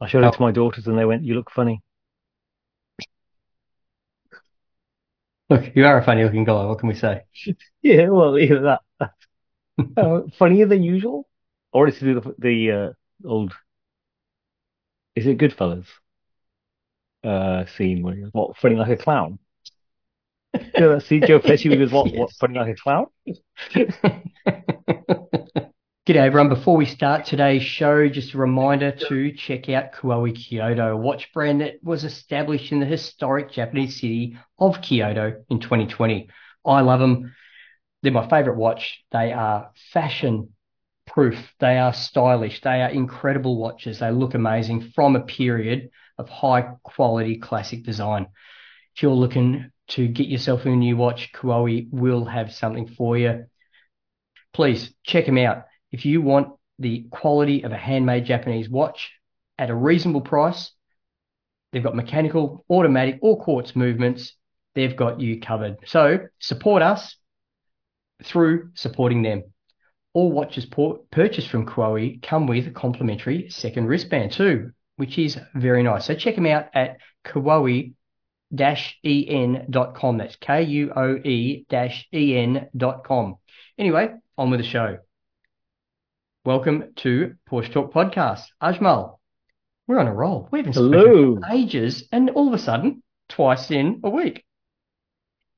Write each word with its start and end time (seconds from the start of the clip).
I 0.00 0.08
showed 0.08 0.24
it 0.24 0.32
to 0.34 0.42
my 0.42 0.52
daughters 0.52 0.86
and 0.86 0.98
they 0.98 1.04
went, 1.06 1.24
"You 1.24 1.34
look 1.34 1.50
funny." 1.50 1.80
Look, 5.50 5.76
you 5.76 5.84
are 5.84 5.98
a 5.98 6.04
funny 6.04 6.24
looking 6.24 6.44
guy. 6.44 6.64
What 6.64 6.78
can 6.78 6.88
we 6.88 6.94
say? 6.94 7.24
Yeah, 7.82 8.08
well, 8.10 8.38
either 8.38 8.60
that, 8.62 8.80
uh, 9.96 10.22
funnier 10.38 10.66
than 10.66 10.82
usual, 10.82 11.28
or 11.72 11.88
it's 11.88 12.00
the, 12.00 12.34
the 12.38 12.70
uh, 13.24 13.28
old. 13.28 13.54
Is 15.14 15.26
it 15.28 15.38
Goodfellas? 15.38 15.86
Uh, 17.22 17.66
scene 17.66 18.02
where 18.02 18.14
you're 18.14 18.28
what 18.30 18.56
funny 18.56 18.76
like 18.76 18.88
a 18.88 18.96
clown. 18.96 19.38
Yeah, 20.76 20.88
that 20.88 21.02
scene 21.02 21.24
Joe 21.24 21.38
Pesci 21.40 21.76
was 21.78 21.92
what, 21.92 22.14
what 22.14 22.30
Yes. 22.30 22.38
funny 22.40 22.58
like 22.58 22.68
a 22.68 22.74
clown. 22.74 23.06
G'day 26.06 26.16
everyone. 26.16 26.48
Before 26.48 26.78
we 26.78 26.86
start 26.86 27.26
today's 27.26 27.62
show, 27.62 28.08
just 28.08 28.32
a 28.32 28.38
reminder 28.38 28.90
to 28.90 29.32
check 29.32 29.68
out 29.68 29.92
Kuoe 29.92 30.34
Kyoto, 30.34 30.94
a 30.94 30.96
watch 30.96 31.30
brand 31.34 31.60
that 31.60 31.74
was 31.82 32.04
established 32.04 32.72
in 32.72 32.80
the 32.80 32.86
historic 32.86 33.52
Japanese 33.52 33.96
city 33.96 34.38
of 34.58 34.80
Kyoto 34.80 35.44
in 35.50 35.60
2020. 35.60 36.30
I 36.64 36.80
love 36.80 37.00
them. 37.00 37.34
They're 38.02 38.12
my 38.12 38.26
favorite 38.30 38.56
watch. 38.56 39.04
They 39.12 39.30
are 39.34 39.72
fashion 39.92 40.54
proof. 41.06 41.36
They 41.60 41.76
are 41.76 41.92
stylish. 41.92 42.62
They 42.62 42.80
are 42.80 42.88
incredible 42.88 43.58
watches. 43.58 43.98
They 43.98 44.10
look 44.10 44.32
amazing 44.32 44.92
from 44.94 45.16
a 45.16 45.20
period 45.20 45.90
of 46.16 46.30
high 46.30 46.76
quality 46.82 47.36
classic 47.36 47.84
design. 47.84 48.28
If 48.96 49.02
you're 49.02 49.12
looking 49.12 49.70
to 49.88 50.08
get 50.08 50.28
yourself 50.28 50.64
a 50.64 50.70
new 50.70 50.96
watch, 50.96 51.30
Kuoe 51.34 51.88
will 51.92 52.24
have 52.24 52.54
something 52.54 52.88
for 52.88 53.18
you. 53.18 53.44
Please 54.54 54.94
check 55.04 55.26
them 55.26 55.36
out. 55.36 55.64
If 55.92 56.04
you 56.04 56.22
want 56.22 56.54
the 56.78 57.06
quality 57.10 57.62
of 57.62 57.72
a 57.72 57.76
handmade 57.76 58.24
Japanese 58.24 58.68
watch 58.68 59.12
at 59.58 59.70
a 59.70 59.74
reasonable 59.74 60.22
price, 60.22 60.72
they've 61.72 61.82
got 61.82 61.96
mechanical, 61.96 62.64
automatic, 62.70 63.18
or 63.22 63.42
quartz 63.42 63.76
movements. 63.76 64.34
They've 64.74 64.96
got 64.96 65.20
you 65.20 65.40
covered. 65.40 65.78
So 65.86 66.20
support 66.38 66.82
us 66.82 67.16
through 68.22 68.70
supporting 68.74 69.22
them. 69.22 69.44
All 70.12 70.32
watches 70.32 70.66
purchased 71.10 71.48
from 71.48 71.66
Kuoe 71.66 72.20
come 72.22 72.46
with 72.46 72.66
a 72.66 72.72
complimentary 72.72 73.48
second 73.50 73.86
wristband 73.86 74.32
too, 74.32 74.72
which 74.96 75.18
is 75.18 75.38
very 75.54 75.82
nice. 75.82 76.06
So 76.06 76.14
check 76.14 76.34
them 76.34 76.46
out 76.46 76.66
at 76.74 76.98
Kuoe 77.24 77.94
en.com. 79.04 80.18
That's 80.18 80.36
K 80.36 80.62
U 80.62 80.92
O 80.96 81.16
E 81.16 81.66
en.com. 81.70 83.36
Anyway, 83.78 84.14
on 84.36 84.50
with 84.50 84.60
the 84.60 84.66
show. 84.66 84.98
Welcome 86.46 86.94
to 86.96 87.34
Porsche 87.50 87.70
Talk 87.70 87.92
Podcast. 87.92 88.44
Ajmal, 88.62 89.18
we're 89.86 89.98
on 89.98 90.06
a 90.06 90.14
roll. 90.14 90.48
We 90.50 90.60
haven't 90.60 90.72
spoken 90.72 91.42
for 91.42 91.52
ages, 91.52 92.08
and 92.12 92.30
all 92.30 92.48
of 92.48 92.54
a 92.54 92.58
sudden, 92.58 93.02
twice 93.28 93.70
in 93.70 94.00
a 94.04 94.08
week. 94.08 94.42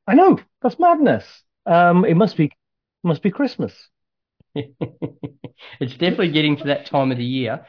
I 0.08 0.14
know 0.14 0.40
that's 0.60 0.80
madness. 0.80 1.24
Um, 1.66 2.04
it 2.04 2.16
must 2.16 2.36
be 2.36 2.50
must 3.04 3.22
be 3.22 3.30
Christmas. 3.30 3.72
it's 4.56 4.72
definitely 5.78 6.32
getting 6.32 6.56
to 6.56 6.64
that 6.64 6.86
time 6.86 7.12
of 7.12 7.18
the 7.18 7.24
year. 7.24 7.64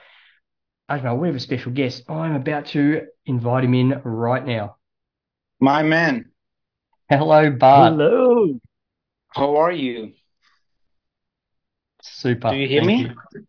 Ajmal, 0.89 1.19
we 1.19 1.27
have 1.27 1.35
a 1.35 1.39
special 1.39 1.71
guest. 1.71 2.09
I'm 2.09 2.33
about 2.33 2.65
to 2.69 3.03
invite 3.27 3.63
him 3.63 3.75
in 3.75 3.89
right 4.03 4.43
now. 4.43 4.77
My 5.59 5.83
man, 5.83 6.31
Hello, 7.09 7.51
Bart. 7.51 7.93
Hello. 7.93 8.59
how 9.29 9.57
are 9.57 9.71
you? 9.71 10.13
Super. 12.03 12.51
Do 12.51 12.57
you 12.57 12.67
hear 12.67 12.81
Thank 12.81 12.99
me? 12.99 13.09
you. 13.09 13.41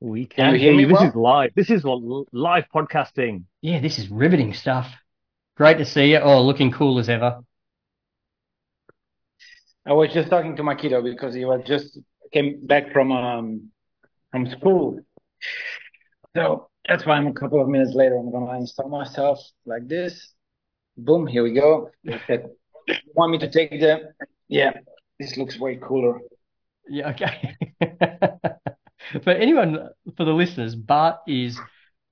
We 0.00 0.26
Can 0.26 0.44
can 0.44 0.54
you 0.54 0.58
hear 0.58 0.66
hear 0.66 0.80
you. 0.80 0.86
me 0.86 0.86
This 0.86 1.00
well? 1.00 1.10
is 1.10 1.14
live. 1.14 1.50
This 1.56 1.70
is 1.70 1.82
what 1.82 2.26
live 2.32 2.64
podcasting. 2.74 3.44
Yeah, 3.62 3.80
this 3.80 3.98
is 3.98 4.10
riveting 4.10 4.52
stuff. 4.52 4.86
Great 5.56 5.78
to 5.78 5.84
see 5.86 6.10
you. 6.12 6.18
Oh, 6.18 6.42
looking 6.42 6.70
cool 6.70 6.98
as 6.98 7.08
ever. 7.08 7.40
I 9.86 9.92
was 9.92 10.12
just 10.12 10.30
talking 10.30 10.56
to 10.56 10.62
my 10.62 10.74
kiddo 10.74 11.02
because 11.02 11.34
he 11.34 11.44
was 11.44 11.62
just 11.66 11.98
came 12.32 12.66
back 12.66 12.92
from 12.92 13.12
um 13.12 13.70
from 14.30 14.46
school. 14.50 15.00
So 16.36 16.68
that's 16.88 17.06
why 17.06 17.14
I'm 17.16 17.26
a 17.26 17.32
couple 17.32 17.60
of 17.62 17.68
minutes 17.68 17.94
later. 17.94 18.16
I'm 18.16 18.30
gonna 18.30 18.58
install 18.58 18.88
myself 18.88 19.38
like 19.64 19.88
this. 19.88 20.32
Boom, 20.96 21.26
here 21.26 21.42
we 21.42 21.52
go. 21.54 21.90
"You 22.04 22.12
want 23.14 23.32
me 23.32 23.38
to 23.38 23.50
take 23.50 23.70
the? 23.70 24.12
Yeah, 24.48 24.72
this 25.18 25.36
looks 25.36 25.58
way 25.58 25.76
cooler. 25.76 26.20
Yeah, 26.88 27.10
okay. 27.10 27.56
For 29.22 29.30
anyone, 29.30 29.90
for 30.16 30.24
the 30.24 30.32
listeners, 30.32 30.74
Bart 30.74 31.16
is 31.28 31.58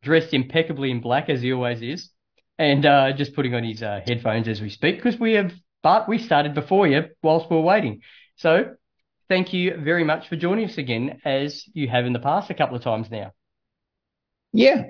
dressed 0.03 0.35
impeccably 0.35 0.91
in 0.91 1.01
black 1.01 1.29
as 1.31 1.41
he 1.41 1.53
always 1.53 1.81
is, 1.81 2.11
and 2.59 2.85
uh, 2.85 3.13
just 3.13 3.35
putting 3.35 3.55
on 3.55 3.65
his 3.65 3.83
uh, 3.83 4.01
headphones 4.07 4.47
as 4.47 4.61
we 4.61 4.69
speak 4.69 4.97
because 4.97 5.19
we 5.19 5.33
have 5.33 5.53
Bart. 5.83 6.07
We 6.09 6.19
started 6.19 6.55
before 6.55 6.87
you 6.87 7.05
whilst 7.23 7.51
we 7.51 7.57
are 7.57 7.61
waiting, 7.61 8.03
so 8.37 8.75
thank 9.29 9.53
you 9.55 9.77
very 9.79 10.05
much 10.05 10.29
for 10.29 10.37
joining 10.37 10.69
us 10.69 10.77
again, 10.79 11.19
as 11.25 11.65
you 11.73 11.89
have 11.89 12.05
in 12.05 12.13
the 12.13 12.19
past 12.21 12.51
a 12.51 12.55
couple 12.55 12.77
of 12.77 12.83
times 12.83 13.11
now. 13.11 13.33
Yeah, 14.53 14.83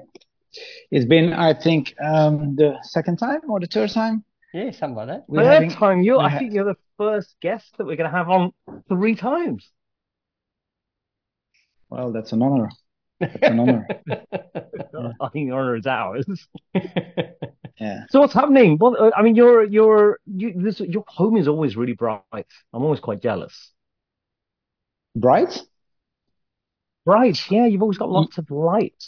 it's 0.90 1.06
been 1.06 1.32
I 1.32 1.54
think 1.54 1.94
um 2.02 2.56
the 2.56 2.78
second 2.82 3.18
time 3.18 3.40
or 3.48 3.60
the 3.60 3.66
third 3.68 3.90
time. 3.90 4.24
Yeah, 4.52 4.72
something 4.72 4.96
like 4.96 5.06
that. 5.06 5.24
We're 5.28 5.44
Third 5.44 5.52
having- 5.52 5.70
time 5.70 6.02
you. 6.02 6.18
I 6.18 6.28
ha- 6.28 6.38
think 6.40 6.52
you're 6.52 6.64
the 6.64 6.74
first 7.02 7.34
guest 7.40 7.76
that 7.78 7.86
we're 7.86 7.96
going 7.96 8.10
to 8.10 8.16
have 8.16 8.28
on 8.28 8.52
three 8.88 9.16
times. 9.16 9.70
Well, 11.90 12.12
that's 12.12 12.32
an 12.32 12.42
honor. 12.42 12.70
That's 13.20 13.48
an 13.48 13.60
honor. 13.60 13.86
I 15.20 15.28
think 15.32 15.48
the 15.48 15.54
honor 15.54 15.76
is 15.76 15.86
ours. 15.86 16.26
Yeah. 17.80 18.04
So 18.10 18.20
what's 18.20 18.34
happening? 18.34 18.78
Well, 18.78 18.96
uh, 18.96 19.10
I 19.16 19.22
mean, 19.22 19.34
your 19.34 19.64
your 19.64 20.20
you, 20.26 20.52
this, 20.54 20.78
your 20.78 21.02
home 21.08 21.36
is 21.36 21.48
always 21.48 21.76
really 21.76 21.94
bright. 21.94 22.22
I'm 22.72 22.82
always 22.82 23.00
quite 23.00 23.20
jealous. 23.20 23.72
Bright? 25.16 25.62
Bright, 27.04 27.50
yeah. 27.50 27.66
You've 27.66 27.82
always 27.82 27.98
got 27.98 28.10
lots 28.10 28.38
of 28.38 28.50
light. 28.50 29.02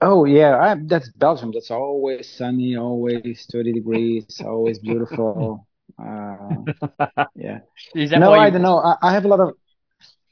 Oh 0.00 0.24
yeah, 0.24 0.58
I, 0.58 0.76
that's 0.86 1.10
Belgium. 1.10 1.50
That's 1.52 1.70
always 1.70 2.28
sunny, 2.28 2.76
always 2.76 3.46
30 3.50 3.72
degrees, 3.72 4.40
always 4.44 4.78
beautiful. 4.78 5.66
Uh, 5.98 7.26
yeah. 7.36 7.60
Is 7.94 8.10
that 8.10 8.20
No, 8.20 8.30
why 8.30 8.46
I 8.46 8.50
don't 8.50 8.62
know. 8.62 8.78
I, 8.78 8.96
I 9.02 9.12
have 9.12 9.24
a 9.24 9.28
lot 9.28 9.40
of 9.40 9.54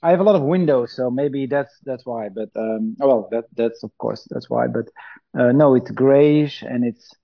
I 0.02 0.10
have 0.10 0.20
a 0.20 0.24
lot 0.24 0.34
of 0.34 0.42
windows, 0.42 0.92
so 0.96 1.10
maybe 1.10 1.46
that's 1.46 1.72
that's 1.84 2.04
why. 2.04 2.28
But 2.28 2.50
um, 2.56 2.96
oh, 3.00 3.06
well, 3.08 3.28
that 3.30 3.44
that's 3.54 3.82
of 3.84 3.96
course 3.98 4.26
that's 4.30 4.50
why. 4.50 4.66
But 4.66 4.86
uh, 5.38 5.52
no, 5.52 5.74
it's 5.76 5.90
grayish 5.90 6.62
and 6.62 6.84
it's 6.84 7.14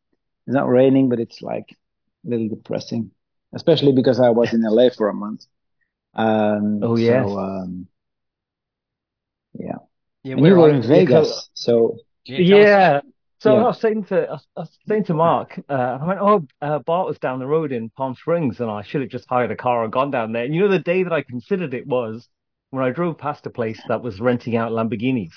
it's 0.47 0.54
not 0.54 0.69
raining, 0.69 1.09
but 1.09 1.19
it's 1.21 1.43
like 1.43 1.76
a 2.26 2.31
little 2.31 2.49
depressing, 2.49 3.10
especially 3.54 3.93
because 3.93 4.21
I 4.21 4.31
was 4.31 4.53
in 4.55 4.65
LA 4.65 4.91
for 4.97 5.09
a 5.09 5.15
month. 5.15 5.44
Um, 6.15 6.81
Oh, 6.82 6.97
yes. 6.97 7.26
So 7.26 7.38
um, 7.38 7.88
yeah, 9.55 9.76
Yeah, 10.22 10.32
and 10.32 10.43
where 10.43 10.56
were 10.56 10.70
in 10.70 10.82
Vegas, 10.82 11.50
so 11.55 11.97
Yeah, 12.25 12.38
tell 12.38 12.44
us- 12.44 12.49
Yeah. 12.49 13.00
So 13.41 13.54
Yeah. 13.54 13.62
I 13.62 13.66
was 13.69 13.81
saying 13.81 14.04
to 14.06 14.28
I 14.31 14.38
was, 14.60 14.78
saying 14.88 15.04
to 15.04 15.15
Marc, 15.15 15.59
uh, 15.69 15.99
I 16.00 16.04
went, 16.06 16.21
oh, 16.21 16.47
uh, 16.60 16.78
Bart 16.81 17.06
was 17.06 17.19
down 17.19 17.38
the 17.38 17.47
road 17.47 17.72
in 17.72 17.91
Palm 17.91 18.15
Springs, 18.15 18.60
and 18.60 18.71
I 18.71 18.82
should 18.82 19.00
have 19.00 19.10
just 19.10 19.28
hired 19.28 19.50
a 19.53 19.56
car 19.56 19.84
and 19.84 19.93
gone 19.93 20.10
down 20.10 20.32
there. 20.32 20.44
And 20.44 20.54
you 20.54 20.62
know, 20.62 20.69
the 20.69 20.78
day 20.81 21.03
that 21.04 21.12
I 21.12 21.22
considered 21.22 21.75
it 21.75 21.87
was 21.87 22.28
when 22.71 22.84
I 22.84 22.91
drove 22.91 23.19
past 23.19 23.47
a 23.47 23.50
place 23.50 23.81
that 23.88 24.03
was 24.03 24.21
renting 24.21 24.56
out 24.56 24.72
Lamborghinis, 24.72 25.32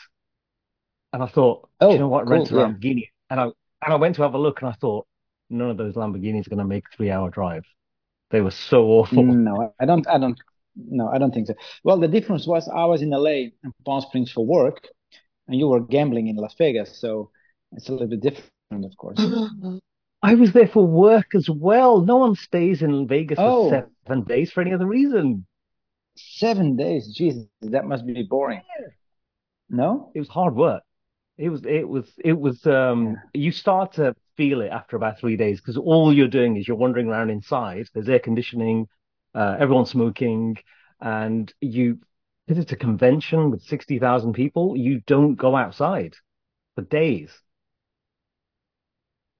and 1.14 1.24
I 1.24 1.28
thought, 1.28 1.70
Oh, 1.82 1.94
you 1.94 2.00
know 2.00 2.08
what, 2.08 2.28
cool, 2.28 2.32
rent 2.32 2.52
a 2.52 2.56
yeah. 2.56 2.62
Lamborghini, 2.68 3.10
and 3.30 3.40
I 3.40 3.44
and 3.44 3.94
I 3.94 3.96
went 3.96 4.16
to 4.16 4.22
have 4.24 4.34
a 4.34 4.38
look, 4.38 4.62
and 4.62 4.70
I 4.70 4.74
thought, 4.74 5.08
none 5.50 5.70
of 5.70 5.78
those 5.78 5.96
Lamborghinis 5.96 6.48
are 6.48 6.50
going 6.50 6.60
to 6.60 6.66
make 6.66 6.86
a 6.92 6.96
three-hour 6.96 7.30
drive. 7.30 7.64
They 8.32 8.42
were 8.42 8.52
so 8.52 8.86
awful. 8.86 9.24
No, 9.24 9.74
I 9.80 9.86
don't. 9.86 10.08
I 10.08 10.18
don't. 10.18 10.40
No, 10.76 11.10
I 11.10 11.18
don't 11.18 11.34
think 11.34 11.48
so. 11.48 11.54
Well, 11.84 12.00
the 12.00 12.08
difference 12.08 12.48
was 12.48 12.68
I 12.70 12.86
was 12.86 13.02
in 13.02 13.12
LA 13.12 13.52
and 13.64 13.74
Palm 13.86 14.02
Springs 14.02 14.32
for 14.32 14.46
work, 14.46 14.88
and 15.48 15.58
you 15.60 15.68
were 15.68 15.82
gambling 15.82 16.28
in 16.28 16.38
Las 16.38 16.56
Vegas, 16.58 17.00
so 17.00 17.32
it's 17.74 17.90
a 17.90 17.92
little 17.92 18.08
bit 18.08 18.22
different, 18.22 18.86
of 18.86 18.96
course. 18.98 19.20
I 20.24 20.36
was 20.36 20.54
there 20.54 20.68
for 20.68 20.86
work 20.86 21.34
as 21.36 21.50
well. 21.50 22.02
No 22.02 22.18
one 22.18 22.36
stays 22.36 22.82
in 22.82 23.08
Vegas 23.08 23.40
Oh. 23.40 23.70
for 23.70 23.90
seven 24.08 24.24
days 24.24 24.52
for 24.52 24.62
any 24.62 24.74
other 24.74 24.86
reason. 24.86 25.46
Seven 26.16 26.76
days, 26.76 27.14
Jesus, 27.16 27.46
that 27.62 27.86
must 27.86 28.06
be 28.06 28.24
boring. 28.24 28.62
No? 29.70 30.12
it 30.14 30.20
was 30.20 30.28
hard 30.28 30.56
work. 30.56 30.84
It 31.38 31.50
was, 31.50 31.62
it 31.66 31.88
was, 31.88 32.06
it 32.24 32.38
was, 32.38 32.66
um, 32.68 33.18
you 33.34 33.52
start 33.52 33.94
to 33.94 34.16
feel 34.38 34.62
it 34.62 34.68
after 34.68 34.96
about 34.96 35.18
three 35.20 35.38
days 35.38 35.60
because 35.60 35.78
all 35.78 36.14
you're 36.14 36.28
doing 36.28 36.58
is 36.58 36.68
you're 36.68 36.78
wandering 36.78 37.08
around 37.08 37.30
inside. 37.30 37.88
There's 37.94 38.10
air 38.10 38.20
conditioning, 38.20 38.88
uh, 39.34 39.56
everyone's 39.60 39.90
smoking, 39.90 40.58
and 41.00 41.52
you, 41.62 42.00
because 42.46 42.62
it's 42.62 42.74
a 42.74 42.76
convention 42.78 43.50
with 43.50 43.64
60,000 43.64 44.34
people, 44.34 44.76
you 44.78 45.02
don't 45.08 45.36
go 45.36 45.56
outside 45.56 46.14
for 46.76 46.84
days. 46.84 47.32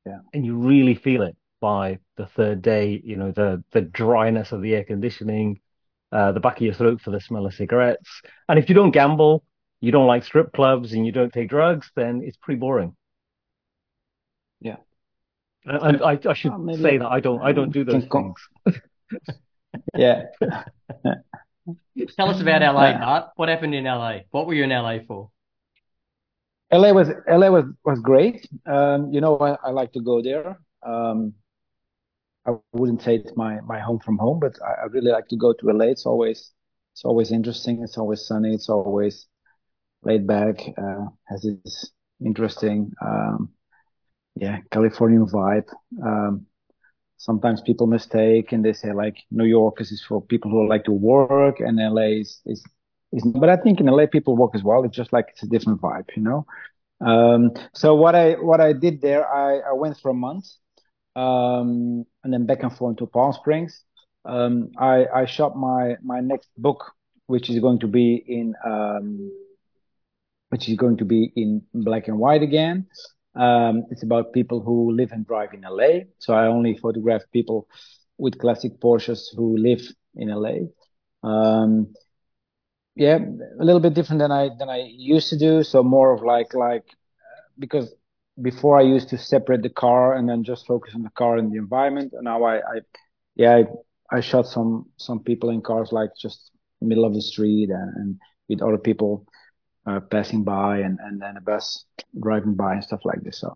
Yeah. 0.06 0.20
And 0.34 0.46
you 0.46 0.56
really 0.56 0.96
feel 0.96 1.22
it 1.22 1.36
by 1.60 2.00
the 2.18 2.26
third 2.26 2.62
day, 2.62 3.02
you 3.04 3.16
know, 3.16 3.32
the, 3.32 3.64
the 3.72 3.82
dryness 3.82 4.52
of 4.52 4.62
the 4.62 4.76
air 4.76 4.84
conditioning, 4.84 5.60
uh, 6.12 6.32
the 6.32 6.40
back 6.40 6.58
of 6.58 6.64
your 6.64 6.74
throat 6.74 7.02
for 7.02 7.12
the 7.12 7.22
smell 7.22 7.46
of 7.46 7.54
cigarettes. 7.54 8.22
And 8.50 8.58
if 8.58 8.68
you 8.68 8.76
don't 8.76 8.92
gamble, 8.92 9.44
you 9.80 9.92
don't 9.92 10.08
like 10.08 10.24
strip 10.24 10.54
clubs 10.54 10.94
and 10.94 11.06
you 11.06 11.12
don't 11.12 11.32
take 11.32 11.50
drugs, 11.50 11.92
then 11.96 12.22
it's 12.24 12.38
pretty 12.38 12.60
boring. 12.60 12.96
Yeah. 14.60 14.78
And 15.66 16.02
I, 16.04 16.20
I 16.28 16.34
should 16.34 16.52
Well, 16.58 16.76
say 16.78 16.98
that 16.98 17.08
I 17.08 17.20
don't 17.20 17.42
I 17.42 17.52
don't 17.52 17.72
do 17.72 17.84
those 17.84 18.06
things. 18.06 18.36
Yeah. 19.96 20.24
Tell 22.18 22.30
us 22.30 22.42
about 22.42 22.62
LA, 22.62 22.90
Yeah. 22.90 23.28
What 23.36 23.50
happened 23.50 23.76
in 23.76 23.86
LA? 23.86 24.20
What 24.32 24.48
were 24.48 24.54
you 24.54 24.64
in 24.64 24.70
LA 24.70 24.98
for? 25.08 25.30
LA 26.72 26.94
was 26.94 27.10
LA 27.28 27.50
was 27.50 27.66
was 27.84 28.00
great. 28.00 28.48
Um, 28.66 29.12
you 29.14 29.22
know, 29.22 29.38
I, 29.40 29.58
I 29.64 29.72
like 29.72 29.92
to 29.94 30.02
go 30.02 30.22
there. 30.22 30.60
Um, 30.86 31.34
I 32.46 32.52
wouldn't 32.74 33.02
say 33.04 33.16
it's 33.16 33.36
my 33.36 33.62
my 33.62 33.80
home 33.80 34.00
from 34.00 34.18
home, 34.18 34.40
but 34.40 34.58
I, 34.64 34.84
I 34.84 34.86
really 34.86 35.12
like 35.12 35.28
to 35.30 35.38
go 35.38 35.54
to 35.54 35.70
LA. 35.70 35.86
It's 35.86 36.06
always 36.06 36.52
it's 36.94 37.06
always 37.06 37.32
interesting. 37.32 37.84
It's 37.84 37.98
always 37.98 38.26
sunny. 38.26 38.54
It's 38.54 38.70
always 38.70 39.28
laid 40.04 40.28
back. 40.28 40.62
Uh, 40.78 41.06
has 41.30 41.44
this 41.44 41.92
interesting 42.26 42.92
um, 43.02 43.50
yeah 44.36 44.60
Californian 44.72 45.28
vibe. 45.28 45.70
Um, 46.04 46.48
sometimes 47.18 47.62
people 47.62 47.88
mistake 47.88 48.52
and 48.52 48.66
they 48.66 48.74
say 48.74 48.94
like 48.94 49.18
New 49.32 49.46
York 49.46 49.82
is 49.82 49.92
is 49.92 50.04
for 50.08 50.22
people 50.22 50.52
who 50.52 50.68
like 50.68 50.86
to 50.86 50.92
work 50.92 51.60
and 51.60 51.80
LA 51.80 52.20
is 52.22 52.42
is, 52.46 52.64
is 53.12 53.24
but 53.26 53.50
I 53.50 53.58
think 53.58 53.80
in 53.80 53.88
LA 53.88 54.06
people 54.06 54.36
work 54.38 54.52
as 54.56 54.64
well. 54.64 54.84
It's 54.84 54.96
just 54.96 55.14
like 55.14 55.28
it's 55.30 55.44
a 55.44 55.48
different 55.48 55.82
vibe, 55.82 56.10
you 56.16 56.24
know. 56.24 56.46
Um, 57.02 57.52
so 57.74 57.96
what 57.96 58.16
I 58.16 58.34
what 58.34 58.62
I 58.62 58.74
did 58.74 59.02
there, 59.02 59.28
I, 59.28 59.60
I 59.60 59.74
went 59.74 59.98
for 60.00 60.12
a 60.12 60.14
month, 60.14 60.46
um, 61.16 62.06
and 62.24 62.34
then 62.34 62.46
back 62.46 62.64
and 62.64 62.76
forth 62.76 62.98
to 62.98 63.08
Palm 63.08 63.34
Springs. 63.34 63.84
Um, 64.26 64.72
I 64.78 65.06
I 65.14 65.26
shot 65.26 65.58
my 65.58 65.96
my 66.04 66.20
next 66.22 66.50
book, 66.58 66.94
which 67.28 67.50
is 67.50 67.60
going 67.60 67.80
to 67.80 67.88
be 67.88 68.24
in 68.28 68.54
um, 68.66 69.32
which 70.50 70.68
is 70.70 70.76
going 70.78 70.98
to 70.98 71.06
be 71.06 71.32
in 71.36 71.62
black 71.74 72.08
and 72.08 72.20
white 72.20 72.44
again. 72.44 72.88
Um, 73.36 73.86
it's 73.92 74.04
about 74.04 74.34
people 74.34 74.62
who 74.62 74.92
live 74.92 75.12
and 75.12 75.26
drive 75.26 75.54
in 75.54 75.64
LA. 75.64 76.06
So 76.20 76.34
I 76.34 76.48
only 76.48 76.78
photograph 76.78 77.22
people 77.32 77.68
with 78.18 78.38
classic 78.38 78.80
Porsches 78.80 79.28
who 79.36 79.58
live 79.58 79.82
in 80.16 80.30
LA. 80.30 80.68
Yeah, 82.96 83.18
a 83.60 83.64
little 83.64 83.80
bit 83.80 83.94
different 83.94 84.20
than 84.20 84.32
I 84.32 84.50
than 84.60 84.70
I 84.70 84.84
used 84.96 85.30
to 85.30 85.38
do. 85.38 85.64
So 85.64 85.82
more 85.84 86.14
of 86.14 86.22
like 86.24 86.54
like 86.54 86.84
because 87.60 87.94
before 88.42 88.80
I 88.80 88.84
used 88.84 89.10
to 89.10 89.18
separate 89.18 89.64
the 89.64 89.70
car 89.70 90.16
and 90.16 90.28
then 90.30 90.44
just 90.44 90.68
focus 90.68 90.94
on 90.96 91.04
the 91.04 91.12
car 91.12 91.38
and 91.38 91.52
the 91.52 91.58
environment. 91.58 92.14
And 92.14 92.26
now 92.26 92.44
I, 92.44 92.58
I 92.58 92.82
yeah, 93.36 93.58
I, 94.12 94.18
I 94.18 94.22
shot 94.22 94.48
some 94.48 94.88
some 94.98 95.20
people 95.24 95.50
in 95.50 95.62
cars 95.62 95.92
like 95.92 96.12
just 96.20 96.52
middle 96.82 97.06
of 97.06 97.14
the 97.14 97.22
street 97.22 97.70
and, 97.70 97.96
and 97.98 98.16
with 98.50 98.62
other 98.62 98.78
people 98.78 99.26
uh, 99.88 100.00
passing 100.12 100.44
by 100.44 100.80
and 100.80 101.00
and 101.02 101.22
then 101.22 101.38
a 101.38 101.42
bus 101.42 101.86
driving 102.22 102.56
by 102.56 102.74
and 102.74 102.84
stuff 102.84 103.02
like 103.06 103.22
this. 103.24 103.40
So 103.40 103.56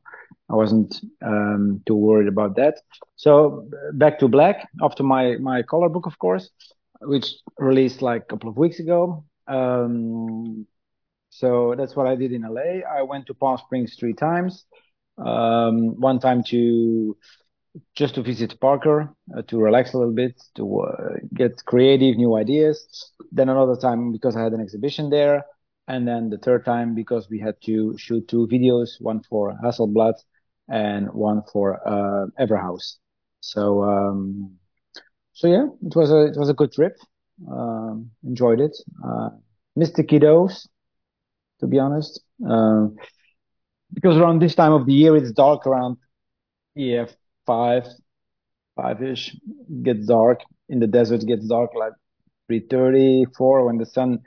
I 0.50 0.56
wasn't 0.56 0.96
um, 1.26 1.82
too 1.88 1.96
worried 1.96 2.28
about 2.28 2.56
that. 2.58 2.76
So 3.16 3.70
back 3.94 4.20
to 4.20 4.28
black 4.28 4.68
after 4.82 5.04
my 5.04 5.38
my 5.38 5.64
color 5.64 5.90
book, 5.90 6.06
of 6.08 6.18
course, 6.20 6.50
which 7.02 7.34
released 7.58 8.02
like 8.02 8.24
a 8.24 8.26
couple 8.26 8.50
of 8.50 8.58
weeks 8.58 8.80
ago. 8.80 9.26
Um, 9.48 10.66
so 11.30 11.76
that's 11.78 11.96
what 11.96 12.08
I 12.08 12.16
did 12.16 12.32
in 12.32 12.44
LA. 12.44 12.88
I 12.90 13.02
went 13.02 13.28
to 13.28 13.34
Palm 13.34 13.58
Springs 13.58 13.96
three 14.00 14.14
times. 14.14 14.66
Um, 15.18 16.00
one 16.00 16.20
time 16.20 16.44
to 16.46 17.18
just 17.94 18.16
to 18.16 18.24
visit 18.24 18.60
Parker, 18.60 19.14
uh, 19.38 19.42
to 19.44 19.58
relax 19.58 19.94
a 19.94 19.98
little 19.98 20.14
bit, 20.14 20.42
to 20.56 20.82
uh, 20.82 21.14
get 21.34 21.64
creative, 21.66 22.16
new 22.18 22.36
ideas. 22.36 23.12
Then 23.32 23.50
another 23.50 23.76
time 23.76 24.12
because 24.12 24.36
I 24.36 24.44
had 24.44 24.54
an 24.54 24.62
exhibition 24.62 25.10
there. 25.10 25.46
And 25.88 26.08
then 26.08 26.30
the 26.30 26.38
third 26.38 26.66
time 26.66 26.96
because 26.96 27.30
we 27.30 27.40
had 27.40 27.56
to 27.66 27.96
shoot 27.98 28.28
two 28.28 28.48
videos, 28.48 29.00
one 29.00 29.22
for 29.30 29.56
Hasselblad 29.64 30.16
and 30.68 31.14
one 31.14 31.44
for 31.52 31.80
uh, 31.88 32.28
Everhouse. 32.40 32.98
So 33.42 33.84
um, 33.84 34.58
so 35.36 35.48
yeah, 35.48 35.68
it 35.88 35.96
was 35.96 36.12
a 36.12 36.26
it 36.28 36.38
was 36.38 36.50
a 36.50 36.56
good 36.56 36.74
trip. 36.74 36.98
Um, 37.52 38.12
enjoyed 38.26 38.62
it. 38.62 38.78
Uh, 39.06 39.30
missed 39.76 39.96
the 39.98 40.04
kiddos, 40.04 40.68
to 41.60 41.68
be 41.68 41.80
honest, 41.80 42.22
um, 42.50 42.96
because 43.94 44.18
around 44.18 44.42
this 44.42 44.56
time 44.56 44.74
of 44.74 44.86
the 44.86 44.94
year 44.94 45.16
it's 45.18 45.32
dark 45.32 45.66
around 45.68 45.98
yeah 46.76 47.06
five 47.46 47.86
five 48.76 49.02
ish 49.04 49.36
gets 49.84 50.06
dark 50.08 50.42
in 50.70 50.80
the 50.80 50.88
desert 50.88 51.22
gets 51.28 51.48
dark 51.48 51.72
like 51.76 51.94
three 52.48 52.62
thirty 52.70 53.26
four 53.38 53.66
when 53.66 53.78
the 53.78 53.86
sun 53.86 54.20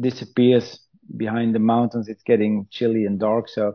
disappears 0.00 0.80
behind 1.16 1.54
the 1.54 1.58
mountains 1.58 2.08
it's 2.08 2.22
getting 2.24 2.66
chilly 2.70 3.04
and 3.04 3.20
dark 3.20 3.48
so 3.48 3.74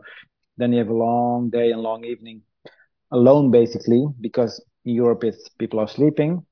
then 0.58 0.72
you 0.72 0.78
have 0.78 0.88
a 0.88 0.94
long 1.08 1.50
day 1.50 1.70
and 1.70 1.82
long 1.82 2.04
evening 2.04 2.42
alone 3.12 3.50
basically 3.50 4.06
because 4.20 4.64
in 4.84 4.94
Europe 4.94 5.24
it's 5.24 5.48
people 5.58 5.80
are 5.80 5.88
sleeping 5.88 6.44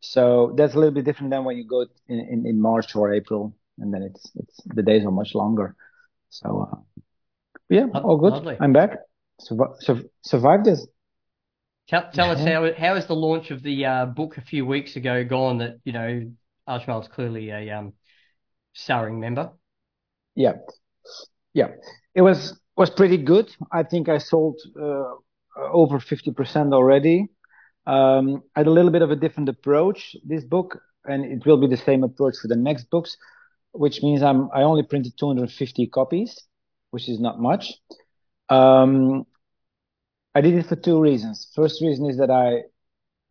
so 0.00 0.54
that's 0.56 0.74
a 0.74 0.78
little 0.78 0.94
bit 0.94 1.04
different 1.04 1.30
than 1.30 1.44
when 1.44 1.56
you 1.56 1.66
go 1.66 1.86
in, 2.08 2.20
in, 2.20 2.46
in 2.46 2.60
March 2.60 2.94
or 2.96 3.12
April 3.12 3.54
and 3.78 3.92
then 3.92 4.02
it's 4.02 4.30
it's 4.36 4.60
the 4.66 4.82
days 4.82 5.04
are 5.04 5.10
much 5.10 5.34
longer 5.34 5.74
so 6.30 6.68
uh, 6.70 6.76
yeah 7.68 7.86
all 7.94 8.16
good 8.16 8.32
lovely. 8.32 8.56
I'm 8.60 8.72
back 8.72 8.96
Survi- 9.40 9.76
sur- 9.80 10.08
survived 10.22 10.64
this 10.64 10.86
Tell, 11.90 12.08
tell 12.12 12.30
us 12.30 12.38
how 12.38 12.72
how 12.78 12.94
is 12.94 13.06
the 13.06 13.16
launch 13.16 13.50
of 13.50 13.64
the 13.64 13.84
uh, 13.84 14.06
book 14.06 14.36
a 14.38 14.42
few 14.42 14.64
weeks 14.64 14.94
ago 14.94 15.24
gone? 15.24 15.58
That 15.58 15.80
you 15.82 15.92
know, 15.92 16.30
Ajmal's 16.68 17.08
clearly 17.08 17.50
a 17.50 17.68
um, 17.70 17.94
starring 18.74 19.18
member. 19.18 19.50
Yeah, 20.36 20.52
yeah. 21.52 21.70
It 22.14 22.22
was 22.22 22.56
was 22.76 22.90
pretty 22.90 23.16
good. 23.18 23.50
I 23.72 23.82
think 23.82 24.08
I 24.08 24.18
sold 24.18 24.60
uh, 24.80 25.14
over 25.56 25.98
50% 25.98 26.72
already. 26.72 27.26
Um, 27.90 28.44
I 28.54 28.60
had 28.60 28.68
a 28.68 28.70
little 28.70 28.92
bit 28.92 29.02
of 29.02 29.10
a 29.10 29.16
different 29.16 29.48
approach 29.48 30.14
this 30.24 30.44
book, 30.44 30.78
and 31.04 31.24
it 31.24 31.44
will 31.44 31.56
be 31.56 31.66
the 31.66 31.76
same 31.76 32.04
approach 32.04 32.36
for 32.40 32.46
the 32.46 32.54
next 32.54 32.88
books, 32.88 33.16
which 33.72 34.00
means 34.00 34.22
I'm 34.22 34.48
I 34.54 34.62
only 34.62 34.84
printed 34.84 35.14
250 35.18 35.88
copies, 35.88 36.38
which 36.92 37.08
is 37.08 37.18
not 37.18 37.40
much. 37.40 37.74
Um, 38.48 39.26
I 40.36 40.40
did 40.40 40.54
it 40.54 40.66
for 40.66 40.76
two 40.76 41.00
reasons. 41.00 41.50
First 41.56 41.82
reason 41.82 42.06
is 42.06 42.18
that 42.18 42.30
I 42.30 42.62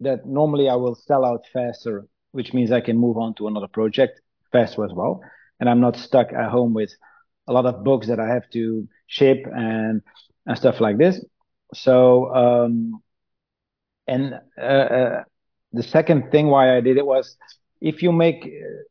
that 0.02 0.26
normally 0.26 0.68
I 0.68 0.76
will 0.76 0.96
sell 0.96 1.24
out 1.24 1.46
faster, 1.54 2.08
which 2.34 2.54
means 2.54 2.72
I 2.74 2.82
can 2.82 2.98
move 2.98 3.18
on 3.18 3.36
to 3.36 3.48
another 3.48 3.70
project 3.70 4.20
faster 4.52 4.84
as 4.84 4.92
well. 4.92 5.22
And 5.62 5.70
I'm 5.70 5.80
not 5.80 5.96
stuck 5.96 6.34
at 6.34 6.50
home 6.50 6.74
with 6.74 6.92
a 7.48 7.54
lot 7.54 7.66
of 7.66 7.86
books 7.86 8.08
that 8.08 8.20
I 8.20 8.28
have 8.28 8.50
to 8.52 8.90
ship 9.08 9.46
and 9.46 10.02
and 10.46 10.58
stuff 10.58 10.82
like 10.82 10.98
this. 10.98 11.24
So 11.74 12.34
um, 12.36 13.02
and 14.10 14.34
uh, 14.58 14.86
uh, 15.00 15.24
the 15.74 15.84
second 15.84 16.32
thing 16.32 16.48
why 16.48 16.76
I 16.78 16.82
did 16.82 16.98
it 16.98 17.06
was 17.06 17.38
if 17.82 18.02
you 18.04 18.12
make 18.12 18.44
uh, 18.46 18.84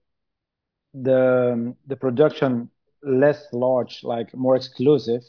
the 0.94 1.74
the 1.86 1.96
production 1.96 2.70
less 3.02 3.40
large, 3.52 4.00
like 4.02 4.34
more 4.34 4.56
exclusive, 4.56 5.22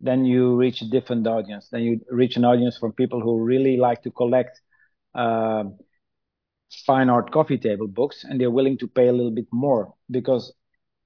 then 0.00 0.24
you 0.24 0.56
reach 0.56 0.82
a 0.82 0.88
different 0.88 1.26
audience. 1.26 1.68
Then 1.70 1.82
you 1.82 2.00
reach 2.10 2.36
an 2.36 2.44
audience 2.44 2.78
from 2.78 2.92
people 2.92 3.20
who 3.20 3.42
really 3.42 3.76
like 3.76 4.02
to 4.02 4.10
collect 4.10 4.60
uh, 5.14 5.64
fine 6.86 7.10
art 7.10 7.30
coffee 7.32 7.58
table 7.58 7.88
books, 7.88 8.24
and 8.24 8.40
they're 8.40 8.50
willing 8.50 8.78
to 8.78 8.88
pay 8.88 9.08
a 9.08 9.12
little 9.12 9.30
bit 9.32 9.46
more 9.52 9.94
because 10.10 10.52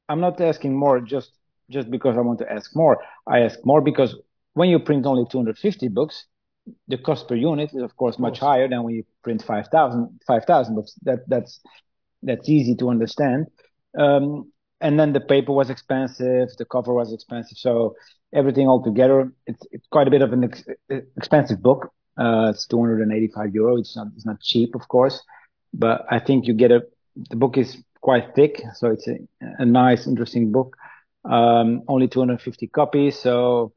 I'm 0.08 0.20
not 0.20 0.40
asking 0.40 0.76
more 0.76 1.00
just 1.00 1.32
just 1.70 1.90
because 1.90 2.16
I 2.16 2.20
want 2.20 2.38
to 2.40 2.52
ask 2.52 2.74
more. 2.76 2.98
I 3.26 3.40
ask 3.40 3.58
more 3.64 3.80
because 3.80 4.16
when 4.54 4.68
you 4.68 4.78
print 4.78 5.06
only 5.06 5.24
250 5.30 5.88
books, 5.88 6.26
the 6.88 6.98
cost 6.98 7.28
per 7.28 7.34
unit 7.34 7.70
is 7.74 7.82
of 7.82 7.96
course 7.96 8.18
much 8.18 8.40
course. 8.40 8.40
higher 8.40 8.68
than 8.68 8.82
when 8.82 8.94
you 8.94 9.04
print 9.22 9.42
5,000 9.42 10.20
5,000 10.26 10.74
books. 10.74 10.94
That 11.02 11.20
that's 11.28 11.60
that's 12.22 12.48
easy 12.48 12.74
to 12.76 12.90
understand. 12.90 13.46
Um, 13.98 14.50
and 14.80 14.98
then 14.98 15.12
the 15.12 15.20
paper 15.20 15.52
was 15.52 15.70
expensive, 15.70 16.48
the 16.58 16.64
cover 16.64 16.92
was 16.94 17.12
expensive, 17.12 17.58
so 17.58 17.94
everything 18.34 18.68
all 18.68 18.82
together, 18.82 19.32
it's 19.46 19.62
it's 19.72 19.86
quite 19.90 20.08
a 20.08 20.10
bit 20.10 20.22
of 20.22 20.32
an 20.32 20.44
ex- 20.44 20.64
expensive 21.16 21.62
book. 21.62 21.90
Uh, 22.18 22.48
it's 22.50 22.66
285 22.66 23.54
euro. 23.54 23.76
It's 23.78 23.96
not 23.96 24.08
it's 24.16 24.26
not 24.26 24.40
cheap, 24.40 24.74
of 24.74 24.86
course, 24.88 25.22
but 25.72 26.04
I 26.10 26.18
think 26.18 26.46
you 26.46 26.54
get 26.54 26.72
a 26.72 26.82
the 27.30 27.36
book 27.36 27.56
is 27.56 27.76
quite 28.00 28.34
thick, 28.34 28.62
so 28.74 28.90
it's 28.90 29.06
a, 29.08 29.18
a 29.58 29.64
nice, 29.64 30.06
interesting 30.06 30.52
book. 30.52 30.76
Um, 31.24 31.82
only 31.88 32.08
250 32.08 32.66
copies, 32.68 33.18
so 33.18 33.72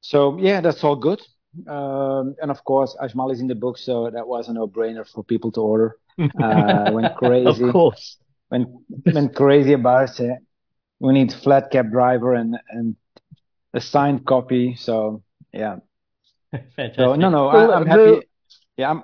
so 0.00 0.38
yeah, 0.38 0.60
that's 0.60 0.82
all 0.84 0.96
good. 0.96 1.20
Um, 1.66 2.34
and 2.40 2.50
of 2.50 2.62
course, 2.64 2.96
Ajmal 3.02 3.32
is 3.32 3.40
in 3.40 3.48
the 3.48 3.54
book, 3.54 3.76
so 3.78 4.10
that 4.10 4.26
was 4.26 4.48
a 4.48 4.52
no-brainer 4.52 5.06
for 5.08 5.24
people 5.24 5.52
to 5.52 5.60
order. 5.60 5.96
Uh, 6.18 6.90
went 6.92 7.06
Of 7.06 7.16
crazy, 7.16 7.70
course. 7.72 8.18
went 8.50 8.68
went 9.06 9.34
crazy 9.34 9.72
about 9.72 10.20
it. 10.20 10.38
We 11.00 11.12
need 11.14 11.32
flat 11.32 11.70
cap 11.70 11.86
driver 11.90 12.34
and 12.34 12.58
and 12.70 12.96
a 13.72 13.80
signed 13.80 14.26
copy. 14.26 14.74
So 14.76 15.22
yeah. 15.52 15.76
Fantastic. 16.52 16.96
So 16.96 17.14
no, 17.16 17.30
no, 17.30 17.48
I, 17.48 17.76
I'm 17.76 17.84
the- 17.84 17.90
happy. 17.90 18.28
Yeah, 18.76 18.90
I'm 18.90 19.02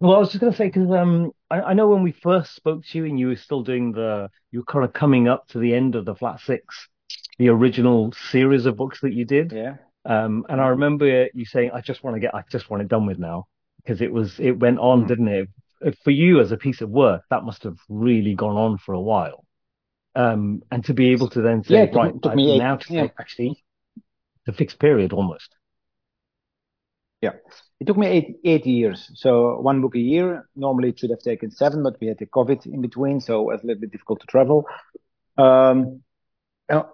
Well, 0.00 0.14
I 0.14 0.18
was 0.18 0.28
just 0.30 0.40
going 0.40 0.52
to 0.52 0.56
say 0.56 0.66
because 0.68 0.90
um, 0.90 1.32
I, 1.50 1.60
I 1.60 1.74
know 1.74 1.88
when 1.88 2.02
we 2.02 2.12
first 2.12 2.54
spoke 2.54 2.84
to 2.86 2.98
you 2.98 3.04
and 3.04 3.18
you 3.18 3.28
were 3.28 3.36
still 3.36 3.62
doing 3.62 3.92
the, 3.92 4.30
you 4.50 4.60
were 4.60 4.64
kind 4.64 4.84
of 4.84 4.92
coming 4.92 5.28
up 5.28 5.46
to 5.48 5.58
the 5.58 5.74
end 5.74 5.94
of 5.94 6.04
the 6.06 6.14
Flat 6.14 6.40
Six, 6.40 6.88
the 7.38 7.48
original 7.50 8.12
series 8.30 8.64
of 8.66 8.76
books 8.76 9.00
that 9.02 9.12
you 9.12 9.24
did. 9.24 9.52
Yeah. 9.52 9.76
Um, 10.04 10.46
and 10.48 10.60
I 10.60 10.68
remember 10.68 11.28
you 11.34 11.44
saying, 11.44 11.70
I 11.74 11.80
just 11.80 12.02
want 12.02 12.16
to 12.16 12.20
get, 12.20 12.34
I 12.34 12.42
just 12.50 12.70
want 12.70 12.82
it 12.82 12.88
done 12.88 13.06
with 13.06 13.18
now 13.18 13.46
because 13.82 14.00
it 14.00 14.12
was, 14.12 14.38
it 14.40 14.52
went 14.58 14.78
on, 14.78 15.04
Mm. 15.04 15.08
didn't 15.08 15.28
it? 15.28 15.48
For 16.04 16.10
you 16.10 16.40
as 16.40 16.52
a 16.52 16.56
piece 16.56 16.80
of 16.80 16.90
work, 16.90 17.22
that 17.30 17.44
must 17.44 17.62
have 17.64 17.78
really 17.88 18.34
gone 18.34 18.56
on 18.56 18.78
for 18.78 18.94
a 18.94 19.00
while. 19.00 19.44
Um, 20.14 20.62
and 20.70 20.84
to 20.86 20.94
be 20.94 21.10
able 21.10 21.28
to 21.30 21.40
then 21.40 21.62
Yeah, 21.66 21.78
say, 21.78 21.82
it 21.84 21.92
took, 21.92 21.96
right, 21.96 22.22
took 22.22 22.34
me 22.34 22.52
eight. 22.52 22.58
now 22.58 22.76
to 22.76 22.92
Yeah. 22.92 23.02
say, 23.04 23.12
actually, 23.18 23.64
the 24.46 24.52
fixed 24.52 24.78
period 24.78 25.12
almost. 25.12 25.54
Yeah, 27.22 27.32
it 27.78 27.86
took 27.86 27.98
me 27.98 28.06
eight 28.06 28.36
eight 28.44 28.66
years. 28.66 29.10
So 29.14 29.60
one 29.60 29.82
book 29.82 29.94
a 29.94 29.98
year. 29.98 30.48
Normally 30.56 30.88
it 30.88 30.98
should 30.98 31.10
have 31.10 31.20
taken 31.20 31.50
seven, 31.50 31.82
but 31.82 32.00
we 32.00 32.06
had 32.06 32.18
the 32.18 32.26
COVID 32.26 32.64
in 32.66 32.80
between, 32.80 33.20
so 33.20 33.42
it 33.42 33.52
was 33.52 33.62
a 33.62 33.66
little 33.66 33.80
bit 33.82 33.92
difficult 33.92 34.20
to 34.20 34.26
travel. 34.26 34.64
Um, 35.36 36.02
and 36.68 36.84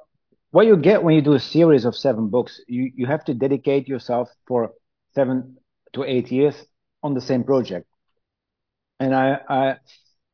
what 0.57 0.67
you 0.67 0.79
get 0.79 1.03
when 1.03 1.15
you 1.15 1.21
do 1.21 1.35
a 1.35 1.39
series 1.39 1.85
of 1.85 1.95
seven 1.95 2.31
books, 2.31 2.63
you 2.67 2.91
you 2.99 3.05
have 3.05 3.23
to 3.27 3.35
dedicate 3.35 3.87
yourself 3.87 4.31
for 4.49 4.73
seven 5.15 5.59
to 5.93 6.03
eight 6.05 6.33
years 6.33 6.57
on 7.03 7.13
the 7.13 7.21
same 7.21 7.45
project. 7.45 7.87
And 8.99 9.15
I 9.15 9.27
I 9.51 9.77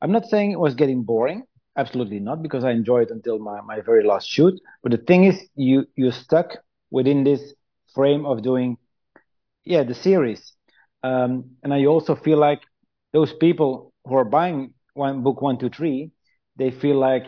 I'm 0.00 0.12
not 0.12 0.26
saying 0.26 0.52
it 0.52 0.60
was 0.60 0.76
getting 0.76 1.02
boring. 1.02 1.42
Absolutely 1.76 2.20
not, 2.20 2.40
because 2.40 2.62
I 2.62 2.70
enjoyed 2.70 3.10
until 3.10 3.40
my, 3.40 3.62
my 3.62 3.80
very 3.80 4.04
last 4.04 4.28
shoot. 4.28 4.54
But 4.82 4.92
the 4.92 5.04
thing 5.08 5.24
is, 5.24 5.36
you 5.56 5.86
you're 5.96 6.18
stuck 6.26 6.48
within 6.92 7.24
this 7.24 7.42
frame 7.92 8.24
of 8.24 8.42
doing 8.44 8.76
yeah 9.64 9.82
the 9.82 9.94
series 9.94 10.52
um, 11.02 11.30
and 11.62 11.74
i 11.74 11.84
also 11.84 12.14
feel 12.14 12.38
like 12.38 12.62
those 13.12 13.32
people 13.44 13.92
who 14.06 14.14
are 14.14 14.24
buying 14.24 14.74
one 14.94 15.22
book 15.22 15.42
one 15.42 15.58
two 15.58 15.68
three 15.68 16.10
they 16.56 16.70
feel 16.70 16.96
like 16.96 17.26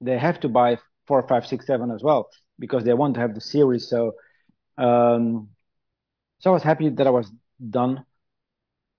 they 0.00 0.18
have 0.18 0.38
to 0.40 0.48
buy 0.48 0.78
four 1.06 1.22
five 1.28 1.46
six 1.46 1.66
seven 1.66 1.90
as 1.90 2.02
well 2.02 2.28
because 2.58 2.84
they 2.84 2.94
want 2.94 3.14
to 3.14 3.20
have 3.20 3.34
the 3.34 3.40
series 3.40 3.88
so 3.88 4.12
um, 4.78 5.48
so 6.38 6.50
i 6.50 6.52
was 6.52 6.62
happy 6.62 6.88
that 6.90 7.06
i 7.06 7.10
was 7.10 7.30
done 7.70 8.04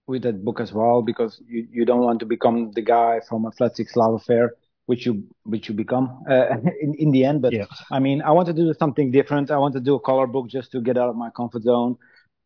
with 0.08 0.24
that 0.24 0.44
book 0.44 0.60
as 0.60 0.74
well 0.74 1.02
because 1.02 1.42
you, 1.48 1.68
you 1.72 1.86
don't 1.86 2.02
want 2.02 2.20
to 2.20 2.26
become 2.26 2.72
the 2.76 2.82
guy 2.82 3.20
from 3.28 3.46
a 3.46 3.52
flat 3.52 3.76
six 3.76 3.96
love 3.96 4.14
affair 4.16 4.52
which 4.86 5.06
you 5.06 5.24
which 5.44 5.68
you 5.70 5.76
become 5.76 6.22
uh, 6.30 6.48
in, 6.82 6.94
in 6.98 7.12
the 7.12 7.24
end 7.26 7.42
but 7.42 7.56
Yeah. 7.56 7.66
i 7.92 8.00
mean 8.00 8.22
i 8.22 8.32
want 8.32 8.48
to 8.48 8.54
do 8.54 8.74
something 8.80 9.12
different 9.12 9.52
i 9.52 9.58
want 9.58 9.74
to 9.74 9.80
do 9.80 9.96
a 9.96 10.00
color 10.00 10.28
book 10.28 10.48
just 10.50 10.72
to 10.72 10.82
get 10.82 10.98
out 10.98 11.10
of 11.10 11.16
my 11.16 11.30
comfort 11.36 11.64
zone 11.64 11.96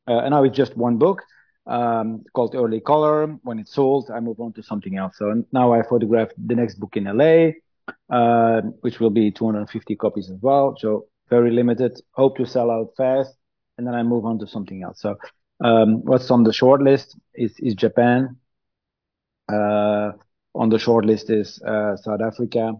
uh, 0.08 0.20
and 0.20 0.32
now 0.32 0.44
it's 0.44 0.56
just 0.58 0.76
one 0.78 0.98
book 0.98 1.22
um, 1.68 2.24
called 2.34 2.56
Early 2.56 2.80
Color. 2.80 3.28
When 3.44 3.60
it's 3.60 3.74
sold, 3.74 4.10
I 4.14 4.20
move 4.20 4.40
on 4.40 4.54
to 4.54 4.64
something 4.64 4.98
else. 4.98 5.16
So 5.18 5.44
now 5.52 5.74
I 5.74 5.84
photographed 5.84 6.34
the 6.38 6.56
next 6.56 6.76
book 6.80 6.96
in 6.98 7.08
LA, 7.08 7.54
which 8.82 9.00
will 9.00 9.10
be 9.10 9.32
250 9.32 9.96
copies 9.96 10.30
as 10.30 10.38
well. 10.42 10.76
So 10.80 11.08
very 11.30 11.52
limited. 11.52 12.00
Hope 12.12 12.38
to 12.38 12.46
sell 12.46 12.70
out 12.70 12.94
fast, 12.98 13.36
and 13.78 13.88
then 13.88 13.96
I 13.96 14.04
move 14.04 14.26
on 14.26 14.40
to 14.40 14.48
something 14.48 14.84
else. 14.84 15.02
So 15.02 15.18
um, 15.64 16.04
what's 16.04 16.30
on 16.32 16.44
the 16.44 16.54
short 16.54 16.82
list 16.82 17.18
is 17.34 17.54
is 17.60 17.76
Japan. 17.76 18.38
Uh, 19.52 20.12
on 20.54 20.70
the 20.70 20.80
short 20.80 21.06
list 21.06 21.30
is 21.30 21.62
uh, 21.62 21.96
South 21.98 22.22
Africa. 22.22 22.74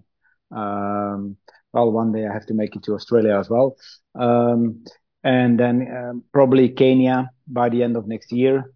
Um, 0.52 1.38
well, 1.74 1.92
one 1.92 2.12
day 2.12 2.28
I 2.28 2.34
have 2.34 2.46
to 2.48 2.54
make 2.54 2.76
it 2.76 2.84
to 2.84 2.94
Australia 2.94 3.40
as 3.40 3.50
well. 3.50 3.78
Um, 4.16 4.84
and 5.24 5.60
then 5.60 5.88
um, 5.96 6.24
probably 6.34 6.70
Kenya 6.70 7.32
by 7.48 7.70
the 7.70 7.84
end 7.84 7.96
of 7.96 8.08
next 8.08 8.32
year, 8.32 8.74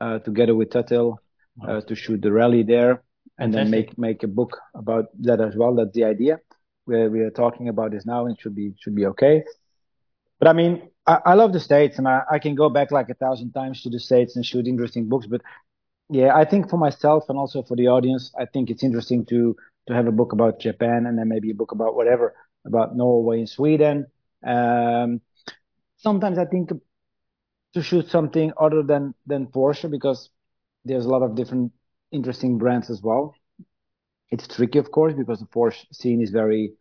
uh, 0.00 0.18
together 0.20 0.54
with 0.54 0.70
Tuthill, 0.70 1.16
uh, 1.66 1.80
to 1.82 1.94
shoot 1.94 2.22
the 2.22 2.32
rally 2.32 2.62
there, 2.62 3.02
and 3.40 3.54
then 3.54 3.70
make 3.70 3.98
make 3.98 4.24
a 4.24 4.28
book 4.28 4.58
about 4.76 5.06
that 5.22 5.40
as 5.40 5.56
well. 5.56 5.74
That's 5.76 5.94
the 5.94 6.04
idea. 6.04 6.40
Where 6.86 7.10
we 7.10 7.20
are 7.22 7.30
talking 7.30 7.68
about 7.68 7.92
this 7.92 8.06
now, 8.06 8.26
and 8.26 8.36
it 8.36 8.42
should 8.42 8.56
be 8.56 8.74
should 8.80 8.96
be 8.96 9.06
okay. 9.06 9.44
But 10.38 10.48
I 10.48 10.52
mean, 10.54 10.90
I, 11.06 11.20
I 11.26 11.34
love 11.34 11.52
the 11.52 11.60
states, 11.60 11.98
and 11.98 12.08
I, 12.08 12.22
I 12.30 12.38
can 12.38 12.54
go 12.56 12.70
back 12.70 12.92
like 12.92 13.10
a 13.10 13.14
thousand 13.14 13.52
times 13.52 13.82
to 13.82 13.90
the 13.90 14.00
states 14.00 14.36
and 14.36 14.46
shoot 14.46 14.66
interesting 14.68 15.08
books. 15.08 15.26
But 15.26 15.42
yeah, 16.10 16.36
I 16.36 16.44
think 16.44 16.70
for 16.70 16.78
myself 16.78 17.24
and 17.28 17.38
also 17.38 17.62
for 17.62 17.76
the 17.76 17.88
audience, 17.88 18.32
I 18.38 18.46
think 18.46 18.70
it's 18.70 18.84
interesting 18.84 19.26
to 19.26 19.56
to 19.88 19.94
have 19.94 20.06
a 20.06 20.12
book 20.12 20.32
about 20.32 20.60
Japan 20.60 21.06
and 21.06 21.18
then 21.18 21.28
maybe 21.28 21.50
a 21.50 21.54
book 21.54 21.72
about 21.72 21.96
whatever 21.96 22.34
about 22.66 22.96
Norway 22.96 23.40
and 23.40 23.48
Sweden. 23.48 24.06
Um, 24.46 25.20
sometimes 25.98 26.38
I 26.38 26.46
think 26.46 26.70
to 27.74 27.82
shoot 27.82 28.08
something 28.08 28.52
other 28.60 28.82
than 28.82 29.14
than 29.26 29.46
Porsche 29.46 29.90
because 29.90 30.30
there's 30.84 31.06
a 31.06 31.08
lot 31.10 31.22
of 31.22 31.34
different 31.36 31.72
interesting 32.12 32.58
brands 32.58 32.90
as 32.90 33.02
well. 33.02 33.34
It's 34.30 34.46
tricky, 34.48 34.78
of 34.78 34.90
course, 34.90 35.14
because 35.14 35.40
the 35.40 35.46
Porsche 35.46 35.84
scene 35.92 36.20
is 36.22 36.30
very 36.30 36.72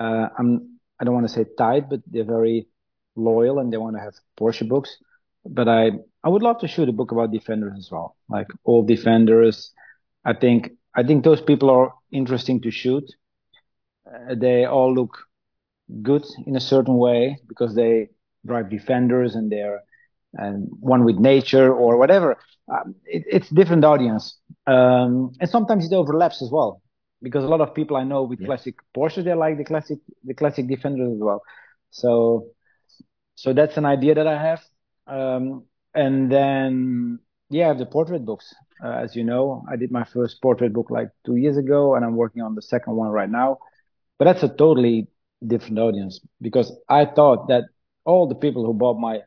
uh, 0.00 0.28
I'm 0.38 0.78
I 1.00 1.04
don't 1.04 1.14
want 1.14 1.26
to 1.28 1.32
say 1.32 1.44
tight, 1.58 1.88
but 1.90 2.00
they're 2.06 2.24
very 2.24 2.68
loyal 3.16 3.58
and 3.58 3.72
they 3.72 3.76
want 3.78 3.96
to 3.96 4.02
have 4.02 4.14
Porsche 4.38 4.68
books. 4.68 4.96
But 5.44 5.68
I 5.68 5.92
I 6.24 6.28
would 6.28 6.42
love 6.42 6.58
to 6.60 6.68
shoot 6.68 6.88
a 6.88 6.92
book 6.92 7.12
about 7.12 7.32
defenders 7.32 7.76
as 7.78 7.90
well, 7.90 8.16
like 8.28 8.48
all 8.64 8.82
defenders. 8.84 9.72
I 10.24 10.34
think 10.34 10.72
I 10.94 11.02
think 11.02 11.24
those 11.24 11.40
people 11.42 11.70
are 11.70 11.92
interesting 12.12 12.60
to 12.62 12.70
shoot. 12.70 13.04
Uh, 14.06 14.34
they 14.34 14.64
all 14.64 14.92
look 14.94 15.18
good 16.02 16.24
in 16.46 16.56
a 16.56 16.60
certain 16.60 16.96
way 16.98 17.38
because 17.48 17.74
they 17.74 18.08
drive 18.46 18.70
defenders 18.70 19.34
and 19.34 19.50
they're 19.50 19.80
and 20.34 20.68
one 20.80 21.04
with 21.04 21.16
nature 21.16 21.72
or 21.74 21.96
whatever. 21.98 22.36
Um, 22.72 22.94
it, 23.04 23.24
it's 23.26 23.48
different 23.50 23.84
audience, 23.84 24.38
um, 24.66 25.32
and 25.40 25.48
sometimes 25.48 25.86
it 25.90 25.94
overlaps 25.94 26.42
as 26.42 26.50
well 26.50 26.82
because 27.22 27.44
a 27.44 27.48
lot 27.48 27.60
of 27.60 27.74
people 27.74 27.96
I 27.96 28.04
know 28.04 28.22
with 28.24 28.40
Yeah. 28.40 28.46
classic 28.46 28.74
Porsche 28.96 29.24
they 29.24 29.34
like 29.34 29.58
the 29.58 29.64
classic 29.64 29.98
the 30.24 30.34
classic 30.34 30.68
defenders 30.68 31.12
as 31.14 31.20
well. 31.20 31.42
So 31.90 32.46
so 33.34 33.52
that's 33.52 33.76
an 33.76 33.84
idea 33.84 34.14
that 34.14 34.26
I 34.26 34.40
have. 34.40 34.60
Um, 35.06 35.64
and 35.94 36.30
then 36.30 37.18
yeah, 37.50 37.64
I 37.66 37.68
have 37.68 37.78
the 37.78 37.86
portrait 37.86 38.24
books. 38.24 38.54
Uh, 38.84 39.00
as 39.04 39.14
you 39.16 39.24
know, 39.24 39.64
I 39.70 39.76
did 39.76 39.90
my 39.92 40.04
first 40.04 40.40
portrait 40.42 40.72
book 40.72 40.90
like 40.90 41.08
two 41.24 41.36
years 41.36 41.56
ago, 41.56 41.94
and 41.94 42.04
I'm 42.04 42.16
working 42.16 42.42
on 42.42 42.54
the 42.54 42.62
second 42.62 42.96
one 42.96 43.10
right 43.10 43.30
now. 43.30 43.58
But 44.18 44.26
that's 44.26 44.42
a 44.42 44.48
totally 44.48 45.08
different 45.46 45.78
audience 45.78 46.20
because 46.40 46.72
I 46.88 47.06
thought 47.06 47.48
that 47.48 47.64
all 48.04 48.28
the 48.28 48.34
people 48.34 48.64
who 48.64 48.74
bought 48.74 48.98
my 48.98 49.20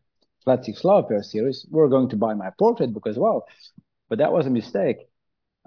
Flat 0.43 0.65
Six 0.65 0.83
Love 0.83 1.05
Affair 1.05 1.23
series 1.23 1.65
were 1.69 1.89
going 1.89 2.09
to 2.09 2.17
buy 2.17 2.33
my 2.33 2.49
portrait 2.59 2.93
book 2.93 3.07
as 3.07 3.17
well. 3.17 3.45
But 4.09 4.19
that 4.19 4.31
was 4.31 4.45
a 4.47 4.49
mistake 4.51 4.97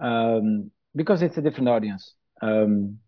um, 0.01 0.71
because 0.95 1.23
it's 1.23 1.39
a 1.39 1.43
different 1.43 1.69
audience. 1.69 2.15
Um, 2.43 2.99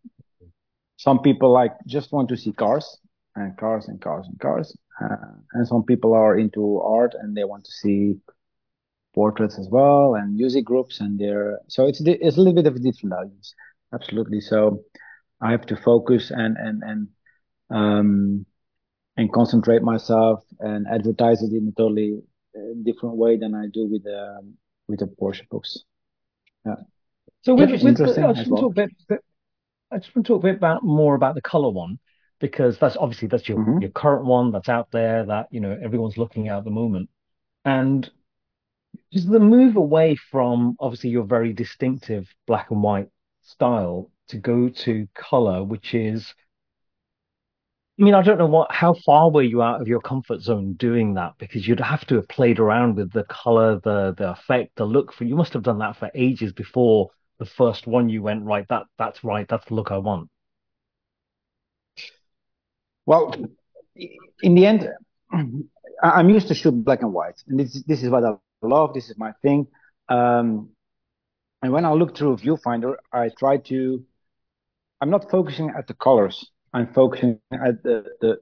some 0.97 1.21
people 1.21 1.53
like 1.53 1.73
just 1.87 2.13
want 2.13 2.29
to 2.29 2.37
see 2.37 2.53
cars 2.53 2.99
and 3.35 3.57
cars 3.57 3.89
and 3.89 4.01
cars 4.01 4.27
and 4.29 4.39
cars, 4.41 4.77
uh, 5.03 5.17
and 5.55 5.67
some 5.67 5.85
people 5.85 6.15
are 6.15 6.39
into 6.39 6.81
art 6.81 7.15
and 7.21 7.37
they 7.37 7.45
want 7.45 7.65
to 7.65 7.73
see 7.73 8.15
portraits 9.15 9.59
as 9.59 9.69
well 9.71 10.15
and 10.15 10.35
music 10.37 10.65
groups 10.65 11.01
and 11.01 11.19
they're 11.19 11.59
so 11.69 11.87
it's 11.87 12.01
it's 12.01 12.37
a 12.37 12.41
little 12.41 12.55
bit 12.55 12.67
of 12.67 12.77
a 12.77 12.79
different 12.79 13.13
audience. 13.15 13.55
Absolutely. 13.95 14.41
So 14.41 14.83
i 15.43 15.51
have 15.51 15.67
to 15.67 15.77
focus 15.77 16.31
and 16.31 16.57
and 16.57 16.83
and 16.83 17.09
um 17.71 18.47
and 19.17 19.33
concentrate 19.33 19.83
myself 19.83 20.45
and 20.61 20.87
advertise 20.89 21.43
it 21.43 21.53
in 21.53 21.69
a 21.69 21.73
totally 21.81 22.21
uh, 22.57 22.73
different 22.85 23.17
way 23.17 23.37
than 23.37 23.55
i 23.55 23.67
do 23.73 23.87
with 23.87 24.05
the 24.05 24.21
with 24.89 25.01
the 25.01 25.07
porsche 25.21 25.47
books 25.51 25.85
So 27.43 27.55
with, 27.55 27.71
with 27.83 27.97
the, 27.97 28.05
I 28.05 28.33
just 28.33 28.49
want 28.51 28.59
to 28.59 28.63
talk 28.63 28.73
a 28.73 28.75
bit, 28.75 28.91
bit- 29.09 29.25
I 29.91 29.99
just 29.99 30.15
want 30.15 30.27
to 30.27 30.33
talk 30.33 30.41
a 30.43 30.47
bit 30.47 30.57
about 30.57 30.85
more 30.85 31.15
about 31.15 31.35
the 31.35 31.43
color 31.43 31.71
one 31.71 31.99
because 32.41 32.79
that's 32.79 32.97
obviously 32.97 33.29
that's 33.29 33.49
your 33.49 33.59
Mhm. 33.59 33.81
your 33.83 33.91
current 33.91 34.25
one 34.25 34.51
that's 34.53 34.69
out 34.69 34.91
there 34.91 35.27
that 35.27 35.49
you 35.51 35.61
know 35.61 35.79
everyone's 35.83 36.19
looking 36.19 36.49
at 36.49 36.59
at 36.59 36.65
the 36.65 36.71
moment, 36.71 37.11
and 37.65 38.11
just 39.13 39.31
the 39.31 39.39
move 39.39 39.77
away 39.77 40.17
from 40.17 40.77
obviously 40.81 41.11
your 41.11 41.25
very 41.25 41.53
distinctive 41.53 42.29
black 42.47 42.71
and 42.71 42.83
white 42.83 43.09
style 43.43 44.11
to 44.29 44.39
go 44.39 44.69
to 44.69 45.07
color, 45.15 45.63
which 45.63 45.95
is, 45.95 46.35
I 48.03 48.05
mean, 48.05 48.15
I 48.15 48.23
don't 48.23 48.39
know 48.39 48.47
what 48.47 48.73
how 48.73 48.95
far 48.95 49.31
were 49.31 49.45
you 49.45 49.63
out 49.63 49.81
of 49.81 49.87
your 49.87 50.01
comfort 50.01 50.41
zone 50.41 50.73
doing 50.73 51.15
that 51.15 51.35
because 51.39 51.69
you'd 51.69 51.79
have 51.79 52.05
to 52.07 52.17
have 52.17 52.27
played 52.27 52.59
around 52.59 52.97
with 52.97 53.13
the 53.13 53.23
color, 53.23 53.79
the 53.79 54.13
the 54.19 54.33
effect, 54.33 54.75
the 54.75 54.85
look 54.85 55.13
for 55.13 55.23
you 55.23 55.37
must 55.37 55.53
have 55.53 55.63
done 55.63 55.79
that 55.79 55.97
for 55.97 56.11
ages 56.13 56.53
before 56.53 57.11
the 57.39 57.47
first 57.47 57.87
one 57.87 58.09
you 58.09 58.21
went 58.21 58.45
right 58.45 58.67
that 58.71 58.87
that's 58.99 59.23
right 59.23 59.47
that's 59.49 59.67
the 59.67 59.75
look 59.75 59.93
I 59.93 59.99
want. 59.99 60.29
Well, 63.07 63.37
in 64.43 64.57
the 64.57 64.67
end, 64.67 64.89
I'm 66.03 66.29
used 66.29 66.49
to 66.49 66.55
shoot 66.55 66.73
black 66.73 67.03
and 67.03 67.13
white, 67.13 67.41
and 67.47 67.61
this 67.61 67.85
this 67.85 68.03
is 68.03 68.11
what 68.11 68.25
I 68.25 68.33
love. 68.63 68.95
This 68.95 69.11
is 69.11 69.17
my 69.17 69.31
thing. 69.43 69.69
Um, 70.09 70.71
and 71.63 71.73
when 71.73 71.85
I 71.85 71.93
look 71.93 72.17
through 72.17 72.33
a 72.33 72.37
viewfinder, 72.37 72.97
I 73.13 73.29
try 73.29 73.59
to. 73.59 74.05
I'm 75.01 75.11
not 75.11 75.31
focusing 75.31 75.71
at 75.71 75.87
the 75.87 75.95
colors. 75.95 76.52
I'm 76.73 76.93
focusing 76.93 77.41
at 77.53 77.83
the, 77.83 78.05
the 78.21 78.39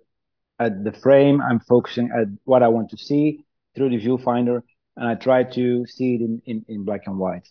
at 0.58 0.84
the 0.84 0.92
frame. 0.92 1.40
I'm 1.40 1.60
focusing 1.60 2.10
at 2.16 2.28
what 2.44 2.62
I 2.62 2.68
want 2.68 2.90
to 2.90 2.96
see 2.98 3.44
through 3.74 3.90
the 3.90 3.98
viewfinder, 4.00 4.62
and 4.96 5.08
I 5.08 5.14
try 5.14 5.44
to 5.44 5.86
see 5.86 6.16
it 6.16 6.20
in 6.22 6.42
in, 6.46 6.64
in 6.68 6.84
black 6.84 7.02
and 7.06 7.18
white. 7.18 7.48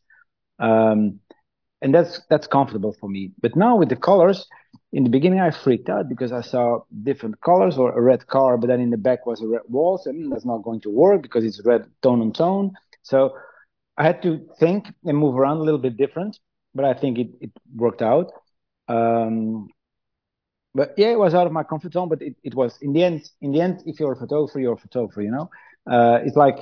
Um, 0.59 1.19
and 1.81 1.93
that's 1.93 2.21
that's 2.29 2.47
comfortable 2.47 2.93
for 2.99 3.09
me. 3.09 3.31
But 3.41 3.55
now 3.55 3.77
with 3.77 3.89
the 3.89 3.95
colors, 3.95 4.45
in 4.93 5.03
the 5.03 5.09
beginning 5.09 5.39
I 5.39 5.51
freaked 5.51 5.89
out 5.89 6.09
because 6.09 6.31
I 6.31 6.41
saw 6.41 6.81
different 7.03 7.39
colors 7.41 7.77
or 7.77 7.97
a 7.97 8.01
red 8.01 8.27
car, 8.27 8.57
but 8.57 8.67
then 8.67 8.81
in 8.81 8.89
the 8.89 8.97
back 8.97 9.25
was 9.25 9.41
a 9.41 9.47
red 9.47 9.61
wall. 9.69 9.97
So 9.97 10.11
mm, 10.11 10.29
that's 10.31 10.45
not 10.45 10.63
going 10.63 10.81
to 10.81 10.89
work 10.89 11.21
because 11.21 11.45
it's 11.45 11.61
red 11.65 11.85
tone 12.01 12.21
on 12.21 12.33
tone. 12.33 12.73
So 13.03 13.33
I 13.97 14.03
had 14.03 14.21
to 14.23 14.47
think 14.59 14.87
and 15.05 15.17
move 15.17 15.37
around 15.37 15.57
a 15.57 15.63
little 15.63 15.79
bit 15.79 15.97
different, 15.97 16.39
but 16.75 16.85
I 16.85 16.93
think 16.93 17.19
it, 17.19 17.29
it 17.41 17.51
worked 17.75 18.01
out. 18.01 18.31
Um, 18.87 19.69
but 20.75 20.93
yeah, 20.97 21.07
it 21.09 21.19
was 21.19 21.33
out 21.33 21.47
of 21.47 21.53
my 21.53 21.63
comfort 21.63 21.93
zone, 21.93 22.09
but 22.09 22.21
it, 22.21 22.35
it 22.43 22.53
was 22.53 22.77
in 22.81 22.93
the 22.93 23.03
end, 23.03 23.29
in 23.41 23.51
the 23.51 23.61
end, 23.61 23.83
if 23.85 23.99
you're 23.99 24.13
a 24.13 24.15
photographer, 24.15 24.59
you're 24.59 24.73
a 24.73 24.77
photographer, 24.77 25.21
you 25.21 25.31
know, 25.31 25.49
uh, 25.89 26.19
it's 26.23 26.35
like 26.35 26.57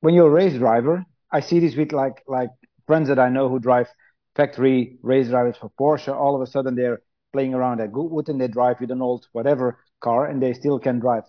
when 0.00 0.14
you're 0.14 0.26
a 0.26 0.30
race 0.30 0.54
driver, 0.58 1.04
I 1.32 1.40
see 1.40 1.60
this 1.60 1.76
with 1.76 1.92
like, 1.92 2.22
like 2.28 2.50
friends 2.86 3.08
that 3.08 3.18
I 3.18 3.28
know 3.30 3.48
who 3.48 3.58
drive 3.58 3.88
factory 4.36 4.98
race 5.02 5.28
drivers 5.28 5.56
for 5.56 5.70
Porsche. 5.80 6.14
All 6.14 6.34
of 6.34 6.42
a 6.42 6.46
sudden 6.46 6.74
they're 6.74 7.00
playing 7.32 7.54
around 7.54 7.80
at 7.80 7.92
Goodwood 7.92 8.28
and 8.28 8.40
they 8.40 8.48
drive 8.48 8.80
with 8.80 8.90
an 8.90 9.00
old 9.00 9.26
whatever 9.32 9.78
car 10.00 10.26
and 10.26 10.42
they 10.42 10.52
still 10.52 10.78
can 10.78 11.00
drive 11.00 11.24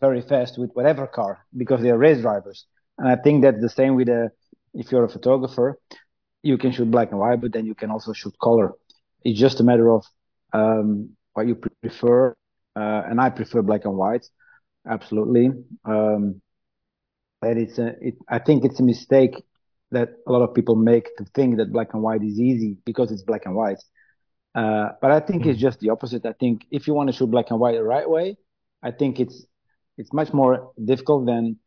very 0.00 0.20
fast 0.20 0.58
with 0.58 0.70
whatever 0.72 1.06
car 1.06 1.46
because 1.56 1.80
they're 1.80 1.96
race 1.98 2.20
drivers. 2.20 2.66
And 2.98 3.08
I 3.08 3.16
think 3.16 3.42
that's 3.42 3.60
the 3.60 3.68
same 3.68 3.94
with 3.94 4.08
a, 4.08 4.30
if 4.74 4.90
you're 4.90 5.04
a 5.04 5.08
photographer, 5.08 5.78
you 6.42 6.58
can 6.58 6.72
shoot 6.72 6.90
black 6.90 7.10
and 7.10 7.20
white, 7.20 7.40
but 7.40 7.52
then 7.52 7.66
you 7.66 7.74
can 7.74 7.90
also 7.90 8.12
shoot 8.12 8.34
color. 8.42 8.72
It's 9.24 9.38
just 9.38 9.60
a 9.60 9.64
matter 9.64 9.90
of 9.90 10.04
um, 10.52 11.10
what 11.34 11.46
you 11.46 11.54
prefer. 11.54 12.34
Uh, 12.76 13.02
and 13.08 13.20
I 13.20 13.30
prefer 13.30 13.62
black 13.62 13.84
and 13.84 13.96
white, 13.96 14.26
absolutely. 14.88 15.50
Um, 15.84 16.40
but 17.40 17.56
it's 17.56 17.78
a, 17.78 17.94
it, 18.00 18.14
I 18.28 18.38
think 18.38 18.64
it's 18.64 18.80
a 18.80 18.84
mistake 18.84 19.42
that 19.90 20.10
a 20.26 20.32
lot 20.32 20.42
of 20.42 20.54
people 20.54 20.76
make 20.76 21.16
to 21.16 21.24
think 21.34 21.56
that 21.56 21.72
black 21.72 21.94
and 21.94 22.02
white 22.02 22.22
is 22.22 22.38
easy 22.38 22.76
because 22.84 23.10
it's 23.10 23.22
black 23.22 23.46
and 23.46 23.54
white. 23.54 23.82
Uh, 24.54 24.90
but 25.00 25.10
I 25.10 25.20
think 25.20 25.44
mm. 25.44 25.46
it's 25.46 25.60
just 25.60 25.80
the 25.80 25.90
opposite. 25.90 26.26
I 26.26 26.32
think 26.32 26.66
if 26.70 26.86
you 26.86 26.94
want 26.94 27.10
to 27.10 27.16
shoot 27.16 27.30
black 27.30 27.50
and 27.50 27.60
white 27.60 27.76
the 27.76 27.82
right 27.82 28.08
way, 28.08 28.36
I 28.82 28.90
think 28.90 29.20
it's 29.20 29.46
it's 29.96 30.12
much 30.12 30.32
more 30.32 30.72
difficult 30.82 31.26
than 31.26 31.58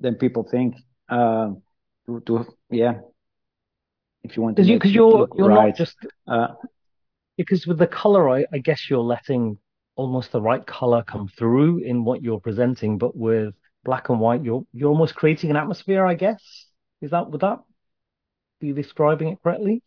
than 0.00 0.14
people 0.14 0.44
think. 0.44 0.76
Uh, 1.08 1.52
to, 2.06 2.20
to 2.26 2.46
yeah, 2.70 3.00
if 4.22 4.36
you 4.36 4.42
want 4.42 4.56
to 4.56 4.62
because 4.62 4.92
you, 4.92 5.06
are 5.06 5.28
you're 5.36 5.48
right. 5.48 5.68
not 5.68 5.76
just 5.76 5.96
uh, 6.26 6.48
because 7.38 7.66
with 7.66 7.78
the 7.78 7.86
color, 7.86 8.28
I, 8.28 8.44
I 8.52 8.58
guess 8.58 8.90
you're 8.90 8.98
letting 8.98 9.56
almost 9.96 10.32
the 10.32 10.42
right 10.42 10.66
color 10.66 11.02
come 11.02 11.28
through 11.28 11.78
in 11.78 12.04
what 12.04 12.22
you're 12.22 12.40
presenting, 12.40 12.98
but 12.98 13.16
with 13.16 13.54
black 13.84 14.10
and 14.10 14.20
white, 14.20 14.44
you're 14.44 14.64
you're 14.74 14.90
almost 14.90 15.14
creating 15.14 15.48
an 15.50 15.56
atmosphere. 15.56 16.04
I 16.04 16.14
guess 16.14 16.42
is 17.00 17.12
that 17.12 17.30
would 17.30 17.40
that 17.40 17.60
be 18.60 18.72
describing 18.72 19.28
it 19.28 19.38
correctly? 19.42 19.82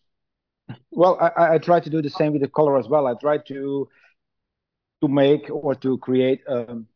Well, 0.92 1.18
I, 1.20 1.56
I 1.56 1.58
try 1.58 1.82
to 1.82 1.90
do 1.90 2.02
the 2.02 2.10
same 2.10 2.32
with 2.32 2.42
the 2.42 2.48
color 2.48 2.80
as 2.80 2.88
well. 2.88 3.06
I 3.06 3.14
try 3.16 3.38
to 3.50 3.90
to 5.02 5.08
make 5.08 5.50
or 5.52 5.76
to 5.76 5.98
create 5.98 6.42
um, 6.48 6.88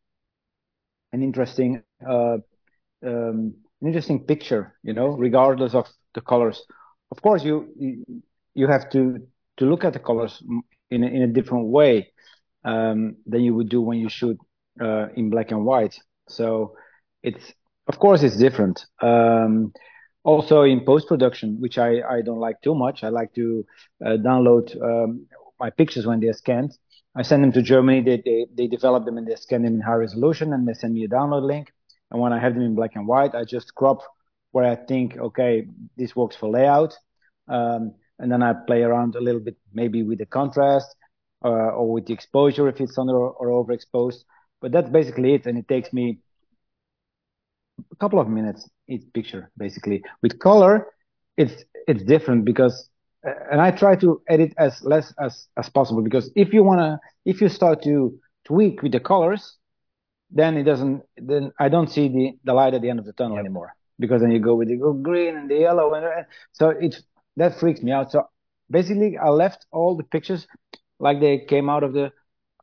an 1.11 1.21
interesting 1.21 1.83
uh, 2.07 2.37
um, 3.05 3.55
an 3.81 3.87
interesting 3.87 4.23
picture, 4.23 4.73
you 4.83 4.93
know, 4.93 5.07
regardless 5.07 5.73
of 5.75 5.87
the 6.13 6.21
colors. 6.21 6.63
Of 7.11 7.21
course, 7.21 7.43
you 7.43 7.73
you 8.53 8.67
have 8.67 8.89
to 8.91 9.27
to 9.57 9.65
look 9.65 9.83
at 9.83 9.93
the 9.93 9.99
colors 9.99 10.43
in 10.89 11.03
a, 11.03 11.07
in 11.07 11.21
a 11.23 11.27
different 11.27 11.67
way 11.67 12.11
um, 12.63 13.17
than 13.25 13.41
you 13.41 13.53
would 13.55 13.69
do 13.69 13.81
when 13.81 13.99
you 13.99 14.09
shoot 14.09 14.37
uh, 14.81 15.07
in 15.15 15.29
black 15.29 15.51
and 15.51 15.65
white. 15.65 15.99
So 16.27 16.75
it's 17.23 17.53
of 17.87 17.99
course 17.99 18.23
it's 18.23 18.37
different. 18.37 18.85
Um, 19.01 19.73
also 20.23 20.63
in 20.63 20.83
post 20.83 21.07
production, 21.07 21.57
which 21.59 21.77
I, 21.77 22.01
I 22.01 22.21
don't 22.21 22.39
like 22.39 22.61
too 22.61 22.75
much. 22.75 23.03
I 23.03 23.09
like 23.09 23.33
to 23.35 23.65
uh, 24.03 24.09
download 24.17 24.75
um, 24.81 25.27
my 25.59 25.69
pictures 25.69 26.05
when 26.07 26.19
they're 26.19 26.33
scanned. 26.33 26.77
I 27.15 27.21
send 27.21 27.43
them 27.43 27.51
to 27.53 27.61
Germany. 27.61 28.01
They, 28.01 28.21
they, 28.25 28.47
they 28.57 28.67
develop 28.67 29.05
them 29.05 29.17
and 29.17 29.27
they 29.27 29.35
scan 29.35 29.63
them 29.63 29.75
in 29.75 29.81
high 29.81 29.93
resolution 29.93 30.51
and 30.51 30.67
they 30.67 30.73
send 30.73 30.93
me 30.93 31.05
a 31.05 31.07
download 31.07 31.43
link. 31.43 31.71
And 32.11 32.19
when 32.19 32.33
I 32.33 32.39
have 32.39 32.53
them 32.55 32.63
in 32.63 32.75
black 32.75 32.95
and 32.95 33.07
white, 33.07 33.35
I 33.35 33.45
just 33.45 33.73
crop 33.75 34.01
where 34.51 34.65
I 34.65 34.75
think, 34.75 35.17
okay, 35.17 35.67
this 35.95 36.15
works 36.15 36.35
for 36.35 36.49
layout. 36.49 36.97
Um, 37.47 37.93
and 38.19 38.31
then 38.31 38.41
I 38.41 38.53
play 38.53 38.83
around 38.83 39.15
a 39.15 39.21
little 39.21 39.41
bit, 39.41 39.57
maybe 39.73 40.03
with 40.03 40.19
the 40.19 40.25
contrast 40.25 40.95
uh, 41.43 41.47
or 41.49 41.91
with 41.91 42.07
the 42.07 42.13
exposure 42.13 42.67
if 42.67 42.79
it's 42.79 42.97
under 42.97 43.15
or 43.15 43.47
overexposed. 43.47 44.23
But 44.61 44.71
that's 44.71 44.89
basically 44.89 45.33
it. 45.33 45.45
And 45.45 45.57
it 45.57 45.67
takes 45.67 45.91
me 45.91 46.19
a 47.91 47.95
couple 47.97 48.19
of 48.19 48.27
minutes 48.27 48.69
each 48.87 49.03
picture 49.13 49.51
basically 49.57 50.03
with 50.21 50.39
color 50.39 50.87
it's 51.37 51.63
it's 51.87 52.03
different 52.03 52.45
because 52.45 52.89
uh, 53.27 53.31
and 53.51 53.61
i 53.61 53.71
try 53.71 53.95
to 53.95 54.21
edit 54.27 54.53
as 54.57 54.81
less 54.83 55.13
as 55.19 55.47
as 55.57 55.69
possible 55.69 56.01
because 56.01 56.31
if 56.35 56.53
you 56.53 56.63
want 56.63 56.79
to 56.79 56.97
if 57.25 57.41
you 57.41 57.49
start 57.49 57.81
to 57.83 58.17
tweak 58.45 58.81
with 58.81 58.91
the 58.91 58.99
colors 58.99 59.57
then 60.31 60.57
it 60.57 60.63
doesn't 60.63 61.01
then 61.17 61.51
i 61.59 61.67
don't 61.67 61.91
see 61.91 62.07
the 62.07 62.31
the 62.43 62.53
light 62.53 62.73
at 62.73 62.81
the 62.81 62.89
end 62.89 62.99
of 62.99 63.05
the 63.05 63.13
tunnel 63.13 63.37
yep. 63.37 63.45
anymore 63.45 63.75
because 63.99 64.21
then 64.21 64.31
you 64.31 64.39
go 64.39 64.55
with 64.55 64.67
the 64.67 64.77
green 65.01 65.35
and 65.35 65.49
the 65.49 65.55
yellow 65.55 65.93
and 65.93 66.25
so 66.51 66.69
it 66.69 66.95
that 67.37 67.59
freaks 67.59 67.81
me 67.81 67.91
out 67.91 68.11
so 68.11 68.27
basically 68.69 69.17
i 69.17 69.29
left 69.29 69.65
all 69.71 69.95
the 69.95 70.03
pictures 70.03 70.47
like 70.99 71.19
they 71.19 71.39
came 71.39 71.69
out 71.69 71.83
of 71.83 71.93
the, 71.93 72.11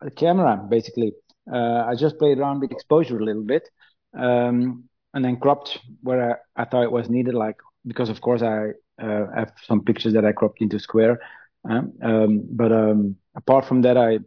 the 0.00 0.10
camera 0.10 0.56
basically 0.68 1.12
uh, 1.52 1.84
i 1.86 1.94
just 1.94 2.18
played 2.18 2.38
around 2.38 2.60
with 2.60 2.72
exposure 2.72 3.18
a 3.18 3.24
little 3.24 3.44
bit 3.44 3.68
um, 4.14 4.84
and 5.14 5.24
then 5.24 5.36
cropped 5.36 5.78
where 6.02 6.40
I, 6.56 6.62
I, 6.62 6.64
thought 6.64 6.84
it 6.84 6.92
was 6.92 7.08
needed, 7.08 7.34
like 7.34 7.56
because 7.86 8.08
of 8.08 8.20
course 8.20 8.42
I 8.42 8.70
uh, 9.02 9.26
have 9.34 9.52
some 9.66 9.82
pictures 9.82 10.14
that 10.14 10.24
I 10.24 10.32
cropped 10.32 10.60
into 10.60 10.78
square. 10.78 11.20
Um, 11.68 11.92
um, 12.02 12.42
but 12.50 12.72
um, 12.72 13.16
apart 13.34 13.66
from 13.66 13.82
that, 13.82 13.96
I 13.96 14.18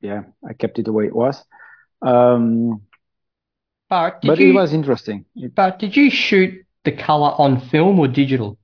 yeah 0.00 0.22
I 0.48 0.52
kept 0.52 0.78
it 0.78 0.84
the 0.84 0.92
way 0.92 1.06
it 1.06 1.14
was. 1.14 1.42
Um, 2.00 2.82
but 3.88 4.20
but 4.22 4.38
you, 4.38 4.50
it 4.50 4.54
was 4.54 4.72
interesting. 4.72 5.26
But 5.54 5.78
did 5.78 5.96
you 5.96 6.10
shoot 6.10 6.64
the 6.84 6.92
color 6.92 7.34
on 7.38 7.60
film 7.68 7.98
or 7.98 8.08
digital? 8.08 8.58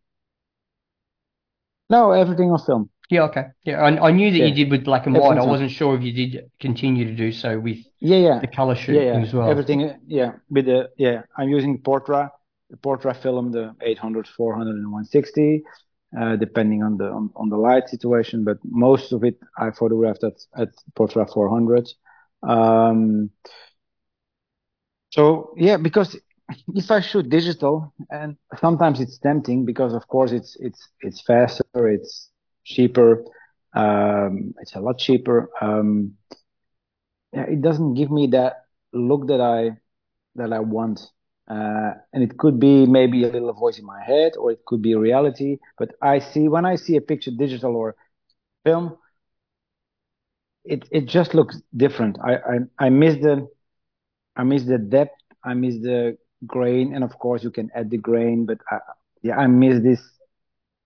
No, 1.90 2.12
everything 2.12 2.50
on 2.50 2.58
film. 2.58 2.90
Yeah, 3.10 3.22
okay. 3.22 3.46
Yeah, 3.64 3.80
I, 3.80 4.08
I 4.08 4.10
knew 4.10 4.30
that 4.30 4.36
yeah. 4.36 4.46
you 4.46 4.54
did 4.54 4.70
with 4.70 4.84
black 4.84 5.06
and 5.06 5.16
white. 5.16 5.38
I 5.38 5.44
wasn't 5.44 5.70
sure 5.70 5.96
if 5.96 6.02
you 6.02 6.12
did 6.12 6.50
continue 6.60 7.06
to 7.06 7.14
do 7.14 7.32
so 7.32 7.58
with 7.58 7.78
yeah, 8.00 8.18
yeah. 8.18 8.38
the 8.40 8.46
color 8.46 8.74
shooting 8.74 9.02
yeah, 9.02 9.14
yeah. 9.14 9.22
as 9.22 9.32
well. 9.32 9.50
Everything, 9.50 9.98
yeah. 10.06 10.32
With 10.50 10.66
the 10.66 10.90
yeah, 10.98 11.22
I'm 11.36 11.48
using 11.48 11.78
Portra, 11.78 12.30
the 12.68 12.76
Portra 12.76 13.16
film, 13.16 13.50
the 13.50 13.74
800, 13.80 14.28
400, 14.28 14.70
and 14.70 14.92
160, 14.92 15.62
uh, 16.20 16.36
depending 16.36 16.82
on 16.82 16.98
the 16.98 17.06
on, 17.06 17.30
on, 17.34 17.48
the 17.48 17.56
light 17.56 17.88
situation. 17.88 18.44
But 18.44 18.58
most 18.62 19.12
of 19.12 19.24
it 19.24 19.38
I 19.56 19.70
photographed 19.70 20.22
at 20.22 20.34
at 20.54 20.68
Portra 20.94 21.32
400. 21.32 21.88
Um, 22.42 23.30
so 25.08 25.54
yeah, 25.56 25.78
because 25.78 26.14
if 26.74 26.90
I 26.90 27.00
shoot 27.00 27.28
digital, 27.28 27.92
and 28.10 28.36
sometimes 28.60 29.00
it's 29.00 29.18
tempting 29.18 29.64
because 29.64 29.94
of 29.94 30.06
course 30.08 30.32
it's 30.32 30.56
it's 30.60 30.88
it's 31.00 31.20
faster, 31.22 31.88
it's 31.88 32.30
cheaper. 32.64 33.24
Um, 33.74 34.54
it's 34.60 34.74
a 34.74 34.80
lot 34.80 34.98
cheaper. 34.98 35.50
Um, 35.60 36.14
yeah, 37.32 37.44
it 37.48 37.60
doesn't 37.62 37.94
give 37.94 38.10
me 38.10 38.26
that 38.28 38.64
look 38.92 39.26
that 39.28 39.40
I 39.40 39.76
that 40.36 40.52
I 40.52 40.60
want. 40.60 41.00
Uh, 41.50 41.92
and 42.12 42.22
it 42.22 42.38
could 42.38 42.60
be 42.60 42.86
maybe 42.86 43.24
a 43.24 43.28
little 43.28 43.52
voice 43.54 43.78
in 43.78 43.84
my 43.86 44.02
head, 44.04 44.32
or 44.38 44.52
it 44.52 44.60
could 44.66 44.82
be 44.82 44.94
reality. 44.94 45.58
But 45.78 45.92
I 46.02 46.18
see 46.18 46.48
when 46.48 46.64
I 46.64 46.76
see 46.76 46.96
a 46.96 47.00
picture, 47.00 47.30
digital 47.32 47.76
or 47.76 47.96
film, 48.64 48.96
it 50.64 50.88
it 50.90 51.06
just 51.06 51.34
looks 51.34 51.60
different. 51.76 52.18
I 52.24 52.34
I, 52.36 52.86
I 52.86 52.88
miss 52.90 53.16
the 53.16 53.48
I 54.36 54.44
miss 54.44 54.64
the 54.64 54.78
depth. 54.78 55.16
I 55.44 55.54
miss 55.54 55.76
the 55.80 56.16
grain, 56.46 56.94
and 56.94 57.04
of 57.04 57.18
course 57.18 57.42
you 57.44 57.50
can 57.50 57.70
add 57.74 57.90
the 57.90 57.98
grain. 57.98 58.46
But 58.46 58.58
I, 58.70 58.78
yeah, 59.22 59.36
I 59.38 59.46
miss 59.46 59.82
this 59.82 60.00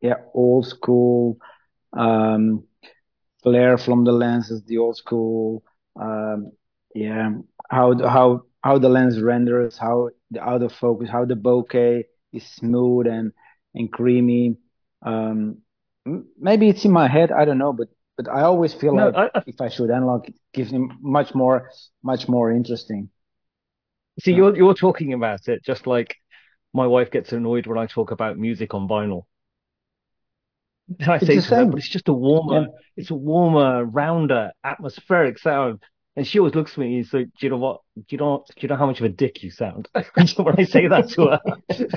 yeah 0.01 0.17
old 0.35 0.67
school 0.67 1.38
um, 1.93 2.65
flare 3.43 3.79
from 3.79 4.05
the 4.05 4.12
lenses, 4.12 4.62
the 4.65 4.79
old 4.79 4.97
school, 4.97 5.62
um, 6.01 6.53
yeah, 6.95 7.31
how 7.71 7.97
how 8.09 8.43
how 8.62 8.79
the 8.79 8.88
lens 8.88 9.21
renders, 9.21 9.79
how 9.79 10.11
the 10.31 10.41
out 10.43 10.62
of 10.62 10.73
focus, 10.73 11.09
how 11.11 11.25
the 11.25 11.35
bokeh 11.35 12.05
is 12.33 12.47
smooth 12.47 13.07
and 13.07 13.33
and 13.75 13.93
creamy. 13.93 14.57
Um, 15.05 15.59
maybe 16.38 16.69
it's 16.69 16.85
in 16.85 16.93
my 16.93 17.09
head, 17.09 17.33
I 17.33 17.45
don't 17.45 17.59
know, 17.59 17.73
but 17.73 17.88
but 18.17 18.29
I 18.29 18.43
always 18.43 18.75
feel 18.75 18.95
no, 18.95 18.97
like 18.97 19.15
I, 19.15 19.31
I, 19.35 19.43
if 19.47 19.61
I 19.61 19.69
should 19.69 19.91
analog, 19.91 20.29
it 20.29 20.35
gives 20.55 20.73
me 20.73 20.88
much 21.01 21.35
more 21.35 21.71
much 22.03 22.29
more 22.29 22.51
interesting. 22.53 23.11
See, 24.20 24.33
you're 24.33 24.57
you're 24.57 24.75
talking 24.75 25.12
about 25.12 25.48
it 25.48 25.64
just 25.64 25.87
like 25.87 26.16
my 26.75 26.87
wife 26.87 27.11
gets 27.11 27.33
annoyed 27.33 27.66
when 27.66 27.79
I 27.79 27.87
talk 27.87 28.11
about 28.11 28.38
music 28.38 28.75
on 28.75 28.88
vinyl. 28.88 29.22
I 31.07 31.18
say 31.18 31.40
to 31.40 31.55
her, 31.55 31.66
but 31.66 31.79
it's 31.79 31.88
just 31.88 32.09
a 32.09 32.12
warmer, 32.12 32.62
yeah. 32.62 32.66
it's 32.96 33.11
a 33.11 33.14
warmer, 33.14 33.85
rounder, 33.85 34.51
atmospheric 34.64 35.38
sound. 35.38 35.83
And 36.14 36.27
she 36.27 36.38
always 36.38 36.55
looks 36.55 36.72
at 36.72 36.79
me 36.79 36.96
and 36.96 37.07
says, 37.07 37.27
"Do 37.38 37.46
you 37.46 37.51
know 37.51 37.57
what? 37.57 37.81
Do 37.96 38.05
you 38.11 38.18
know? 38.18 38.44
Do 38.46 38.55
you 38.61 38.68
know 38.68 38.77
how 38.77 38.85
much 38.85 39.01
of 39.01 39.07
a 39.07 39.09
dick 39.09 39.42
you 39.42 39.51
sound?" 39.51 39.88
when 39.94 40.61
I 40.61 40.64
say 40.64 40.88
that 40.88 41.09
to 41.11 41.29
her. 41.29 41.40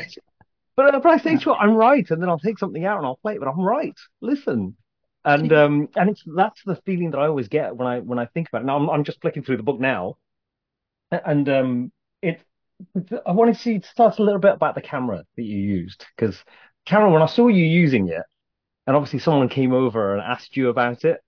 But, 0.78 0.94
uh, 0.94 1.00
but 1.00 1.10
I 1.10 1.18
say 1.18 1.38
to 1.38 1.52
her, 1.52 1.56
I'm 1.56 1.74
right, 1.74 2.06
and 2.12 2.22
then 2.22 2.28
I'll 2.28 2.38
take 2.38 2.60
something 2.60 2.84
out 2.84 2.98
and 2.98 3.06
I'll 3.06 3.16
play 3.16 3.36
it, 3.36 3.40
but 3.40 3.48
I'm 3.48 3.62
right. 3.62 3.98
Listen. 4.22 4.76
And 5.24 5.52
um 5.54 5.88
and 5.96 6.10
it's 6.10 6.22
that's 6.36 6.62
the 6.66 6.76
feeling 6.86 7.12
that 7.12 7.18
I 7.18 7.28
always 7.28 7.48
get 7.48 7.76
when 7.76 7.88
I 7.88 8.00
when 8.00 8.20
I 8.20 8.26
think 8.28 8.50
about 8.50 8.62
it. 8.62 8.66
Now 8.66 8.76
I'm 8.76 8.90
I'm 8.90 9.04
just 9.04 9.22
flicking 9.22 9.42
through 9.42 9.58
the 9.58 9.64
book 9.64 9.80
now, 9.80 10.18
and 11.12 11.50
um 11.50 11.92
I 13.26 13.32
wanted 13.32 13.58
to 13.60 13.88
start 13.88 14.20
a 14.20 14.24
little 14.24 14.40
bit 14.40 14.54
about 14.54 14.76
the 14.76 14.82
camera 14.82 15.24
that 15.36 15.44
you 15.44 15.58
used 15.58 16.06
because 16.16 16.44
camera 16.86 17.12
when 17.12 17.22
I 17.22 17.28
saw 17.28 17.48
you 17.48 17.66
using 17.66 18.10
it, 18.10 18.24
and 18.88 18.96
obviously 18.96 19.20
someone 19.20 19.50
came 19.50 19.74
over 19.74 20.14
and 20.14 20.22
asked 20.22 20.56
you 20.56 20.70
about 20.70 21.04
it, 21.06 21.22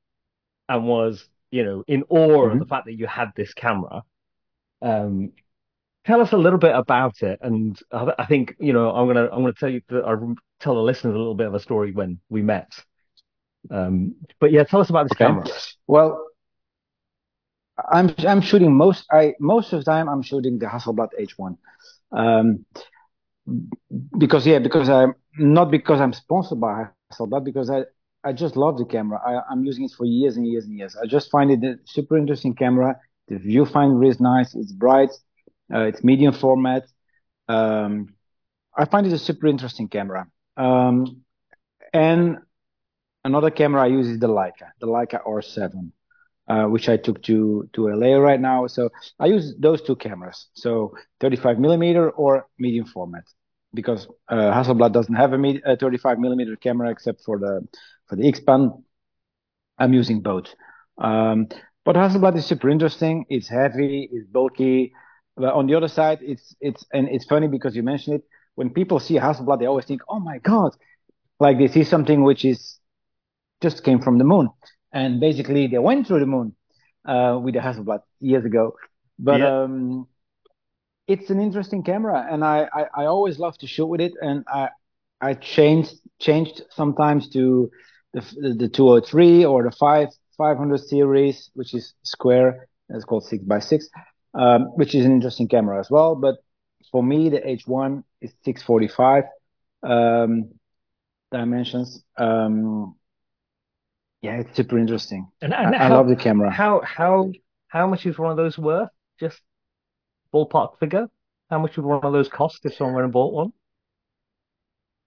and 0.70 0.86
was 0.86 1.28
you 1.52 1.63
know 1.63 1.84
in 1.88 2.04
awe 2.10 2.46
mm-hmm. 2.46 2.54
of 2.54 2.60
the 2.60 2.65
fact 2.65 2.86
that 2.86 2.93
you 2.93 3.08
had 3.08 3.32
this 3.36 3.54
camera. 3.54 4.04
Um, 4.82 5.32
tell 6.06 6.22
us 6.22 6.32
a 6.32 6.38
little 6.38 6.60
bit 6.60 6.76
about 6.76 7.22
it, 7.22 7.39
and 7.41 7.78
I 7.91 8.26
think 8.26 8.56
you 8.60 8.74
know 8.74 8.91
I'm 8.91 9.08
gonna 9.08 9.26
I'm 9.26 9.41
gonna 9.41 9.54
tell 9.54 9.70
you 9.70 9.82
that 9.89 10.06
I 10.06 10.15
tell 10.60 10.76
the 10.76 10.82
listeners 10.82 11.15
a 11.15 11.17
little 11.17 11.36
bit 11.36 11.48
of 11.48 11.54
a 11.54 11.60
story 11.60 11.91
when 11.91 12.20
we 12.30 12.41
met. 12.41 12.72
Um, 13.70 14.15
but 14.39 14.52
yeah, 14.52 14.63
tell 14.63 14.80
us 14.80 14.89
about 14.89 15.04
this 15.04 15.15
okay. 15.15 15.26
camera. 15.26 15.46
Well, 15.88 16.27
I'm 17.92 18.13
I'm 18.20 18.42
shooting 18.42 18.74
most 18.74 19.06
I 19.12 19.34
most 19.40 19.74
of 19.74 19.84
the 19.84 19.86
time 19.86 20.10
I'm 20.10 20.22
shooting 20.22 20.60
the 20.60 20.66
Hasselblad 20.66 21.10
H1. 21.20 21.58
Um, 22.12 22.66
because 24.18 24.46
yeah, 24.46 24.60
because 24.60 24.90
I'm 24.90 25.13
not 25.38 25.72
because 25.72 26.02
I'm 26.02 26.13
sponsored 26.13 26.60
by 26.60 26.88
Hasselblad, 27.12 27.44
because 27.44 27.70
I 27.70 27.84
I 28.24 28.34
just 28.34 28.58
love 28.58 28.78
the 28.78 28.86
camera. 28.86 29.22
I, 29.26 29.54
am 29.54 29.63
using 29.63 29.86
it 29.86 29.92
for 29.92 30.06
years 30.06 30.38
and 30.38 30.46
years 30.46 30.66
and 30.66 30.78
years. 30.78 30.96
I 31.02 31.06
just 31.06 31.30
find 31.32 31.52
it 31.52 31.63
a 31.63 31.80
super 31.86 32.18
interesting 32.18 32.56
camera. 32.56 33.00
The 33.28 33.36
viewfinder 33.36 34.08
is 34.08 34.20
nice. 34.20 34.56
It's 34.56 34.72
bright. 34.72 35.12
Uh, 35.74 35.82
it's 35.82 36.04
medium 36.04 36.34
format. 36.34 36.88
Um, 37.48 38.16
I 38.76 38.86
find 38.86 39.08
it 39.08 39.13
a 39.13 39.18
super 39.18 39.48
interesting 39.48 39.88
camera. 39.88 40.28
Um, 40.56 41.22
and 41.94 42.40
another 43.24 43.52
camera 43.52 43.84
I 43.84 43.88
use 43.88 44.08
is 44.08 44.20
the 44.20 44.28
Leica, 44.28 44.72
the 44.80 44.88
Leica 44.88 45.24
R7, 45.26 45.92
uh, 46.47 46.65
which 46.65 46.89
I 46.89 46.97
took 46.97 47.21
to 47.23 47.69
to 47.73 47.89
LA 47.89 48.17
right 48.19 48.39
now. 48.39 48.67
So 48.67 48.89
I 49.19 49.27
use 49.27 49.55
those 49.60 49.81
two 49.81 49.95
cameras, 49.95 50.47
so 50.53 50.95
35 51.19 51.60
millimeter 51.60 52.10
or 52.12 52.47
medium 52.60 52.86
format, 52.86 53.25
because 53.73 54.07
uh, 54.29 54.51
Hasselblad 54.53 54.93
doesn't 54.93 55.15
have 55.15 55.33
a, 55.33 55.38
med- 55.38 55.62
a 55.65 55.75
35 55.77 56.19
millimeter 56.19 56.55
camera 56.55 56.89
except 56.91 57.21
for 57.23 57.38
the 57.39 57.67
for 58.07 58.15
the 58.15 58.27
X-Pan. 58.27 58.71
I'm 59.77 59.93
using 59.93 60.21
both. 60.21 60.47
Um, 60.97 61.47
but 61.86 61.95
Hasselblad 61.95 62.36
is 62.36 62.45
super 62.45 62.69
interesting. 62.69 63.25
It's 63.29 63.47
heavy, 63.47 64.10
it's 64.12 64.27
bulky. 64.27 64.93
But 65.36 65.53
on 65.53 65.67
the 65.67 65.75
other 65.75 65.88
side, 65.88 66.19
it's 66.21 66.55
it's 66.60 66.86
and 66.93 67.07
it's 67.10 67.25
funny 67.25 67.47
because 67.47 67.75
you 67.75 67.83
mentioned 67.83 68.17
it. 68.17 68.23
When 68.55 68.71
people 68.71 68.99
see 68.99 69.15
Hasselblad, 69.15 69.60
they 69.60 69.67
always 69.67 69.86
think, 69.86 70.01
"Oh 70.10 70.19
my 70.19 70.39
God!" 70.39 70.75
Like 71.39 71.57
they 71.60 71.67
see 71.67 71.83
something 71.83 72.23
which 72.23 72.45
is 72.45 72.79
just 73.62 73.83
came 73.83 74.01
from 74.01 74.17
the 74.17 74.23
moon, 74.25 74.49
and 74.91 75.19
basically 75.19 75.67
they 75.67 75.78
went 75.78 76.08
through 76.08 76.19
the 76.19 76.26
moon 76.26 76.56
uh, 77.06 77.39
with 77.41 77.54
the 77.54 77.60
Hasselblad 77.60 78.02
years 78.19 78.45
ago. 78.45 78.76
But 79.19 79.39
yeah. 79.39 79.63
um, 79.63 80.08
it's 81.08 81.30
an 81.30 81.39
interesting 81.39 81.84
camera, 81.84 82.28
and 82.30 82.43
I, 82.43 82.67
I, 82.73 82.86
I 83.04 83.06
always 83.06 83.39
love 83.39 83.58
to 83.60 83.67
shoot 83.67 83.88
with 83.88 84.02
it, 84.02 84.13
and 84.21 84.43
I 84.47 84.69
I 85.19 85.34
changed 85.34 85.95
changed 86.19 86.62
sometimes 86.69 87.30
to 87.30 87.71
the 88.13 88.21
the 88.58 88.69
203 88.69 89.45
or 89.45 89.63
the 89.63 89.71
5 89.71 90.10
500 90.38 90.78
series, 90.78 91.50
which 91.54 91.73
is 91.73 91.93
square. 92.04 92.67
It's 92.89 93.04
called 93.04 93.26
six 93.26 93.43
by 93.43 93.60
six 93.60 93.89
um, 94.38 94.65
which 94.76 94.95
is 94.95 95.06
an 95.06 95.12
interesting 95.12 95.47
camera 95.47 95.80
as 95.80 95.89
well. 95.89 96.15
But 96.15 96.36
for 96.91 97.04
me, 97.04 97.30
the 97.30 97.39
H1 97.39 98.04
is 98.21 98.32
645 98.45 99.23
um, 99.84 100.52
dimensions. 101.32 102.04
Um, 102.17 102.95
yeah, 104.28 104.42
it's 104.42 104.56
super 104.58 104.78
interesting. 104.78 105.30
And, 105.42 105.54
and 105.54 105.74
I, 105.74 105.78
how, 105.78 105.94
I, 105.94 105.98
love 105.98 106.10
the 106.10 106.16
camera. 106.16 106.52
How 106.52 106.82
how 106.84 107.32
how 107.70 107.88
much 107.88 108.06
is 108.06 108.18
one 108.18 108.32
of 108.32 108.38
those 108.38 108.58
worth? 108.58 108.90
Just 109.20 109.40
ballpark 110.34 110.80
figure. 110.80 111.08
How 111.50 111.60
much 111.60 111.78
would 111.78 111.86
one 111.86 112.04
of 112.04 112.12
those 112.12 112.28
cost 112.28 112.60
if 112.66 112.76
someone 112.76 113.10
bought 113.10 113.34
one? 113.34 113.54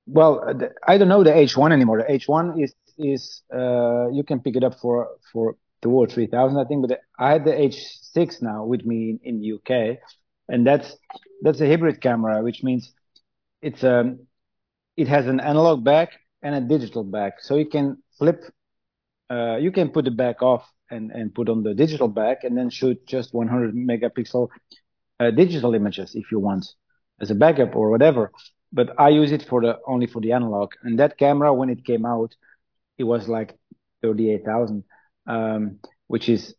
Well, 0.07 0.33
I 0.87 0.97
don't 0.97 1.09
know 1.09 1.23
the 1.23 1.31
H1 1.31 1.71
anymore. 1.73 1.99
The 1.99 2.19
H1 2.19 2.65
is 2.65 2.75
is 2.99 3.43
uh, 3.53 4.09
you 4.11 4.25
can 4.25 4.41
pick 4.41 4.57
it 4.57 4.65
up 4.65 4.81
for 4.81 5.09
for 5.33 5.57
two 5.83 5.91
or 5.91 6.07
three 6.07 6.27
thousand, 6.27 6.59
I 6.59 6.65
think. 6.65 6.87
But 6.87 7.01
I 7.19 7.33
had 7.33 7.45
the 7.45 7.53
H6 7.53 8.41
now 8.41 8.65
with 8.65 8.85
me 8.87 9.11
in, 9.11 9.21
in 9.23 9.41
the 9.41 9.49
UK, 9.57 9.99
and 10.49 10.67
that's 10.67 10.97
that's 11.43 11.61
a 11.61 11.69
hybrid 11.69 12.01
camera, 12.01 12.43
which 12.43 12.63
means 12.63 12.93
it's 13.61 13.85
um 13.85 14.21
it 14.97 15.09
has 15.09 15.27
an 15.27 15.41
analog 15.41 15.85
back 15.85 16.09
and 16.43 16.55
a 16.55 16.61
digital 16.61 17.05
back, 17.05 17.35
so 17.41 17.57
you 17.57 17.67
can 17.67 18.03
flip. 18.19 18.41
Uh, 19.31 19.57
you 19.57 19.71
can 19.73 19.91
put 19.91 20.05
the 20.05 20.11
back 20.11 20.43
off 20.43 20.69
and, 20.91 21.11
and 21.13 21.35
put 21.35 21.49
on 21.49 21.63
the 21.63 21.75
digital 21.75 22.09
back 22.09 22.45
and 22.45 22.57
then 22.57 22.69
shoot 22.69 23.07
just 23.07 23.33
100 23.33 23.75
megapixel 23.75 24.49
uh, 25.21 25.31
digital 25.31 25.75
images 25.75 26.15
if 26.15 26.33
you 26.33 26.39
want 26.39 26.67
as 27.21 27.31
a 27.31 27.35
backup 27.35 27.77
or 27.77 27.91
whatever. 27.91 28.33
But 28.73 28.99
I 28.99 29.11
use 29.11 29.33
it 29.33 29.43
for 29.43 29.61
the 29.61 29.79
only 29.87 30.07
for 30.07 30.21
the 30.21 30.33
analog. 30.33 30.73
And 30.83 30.99
that 30.99 31.19
camera, 31.19 31.53
when 31.55 31.71
it 31.71 31.85
came 31.85 32.05
out, 32.07 32.35
it 32.99 33.05
was 33.05 33.29
like 33.29 33.59
38,000 34.03 34.85
um, 35.27 35.79
which 36.09 36.29
is 36.29 36.55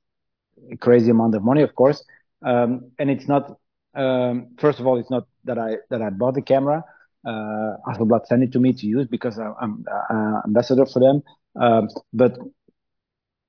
a 0.71 0.77
crazy 0.77 1.11
amount 1.11 1.35
of 1.35 1.43
money, 1.43 1.61
of 1.61 1.75
course. 1.75 2.03
Um, 2.45 2.91
and 2.99 3.09
it's 3.09 3.27
not, 3.27 3.57
um, 3.95 4.49
first 4.59 4.79
of 4.79 4.87
all, 4.87 4.97
it's 4.97 5.09
not 5.11 5.27
that 5.45 5.57
I 5.57 5.77
that 5.89 6.01
I 6.01 6.09
bought 6.09 6.35
the 6.35 6.41
camera. 6.41 6.83
Uh, 7.25 7.77
Hasselblad 7.87 8.25
sent 8.25 8.43
it 8.43 8.51
to 8.53 8.59
me 8.59 8.73
to 8.73 8.87
use 8.87 9.07
because 9.07 9.37
I'm, 9.37 9.85
uh, 9.91 10.41
ambassador 10.45 10.85
for 10.85 10.99
them. 10.99 11.21
Um, 11.59 11.89
but 12.13 12.37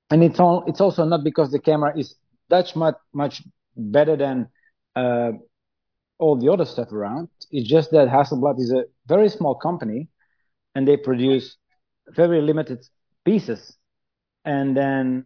and 0.09 0.23
it's 0.23 0.39
all 0.39 0.63
it's 0.67 0.81
also 0.81 1.05
not 1.05 1.23
because 1.23 1.51
the 1.51 1.59
camera 1.59 1.97
is 1.97 2.15
that 2.49 2.75
much 2.75 2.95
much 3.13 3.43
better 3.75 4.15
than 4.15 4.47
uh, 4.95 5.31
all 6.19 6.35
the 6.35 6.51
other 6.51 6.65
stuff 6.65 6.91
around. 6.91 7.29
It's 7.51 7.67
just 7.69 7.91
that 7.91 8.07
Hasselblad 8.07 8.59
is 8.59 8.71
a 8.71 8.85
very 9.07 9.29
small 9.29 9.55
company, 9.55 10.07
and 10.75 10.87
they 10.87 10.97
produce 10.97 11.57
very 12.15 12.41
limited 12.41 12.85
pieces 13.25 13.77
and 14.45 14.75
then 14.75 15.25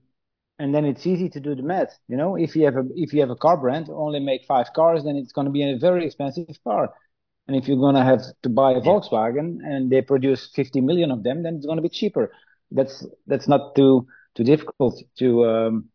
and 0.60 0.74
then 0.74 0.86
it's 0.86 1.06
easy 1.06 1.30
to 1.30 1.40
do 1.40 1.54
the 1.54 1.62
math. 1.62 1.96
You 2.08 2.18
know, 2.18 2.36
if 2.36 2.56
you 2.56 2.66
have 2.66 2.76
a 2.78 2.84
if 2.96 3.14
you 3.14 3.22
have 3.22 3.30
a 3.30 3.36
car 3.36 3.58
brand, 3.58 3.90
only 3.92 4.20
make 4.20 4.46
five 4.46 4.74
cars, 4.76 5.04
then 5.04 5.16
it's 5.16 5.32
going 5.32 5.46
to 5.46 5.52
be 5.52 5.64
a 5.64 5.78
very 5.78 6.06
expensive 6.06 6.48
car. 6.64 6.94
And 7.48 7.56
if 7.56 7.68
you're 7.68 7.78
going 7.78 7.96
to 7.96 8.04
have 8.04 8.22
to 8.44 8.50
buy 8.50 8.74
a 8.74 8.82
Volkswagen 8.82 9.60
and 9.64 9.90
they 9.90 10.02
produce 10.02 10.50
50 10.54 10.82
million 10.82 11.12
of 11.12 11.24
them, 11.24 11.44
then 11.44 11.56
it's 11.56 11.66
going 11.66 11.78
to 11.78 11.82
be 11.82 11.90
cheaper. 11.90 12.32
That's 12.72 13.06
that's 13.28 13.48
not 13.48 13.76
too 13.76 14.08
too 14.38 14.44
difficult 14.44 15.02
to 15.18 15.46
um, 15.46 15.86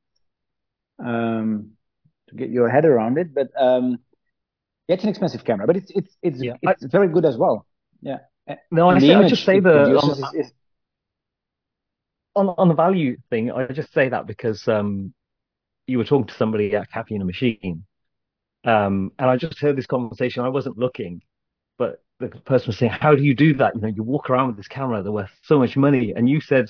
um, 0.98 1.70
to 2.28 2.34
get 2.34 2.50
your 2.50 2.68
head 2.68 2.84
around 2.84 3.16
it. 3.18 3.32
But 3.32 3.48
um, 3.58 3.98
it's 4.88 5.04
an 5.04 5.08
expensive 5.08 5.44
camera, 5.44 5.66
but 5.66 5.76
it's 5.76 5.90
it's 5.94 6.16
it's 6.22 6.42
yeah. 6.42 6.56
it's 6.60 6.84
I, 6.84 6.88
very 6.88 7.08
good 7.08 7.24
as 7.24 7.36
well. 7.36 7.66
Yeah. 8.02 8.18
No, 8.72 8.90
I, 8.90 8.98
say, 8.98 9.14
I 9.14 9.28
just 9.28 9.44
say 9.44 9.60
the 9.60 9.96
um, 9.96 10.10
is, 10.10 10.46
is, 10.46 10.52
on 12.34 12.48
on 12.48 12.68
the 12.68 12.74
value 12.74 13.16
thing, 13.30 13.52
I 13.52 13.66
just 13.68 13.92
say 13.92 14.08
that 14.08 14.26
because 14.26 14.66
um, 14.66 15.14
you 15.86 15.98
were 15.98 16.04
talking 16.04 16.26
to 16.26 16.34
somebody 16.34 16.74
at 16.74 16.90
Caffeine 16.90 17.20
and 17.20 17.26
Machine, 17.26 17.84
um, 18.64 19.12
and 19.18 19.30
I 19.30 19.36
just 19.36 19.60
heard 19.60 19.76
this 19.76 19.86
conversation. 19.86 20.44
I 20.44 20.48
wasn't 20.48 20.76
looking, 20.76 21.22
but 21.78 22.02
the 22.18 22.28
person 22.28 22.66
was 22.66 22.78
saying, 22.78 22.90
"How 22.92 23.14
do 23.14 23.22
you 23.22 23.34
do 23.34 23.54
that? 23.54 23.76
You 23.76 23.82
know, 23.82 23.88
you 23.88 24.02
walk 24.02 24.28
around 24.28 24.48
with 24.48 24.56
this 24.56 24.68
camera 24.68 25.02
that 25.02 25.12
worth 25.12 25.30
so 25.42 25.60
much 25.60 25.76
money," 25.76 26.12
and 26.14 26.28
you 26.28 26.40
said 26.40 26.68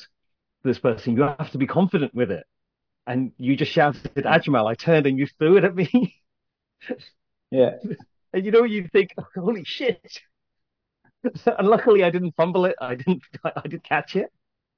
this 0.65 0.79
person, 0.79 1.17
"You 1.17 1.23
have 1.23 1.51
to 1.53 1.59
be 1.59 1.67
confident 1.67 2.15
with 2.15 2.31
it," 2.31 2.47
and 3.07 3.33
you 3.39 3.57
just 3.57 3.73
shouted, 3.73 4.03
"Ajmal!" 4.17 4.67
I 4.67 4.75
turned 4.75 5.07
and 5.07 5.19
you 5.19 5.27
threw 5.39 5.57
it 5.57 5.65
at 5.65 5.75
me. 5.75 6.15
yeah, 7.51 7.77
and 8.33 8.45
you 8.45 8.51
know, 8.51 8.65
you 8.65 8.89
think, 8.93 9.11
"Holy 9.37 9.65
shit!" 9.65 10.21
and 11.47 11.69
luckily, 11.69 12.05
I 12.05 12.11
didn't 12.11 12.35
fumble 12.37 12.65
it. 12.67 12.77
I 12.81 12.95
didn't. 12.97 13.23
I 13.45 13.69
did 13.69 13.83
catch 13.85 14.17
it. 14.17 14.31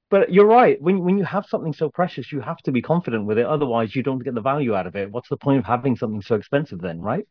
But 0.09 0.31
you're 0.31 0.45
right. 0.45 0.79
When 0.81 1.03
when 1.03 1.17
you 1.17 1.23
have 1.23 1.45
something 1.47 1.73
so 1.73 1.89
precious, 1.89 2.31
you 2.31 2.41
have 2.41 2.57
to 2.63 2.71
be 2.71 2.81
confident 2.81 3.25
with 3.25 3.37
it. 3.37 3.45
Otherwise, 3.45 3.95
you 3.95 4.03
don't 4.03 4.23
get 4.23 4.35
the 4.35 4.41
value 4.41 4.75
out 4.75 4.87
of 4.87 4.95
it. 4.95 5.11
What's 5.11 5.29
the 5.29 5.37
point 5.37 5.59
of 5.59 5.65
having 5.65 5.95
something 5.95 6.21
so 6.21 6.35
expensive 6.35 6.79
then, 6.81 7.01
right? 7.01 7.27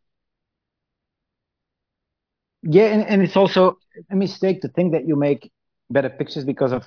Yeah, 2.63 2.87
and, 2.87 3.05
and 3.07 3.23
it's 3.23 3.37
also 3.37 3.79
a 4.11 4.17
mistake 4.17 4.63
to 4.63 4.69
think 4.69 4.93
that 4.93 5.07
you 5.07 5.17
make 5.17 5.53
better 5.91 6.09
pictures 6.09 6.45
because 6.45 6.73
of 6.73 6.85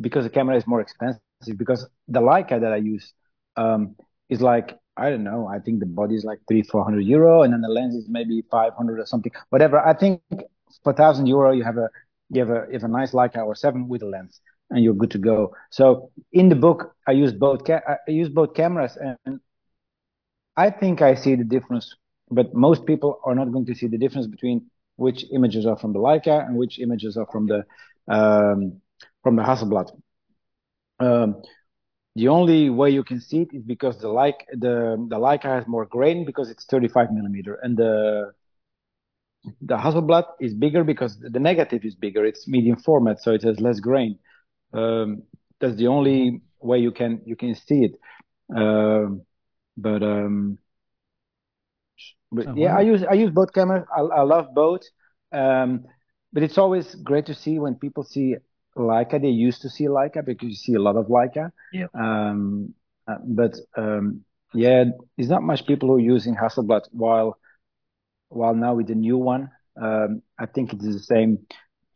because 0.00 0.24
the 0.24 0.30
camera 0.30 0.56
is 0.56 0.66
more 0.66 0.80
expensive. 0.80 1.30
Because 1.30 1.60
the 1.80 1.96
Leica 1.96 2.32
that 2.32 2.46
I 2.46 2.54
use 2.56 2.84
um, 3.34 3.76
is 4.12 4.26
like 4.26 4.62
I 4.96 5.10
don't 5.10 5.24
know. 5.24 5.46
I 5.46 5.58
think 5.58 5.80
the 5.80 5.86
body 5.86 6.14
is 6.14 6.24
like 6.24 6.38
three 6.48 6.62
four 6.62 6.84
hundred 6.84 7.02
euro, 7.04 7.42
and 7.42 7.52
then 7.52 7.60
the 7.60 7.68
lens 7.68 7.94
is 7.94 8.06
maybe 8.08 8.42
five 8.50 8.72
hundred 8.74 8.98
or 9.00 9.06
something. 9.06 9.32
Whatever. 9.50 9.78
I 9.80 9.94
think 9.94 10.22
for 10.82 10.92
thousand 10.92 11.26
euro 11.26 11.52
you 11.52 11.64
have 11.64 11.76
a 11.76 11.88
you 12.30 12.40
have 12.40 12.50
a 12.50 12.66
you 12.68 12.72
have 12.74 12.84
a 12.84 12.88
nice 12.88 13.12
Leica 13.12 13.36
R7 13.38 13.86
with 13.88 14.02
a 14.02 14.06
lens 14.06 14.40
and 14.70 14.82
you're 14.82 14.94
good 14.94 15.10
to 15.12 15.18
go. 15.18 15.52
So 15.70 16.10
in 16.32 16.48
the 16.48 16.56
book, 16.56 16.94
I 17.06 17.12
use 17.12 17.32
both 17.32 17.64
ca- 17.64 17.82
I 17.86 18.10
use 18.10 18.28
both 18.28 18.54
cameras, 18.54 18.96
and 19.00 19.40
I 20.56 20.70
think 20.70 21.02
I 21.02 21.14
see 21.14 21.34
the 21.36 21.44
difference. 21.44 21.94
But 22.30 22.54
most 22.54 22.86
people 22.86 23.20
are 23.24 23.34
not 23.34 23.52
going 23.52 23.66
to 23.66 23.74
see 23.74 23.86
the 23.88 23.98
difference 23.98 24.26
between 24.26 24.66
which 24.96 25.24
images 25.32 25.66
are 25.66 25.76
from 25.76 25.92
the 25.92 25.98
Leica 25.98 26.46
and 26.46 26.56
which 26.56 26.78
images 26.80 27.16
are 27.16 27.26
from 27.30 27.46
the 27.46 27.64
um, 28.08 28.80
from 29.26 29.34
the 29.34 29.42
Hasselblad. 29.42 29.90
Um, 31.00 31.42
the 32.14 32.28
only 32.28 32.70
way 32.70 32.90
you 32.90 33.02
can 33.02 33.20
see 33.20 33.40
it 33.40 33.48
is 33.52 33.64
because 33.64 33.98
the 33.98 34.06
like 34.08 34.46
the 34.52 34.74
the 35.10 35.18
Leica 35.18 35.48
has 35.56 35.66
more 35.66 35.84
grain 35.84 36.24
because 36.24 36.48
it's 36.48 36.64
35 36.66 37.10
millimeter, 37.10 37.58
and 37.60 37.76
the 37.76 38.32
the 39.62 39.76
Hasselblad 39.76 40.26
is 40.40 40.54
bigger 40.54 40.84
because 40.84 41.18
the 41.18 41.40
negative 41.40 41.84
is 41.84 41.96
bigger. 41.96 42.24
It's 42.24 42.46
medium 42.46 42.76
format, 42.76 43.20
so 43.20 43.32
it 43.32 43.42
has 43.42 43.58
less 43.58 43.80
grain. 43.80 44.20
Um, 44.72 45.24
that's 45.60 45.74
the 45.74 45.88
only 45.88 46.40
way 46.60 46.78
you 46.78 46.92
can 46.92 47.20
you 47.26 47.34
can 47.34 47.56
see 47.56 47.80
it. 47.88 47.94
Um, 48.56 49.22
but 49.76 50.04
um, 50.04 50.58
but 52.30 52.46
oh, 52.46 52.54
yeah, 52.54 52.74
wow. 52.74 52.78
I 52.78 52.82
use 52.82 53.02
I 53.02 53.14
use 53.14 53.32
both 53.32 53.52
cameras. 53.52 53.86
I, 53.90 54.02
I 54.02 54.22
love 54.22 54.54
both. 54.54 54.82
Um, 55.32 55.84
but 56.32 56.44
it's 56.44 56.58
always 56.58 56.94
great 56.94 57.26
to 57.26 57.34
see 57.34 57.58
when 57.58 57.74
people 57.74 58.04
see 58.04 58.36
Leica. 58.76 59.20
They 59.20 59.28
used 59.28 59.62
to 59.62 59.70
see 59.70 59.84
Leica 59.84 60.24
because 60.24 60.48
you 60.48 60.54
see 60.54 60.74
a 60.74 60.80
lot 60.80 60.96
of 60.96 61.06
Leica. 61.06 61.50
Yeah. 61.72 61.86
Um, 61.94 62.74
uh, 63.08 63.16
but 63.24 63.56
um, 63.76 64.24
yeah, 64.52 64.84
there's 65.16 65.28
not 65.28 65.42
much 65.42 65.66
people 65.66 65.88
who 65.88 65.96
are 65.96 66.00
using 66.00 66.34
Hasselblad. 66.34 66.82
While 66.92 67.38
while 68.28 68.54
now 68.54 68.74
with 68.74 68.88
the 68.88 68.94
new 68.94 69.16
one, 69.16 69.50
um, 69.80 70.22
I 70.38 70.46
think 70.46 70.72
it 70.72 70.82
is 70.82 70.94
the 70.94 71.02
same 71.02 71.46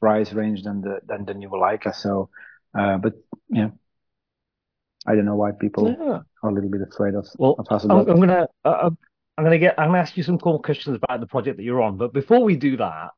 price 0.00 0.32
range 0.32 0.62
than 0.62 0.80
the 0.80 1.00
than 1.06 1.24
the 1.24 1.34
new 1.34 1.50
Leica. 1.50 1.94
So, 1.94 2.30
uh, 2.78 2.98
but 2.98 3.14
yeah, 3.48 3.70
I 5.06 5.14
don't 5.14 5.24
know 5.24 5.36
why 5.36 5.52
people 5.52 5.88
yeah. 5.88 6.20
are 6.42 6.50
a 6.50 6.52
little 6.52 6.70
bit 6.70 6.82
afraid 6.82 7.14
of, 7.14 7.26
well, 7.38 7.56
of 7.58 7.66
Hasselblad. 7.66 8.02
I'm, 8.02 8.10
I'm 8.10 8.20
gonna 8.20 8.46
uh, 8.64 8.90
I'm 9.36 9.44
gonna 9.44 9.58
get 9.58 9.78
I'm 9.78 9.88
gonna 9.88 9.98
ask 9.98 10.16
you 10.16 10.22
some 10.22 10.38
cool 10.38 10.58
questions 10.60 10.98
about 11.02 11.20
the 11.20 11.26
project 11.26 11.56
that 11.56 11.62
you're 11.62 11.82
on, 11.82 11.96
but 11.96 12.12
before 12.12 12.42
we 12.42 12.56
do 12.56 12.76
that, 12.76 13.10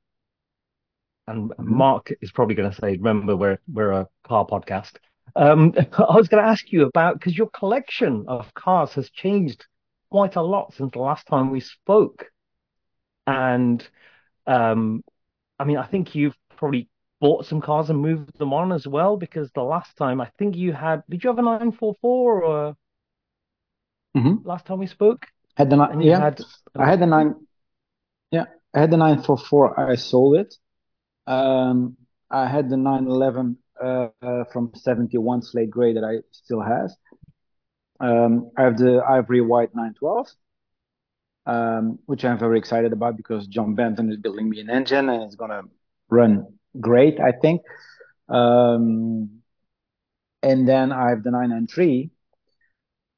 and 1.27 1.51
mm-hmm. 1.51 1.77
Marc 1.77 2.13
is 2.21 2.33
probably 2.33 2.55
going 2.55 2.71
to 2.71 2.77
say, 2.77 2.97
"Remember, 2.97 3.37
we're 3.37 3.59
we're 3.73 3.93
a 3.93 4.09
car 4.25 4.47
podcast." 4.47 4.97
Um, 5.35 5.75
I 5.99 6.17
was 6.17 6.29
going 6.29 6.43
to 6.43 6.49
ask 6.49 6.71
you 6.73 6.85
about 6.85 7.19
because 7.19 7.37
your 7.37 7.49
collection 7.51 8.25
of 8.29 8.53
cars 8.55 8.93
has 8.93 9.11
changed 9.11 9.67
quite 10.11 10.37
a 10.37 10.43
lot 10.43 10.75
since 10.75 10.93
the 10.93 10.99
last 10.99 11.27
time 11.27 11.51
we 11.51 11.61
spoke, 11.61 12.27
and 13.27 13.87
um, 14.47 15.03
I 15.59 15.65
mean, 15.65 15.77
I 15.77 15.87
think 15.87 16.15
you've 16.15 16.37
probably 16.57 16.89
bought 17.21 17.47
some 17.47 17.61
cars 17.61 17.89
and 17.89 18.01
moved 18.01 18.37
them 18.39 18.53
on 18.53 18.73
as 18.73 18.87
well 18.87 19.17
because 19.17 19.51
the 19.53 19.63
last 19.63 19.97
time 19.97 20.21
I 20.21 20.29
think 20.39 20.57
you 20.57 20.73
had 20.73 21.05
did 21.09 21.23
you 21.23 21.31
have 21.31 21.39
a 21.39 21.43
944 21.43 22.43
or 22.43 22.77
mm-hmm. 24.17 24.47
last 24.47 24.67
time 24.67 24.79
we 24.79 24.89
spoke? 24.89 25.27
Had 25.55 25.71
the 25.71 25.77
nine, 25.77 26.01
yeah. 26.01 26.19
Had, 26.19 26.41
I 26.77 26.89
had 26.89 27.01
the 27.01 27.07
nine. 27.07 27.35
Yeah, 28.31 28.47
I 28.75 28.81
had 28.81 28.91
the 28.91 28.97
944. 28.97 29.79
I 29.79 29.95
sold 29.97 30.37
it. 30.37 30.55
Um, 31.27 31.97
I 32.31 32.49
had 32.49 32.71
the 32.71 32.77
911 32.77 33.59
uh, 33.83 34.09
uh, 34.23 34.45
from 34.53 34.73
71 34.75 35.43
slate 35.43 35.71
gray 35.71 35.95
that 35.95 36.05
I 36.05 36.19
still 36.33 36.63
have. 36.63 36.91
Um, 38.01 38.51
I 38.57 38.63
have 38.63 38.79
the 38.79 39.03
ivory 39.09 39.41
white 39.41 39.75
912, 39.75 40.29
um, 41.47 41.99
which 42.07 42.25
I'm 42.25 42.39
very 42.39 42.59
excited 42.59 42.93
about 42.93 43.17
because 43.17 43.47
John 43.47 43.75
Benton 43.75 44.11
is 44.11 44.17
building 44.17 44.49
me 44.49 44.61
an 44.61 44.71
engine 44.71 45.09
and 45.09 45.23
it's 45.23 45.37
gonna 45.37 45.63
run 46.09 46.47
great, 46.81 47.21
I 47.21 47.33
think. 47.33 47.63
Um, 48.29 49.43
and 50.43 50.69
then 50.69 50.91
I 50.91 51.11
have 51.11 51.23
the 51.23 51.31
993, 51.31 52.11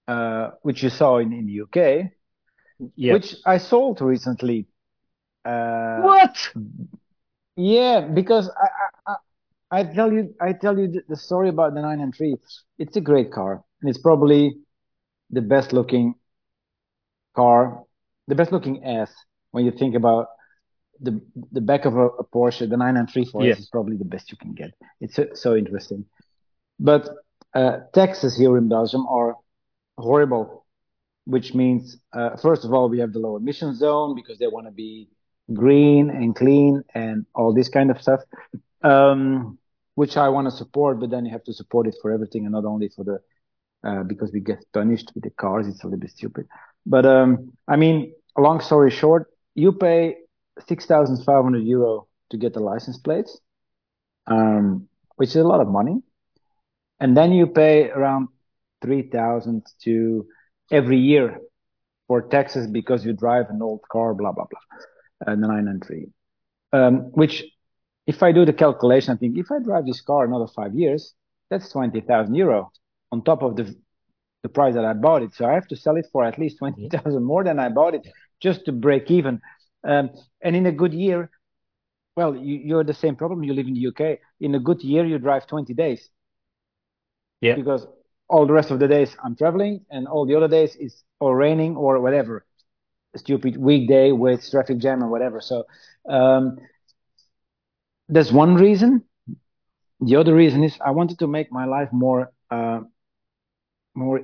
uh, 0.09 0.51
which 0.63 0.83
you 0.83 0.91
saw 0.91 1.19
in, 1.19 1.33
in 1.33 1.47
the 1.47 1.63
UK, 1.63 2.11
which 3.15 3.37
I 3.47 3.59
sold 3.59 4.01
recently. 4.01 4.67
Uh, 5.45 6.01
what? 6.01 6.53
Yeah, 7.57 8.01
because 8.01 8.51
I, 8.51 9.13
I, 9.13 9.17
I 9.71 9.85
tell 9.85 10.13
you, 10.13 10.35
I 10.41 10.53
tell 10.53 10.79
you 10.79 11.03
the 11.09 11.17
story 11.17 11.49
about 11.49 11.75
the 11.75 11.81
993. 11.81 12.37
It's 12.79 12.97
a 12.97 13.01
great 13.01 13.33
car, 13.33 13.63
and 13.81 13.89
it's 13.89 13.99
probably 13.99 14.57
the 15.31 15.41
best 15.43 15.73
looking 15.73 16.15
car, 17.35 17.83
the 18.29 18.35
best 18.35 18.53
looking 18.53 18.85
S 18.85 19.13
when 19.53 19.65
you 19.65 19.71
think 19.71 19.95
about 19.95 20.29
the 21.01 21.21
the 21.53 21.61
back 21.61 21.85
of 21.85 21.97
a, 21.97 22.07
a 22.07 22.25
Porsche. 22.25 22.69
The 22.69 22.77
993 22.77 23.25
for 23.27 23.45
yeah. 23.45 23.53
S 23.53 23.61
is 23.61 23.69
probably 23.69 23.97
the 23.97 24.05
best 24.05 24.31
you 24.33 24.39
can 24.39 24.53
get. 24.55 24.73
It's 25.01 25.15
so, 25.15 25.27
so 25.35 25.57
interesting, 25.57 26.07
but 26.79 27.09
uh, 27.55 27.79
taxes 27.93 28.37
here 28.37 28.57
in 28.59 28.69
Belgium 28.69 29.07
are 29.07 29.37
horrible, 29.97 30.67
which 31.25 31.55
means 31.55 31.97
uh, 32.13 32.37
first 32.37 32.65
of 32.65 32.73
all 32.73 32.89
we 32.89 32.99
have 32.99 33.13
the 33.13 33.21
low 33.21 33.37
emission 33.37 33.75
zone 33.75 34.15
because 34.15 34.39
they 34.39 34.49
want 34.49 34.67
to 34.67 34.73
be 34.73 35.09
green 35.53 36.11
and 36.11 36.35
clean 36.35 36.83
and 36.95 37.27
all 37.35 37.53
this 37.53 37.69
kind 37.69 37.91
of 37.91 38.01
stuff, 38.01 38.21
um, 38.83 39.59
which 39.95 40.17
I 40.17 40.29
want 40.29 40.47
to 40.47 40.51
support. 40.51 41.01
But 41.01 41.11
then 41.11 41.25
you 41.27 41.33
have 41.33 41.45
to 41.45 41.53
support 41.53 41.87
it 41.87 41.97
for 42.01 42.11
everything 42.11 42.45
and 42.45 42.53
not 42.53 42.65
only 42.65 42.89
for 42.89 43.05
the 43.05 43.21
uh, 43.89 44.03
because 44.03 44.33
we 44.33 44.41
get 44.41 44.65
punished 44.73 45.13
with 45.15 45.25
the 45.25 45.31
cars. 45.31 45.69
It's 45.69 45.83
a 45.83 45.87
little 45.87 46.01
bit 46.01 46.11
stupid. 46.11 46.47
But 46.87 47.05
um, 47.05 47.53
I 47.69 47.77
mean, 47.77 48.15
long 48.39 48.61
story 48.61 48.91
short, 48.91 49.31
you 49.55 49.73
pay 49.73 50.17
six 50.67 50.87
thousand 50.87 51.23
five 51.25 51.45
hundred 51.45 51.65
euro 51.65 52.09
to 52.31 52.37
get 52.37 52.55
the 52.55 52.61
license 52.61 52.99
plates, 52.99 53.39
um, 54.27 54.89
which 55.17 55.31
is 55.31 55.37
a 55.37 55.45
lot 55.45 55.61
of 55.61 55.69
money, 55.69 56.03
and 57.01 57.17
then 57.17 57.33
you 57.33 57.47
pay 57.47 57.91
around 57.91 58.29
three 58.81 59.03
thousand 59.03 59.67
to 59.83 60.27
every 60.71 60.99
year 60.99 61.39
for 62.07 62.23
taxes 62.23 62.67
because 62.67 63.05
you 63.05 63.13
drive 63.13 63.47
an 63.51 63.61
old 63.61 63.81
car, 63.91 64.15
blah 64.15 64.33
blah 64.33 64.47
blah 64.51 64.61
uh, 65.27 65.31
the 65.31 65.47
993. 65.47 66.07
Um, 66.73 67.13
which, 67.13 67.45
if 68.07 68.23
I 68.23 68.33
do 68.33 68.45
the 68.45 68.53
calculation, 68.53 69.15
I 69.15 69.17
think 69.17 69.39
if 69.39 69.51
I 69.51 69.61
drive 69.61 69.87
this 69.87 70.01
car 70.01 70.25
another 70.25 70.49
five 70.49 70.75
years, 70.75 71.15
that's 71.51 71.71
20,000 71.71 72.35
euro 72.35 72.73
on 73.13 73.23
top 73.23 73.43
of 73.43 73.57
the 73.57 73.75
the 74.45 74.49
price 74.51 74.75
that 74.75 74.85
I 74.85 74.93
bought 74.93 75.23
it. 75.23 75.35
So 75.35 75.47
I 75.47 75.55
have 75.55 75.67
to 75.69 75.77
sell 75.77 75.97
it 75.97 76.07
for 76.13 76.23
at 76.23 76.39
least 76.39 76.59
20,000 76.59 77.25
more 77.25 77.43
than 77.43 77.59
I 77.59 77.71
bought 77.71 77.95
it 77.95 78.07
just 78.41 78.67
to 78.67 78.73
break 78.73 79.11
even. 79.11 79.41
Um, 79.83 80.11
and 80.43 80.55
in 80.55 80.67
a 80.67 80.73
good 80.73 80.93
year, 80.93 81.31
well, 82.15 82.37
you, 82.37 82.79
are 82.79 82.85
the 82.85 82.95
same 82.95 83.17
problem. 83.17 83.43
You 83.43 83.55
live 83.55 83.67
in 83.67 83.75
the 83.75 83.87
UK. 83.89 84.19
In 84.41 84.55
a 84.55 84.61
good 84.61 84.83
year, 84.83 85.05
you 85.05 85.19
drive 85.19 85.47
20 85.47 85.73
days. 85.73 86.11
Yeah. 87.41 87.55
Because 87.55 87.87
all 88.29 88.47
the 88.47 88.53
rest 88.53 88.71
of 88.71 88.79
the 88.79 88.87
days 88.87 89.17
I'm 89.25 89.35
traveling, 89.35 89.87
and 89.91 90.07
all 90.07 90.27
the 90.27 90.37
other 90.37 90.49
days 90.49 90.77
is 90.77 91.03
or 91.21 91.35
raining 91.35 91.77
or 91.77 91.99
whatever 92.01 92.45
stupid 93.17 93.57
weekday 93.57 94.13
with 94.13 94.49
traffic 94.51 94.79
jam 94.79 95.03
or 95.03 95.09
whatever. 95.09 95.41
So 95.41 95.65
um, 96.09 96.59
that's 98.09 98.33
one 98.33 98.55
reason. 98.55 99.05
The 100.01 100.17
other 100.17 100.35
reason 100.35 100.65
is 100.65 100.77
I 100.85 100.91
wanted 100.91 101.19
to 101.21 101.27
make 101.27 101.51
my 101.51 101.65
life 101.65 101.89
more 101.93 102.33
uh, 102.51 102.81
more 103.95 104.23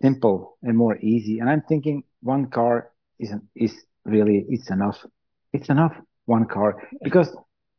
simple 0.00 0.58
and 0.62 0.76
more 0.76 0.96
easy. 0.98 1.38
And 1.38 1.48
I'm 1.48 1.62
thinking 1.62 2.02
one 2.20 2.50
car 2.50 2.90
is 3.18 3.32
is 3.54 3.74
really 4.04 4.44
it's 4.48 4.70
enough. 4.70 5.04
It's 5.52 5.68
enough 5.68 5.94
one 6.26 6.46
car 6.46 6.88
because 7.02 7.34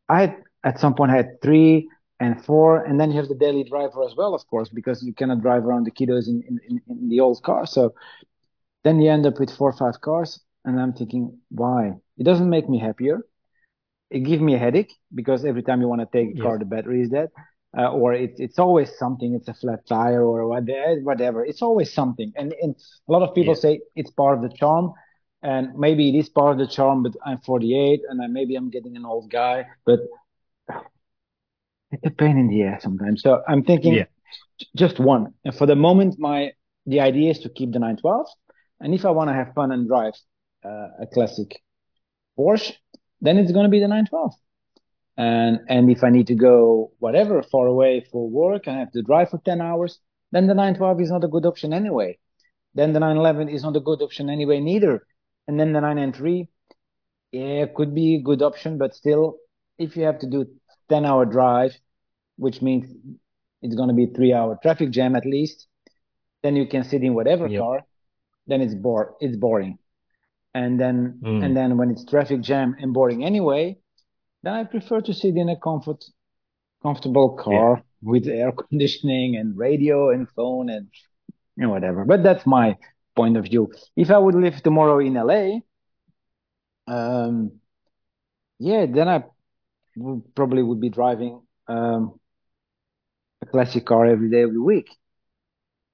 I 0.10 0.21
had, 0.21 0.36
at 0.63 0.80
some 0.80 0.95
point 0.95 1.12
I 1.12 1.17
had 1.17 1.41
three 1.41 1.89
and 2.19 2.43
four, 2.43 2.84
and 2.84 2.99
then 2.99 3.12
you 3.12 3.17
have 3.17 3.28
the 3.28 3.36
daily 3.36 3.63
driver 3.63 4.04
as 4.04 4.15
well, 4.15 4.34
of 4.34 4.45
course, 4.47 4.69
because 4.69 5.04
you 5.04 5.13
cannot 5.13 5.41
drive 5.41 5.65
around 5.65 5.86
the 5.86 5.91
kiddos 5.91 6.28
in, 6.28 6.43
in, 6.47 6.82
in 6.88 7.10
the 7.10 7.19
old 7.19 7.41
car. 7.43 7.65
So 7.65 7.93
then 8.84 9.02
you 9.02 9.10
end 9.12 9.26
up 9.26 9.39
with 9.39 9.52
four 9.52 9.69
or 9.69 9.78
five 9.78 9.99
cars 10.02 10.39
and 10.65 10.80
I'm 10.80 10.93
thinking, 10.93 11.39
why? 11.49 11.93
It 12.17 12.23
doesn't 12.23 12.49
make 12.49 12.69
me 12.69 12.80
happier. 12.80 13.21
It 14.10 14.19
gives 14.19 14.41
me 14.41 14.56
a 14.56 14.60
headache 14.60 14.93
because 15.13 15.43
every 15.43 15.63
time 15.63 15.82
you 15.82 15.88
want 15.88 16.02
to 16.02 16.08
take 16.17 16.38
a 16.38 16.41
car, 16.41 16.60
the 16.60 16.65
battery 16.65 17.02
is 17.02 17.10
dead. 17.10 17.30
Uh, 17.76 17.89
or 17.89 18.13
it's 18.13 18.39
it's 18.39 18.60
always 18.60 18.95
something. 18.99 19.34
It's 19.34 19.47
a 19.47 19.54
flat 19.56 19.88
tire 19.88 20.23
or 20.23 20.47
whatever. 20.47 21.43
It's 21.43 21.63
always 21.63 21.91
something. 21.91 22.32
And, 22.36 22.54
and 22.62 22.76
a 23.08 23.12
lot 23.12 23.23
of 23.28 23.34
people 23.34 23.56
yeah. 23.56 23.62
say 23.62 23.80
it's 23.95 24.12
part 24.12 24.38
of 24.38 24.43
the 24.43 24.56
charm, 24.56 24.93
and 25.41 25.76
maybe 25.76 26.10
it 26.10 26.19
is 26.19 26.30
part 26.30 26.52
of 26.52 26.60
the 26.60 26.71
charm. 26.71 27.02
But 27.02 27.13
I'm 27.26 27.39
48, 27.39 28.02
and 28.08 28.21
I, 28.21 28.28
maybe 28.28 28.56
I'm 28.56 28.69
getting 28.69 28.95
an 28.95 29.06
old 29.06 29.32
guy. 29.32 29.65
But 29.88 30.02
it's 31.91 32.06
a 32.06 32.12
pain 32.12 32.38
in 32.38 32.47
the 32.47 32.62
ass 32.63 32.84
sometimes. 32.84 33.23
So 33.23 33.41
I'm 33.47 33.63
thinking 33.63 33.95
yeah. 33.95 34.06
just 34.76 34.99
one. 34.99 35.34
And 35.43 35.56
for 35.56 35.65
the 35.65 35.76
moment, 35.76 36.19
my 36.19 36.52
the 36.86 36.99
idea 36.99 37.32
is 37.32 37.39
to 37.39 37.49
keep 37.49 37.71
the 37.71 37.80
912. 37.80 38.28
And 38.82 38.93
if 38.93 39.04
I 39.04 39.12
want 39.12 39.30
to 39.30 39.34
have 39.34 39.54
fun 39.56 39.71
and 39.71 39.88
drive, 39.88 40.13
uh, 40.65 40.88
a 41.02 41.08
classic 41.12 41.62
Porsche, 42.38 42.73
then 43.21 43.38
it's 43.38 43.52
going 43.52 43.65
to 43.65 43.69
be 43.69 43.80
the 43.80 43.88
912. 43.88 44.34
And 45.15 45.60
and 45.69 45.91
if 45.91 46.04
I 46.04 46.10
need 46.10 46.28
to 46.28 46.36
go 46.36 46.91
whatever 46.99 47.43
far 47.43 47.67
away 47.67 48.06
for 48.12 48.28
work, 48.28 48.67
I 48.67 48.73
have 48.73 48.91
to 48.93 49.04
drive 49.04 49.30
for 49.30 49.39
10 49.45 49.62
hours, 49.62 49.99
then 50.32 50.47
the 50.47 50.56
912 50.56 51.02
is 51.02 51.12
not 51.12 51.23
a 51.23 51.28
good 51.28 51.45
option 51.45 51.71
anyway. 51.73 52.17
Then 52.73 52.93
the 52.93 52.99
911 52.99 53.49
is 53.49 53.63
not 53.63 53.76
a 53.76 53.80
good 53.80 54.02
option 54.02 54.30
anyway 54.30 54.60
neither. 54.60 55.06
And 55.47 55.60
then 55.60 55.73
the 55.73 55.82
993, 55.82 56.47
yeah, 57.32 57.65
could 57.76 57.93
be 57.93 58.15
a 58.15 58.21
good 58.21 58.41
option, 58.41 58.78
but 58.78 58.95
still, 58.95 59.38
if 59.78 59.95
you 59.95 60.04
have 60.04 60.19
to 60.19 60.28
do 60.28 60.47
10 60.89 61.06
hour 61.06 61.26
drive, 61.26 61.78
which 62.38 62.62
means 62.62 62.89
it's 63.62 63.76
going 63.76 63.89
to 63.89 63.95
be 63.95 64.08
three 64.08 64.34
hour 64.34 64.58
traffic 64.63 64.89
jam 64.89 65.15
at 65.15 65.26
least, 65.26 65.67
then 66.41 66.56
you 66.56 66.65
can 66.65 66.84
sit 66.84 67.04
in 67.04 67.13
whatever 67.13 67.47
yep. 67.47 67.62
car, 67.62 67.86
then 68.47 68.62
it's 68.62 68.73
bore 68.73 69.15
it's 69.21 69.38
boring 69.38 69.78
and 70.54 70.80
then 70.80 71.20
mm. 71.24 71.44
and 71.44 71.56
then 71.56 71.78
when 71.78 71.89
it's 71.89 72.06
traffic 72.06 72.42
jam 72.42 72.76
and 72.80 72.94
boring 72.94 73.24
anyway 73.24 73.78
then 74.44 74.54
I 74.54 74.66
prefer 74.66 75.02
to 75.02 75.13
sit 75.13 75.36
in 75.36 75.50
a 75.50 75.56
comfort, 75.56 76.04
comfortable 76.84 77.30
car 77.38 77.78
yeah. 77.78 77.82
with 78.02 78.28
air 78.28 78.52
conditioning 78.70 79.38
and 79.38 79.58
radio 79.58 80.12
and 80.12 80.30
phone 80.30 80.70
and 80.70 80.88
you 81.56 81.63
know, 81.63 81.70
whatever. 81.70 82.06
But 82.06 82.24
that's 82.24 82.46
my 82.46 82.78
point 83.16 83.38
of 83.38 83.46
view. 83.46 83.72
If 83.96 84.12
I 84.12 84.18
would 84.18 84.36
live 84.36 84.62
tomorrow 84.62 85.00
in 85.00 85.13
LA, 85.13 85.60
um, 86.88 87.60
yeah, 88.60 88.86
then 88.86 89.08
I 89.08 89.24
would, 89.96 90.36
probably 90.36 90.62
would 90.62 90.82
be 90.82 90.89
driving 90.89 91.42
um, 91.68 92.20
a 93.42 93.46
classic 93.46 93.86
car 93.86 94.06
every 94.06 94.30
day 94.30 94.42
of 94.42 94.54
the 94.54 94.62
week, 94.62 94.89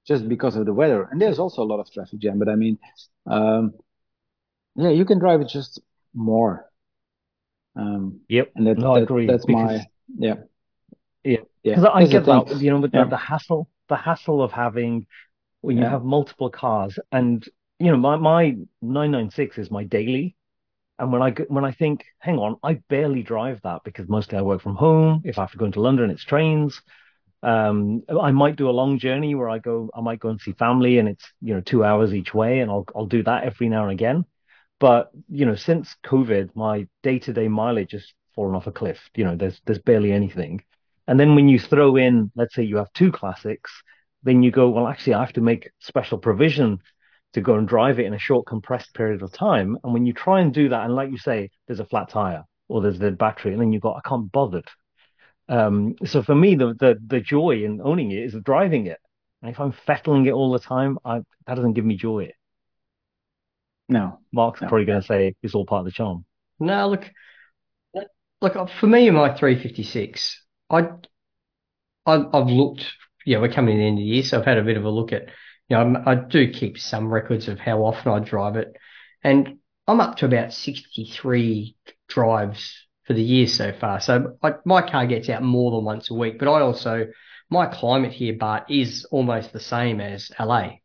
just 0.07 0.27
because 0.27 0.55
of 0.55 0.65
the 0.65 0.73
weather. 0.73 1.07
And 1.11 1.21
there's 1.21 1.39
also 1.39 1.61
a 1.61 1.69
lot 1.69 1.79
of 1.79 1.91
traffic 1.91 2.19
jam. 2.19 2.39
But 2.39 2.49
I 2.49 2.55
mean, 2.55 2.79
um, 3.27 3.73
yeah, 4.81 4.89
you 4.89 5.05
can 5.05 5.19
drive 5.19 5.41
it 5.41 5.49
just 5.49 5.81
more. 6.13 6.69
Um, 7.75 8.21
yep. 8.27 8.51
And 8.55 8.67
that, 8.67 8.77
no, 8.77 8.93
that, 8.93 9.01
I 9.01 9.03
agree. 9.03 9.27
That's 9.27 9.45
because, 9.45 9.79
my 9.79 9.85
yeah. 10.17 10.35
Yeah. 11.23 11.37
Yeah. 11.63 11.75
Because 11.75 11.85
I 11.93 12.07
get 12.07 12.25
that, 12.25 12.59
you 12.59 12.71
know, 12.71 12.79
with 12.79 12.93
yeah. 12.93 13.03
the, 13.03 13.11
the 13.11 13.17
hassle, 13.17 13.69
the 13.89 13.95
hassle 13.95 14.41
of 14.41 14.51
having 14.51 15.05
when 15.61 15.77
you 15.77 15.83
have 15.83 16.03
multiple 16.03 16.49
cars 16.49 16.97
and 17.11 17.47
you 17.79 17.91
know 17.91 17.97
my 17.97 18.15
my 18.15 18.55
996 18.81 19.57
is 19.57 19.71
my 19.71 19.83
daily 19.83 20.35
and 20.97 21.11
when 21.11 21.21
I 21.21 21.31
when 21.47 21.65
I 21.65 21.71
think 21.71 22.05
hang 22.19 22.37
on 22.37 22.57
I 22.63 22.75
barely 22.87 23.23
drive 23.23 23.59
that 23.63 23.81
because 23.83 24.07
mostly 24.07 24.37
I 24.37 24.41
work 24.41 24.61
from 24.61 24.75
home 24.75 25.21
if 25.25 25.37
I 25.37 25.41
have 25.41 25.51
to 25.51 25.57
go 25.57 25.65
into 25.65 25.81
London 25.81 26.09
it's 26.09 26.23
trains 26.23 26.81
um, 27.41 28.03
I 28.09 28.31
might 28.31 28.57
do 28.57 28.69
a 28.69 28.71
long 28.71 28.99
journey 28.99 29.33
where 29.35 29.49
I 29.49 29.59
go 29.59 29.89
I 29.93 30.01
might 30.01 30.19
go 30.19 30.29
and 30.29 30.39
see 30.39 30.53
family 30.53 30.99
and 30.99 31.09
it's 31.09 31.25
you 31.41 31.53
know 31.53 31.61
2 31.61 31.83
hours 31.83 32.13
each 32.13 32.33
way 32.33 32.59
and 32.59 32.71
I'll 32.71 32.85
I'll 32.95 33.05
do 33.05 33.23
that 33.23 33.43
every 33.43 33.69
now 33.69 33.83
and 33.83 33.91
again 33.91 34.25
but 34.79 35.11
you 35.29 35.45
know 35.45 35.55
since 35.55 35.95
covid 36.05 36.49
my 36.55 36.87
day-to-day 37.03 37.47
mileage 37.47 37.91
has 37.91 38.13
fallen 38.35 38.55
off 38.55 38.67
a 38.67 38.71
cliff 38.71 39.09
you 39.15 39.23
know 39.23 39.35
there's 39.35 39.61
there's 39.65 39.79
barely 39.79 40.11
anything 40.11 40.63
and 41.07 41.19
then 41.19 41.35
when 41.35 41.49
you 41.49 41.59
throw 41.59 41.95
in 41.95 42.31
let's 42.35 42.55
say 42.55 42.63
you 42.63 42.77
have 42.77 42.91
two 42.93 43.11
classics 43.11 43.71
then 44.23 44.43
you 44.43 44.51
go, 44.51 44.69
well, 44.69 44.87
actually, 44.87 45.13
I 45.13 45.21
have 45.21 45.33
to 45.33 45.41
make 45.41 45.71
special 45.79 46.17
provision 46.17 46.79
to 47.33 47.41
go 47.41 47.55
and 47.55 47.67
drive 47.67 47.99
it 47.99 48.05
in 48.05 48.13
a 48.13 48.19
short 48.19 48.47
compressed 48.47 48.93
period 48.93 49.21
of 49.21 49.31
time. 49.31 49.77
And 49.83 49.93
when 49.93 50.05
you 50.05 50.13
try 50.13 50.41
and 50.41 50.53
do 50.53 50.69
that, 50.69 50.85
and 50.85 50.95
like 50.95 51.11
you 51.11 51.17
say, 51.17 51.49
there's 51.67 51.79
a 51.79 51.85
flat 51.85 52.09
tire 52.09 52.43
or 52.67 52.81
there's 52.81 52.99
the 52.99 53.11
battery, 53.11 53.53
and 53.53 53.61
then 53.61 53.71
you've 53.71 53.81
got, 53.81 53.97
I 54.03 54.07
can't 54.07 54.31
bother. 54.31 54.63
Um, 55.47 55.95
so 56.05 56.21
for 56.21 56.35
me, 56.35 56.55
the, 56.55 56.75
the 56.79 56.99
the 57.07 57.19
joy 57.19 57.63
in 57.63 57.81
owning 57.83 58.11
it 58.11 58.19
is 58.19 58.35
driving 58.43 58.85
it. 58.85 58.99
And 59.41 59.49
if 59.49 59.59
I'm 59.59 59.71
fettling 59.71 60.25
it 60.27 60.31
all 60.31 60.51
the 60.51 60.59
time, 60.59 60.99
I, 61.03 61.21
that 61.47 61.55
doesn't 61.55 61.73
give 61.73 61.85
me 61.85 61.95
joy. 61.95 62.31
No. 63.89 64.19
Marc's 64.31 64.61
no. 64.61 64.67
probably 64.69 64.85
going 64.85 65.01
to 65.01 65.07
say 65.07 65.35
it's 65.43 65.55
all 65.55 65.65
part 65.65 65.81
of 65.81 65.85
the 65.85 65.91
charm. 65.91 66.25
No, 66.59 66.89
look, 66.89 67.09
look 68.41 68.69
for 68.79 68.87
me 68.87 69.07
in 69.07 69.15
my 69.15 69.35
356, 69.35 70.41
I, 70.69 70.89
I 72.05 72.23
I've 72.33 72.47
looked 72.47 72.85
yeah, 73.25 73.39
we're 73.39 73.51
coming 73.51 73.75
to 73.75 73.79
the 73.79 73.87
end 73.87 73.99
of 73.99 74.03
the 74.03 74.09
year, 74.09 74.23
so 74.23 74.39
I've 74.39 74.45
had 74.45 74.57
a 74.57 74.63
bit 74.63 74.77
of 74.77 74.85
a 74.85 74.89
look 74.89 75.13
at, 75.13 75.27
you 75.67 75.77
know, 75.77 76.01
I 76.05 76.15
do 76.15 76.51
keep 76.51 76.79
some 76.79 77.13
records 77.13 77.47
of 77.47 77.59
how 77.59 77.83
often 77.83 78.11
I 78.11 78.19
drive 78.19 78.55
it, 78.55 78.75
and 79.23 79.59
I'm 79.87 80.01
up 80.01 80.17
to 80.17 80.25
about 80.25 80.51
63 80.51 81.75
drives 82.07 82.87
for 83.05 83.13
the 83.13 83.21
year 83.21 83.45
so 83.45 83.71
far. 83.71 83.99
So 83.99 84.37
I, 84.41 84.53
my 84.65 84.81
car 84.81 85.05
gets 85.05 85.29
out 85.29 85.43
more 85.43 85.71
than 85.71 85.83
once 85.83 86.09
a 86.09 86.15
week, 86.15 86.39
but 86.39 86.47
I 86.47 86.61
also 86.61 87.07
my 87.51 87.65
climate 87.67 88.11
here, 88.11 88.33
Bart, 88.33 88.69
is 88.69 89.05
almost 89.11 89.53
the 89.53 89.59
same 89.59 90.01
as 90.01 90.31
LA. 90.39 90.77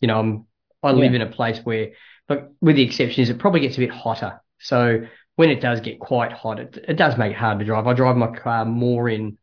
You 0.00 0.08
know, 0.08 0.18
I'm 0.18 0.46
I 0.82 0.92
live 0.92 1.12
yeah. 1.12 1.22
in 1.22 1.28
a 1.28 1.32
place 1.32 1.60
where, 1.64 1.90
but 2.28 2.52
with 2.60 2.76
the 2.76 2.82
exception 2.82 3.22
is 3.22 3.30
it 3.30 3.38
probably 3.38 3.60
gets 3.60 3.76
a 3.76 3.80
bit 3.80 3.90
hotter. 3.90 4.40
So 4.58 5.02
when 5.36 5.50
it 5.50 5.60
does 5.60 5.80
get 5.80 6.00
quite 6.00 6.32
hot, 6.32 6.60
it, 6.60 6.78
it 6.88 6.94
does 6.94 7.18
make 7.18 7.32
it 7.32 7.38
hard 7.38 7.58
to 7.58 7.64
drive. 7.64 7.86
I 7.86 7.92
drive 7.92 8.16
my 8.16 8.28
car 8.28 8.64
more 8.64 9.08
in 9.08 9.38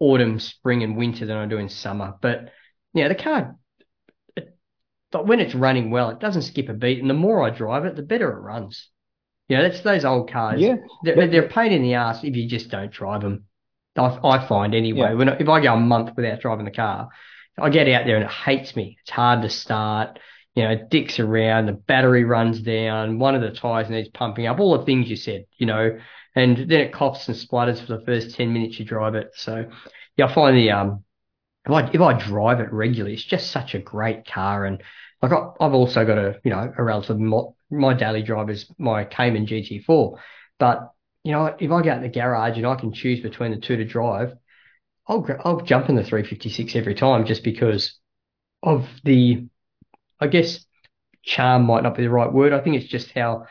autumn, 0.00 0.40
spring, 0.40 0.82
and 0.82 0.96
winter 0.96 1.26
than 1.26 1.36
I 1.36 1.46
do 1.46 1.58
in 1.58 1.68
summer. 1.68 2.14
But 2.20 2.50
yeah, 2.94 3.08
the 3.08 3.14
car, 3.14 3.56
it, 4.36 4.56
but 5.12 5.26
when 5.26 5.40
it's 5.40 5.54
running 5.54 5.90
well, 5.90 6.10
it 6.10 6.20
doesn't 6.20 6.42
skip 6.42 6.68
a 6.68 6.72
beat. 6.72 7.00
And 7.00 7.10
the 7.10 7.14
more 7.14 7.42
I 7.42 7.50
drive 7.50 7.84
it, 7.84 7.96
the 7.96 8.02
better 8.02 8.30
it 8.30 8.40
runs. 8.40 8.88
You 9.48 9.58
know, 9.58 9.62
that's 9.68 9.82
those 9.82 10.04
old 10.04 10.30
cars. 10.32 10.60
Yeah, 10.60 10.76
they're, 11.02 11.28
they're 11.28 11.44
a 11.44 11.48
pain 11.48 11.72
in 11.72 11.82
the 11.82 11.94
ass 11.94 12.24
if 12.24 12.34
you 12.34 12.48
just 12.48 12.70
don't 12.70 12.90
drive 12.90 13.20
them. 13.20 13.44
I, 13.96 14.18
I 14.24 14.48
find 14.48 14.74
anyway. 14.74 15.10
Yeah. 15.10 15.14
When 15.14 15.28
if 15.28 15.48
I 15.48 15.62
go 15.62 15.74
a 15.74 15.76
month 15.76 16.16
without 16.16 16.40
driving 16.40 16.64
the 16.64 16.70
car, 16.70 17.10
I 17.60 17.68
get 17.68 17.88
out 17.88 18.06
there 18.06 18.16
and 18.16 18.24
it 18.24 18.30
hates 18.30 18.74
me. 18.74 18.96
It's 19.02 19.10
hard 19.10 19.42
to 19.42 19.50
start. 19.50 20.18
You 20.54 20.64
know, 20.64 20.70
it 20.70 20.90
dicks 20.90 21.18
around. 21.18 21.66
The 21.66 21.72
battery 21.72 22.24
runs 22.24 22.60
down. 22.60 23.18
One 23.18 23.34
of 23.34 23.42
the 23.42 23.50
tires 23.50 23.90
needs 23.90 24.08
pumping 24.08 24.46
up. 24.46 24.60
All 24.60 24.78
the 24.78 24.84
things 24.84 25.10
you 25.10 25.16
said. 25.16 25.46
You 25.58 25.66
know, 25.66 25.98
and 26.34 26.56
then 26.56 26.80
it 26.80 26.92
coughs 26.92 27.28
and 27.28 27.36
splutters 27.36 27.80
for 27.80 27.96
the 27.96 28.04
first 28.04 28.34
10 28.36 28.52
minutes 28.52 28.78
you 28.78 28.84
drive 28.84 29.14
it. 29.14 29.30
So 29.34 29.66
yeah, 30.16 30.26
I 30.26 30.34
find 30.34 30.56
the, 30.56 30.70
um, 30.70 31.04
if 31.64 31.72
I, 31.72 31.90
if 31.92 32.00
I 32.00 32.12
drive 32.18 32.60
it 32.60 32.72
regularly, 32.72 33.14
it's 33.14 33.24
just 33.24 33.50
such 33.50 33.74
a 33.74 33.78
great 33.78 34.26
car. 34.26 34.64
And 34.64 34.82
like 35.22 35.32
I, 35.32 35.48
I've 35.60 35.74
also 35.74 36.04
got 36.04 36.18
a, 36.18 36.40
you 36.44 36.50
know, 36.50 36.72
a 36.76 36.82
relative, 36.82 37.18
my 37.18 37.94
daily 37.94 38.22
drive 38.22 38.50
is 38.50 38.66
my 38.78 39.04
Cayman 39.04 39.46
GT4. 39.46 40.18
But, 40.58 40.90
you 41.22 41.32
know, 41.32 41.46
if 41.46 41.70
I 41.70 41.82
go 41.82 41.92
in 41.92 42.02
the 42.02 42.08
garage 42.08 42.56
and 42.56 42.66
I 42.66 42.74
can 42.74 42.92
choose 42.92 43.20
between 43.20 43.52
the 43.52 43.60
two 43.60 43.76
to 43.76 43.84
drive, 43.84 44.34
I'll, 45.06 45.26
I'll 45.44 45.60
jump 45.60 45.88
in 45.88 45.96
the 45.96 46.02
356 46.02 46.74
every 46.74 46.94
time 46.94 47.26
just 47.26 47.44
because 47.44 47.98
of 48.62 48.86
the, 49.04 49.46
I 50.24 50.28
guess, 50.28 50.64
charm 51.22 51.64
might 51.64 51.82
not 51.82 51.96
be 51.96 52.02
the 52.02 52.10
right 52.10 52.32
word. 52.32 52.52
I 52.52 52.60
think 52.60 52.76
it's 52.76 52.90
just 52.90 53.10
how 53.12 53.46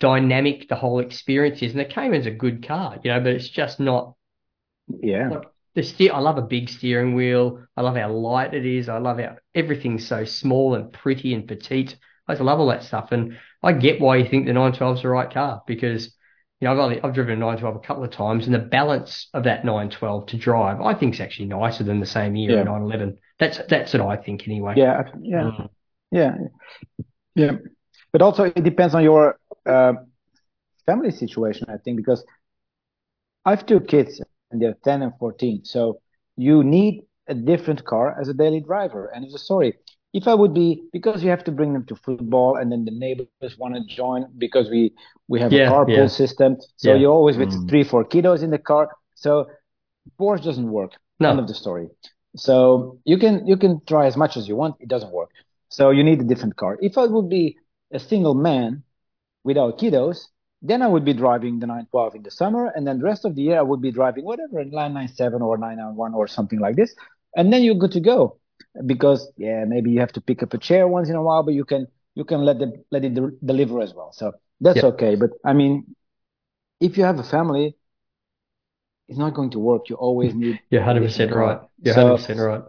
dynamic 0.00 0.68
the 0.68 0.76
whole 0.76 1.00
experience 1.00 1.62
is. 1.62 1.72
And 1.72 1.80
the 1.80 1.84
Cayman's 1.84 2.26
a 2.26 2.30
good 2.30 2.66
car, 2.66 2.96
you 3.02 3.10
know, 3.10 3.20
but 3.20 3.32
it's 3.32 3.48
just 3.48 3.80
not. 3.80 4.14
Yeah. 4.88 5.40
The 5.74 5.82
steer, 5.82 6.12
I 6.14 6.20
love 6.20 6.38
a 6.38 6.42
big 6.42 6.70
steering 6.70 7.14
wheel. 7.14 7.62
I 7.76 7.82
love 7.82 7.96
how 7.96 8.10
light 8.10 8.54
it 8.54 8.64
is. 8.64 8.88
I 8.88 8.98
love 8.98 9.18
how 9.18 9.36
everything's 9.54 10.06
so 10.06 10.24
small 10.24 10.74
and 10.74 10.92
pretty 10.92 11.34
and 11.34 11.46
petite. 11.46 11.96
I 12.26 12.32
just 12.32 12.42
love 12.42 12.60
all 12.60 12.68
that 12.68 12.82
stuff. 12.82 13.12
And 13.12 13.38
I 13.62 13.72
get 13.72 14.00
why 14.00 14.16
you 14.16 14.28
think 14.28 14.46
the 14.46 14.52
912 14.52 14.96
is 14.96 15.02
the 15.02 15.08
right 15.08 15.30
car 15.30 15.62
because, 15.66 16.06
you 16.60 16.66
know, 16.66 16.72
I've 16.72 16.78
only, 16.78 17.00
I've 17.02 17.14
driven 17.14 17.34
a 17.34 17.36
912 17.36 17.76
a 17.76 17.86
couple 17.86 18.04
of 18.04 18.10
times 18.10 18.46
and 18.46 18.54
the 18.54 18.58
balance 18.58 19.28
of 19.34 19.44
that 19.44 19.64
912 19.64 20.26
to 20.28 20.38
drive, 20.38 20.80
I 20.80 20.94
think 20.94 21.14
is 21.14 21.20
actually 21.20 21.48
nicer 21.48 21.84
than 21.84 22.00
the 22.00 22.06
same 22.06 22.36
year 22.36 22.56
yeah. 22.56 22.62
911. 22.62 23.18
That's, 23.38 23.60
that's 23.68 23.92
what 23.92 24.02
I 24.02 24.16
think 24.16 24.48
anyway. 24.48 24.74
Yeah. 24.76 25.02
Yeah. 25.20 25.42
Mm. 25.42 25.68
Yeah. 26.10 26.36
Yeah. 27.34 27.52
But 28.12 28.22
also 28.22 28.44
it 28.44 28.64
depends 28.64 28.94
on 28.94 29.02
your 29.02 29.38
uh, 29.66 29.94
family 30.86 31.10
situation, 31.10 31.66
I 31.68 31.76
think, 31.76 31.96
because 31.96 32.24
I 33.44 33.50
have 33.50 33.66
two 33.66 33.80
kids 33.80 34.20
and 34.50 34.62
they're 34.62 34.76
10 34.84 35.02
and 35.02 35.12
14. 35.18 35.64
So 35.64 36.00
you 36.36 36.64
need 36.64 37.02
a 37.28 37.34
different 37.34 37.84
car 37.84 38.18
as 38.20 38.28
a 38.28 38.34
daily 38.34 38.60
driver. 38.60 39.10
And 39.14 39.24
it's 39.24 39.34
a 39.34 39.38
story. 39.38 39.74
If 40.12 40.26
I 40.26 40.34
would 40.34 40.54
be, 40.54 40.84
because 40.92 41.22
you 41.22 41.28
have 41.30 41.44
to 41.44 41.52
bring 41.52 41.72
them 41.74 41.84
to 41.86 41.96
football 41.96 42.56
and 42.56 42.72
then 42.72 42.84
the 42.84 42.90
neighbors 42.90 43.58
want 43.58 43.74
to 43.74 43.84
join 43.94 44.26
because 44.38 44.70
we, 44.70 44.94
we 45.28 45.40
have 45.40 45.52
yeah, 45.52 45.68
a 45.68 45.70
carpool 45.70 45.96
yeah. 45.96 46.06
system. 46.06 46.56
So 46.76 46.90
yeah. 46.90 46.96
you're 46.96 47.12
always 47.12 47.36
with 47.36 47.50
mm. 47.50 47.68
three, 47.68 47.84
four 47.84 48.04
kiddos 48.04 48.42
in 48.42 48.50
the 48.50 48.58
car. 48.58 48.90
So 49.14 49.46
Porsche 50.18 50.44
doesn't 50.44 50.70
work. 50.70 50.92
No. 51.20 51.30
End 51.30 51.40
of 51.40 51.48
the 51.48 51.54
story. 51.54 51.88
So 52.36 52.98
you 53.04 53.18
can, 53.18 53.46
you 53.46 53.56
can 53.56 53.80
try 53.86 54.06
as 54.06 54.16
much 54.16 54.36
as 54.36 54.48
you 54.48 54.56
want. 54.56 54.76
It 54.80 54.88
doesn't 54.88 55.12
work. 55.12 55.30
So 55.68 55.90
you 55.90 56.04
need 56.04 56.20
a 56.20 56.24
different 56.24 56.56
car. 56.56 56.78
If 56.80 56.98
I 56.98 57.06
would 57.06 57.28
be 57.28 57.56
a 57.92 57.98
single 57.98 58.34
man 58.34 58.82
without 59.44 59.78
kiddos, 59.78 60.26
then 60.62 60.82
I 60.82 60.86
would 60.86 61.04
be 61.04 61.12
driving 61.12 61.58
the 61.58 61.66
912 61.66 62.14
in 62.16 62.22
the 62.22 62.30
summer, 62.30 62.72
and 62.74 62.86
then 62.86 62.98
the 62.98 63.04
rest 63.04 63.24
of 63.24 63.34
the 63.34 63.42
year 63.42 63.58
I 63.58 63.62
would 63.62 63.82
be 63.82 63.92
driving 63.92 64.24
whatever 64.24 64.64
997 64.64 65.42
or 65.42 65.58
991 65.58 66.14
or 66.14 66.26
something 66.26 66.58
like 66.58 66.76
this, 66.76 66.94
and 67.36 67.52
then 67.52 67.62
you're 67.62 67.74
good 67.74 67.92
to 67.92 68.00
go. 68.00 68.38
Because 68.86 69.30
yeah, 69.36 69.64
maybe 69.66 69.90
you 69.90 70.00
have 70.00 70.12
to 70.12 70.20
pick 70.20 70.42
up 70.42 70.54
a 70.54 70.58
chair 70.58 70.88
once 70.88 71.08
in 71.08 71.16
a 71.16 71.22
while, 71.22 71.42
but 71.42 71.54
you 71.54 71.64
can 71.64 71.86
you 72.14 72.24
can 72.24 72.44
let 72.44 72.58
the 72.58 72.82
let 72.90 73.04
it 73.04 73.14
de- 73.14 73.32
deliver 73.44 73.80
as 73.80 73.94
well. 73.94 74.12
So 74.12 74.32
that's 74.60 74.82
okay. 74.82 75.14
But 75.14 75.30
I 75.44 75.52
mean, 75.52 75.94
if 76.80 76.96
you 76.96 77.04
have 77.04 77.18
a 77.18 77.22
family, 77.22 77.76
it's 79.08 79.18
not 79.18 79.34
going 79.34 79.50
to 79.50 79.58
work. 79.58 79.88
You 79.88 79.96
always 79.96 80.32
mm. 80.32 80.38
need. 80.38 80.60
You're 80.70 80.80
100 80.80 81.02
percent 81.02 81.34
right. 81.34 81.60
You're 81.82 81.94
100 81.94 82.16
percent 82.16 82.40
right. 82.40 82.62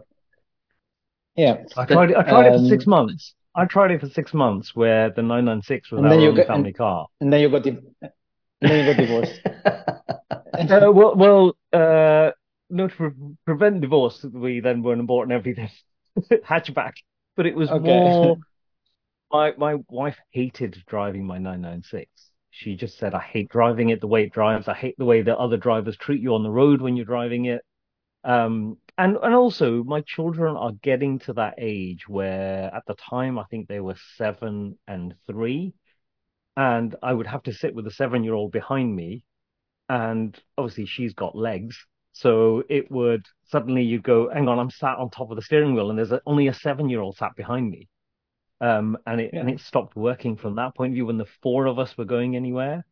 Yeah, 1.38 1.62
I 1.76 1.84
tried. 1.84 2.10
It, 2.10 2.16
I 2.16 2.24
tried 2.24 2.48
um, 2.48 2.54
it 2.54 2.58
for 2.58 2.68
six 2.68 2.84
um, 2.88 2.90
months. 2.90 3.34
I 3.54 3.64
tried 3.64 3.92
it 3.92 4.00
for 4.00 4.08
six 4.08 4.34
months 4.34 4.74
where 4.74 5.10
the 5.10 5.22
996 5.22 5.92
was 5.92 5.98
and 5.98 6.06
our 6.08 6.12
only 6.14 6.32
got, 6.34 6.48
family 6.48 6.70
and, 6.70 6.76
car. 6.76 7.06
And 7.20 7.32
then 7.32 7.40
you 7.40 7.48
got, 7.48 7.64
and 7.64 7.80
then 8.60 8.86
you 8.86 8.92
got 8.92 9.00
divorced. 9.00 9.40
uh, 9.64 10.92
well, 10.92 11.14
well 11.14 11.56
uh, 11.72 12.32
no, 12.70 12.88
to 12.88 12.94
pre- 12.94 13.36
prevent 13.44 13.80
divorce, 13.80 14.26
we 14.32 14.58
then 14.58 14.82
went 14.82 14.98
and 14.98 15.06
bought 15.06 15.26
an 15.26 15.32
everything 15.32 15.70
hatchback. 16.44 16.94
But 17.36 17.46
it 17.46 17.54
was 17.54 17.70
okay. 17.70 17.86
more. 17.86 18.36
My 19.30 19.52
my 19.56 19.76
wife 19.88 20.16
hated 20.32 20.82
driving 20.88 21.24
my 21.24 21.38
996. 21.38 22.10
She 22.50 22.74
just 22.74 22.98
said, 22.98 23.14
"I 23.14 23.20
hate 23.20 23.48
driving 23.48 23.90
it 23.90 24.00
the 24.00 24.08
way 24.08 24.24
it 24.24 24.32
drives. 24.32 24.66
I 24.66 24.74
hate 24.74 24.96
the 24.98 25.04
way 25.04 25.22
that 25.22 25.38
other 25.38 25.56
drivers 25.56 25.96
treat 25.96 26.20
you 26.20 26.34
on 26.34 26.42
the 26.42 26.50
road 26.50 26.80
when 26.80 26.96
you're 26.96 27.06
driving 27.06 27.44
it." 27.44 27.62
Um, 28.24 28.78
and 28.98 29.16
and 29.22 29.34
also 29.34 29.84
my 29.84 30.02
children 30.02 30.56
are 30.56 30.72
getting 30.82 31.18
to 31.20 31.32
that 31.34 31.54
age 31.58 32.08
where 32.08 32.74
at 32.74 32.84
the 32.86 32.94
time 32.94 33.38
I 33.38 33.44
think 33.44 33.68
they 33.68 33.80
were 33.80 33.96
seven 34.16 34.78
and 34.86 35.14
three, 35.26 35.74
and 36.56 36.94
I 37.02 37.12
would 37.14 37.26
have 37.28 37.44
to 37.44 37.52
sit 37.52 37.74
with 37.74 37.86
a 37.86 37.90
seven 37.92 38.24
year 38.24 38.34
old 38.34 38.52
behind 38.52 38.94
me 38.94 39.24
and 39.88 40.38
obviously 40.56 40.86
she's 40.86 41.14
got 41.14 41.36
legs. 41.36 41.76
So 42.12 42.64
it 42.68 42.90
would 42.90 43.26
suddenly 43.46 43.82
you 43.84 44.00
go, 44.00 44.28
hang 44.30 44.48
on, 44.48 44.58
I'm 44.58 44.70
sat 44.70 44.98
on 44.98 45.10
top 45.10 45.30
of 45.30 45.36
the 45.36 45.42
steering 45.42 45.74
wheel 45.74 45.90
and 45.90 45.98
there's 45.98 46.12
a, 46.12 46.20
only 46.26 46.48
a 46.48 46.54
seven 46.54 46.88
year 46.88 47.00
old 47.00 47.16
sat 47.16 47.36
behind 47.36 47.70
me. 47.70 47.88
Um, 48.60 48.98
and 49.06 49.20
it, 49.20 49.30
yeah. 49.32 49.40
and 49.40 49.50
it 49.50 49.60
stopped 49.60 49.96
working 49.96 50.36
from 50.36 50.56
that 50.56 50.74
point 50.74 50.92
of 50.92 50.94
view 50.94 51.06
when 51.06 51.18
the 51.18 51.26
four 51.42 51.66
of 51.66 51.78
us 51.78 51.96
were 51.96 52.04
going 52.04 52.34
anywhere. 52.34 52.84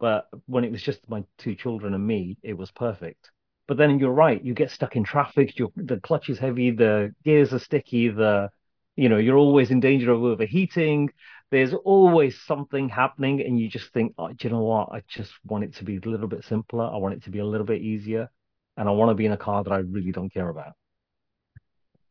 But 0.00 0.28
when 0.46 0.64
it 0.64 0.72
was 0.72 0.82
just 0.82 1.08
my 1.08 1.24
two 1.38 1.54
children 1.54 1.94
and 1.94 2.06
me, 2.06 2.36
it 2.42 2.54
was 2.58 2.70
perfect. 2.72 3.30
But 3.66 3.78
then 3.78 3.98
you're 3.98 4.12
right, 4.12 4.42
you 4.42 4.52
get 4.54 4.70
stuck 4.70 4.94
in 4.96 5.04
traffic. 5.04 5.54
the 5.76 6.00
clutch 6.02 6.28
is 6.28 6.38
heavy, 6.38 6.70
the 6.70 7.14
gears 7.24 7.52
are 7.52 7.58
sticky, 7.58 8.08
the 8.08 8.50
you 8.96 9.08
know 9.08 9.16
you're 9.16 9.38
always 9.38 9.70
in 9.70 9.80
danger 9.80 10.12
of 10.12 10.22
overheating. 10.22 11.10
There's 11.50 11.72
always 11.72 12.40
something 12.42 12.88
happening, 12.88 13.40
and 13.40 13.58
you 13.58 13.68
just 13.68 13.92
think, 13.92 14.14
oh, 14.18 14.28
do 14.28 14.36
you 14.40 14.50
know 14.50 14.62
what? 14.62 14.90
I 14.92 15.02
just 15.08 15.32
want 15.46 15.64
it 15.64 15.74
to 15.76 15.84
be 15.84 15.96
a 15.96 16.08
little 16.08 16.26
bit 16.26 16.44
simpler. 16.44 16.84
I 16.84 16.96
want 16.96 17.14
it 17.14 17.24
to 17.24 17.30
be 17.30 17.38
a 17.38 17.44
little 17.44 17.66
bit 17.66 17.80
easier, 17.80 18.28
and 18.76 18.88
I 18.88 18.92
want 18.92 19.10
to 19.10 19.14
be 19.14 19.26
in 19.26 19.32
a 19.32 19.36
car 19.36 19.64
that 19.64 19.72
I 19.72 19.78
really 19.78 20.12
don't 20.12 20.32
care 20.32 20.48
about. 20.48 20.74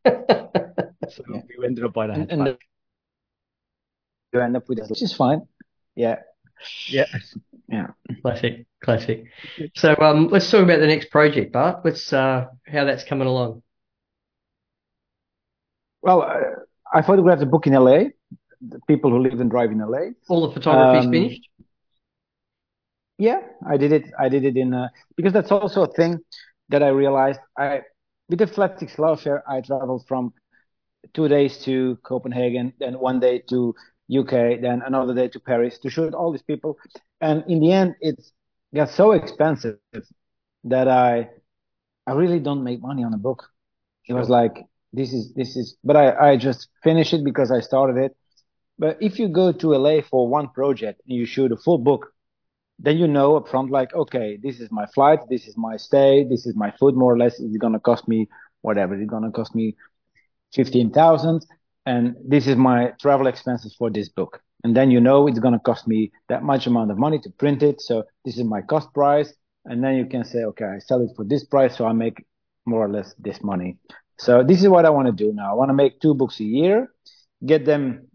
so 0.06 0.12
yeah. 1.30 1.42
we 1.58 1.66
ended 1.66 1.84
up 1.84 1.94
buying 1.94 2.12
a 2.12 2.14
hatchback. 2.14 2.58
You 4.34 4.40
end 4.40 4.58
up 4.58 4.68
with 4.68 4.80
that, 4.80 4.90
which 4.90 5.04
is 5.04 5.14
fine. 5.14 5.42
Yeah. 5.96 6.18
Yeah. 6.90 7.06
Yeah. 7.70 7.88
Classic. 8.22 8.66
Classic. 8.84 9.26
So 9.76 9.96
um, 10.00 10.28
let's 10.28 10.50
talk 10.50 10.64
about 10.64 10.80
the 10.80 10.88
next 10.88 11.10
project, 11.10 11.54
Bart. 11.54 11.84
Let's 11.84 12.12
uh, 12.12 12.48
how 12.68 12.86
that's 12.86 13.04
coming 13.04 13.28
along. 13.28 13.64
Well, 16.02 16.22
uh, 16.22 16.38
I 16.94 17.02
photographed 17.02 17.42
a 17.42 17.46
book 17.46 17.66
in 17.68 17.74
LA. 17.74 18.10
The 18.62 18.80
people 18.88 19.10
who 19.12 19.20
live 19.20 19.40
and 19.40 19.50
drive 19.50 19.72
in 19.72 19.80
LA. 19.80 20.12
All 20.30 20.48
the 20.48 20.54
photography 20.54 21.06
um, 21.06 21.12
finished. 21.12 21.50
Yeah, 23.18 23.40
I 23.68 23.78
did 23.78 23.92
it. 23.92 24.06
I 24.20 24.30
did 24.30 24.44
it 24.44 24.58
in 24.58 24.74
uh, 24.74 24.90
because 25.16 25.34
that's 25.34 25.52
also 25.52 25.84
a 25.84 25.88
thing 25.94 26.20
that 26.70 26.84
I 26.84 26.90
realized. 26.90 27.40
I 27.58 27.82
with 28.30 28.40
the 28.40 28.48
Flat 28.48 28.80
Six 28.80 28.96
Affair, 28.98 29.44
I 29.48 29.62
traveled 29.62 30.06
from 30.08 30.34
two 31.14 31.28
days 31.28 31.58
to 31.66 31.98
Copenhagen, 32.04 32.74
then 32.80 33.00
one 33.00 33.20
day 33.20 33.44
to 33.50 33.76
UK, 34.10 34.58
then 34.58 34.82
another 34.86 35.14
day 35.14 35.28
to 35.30 35.40
Paris 35.40 35.80
to 35.80 35.90
shoot 35.90 36.14
all 36.14 36.32
these 36.32 36.42
people, 36.44 36.78
and 37.22 37.44
in 37.48 37.60
the 37.60 37.72
end, 37.72 37.96
it's 38.02 38.32
got 38.76 38.90
so 38.90 39.12
expensive 39.14 39.78
that 40.66 40.88
I 40.88 41.30
I 42.08 42.14
really 42.14 42.40
don't 42.40 42.64
make 42.64 42.82
money 42.82 43.04
on 43.04 43.14
a 43.14 43.18
book. 43.18 43.44
It 44.08 44.14
was 44.14 44.30
like 44.30 44.66
this 44.94 45.14
is 45.14 45.34
this 45.34 45.56
is 45.56 45.78
but 45.84 45.96
I, 45.96 46.32
I 46.32 46.38
just 46.38 46.70
finished 46.84 47.14
it 47.14 47.24
because 47.24 47.52
I 47.52 47.62
started 47.62 47.98
it. 47.98 48.16
But 48.80 48.98
if 49.02 49.20
you 49.20 49.28
go 49.30 49.52
to 49.52 49.76
LA 49.76 50.02
for 50.02 50.28
one 50.28 50.50
project 50.50 51.02
and 51.08 51.18
you 51.18 51.26
shoot 51.26 51.52
a 51.52 51.58
full 51.58 51.78
book, 51.78 52.14
then 52.80 52.98
you 52.98 53.08
know 53.08 53.38
up 53.38 53.48
front 53.50 53.72
like, 53.72 53.94
okay, 53.96 54.38
this 54.42 54.60
is 54.60 54.72
my 54.72 54.86
flight, 54.88 55.20
this 55.30 55.48
is 55.48 55.58
my 55.58 55.78
stay, 55.78 56.24
this 56.26 56.46
is 56.46 56.56
my 56.56 56.72
food 56.80 56.96
more 56.96 57.14
or 57.14 57.18
less. 57.18 57.40
It's 57.40 57.58
gonna 57.58 57.80
cost 57.80 58.08
me 58.08 58.30
whatever, 58.62 58.96
it's 58.96 59.10
gonna 59.10 59.32
cost 59.32 59.56
me 59.56 59.76
fifteen 60.54 60.92
thousand 60.92 61.46
and 61.86 62.16
this 62.26 62.48
is 62.48 62.56
my 62.56 62.92
travel 63.00 63.28
expenses 63.28 63.76
for 63.78 63.90
this 63.90 64.10
book 64.10 64.42
and 64.64 64.76
then 64.76 64.92
you 64.92 65.02
know 65.02 65.28
it's 65.28 65.40
going 65.40 65.54
to 65.54 65.60
cost 65.60 65.88
me 65.88 66.12
that 66.30 66.44
much 66.44 66.68
amount 66.68 66.90
of 66.92 66.98
money 66.98 67.20
to 67.20 67.30
print 67.32 67.62
it. 67.64 67.82
So 67.82 68.04
this 68.24 68.38
is 68.38 68.44
my 68.46 68.62
cost 68.62 68.94
price. 68.94 69.34
And 69.66 69.84
then 69.84 69.96
you 69.96 70.06
can 70.06 70.24
say, 70.24 70.44
okay, 70.46 70.66
I 70.66 70.80
sell 70.80 71.02
it 71.02 71.12
for 71.16 71.26
this 71.26 71.44
price. 71.46 71.78
So 71.78 71.86
I 71.86 71.94
make 71.94 72.26
more 72.66 72.86
or 72.86 72.90
less 72.90 73.14
this 73.20 73.44
money. 73.44 73.78
So 74.18 74.44
this 74.44 74.62
is 74.62 74.70
what 74.70 74.86
I 74.86 74.90
want 74.90 75.08
to 75.08 75.12
do 75.14 75.34
now. 75.34 75.52
I 75.52 75.54
want 75.54 75.70
to 75.70 75.74
make 75.74 76.00
two 76.00 76.14
books 76.14 76.40
a 76.40 76.46
year, 76.46 76.94
get 77.46 77.66
them 77.66 78.08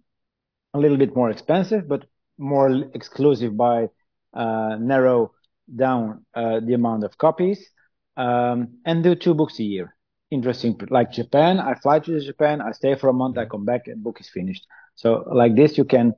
a 0.73 0.79
little 0.79 0.97
bit 0.97 1.15
more 1.15 1.31
expensive, 1.31 1.87
but 1.87 2.05
more 2.39 2.71
exclusive 2.95 3.57
by 3.57 3.89
uh, 4.33 4.77
narrow 4.79 5.33
down 5.75 6.25
uh, 6.35 6.61
the 6.61 6.75
amount 6.75 7.05
of 7.05 7.19
copies 7.19 7.69
um, 8.17 8.79
and 8.87 9.03
do 9.03 9.15
two 9.15 9.35
books 9.35 9.59
a 9.59 9.65
year. 9.65 9.95
Interesting, 10.31 10.79
like 10.91 11.13
Japan. 11.13 11.59
I 11.59 11.75
fly 11.75 12.01
to 12.01 12.21
Japan, 12.21 12.61
I 12.61 12.73
stay 12.73 12.95
for 12.95 13.09
a 13.09 13.13
month, 13.13 13.39
I 13.39 13.47
come 13.47 13.65
back, 13.65 13.87
and 13.87 14.03
book 14.03 14.21
is 14.21 14.29
finished. 14.29 14.67
So 14.95 15.25
like 15.33 15.57
this, 15.57 15.79
you 15.79 15.85
can 15.85 16.15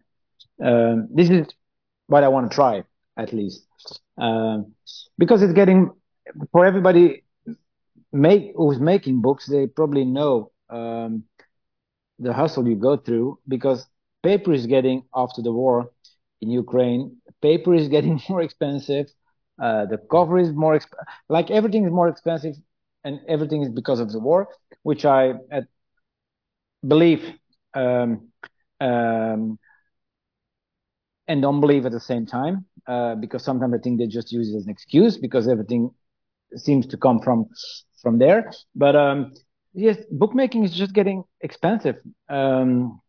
um, 0.64 1.08
this 1.14 1.30
is 1.30 1.46
what 2.06 2.24
I 2.24 2.28
want 2.28 2.50
to 2.50 2.54
try 2.54 2.84
at 3.16 3.32
least 3.32 3.66
um, 4.18 4.72
because 5.18 5.42
it's 5.42 5.52
getting 5.52 5.90
for 6.52 6.64
everybody 6.66 7.22
make 8.12 8.52
who's 8.56 8.80
making 8.80 9.20
books. 9.22 9.46
They 9.46 9.66
probably 9.66 10.04
know 10.04 10.50
um, 10.70 11.24
the 12.18 12.32
hustle 12.32 12.66
you 12.68 12.76
go 12.76 12.96
through 12.96 13.38
because 13.48 13.86
paper 14.22 14.52
is 14.52 14.66
getting 14.66 15.02
after 15.14 15.42
the 15.42 15.52
war 15.52 15.90
in 16.40 16.50
Ukraine. 16.50 17.16
Paper 17.42 17.74
is 17.74 17.88
getting 17.96 18.20
more 18.28 18.42
expensive. 18.42 19.06
Uh, 19.60 19.86
the 19.86 19.98
cover 20.10 20.38
is 20.38 20.52
more 20.52 20.76
exp- 20.78 21.04
like 21.28 21.50
everything 21.50 21.84
is 21.84 21.92
more 21.92 22.08
expensive, 22.08 22.54
and 23.04 23.20
everything 23.28 23.62
is 23.62 23.70
because 23.70 24.00
of 24.00 24.12
the 24.12 24.20
war, 24.20 24.48
which 24.82 25.04
I 25.04 25.34
uh, 25.52 25.62
believe 26.86 27.22
um, 27.74 28.28
um, 28.80 29.58
and 31.28 31.42
don't 31.42 31.60
believe 31.60 31.86
at 31.86 31.92
the 31.92 32.00
same 32.00 32.26
time 32.26 32.64
uh, 32.86 33.14
because 33.14 33.44
sometimes 33.44 33.74
I 33.74 33.78
think 33.78 33.98
they 33.98 34.06
just 34.06 34.32
use 34.32 34.52
it 34.52 34.56
as 34.56 34.64
an 34.64 34.70
excuse 34.70 35.16
because 35.16 35.48
everything 35.48 35.90
seems 36.56 36.86
to 36.88 36.96
come 36.96 37.20
from 37.20 37.46
from 38.02 38.18
there. 38.18 38.50
But 38.74 38.96
um, 38.96 39.32
yes, 39.72 39.98
bookmaking 40.10 40.64
is 40.64 40.74
just 40.74 40.92
getting 40.92 41.24
expensive. 41.40 41.96
Um, 42.28 43.00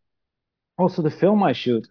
also, 0.78 1.02
the 1.02 1.10
film 1.10 1.42
I 1.42 1.52
shoot, 1.52 1.86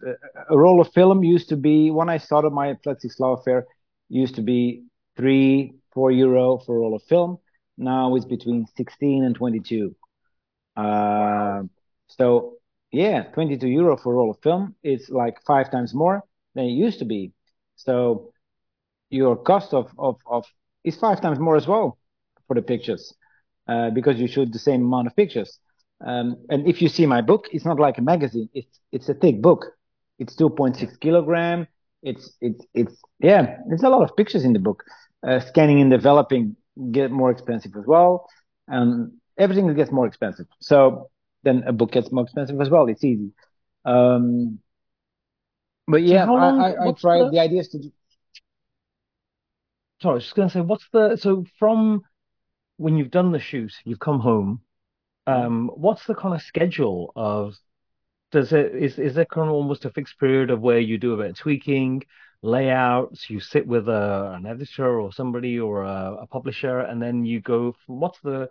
a, 0.50 0.56
roll 0.56 0.80
of 0.80 0.92
film 0.92 1.22
used 1.22 1.48
to 1.50 1.56
be 1.56 1.90
when 1.90 2.08
I 2.08 2.18
started 2.18 2.50
my 2.50 2.74
Six 2.98 3.20
Love 3.20 3.38
Affair, 3.40 3.66
used 4.08 4.34
to 4.34 4.42
be 4.42 4.84
three, 5.16 5.74
four 5.92 6.10
euro 6.10 6.58
for 6.58 6.76
a 6.76 6.78
roll 6.80 6.96
of 6.96 7.02
film. 7.04 7.38
Now 7.76 8.14
it's 8.16 8.24
between 8.24 8.66
16 8.76 9.24
and 9.24 9.34
22. 9.34 9.94
Uh. 10.76 11.62
So 12.08 12.58
yeah, 12.92 13.22
22 13.32 13.68
euro 13.68 13.96
for 13.96 14.12
a 14.12 14.16
roll 14.16 14.30
of 14.30 14.38
film. 14.42 14.74
It's 14.82 15.08
like 15.08 15.42
five 15.46 15.70
times 15.70 15.94
more 15.94 16.22
than 16.54 16.64
it 16.64 16.72
used 16.72 16.98
to 16.98 17.04
be. 17.04 17.32
So 17.76 18.32
your 19.10 19.36
cost 19.36 19.72
of, 19.74 19.90
of, 19.98 20.16
of 20.26 20.44
is 20.84 20.96
five 20.96 21.20
times 21.20 21.38
more 21.38 21.56
as 21.56 21.66
well 21.66 21.98
for 22.46 22.54
the 22.54 22.62
pictures 22.62 23.14
uh, 23.66 23.90
because 23.90 24.18
you 24.20 24.26
shoot 24.28 24.52
the 24.52 24.58
same 24.58 24.82
amount 24.82 25.06
of 25.06 25.16
pictures. 25.16 25.58
Um, 26.04 26.36
and 26.50 26.66
if 26.66 26.82
you 26.82 26.88
see 26.88 27.06
my 27.06 27.20
book, 27.22 27.48
it's 27.52 27.64
not 27.64 27.78
like 27.78 27.98
a 27.98 28.02
magazine. 28.02 28.48
It's 28.52 28.80
it's 28.90 29.08
a 29.08 29.14
thick 29.14 29.40
book. 29.40 29.66
It's 30.18 30.34
2.6 30.36 31.00
kilogram. 31.00 31.66
It's 32.02 32.32
it's 32.40 32.64
it's 32.74 32.96
yeah. 33.20 33.58
There's 33.68 33.84
a 33.84 33.88
lot 33.88 34.02
of 34.02 34.16
pictures 34.16 34.44
in 34.44 34.52
the 34.52 34.58
book. 34.58 34.84
Uh, 35.26 35.38
scanning 35.38 35.80
and 35.80 35.90
developing 35.90 36.56
get 36.90 37.10
more 37.10 37.30
expensive 37.30 37.72
as 37.76 37.84
well, 37.86 38.28
and 38.68 39.12
everything 39.38 39.72
gets 39.74 39.90
more 39.90 40.06
expensive. 40.06 40.46
So 40.60 41.10
then 41.42 41.64
a 41.66 41.72
book 41.72 41.92
gets 41.92 42.12
more 42.12 42.24
expensive 42.24 42.60
as 42.60 42.70
well. 42.70 42.86
It's 42.88 43.04
easy. 43.04 43.32
Um, 43.84 44.58
but 45.86 46.02
yeah, 46.02 46.26
so 46.26 46.34
long, 46.34 46.60
I, 46.60 46.72
I, 46.72 46.88
I 46.88 46.92
tried. 46.92 47.20
The... 47.20 47.30
the 47.30 47.40
idea 47.40 47.60
is 47.60 47.68
to. 47.68 47.78
Do... 47.78 47.92
Sorry, 50.00 50.12
I 50.12 50.14
was 50.14 50.24
just 50.24 50.34
going 50.34 50.48
to 50.48 50.54
say, 50.54 50.60
what's 50.60 50.88
the 50.92 51.16
so 51.16 51.44
from 51.58 52.02
when 52.76 52.96
you've 52.96 53.10
done 53.10 53.32
the 53.32 53.38
shoot, 53.38 53.72
you've 53.84 54.00
come 54.00 54.20
home. 54.20 54.60
Um, 55.26 55.70
what's 55.74 56.04
the 56.06 56.14
kind 56.14 56.34
of 56.34 56.42
schedule 56.42 57.12
of? 57.14 57.54
Does 58.32 58.52
it 58.52 58.74
is 58.74 58.98
is 58.98 59.14
there 59.14 59.26
kind 59.26 59.48
of 59.48 59.54
almost 59.54 59.84
a 59.84 59.90
fixed 59.90 60.18
period 60.18 60.50
of 60.50 60.60
where 60.60 60.78
you 60.78 60.96
do 60.96 61.12
a 61.12 61.16
bit 61.18 61.30
of 61.30 61.36
tweaking, 61.36 62.02
layouts, 62.42 63.30
you 63.30 63.40
sit 63.40 63.66
with 63.66 63.88
a, 63.88 64.34
an 64.36 64.46
editor 64.46 65.00
or 65.00 65.12
somebody 65.12 65.58
or 65.58 65.84
a, 65.84 66.18
a 66.22 66.26
publisher, 66.26 66.80
and 66.80 67.00
then 67.00 67.24
you 67.24 67.40
go. 67.40 67.74
From, 67.86 68.00
what's 68.00 68.20
the 68.20 68.50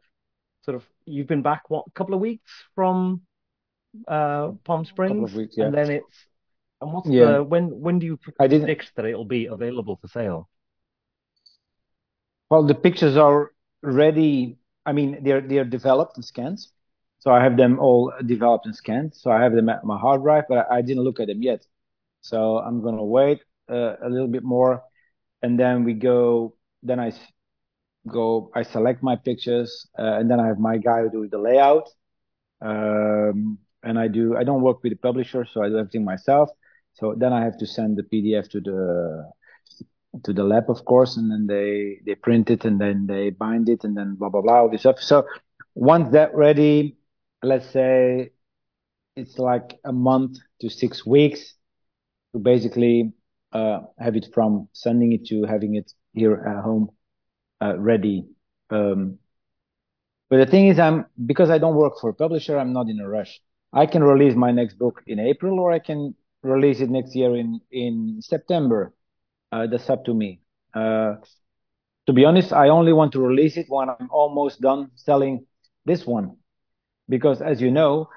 sort 0.63 0.75
of 0.75 0.85
you've 1.05 1.27
been 1.27 1.41
back 1.41 1.69
what 1.69 1.85
a 1.87 1.91
couple 1.91 2.13
of 2.13 2.21
weeks 2.21 2.51
from 2.75 3.21
uh, 4.07 4.49
Palm 4.63 4.85
Springs, 4.85 5.33
weeks, 5.33 5.55
yeah. 5.57 5.65
and 5.65 5.73
then 5.73 5.91
it's 5.91 6.25
and 6.79 6.93
what's 6.93 7.09
yeah. 7.09 7.25
the 7.25 7.43
when 7.43 7.65
when 7.79 7.99
do 7.99 8.05
you 8.05 8.17
predict 8.17 8.95
that 8.95 9.05
it'll 9.05 9.25
be 9.25 9.45
available 9.45 9.97
for 10.01 10.07
sale? 10.07 10.49
Well, 12.49 12.63
the 12.63 12.75
pictures 12.75 13.17
are 13.17 13.51
ready. 13.81 14.57
I 14.85 14.93
mean, 14.93 15.19
they're 15.23 15.41
they're 15.41 15.65
developed 15.65 16.15
and 16.15 16.25
scanned, 16.25 16.59
so 17.19 17.31
I 17.31 17.43
have 17.43 17.57
them 17.57 17.79
all 17.79 18.13
developed 18.25 18.65
and 18.65 18.75
scanned. 18.75 19.13
So 19.15 19.31
I 19.31 19.41
have 19.41 19.53
them 19.53 19.69
at 19.69 19.83
my 19.83 19.97
hard 19.97 20.23
drive, 20.23 20.45
but 20.49 20.67
I, 20.69 20.77
I 20.77 20.81
didn't 20.81 21.03
look 21.03 21.19
at 21.19 21.27
them 21.27 21.41
yet. 21.41 21.65
So 22.21 22.57
I'm 22.57 22.81
gonna 22.81 23.03
wait 23.03 23.41
a 23.71 24.09
little 24.09 24.27
bit 24.27 24.43
more, 24.43 24.83
and 25.41 25.59
then 25.59 25.83
we 25.83 25.93
go. 25.93 26.55
Then 26.83 26.99
I 26.99 27.11
go, 28.07 28.51
I 28.55 28.63
select 28.63 29.03
my 29.03 29.15
pictures, 29.15 29.87
uh, 29.97 30.17
and 30.19 30.29
then 30.29 30.39
I 30.39 30.47
have 30.47 30.59
my 30.59 30.77
guy 30.77 31.01
who 31.01 31.09
do 31.11 31.27
the 31.27 31.37
layout. 31.37 31.89
Um, 32.61 33.59
and 33.83 33.97
I 33.97 34.07
do, 34.07 34.37
I 34.37 34.43
don't 34.43 34.61
work 34.61 34.83
with 34.83 34.91
the 34.91 34.97
publisher, 34.97 35.45
so 35.45 35.63
I 35.63 35.69
do 35.69 35.77
everything 35.77 36.05
myself. 36.05 36.49
So 36.93 37.15
then 37.17 37.33
I 37.33 37.43
have 37.43 37.57
to 37.57 37.65
send 37.65 37.97
the 37.97 38.03
PDF 38.03 38.49
to 38.51 38.59
the, 38.61 39.31
to 40.23 40.33
the 40.33 40.43
lab, 40.43 40.69
of 40.69 40.85
course, 40.85 41.17
and 41.17 41.31
then 41.31 41.47
they, 41.47 41.99
they 42.05 42.15
print 42.15 42.49
it 42.49 42.65
and 42.65 42.79
then 42.79 43.07
they 43.07 43.29
bind 43.31 43.69
it 43.69 43.83
and 43.83 43.97
then 43.97 44.15
blah, 44.15 44.29
blah, 44.29 44.41
blah, 44.41 44.61
all 44.61 44.69
this 44.69 44.81
stuff. 44.81 44.99
So 44.99 45.25
once 45.73 46.11
that 46.11 46.35
ready, 46.35 46.97
let's 47.41 47.69
say 47.71 48.31
it's 49.15 49.39
like 49.39 49.79
a 49.83 49.91
month 49.91 50.37
to 50.59 50.69
six 50.69 51.05
weeks 51.05 51.55
to 52.33 52.39
basically 52.39 53.01
uh, 53.03 53.20
have 53.53 54.15
it 54.15 54.27
from 54.33 54.67
sending 54.73 55.13
it 55.13 55.25
to 55.27 55.43
having 55.43 55.75
it 55.75 55.91
here 56.13 56.35
at 56.35 56.63
home 56.63 56.89
uh, 57.61 57.77
ready. 57.77 58.25
Um, 58.69 59.19
but 60.29 60.37
the 60.37 60.45
thing 60.45 60.67
is, 60.67 60.79
I'm 60.79 61.05
because 61.25 61.49
I 61.49 61.57
don't 61.57 61.75
work 61.75 61.93
for 61.99 62.09
a 62.09 62.13
publisher, 62.13 62.57
I'm 62.57 62.73
not 62.73 62.89
in 62.89 62.99
a 62.99 63.07
rush. 63.07 63.41
I 63.73 63.85
can 63.85 64.03
release 64.03 64.35
my 64.35 64.51
next 64.51 64.77
book 64.77 65.01
in 65.07 65.19
April, 65.19 65.59
or 65.59 65.71
I 65.71 65.79
can 65.79 66.15
release 66.43 66.79
it 66.81 66.89
next 66.89 67.15
year 67.15 67.35
in 67.35 67.59
in 67.71 68.19
September. 68.21 68.93
Uh, 69.51 69.67
that's 69.67 69.89
up 69.89 70.05
to 70.05 70.13
me. 70.13 70.39
Uh, 70.73 71.15
to 72.07 72.13
be 72.13 72.25
honest, 72.25 72.53
I 72.53 72.69
only 72.69 72.93
want 72.93 73.11
to 73.13 73.19
release 73.19 73.57
it 73.57 73.65
when 73.67 73.89
I'm 73.89 74.09
almost 74.09 74.61
done 74.61 74.91
selling 74.95 75.45
this 75.85 76.05
one, 76.05 76.37
because 77.09 77.41
as 77.41 77.61
you 77.61 77.69
know, 77.69 78.09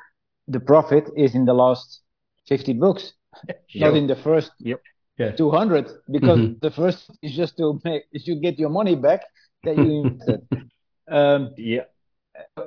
the 0.47 0.61
profit 0.61 1.11
is 1.17 1.35
in 1.35 1.45
the 1.45 1.55
last 1.55 2.01
50 2.47 2.75
books, 2.75 3.13
yep. 3.49 3.65
not 3.75 3.97
in 3.97 4.07
the 4.07 4.17
first 4.17 4.53
yep. 4.59 4.81
Yeah. 5.19 5.33
200, 5.33 5.91
because 6.11 6.39
mm-hmm. 6.39 6.59
the 6.61 6.71
first 6.71 7.11
is 7.23 7.35
just 7.35 7.57
to 7.59 7.81
make 7.85 8.05
is 8.13 8.27
you 8.27 8.41
get 8.41 8.59
your 8.59 8.71
money 8.71 8.97
back 8.97 9.23
that 9.65 9.77
you 9.77 10.05
invested. 10.05 10.47
um, 11.11 11.55
yeah. 11.57 11.85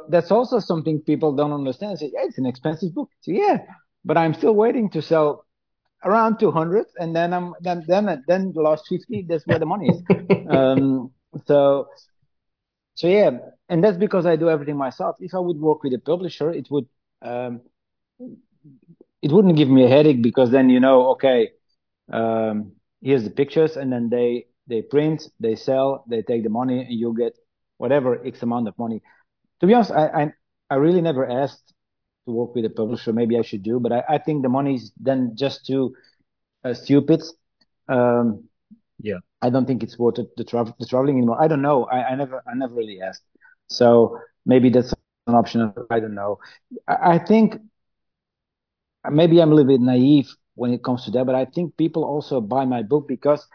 That's 0.09 0.31
also 0.31 0.59
something 0.59 1.01
people 1.01 1.35
don't 1.35 1.51
understand. 1.51 1.99
Say, 1.99 2.11
yeah, 2.13 2.23
it's 2.23 2.37
an 2.37 2.45
expensive 2.45 2.93
book. 2.93 3.09
So, 3.21 3.31
yeah, 3.31 3.57
but 4.05 4.17
I'm 4.17 4.33
still 4.33 4.55
waiting 4.55 4.89
to 4.91 5.01
sell 5.01 5.45
around 6.03 6.39
200 6.39 6.85
and 6.97 7.15
then 7.15 7.33
i'm 7.33 7.53
then 7.61 7.83
then 7.87 8.23
then 8.27 8.51
the 8.53 8.61
last 8.61 8.85
50 8.87 9.25
that's 9.27 9.45
where 9.47 9.59
the 9.59 9.65
money 9.65 9.89
is 9.89 10.01
um, 10.49 11.11
so 11.45 11.87
so 12.93 13.07
yeah 13.07 13.31
and 13.69 13.83
that's 13.83 13.97
because 13.97 14.25
i 14.25 14.35
do 14.35 14.49
everything 14.49 14.77
myself 14.77 15.15
if 15.19 15.33
i 15.33 15.39
would 15.39 15.57
work 15.57 15.83
with 15.83 15.93
a 15.93 15.99
publisher 15.99 16.51
it 16.51 16.67
would 16.69 16.85
um, 17.23 17.61
it 19.21 19.31
wouldn't 19.31 19.55
give 19.55 19.69
me 19.69 19.85
a 19.85 19.89
headache 19.89 20.21
because 20.21 20.51
then 20.51 20.69
you 20.69 20.79
know 20.79 21.09
okay 21.09 21.49
um, 22.11 22.71
here's 23.01 23.23
the 23.23 23.29
pictures 23.29 23.77
and 23.77 23.91
then 23.91 24.09
they 24.09 24.45
they 24.67 24.81
print 24.81 25.29
they 25.39 25.55
sell 25.55 26.03
they 26.09 26.21
take 26.21 26.43
the 26.43 26.49
money 26.49 26.79
and 26.81 26.93
you 26.93 27.13
get 27.17 27.33
whatever 27.77 28.25
x 28.25 28.41
amount 28.43 28.67
of 28.67 28.77
money 28.77 29.01
to 29.59 29.67
be 29.67 29.73
honest 29.73 29.91
i 29.91 30.07
i, 30.23 30.31
I 30.69 30.75
really 30.75 31.01
never 31.01 31.27
asked 31.29 31.73
to 32.25 32.31
work 32.33 32.55
with 32.55 32.65
a 32.65 32.69
publisher. 32.69 33.13
Maybe 33.13 33.37
I 33.37 33.41
should 33.41 33.63
do, 33.63 33.79
but 33.79 33.91
I, 33.91 34.03
I 34.09 34.17
think 34.17 34.43
the 34.43 34.49
money 34.49 34.75
is 34.75 34.91
then 34.99 35.33
just 35.35 35.65
too 35.65 35.93
uh, 36.63 36.73
stupid. 36.73 37.21
Um, 37.87 38.43
yeah, 38.99 39.17
I 39.41 39.49
don't 39.49 39.65
think 39.65 39.83
it's 39.83 39.97
worth 39.99 40.19
it, 40.19 40.27
the 40.37 40.43
travel 40.43 40.75
the 40.79 40.85
traveling 40.85 41.17
anymore. 41.17 41.41
I 41.41 41.47
don't 41.47 41.61
know. 41.61 41.85
I, 41.85 42.09
I 42.11 42.15
never 42.15 42.43
I 42.47 42.55
never 42.55 42.73
really 42.75 43.01
asked. 43.01 43.23
So 43.67 44.19
maybe 44.45 44.69
that's 44.69 44.93
an 45.27 45.35
option. 45.35 45.73
I 45.89 45.99
don't 45.99 46.15
know. 46.15 46.39
I, 46.87 47.15
I 47.15 47.19
think 47.19 47.57
maybe 49.09 49.41
I'm 49.41 49.51
a 49.51 49.55
little 49.55 49.71
bit 49.71 49.81
naive 49.81 50.27
when 50.57 50.73
it 50.73 50.83
comes 50.83 51.05
to 51.05 51.11
that, 51.13 51.25
but 51.25 51.35
I 51.35 51.45
think 51.45 51.77
people 51.77 52.05
also 52.05 52.41
buy 52.41 52.65
my 52.65 52.83
book 52.83 53.07
because 53.07 53.47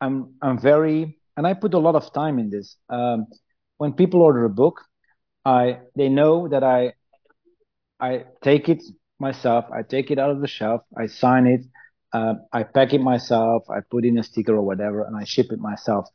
I'm 0.00 0.34
I'm 0.42 0.58
very 0.60 1.18
and 1.36 1.46
I 1.46 1.54
put 1.54 1.74
a 1.74 1.78
lot 1.78 1.96
of 1.96 2.12
time 2.14 2.38
in 2.38 2.50
this. 2.50 2.76
Um, 2.90 3.26
when 3.78 3.92
people 3.94 4.22
order 4.22 4.44
a 4.44 4.50
book, 4.50 4.80
I 5.44 5.80
they 5.96 6.08
know 6.10 6.48
that 6.48 6.64
I 6.64 6.94
I 8.00 8.24
take 8.42 8.68
it 8.68 8.82
myself. 9.18 9.66
I 9.72 9.82
take 9.82 10.10
it 10.10 10.18
out 10.18 10.30
of 10.30 10.40
the 10.40 10.48
shelf. 10.48 10.82
I 10.96 11.06
sign 11.06 11.46
it. 11.46 11.62
Uh, 12.12 12.34
I 12.52 12.62
pack 12.64 12.94
it 12.94 13.00
myself. 13.00 13.64
I 13.70 13.80
put 13.90 14.04
in 14.04 14.18
a 14.18 14.22
sticker 14.22 14.54
or 14.54 14.62
whatever, 14.62 15.04
and 15.04 15.16
I 15.16 15.24
ship 15.24 15.46
it 15.52 15.58
myself. 15.60 16.08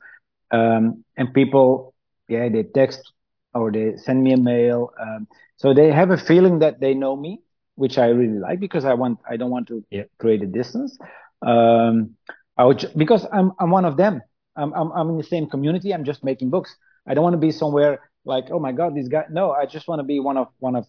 Um, 0.52 1.04
and 1.18 1.34
people, 1.34 1.94
yeah, 2.30 2.50
they 2.50 2.64
text 2.64 3.12
or 3.54 3.72
they 3.72 3.98
send 3.98 4.24
me 4.24 4.34
a 4.34 4.38
mail. 4.38 4.92
Um, 5.00 5.28
so 5.58 5.74
they 5.74 5.92
have 5.92 6.12
a 6.12 6.18
feeling 6.18 6.60
that 6.60 6.80
they 6.80 6.94
know 6.96 7.16
me, 7.16 7.42
which 7.80 7.98
I 7.98 8.08
really 8.08 8.40
like 8.40 8.60
because 8.60 8.86
I 8.86 8.94
want, 8.94 9.20
I 9.30 9.38
don't 9.38 9.50
want 9.50 9.68
to 9.70 9.84
yeah. 9.90 10.04
create 10.20 10.42
a 10.44 10.46
distance. 10.46 10.98
Um, 11.42 12.16
I 12.58 12.66
would, 12.66 12.92
because 12.98 13.26
I'm, 13.32 13.54
I'm 13.60 13.72
one 13.72 13.86
of 13.86 13.96
them. 13.96 14.22
I'm, 14.56 14.74
I'm, 14.74 14.92
I'm 14.92 15.10
in 15.12 15.18
the 15.18 15.24
same 15.24 15.48
community. 15.50 15.94
I'm 15.94 16.04
just 16.04 16.24
making 16.24 16.50
books. 16.50 16.76
I 17.08 17.14
don't 17.14 17.24
want 17.24 17.36
to 17.36 17.46
be 17.50 17.52
somewhere 17.52 18.12
like, 18.26 18.46
oh 18.52 18.60
my 18.60 18.74
God, 18.74 18.96
this 18.96 19.08
guy. 19.08 19.24
No, 19.32 19.52
I 19.52 19.66
just 19.66 19.88
want 19.88 20.00
to 20.00 20.04
be 20.04 20.20
one 20.20 20.38
of, 20.38 20.48
one 20.60 20.76
of 20.76 20.86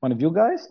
one 0.00 0.12
of 0.12 0.20
you 0.20 0.30
guys. 0.30 0.68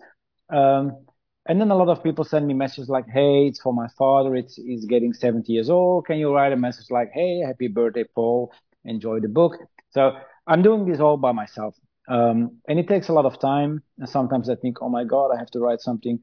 Um, 0.50 1.04
and 1.46 1.60
then 1.60 1.70
a 1.70 1.76
lot 1.76 1.88
of 1.88 2.02
people 2.02 2.24
send 2.24 2.46
me 2.46 2.54
messages 2.54 2.88
like, 2.88 3.06
"Hey, 3.08 3.46
it's 3.48 3.60
for 3.60 3.72
my 3.74 3.88
father. 3.98 4.34
It's 4.34 4.56
he's 4.56 4.86
getting 4.86 5.12
70 5.12 5.52
years 5.52 5.68
old. 5.68 6.06
Can 6.06 6.18
you 6.18 6.34
write 6.34 6.52
a 6.52 6.56
message 6.56 6.90
like, 6.90 7.10
"Hey, 7.12 7.38
happy 7.46 7.68
birthday, 7.68 8.04
Paul. 8.14 8.52
Enjoy 8.84 9.20
the 9.20 9.28
book." 9.28 9.52
So 9.90 10.12
I'm 10.46 10.62
doing 10.62 10.86
this 10.86 11.00
all 11.00 11.16
by 11.16 11.32
myself, 11.32 11.74
um, 12.08 12.58
and 12.68 12.78
it 12.78 12.88
takes 12.88 13.08
a 13.08 13.12
lot 13.12 13.24
of 13.24 13.38
time. 13.40 13.82
And 13.98 14.08
sometimes 14.08 14.48
I 14.48 14.56
think, 14.56 14.78
"Oh 14.82 14.88
my 14.88 15.04
God, 15.04 15.30
I 15.34 15.38
have 15.38 15.50
to 15.52 15.60
write 15.60 15.80
something 15.80 16.18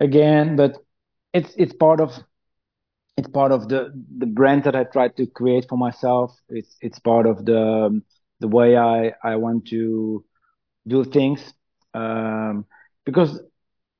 again." 0.00 0.56
But 0.56 0.78
it's 1.32 1.52
it's 1.56 1.72
part 1.72 2.00
of 2.00 2.12
it's 3.16 3.28
part 3.28 3.52
of 3.52 3.68
the 3.68 3.92
the 4.18 4.26
brand 4.26 4.64
that 4.64 4.74
I 4.76 4.84
try 4.84 5.08
to 5.08 5.26
create 5.26 5.66
for 5.68 5.76
myself. 5.76 6.36
It's 6.48 6.76
it's 6.80 6.98
part 6.98 7.26
of 7.26 7.44
the 7.44 8.02
the 8.40 8.48
way 8.48 8.76
I 8.76 9.12
I 9.22 9.36
want 9.36 9.66
to 9.68 10.24
do 10.86 11.04
things 11.04 11.54
um, 11.94 12.66
because 13.04 13.40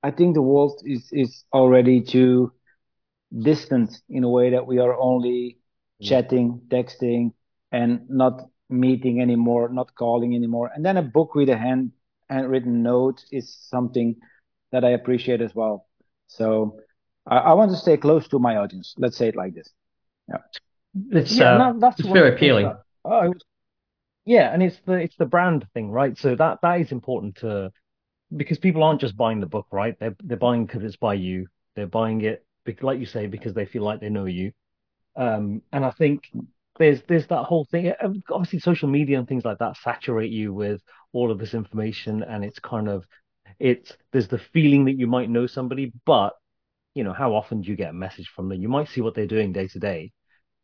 I 0.03 0.11
think 0.11 0.35
the 0.35 0.43
world 0.43 0.83
is 0.85 1.09
is 1.13 1.45
already 1.53 2.03
too 2.03 2.53
distant 3.43 3.91
in 4.09 4.25
a 4.25 4.29
way 4.29 4.51
that 4.51 4.67
we 4.67 4.79
are 4.79 4.95
only 4.99 5.59
mm. 6.03 6.07
chatting, 6.07 6.61
texting, 6.69 7.33
and 7.73 8.09
not 8.09 8.49
meeting 8.69 9.21
anymore, 9.21 9.69
not 9.69 9.95
calling 9.95 10.35
anymore. 10.35 10.71
And 10.75 10.85
then 10.85 10.97
a 10.97 11.03
book 11.03 11.35
with 11.35 11.49
a 11.49 11.57
hand 11.57 11.93
handwritten 12.29 12.83
note 12.83 13.23
is 13.31 13.55
something 13.71 14.17
that 14.73 14.85
I 14.85 14.91
appreciate 14.91 15.41
as 15.41 15.55
well. 15.55 15.87
So 16.27 16.81
I, 17.27 17.39
I 17.39 17.53
want 17.55 17.71
to 17.73 17.77
stay 17.77 17.97
close 17.97 18.27
to 18.29 18.39
my 18.39 18.57
audience. 18.57 18.95
Let's 18.99 19.17
say 19.17 19.29
it 19.29 19.37
like 19.37 19.55
this. 19.55 19.71
Yeah, 20.29 20.39
it's 21.11 21.39
yeah, 21.39 21.69
uh, 21.69 21.73
that's 21.79 22.01
it's 22.01 22.09
very 22.09 22.35
appealing. 22.35 22.73
Oh, 23.05 23.35
yeah, 24.25 24.53
and 24.53 24.63
it's 24.63 24.79
the 24.87 24.95
it's 24.95 25.17
the 25.17 25.27
brand 25.27 25.67
thing, 25.75 25.91
right? 25.91 26.17
So 26.17 26.35
that 26.37 26.61
that 26.63 26.81
is 26.81 26.93
important 26.93 27.37
to 27.37 27.73
because 28.35 28.59
people 28.59 28.83
aren't 28.83 29.01
just 29.01 29.17
buying 29.17 29.41
the 29.41 29.47
book, 29.47 29.67
right? 29.71 29.97
They're 29.99 30.17
they're 30.23 30.37
buying 30.37 30.67
because 30.67 30.83
it's 30.83 30.97
by 30.97 31.15
you. 31.15 31.47
They're 31.77 31.87
buying 31.87 32.23
it, 32.23 32.45
like 32.81 33.01
you 33.01 33.07
say, 33.07 33.27
because 33.27 33.55
they 33.55 33.67
feel 33.67 33.83
like 33.83 34.01
they 34.01 34.09
know 34.09 34.25
you. 34.25 34.53
Um, 35.17 35.63
and 35.73 35.85
I 35.85 35.91
think 35.91 36.31
there's 36.79 37.03
there's 37.09 37.27
that 37.29 37.45
whole 37.45 37.65
thing. 37.71 37.89
Eh, 37.89 37.95
um, 38.03 38.23
obviously, 38.31 38.59
social 38.59 38.89
media 38.89 39.19
and 39.19 39.29
things 39.29 39.45
like 39.45 39.59
that 39.59 39.77
saturate 39.77 40.31
you 40.31 40.53
with 40.53 40.83
all 41.13 41.31
of 41.31 41.39
this 41.39 41.55
information, 41.55 42.23
and 42.23 42.45
it's 42.45 42.59
kind 42.59 42.89
of 42.89 43.05
it's 43.59 43.93
there's 44.13 44.29
the 44.29 44.39
feeling 44.39 44.85
that 44.87 44.99
you 44.99 45.07
might 45.07 45.31
know 45.31 45.47
somebody, 45.47 45.93
but 46.07 46.35
you 46.95 47.05
know 47.05 47.13
how 47.13 47.35
often 47.35 47.61
do 47.61 47.71
you 47.71 47.77
get 47.77 47.91
a 47.91 47.95
message 47.95 48.29
from 48.35 48.49
them? 48.49 48.61
You 48.61 48.69
might 48.69 48.89
see 48.89 49.01
what 49.01 49.15
they're 49.15 49.27
doing 49.27 49.53
day 49.53 49.69
to 49.69 49.79
day, 49.79 50.13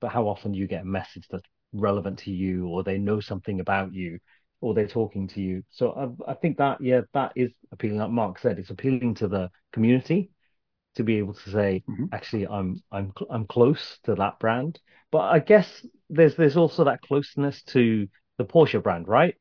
but 0.00 0.10
how 0.10 0.28
often 0.28 0.52
do 0.52 0.58
you 0.58 0.66
get 0.66 0.82
a 0.82 0.86
message 0.86 1.26
that's 1.30 1.44
relevant 1.72 2.20
to 2.20 2.30
you, 2.30 2.68
or 2.68 2.82
they 2.82 2.98
know 2.98 3.20
something 3.20 3.60
about 3.60 3.92
you? 3.94 4.18
or 4.62 4.74
they're 4.74 4.86
talking 4.86 5.26
to 5.26 5.40
you. 5.40 5.62
So 5.70 6.16
I, 6.26 6.32
I 6.32 6.34
think 6.34 6.58
that 6.58 6.82
yeah, 6.82 7.00
that 7.14 7.32
is 7.34 7.50
appealing. 7.72 7.98
Like 7.98 8.10
Marc 8.10 8.38
said, 8.38 8.58
it's 8.58 8.68
appealing 8.68 9.14
to 9.14 9.26
the 9.26 9.50
community 9.72 10.30
to 10.96 11.04
be 11.04 11.18
able 11.18 11.34
to 11.34 11.50
say, 11.50 11.82
mm-hmm. 11.88 12.06
actually, 12.12 12.46
I'm 12.46 12.82
I'm 12.90 13.12
I'm 13.30 13.46
close 13.46 13.98
to 14.04 14.14
that 14.16 14.38
brand. 14.38 14.78
But 15.10 15.20
I 15.20 15.38
guess 15.40 15.86
there's 16.08 16.36
there's 16.36 16.56
also 16.56 16.84
that 16.84 17.02
closeness 17.02 17.62
to 17.68 18.08
the 18.38 18.44
Porsche 18.44 18.82
brand, 18.82 19.08
right? 19.08 19.34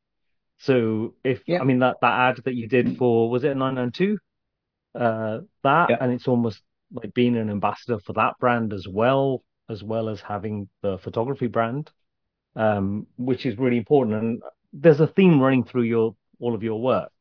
So 0.57 1.15
if 1.23 1.41
yeah. 1.47 1.59
I 1.59 1.63
mean 1.63 1.79
that 1.79 1.97
that 2.01 2.11
ad 2.11 2.41
that 2.45 2.55
you 2.55 2.67
did 2.67 2.97
for 2.97 3.29
was 3.29 3.43
it 3.43 3.51
a 3.51 3.55
992? 3.55 4.17
Uh, 4.95 5.39
that 5.63 5.89
yeah. 5.91 5.97
and 6.01 6.11
it's 6.11 6.27
almost 6.27 6.61
like 6.91 7.13
being 7.13 7.37
an 7.37 7.49
ambassador 7.49 7.99
for 7.99 8.13
that 8.13 8.33
brand 8.39 8.73
as 8.73 8.87
well, 8.87 9.43
as 9.69 9.83
well 9.83 10.09
as 10.09 10.19
having 10.21 10.67
the 10.81 10.97
photography 10.97 11.47
brand, 11.47 11.89
um, 12.55 13.05
which 13.17 13.45
is 13.45 13.57
really 13.57 13.77
important. 13.77 14.15
And 14.15 14.41
there's 14.73 14.99
a 14.99 15.07
theme 15.07 15.39
running 15.39 15.63
through 15.63 15.83
your 15.83 16.15
all 16.39 16.55
of 16.55 16.63
your 16.63 16.81
work. 16.81 17.11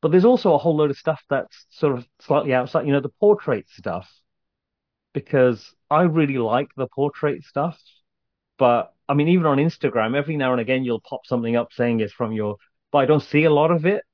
But 0.00 0.12
there's 0.12 0.24
also 0.24 0.54
a 0.54 0.58
whole 0.58 0.76
load 0.76 0.90
of 0.90 0.98
stuff 0.98 1.22
that's 1.28 1.66
sort 1.70 1.96
of 1.96 2.06
slightly 2.20 2.54
outside, 2.54 2.86
you 2.86 2.92
know, 2.92 3.00
the 3.00 3.08
portrait 3.08 3.68
stuff. 3.68 4.08
Because 5.12 5.74
I 5.90 6.02
really 6.02 6.38
like 6.38 6.68
the 6.76 6.86
portrait 6.86 7.44
stuff. 7.44 7.80
But 8.58 8.92
I 9.08 9.14
mean, 9.14 9.28
even 9.28 9.46
on 9.46 9.58
Instagram, 9.58 10.16
every 10.16 10.36
now 10.36 10.52
and 10.52 10.60
again 10.60 10.84
you'll 10.84 11.00
pop 11.00 11.26
something 11.26 11.56
up 11.56 11.72
saying 11.72 12.00
it's 12.00 12.12
from 12.12 12.32
your, 12.32 12.56
but 12.92 12.98
I 12.98 13.06
don't 13.06 13.22
see 13.22 13.44
a 13.44 13.50
lot 13.50 13.70
of 13.70 13.86
it. 13.86 14.04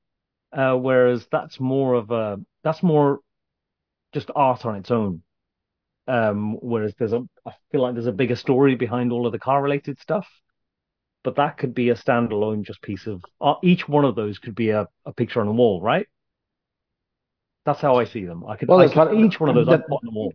Uh, 0.51 0.75
whereas 0.75 1.27
that's 1.31 1.59
more 1.59 1.95
of 1.95 2.11
a, 2.11 2.39
that's 2.63 2.81
more 2.81 3.19
just 4.13 4.31
art 4.35 4.65
on 4.65 4.75
its 4.77 4.89
own. 4.89 5.21
Um, 6.07 6.53
whereas 6.61 6.93
there's 6.97 7.13
a, 7.13 7.23
I 7.45 7.51
feel 7.71 7.81
like 7.81 7.93
there's 7.93 8.05
a 8.05 8.11
bigger 8.11 8.35
story 8.35 8.75
behind 8.75 9.11
all 9.11 9.25
of 9.25 9.31
the 9.31 9.39
car 9.39 9.61
related 9.61 9.99
stuff 9.99 10.27
but 11.25 11.35
that 11.37 11.57
could 11.57 11.73
be 11.73 11.89
a 11.89 11.95
standalone 11.95 12.61
just 12.61 12.81
piece 12.83 13.07
of 13.07 13.21
uh, 13.41 13.55
each 13.63 13.89
one 13.89 14.05
of 14.05 14.15
those 14.15 14.37
could 14.37 14.55
be 14.55 14.69
a, 14.69 14.87
a 15.05 15.11
picture 15.11 15.41
on 15.41 15.47
a 15.47 15.51
wall, 15.51 15.81
right? 15.81 16.07
That's 17.65 17.81
how 17.81 17.95
I 17.95 18.05
see 18.05 18.23
them. 18.23 18.45
I 18.47 18.55
could, 18.55 18.69
well, 18.69 18.79
I 18.79 18.87
could 18.87 18.95
what, 18.95 19.13
each 19.15 19.39
one 19.39 19.49
of 19.49 19.55
those 19.55 19.65
that, 19.65 19.89
on 19.89 19.99
the 20.03 20.11
wall. 20.11 20.33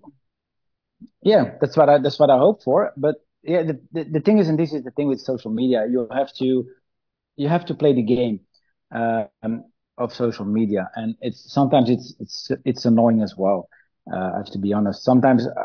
Yeah, 1.23 1.53
that's 1.61 1.77
what 1.77 1.89
I 1.89 1.99
that's 1.99 2.19
what 2.19 2.29
I 2.29 2.39
hope 2.39 2.65
for. 2.65 2.93
But 2.97 3.17
yeah, 3.45 3.63
the, 3.63 3.81
the, 3.93 4.05
the 4.05 4.21
thing 4.21 4.39
is, 4.39 4.49
and 4.49 4.59
this 4.59 4.73
is 4.73 4.83
the 4.83 4.91
thing 4.91 5.07
with 5.07 5.21
social 5.21 5.53
media, 5.53 5.87
you 5.89 6.09
have 6.13 6.33
to 6.39 6.67
you 7.37 7.49
have 7.49 7.65
to 7.67 7.75
play 7.75 7.95
the 7.95 8.03
game 8.03 8.41
um, 8.91 9.65
of 9.97 10.13
social 10.13 10.45
media, 10.45 10.91
and 10.97 11.15
it's 11.21 11.53
sometimes 11.53 11.89
it's 11.89 12.15
it's 12.19 12.51
it's 12.65 12.85
annoying 12.85 13.23
as 13.23 13.35
well. 13.37 13.69
Uh, 14.13 14.33
I 14.35 14.37
have 14.39 14.51
to 14.53 14.59
be 14.59 14.73
honest. 14.73 15.05
Sometimes 15.05 15.47
uh, 15.47 15.65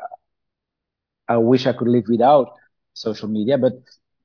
I 1.27 1.37
wish 1.37 1.65
I 1.65 1.73
could 1.73 1.87
live 1.87 2.05
without 2.07 2.51
social 2.93 3.27
media. 3.27 3.57
But 3.57 3.73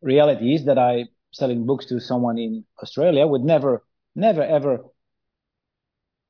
reality 0.03 0.55
is 0.55 0.64
that 0.64 0.78
I 0.78 1.07
selling 1.32 1.66
books 1.66 1.86
to 1.86 2.01
someone 2.01 2.38
in 2.38 2.64
Australia 2.82 3.26
would 3.26 3.42
never, 3.42 3.84
never, 4.14 4.42
ever 4.42 4.84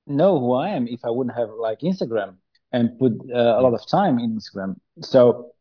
know 0.06 0.38
who 0.38 0.52
I 0.54 0.70
am 0.70 0.86
if 0.88 1.00
I 1.04 1.10
wouldn't 1.10 1.36
have 1.36 1.48
like 1.58 1.80
Instagram 1.80 2.36
and 2.72 2.98
put 2.98 3.12
uh, 3.34 3.58
a 3.58 3.62
lot 3.62 3.74
of 3.74 3.86
time 3.88 4.18
in 4.18 4.38
Instagram. 4.38 4.76
So, 5.02 5.52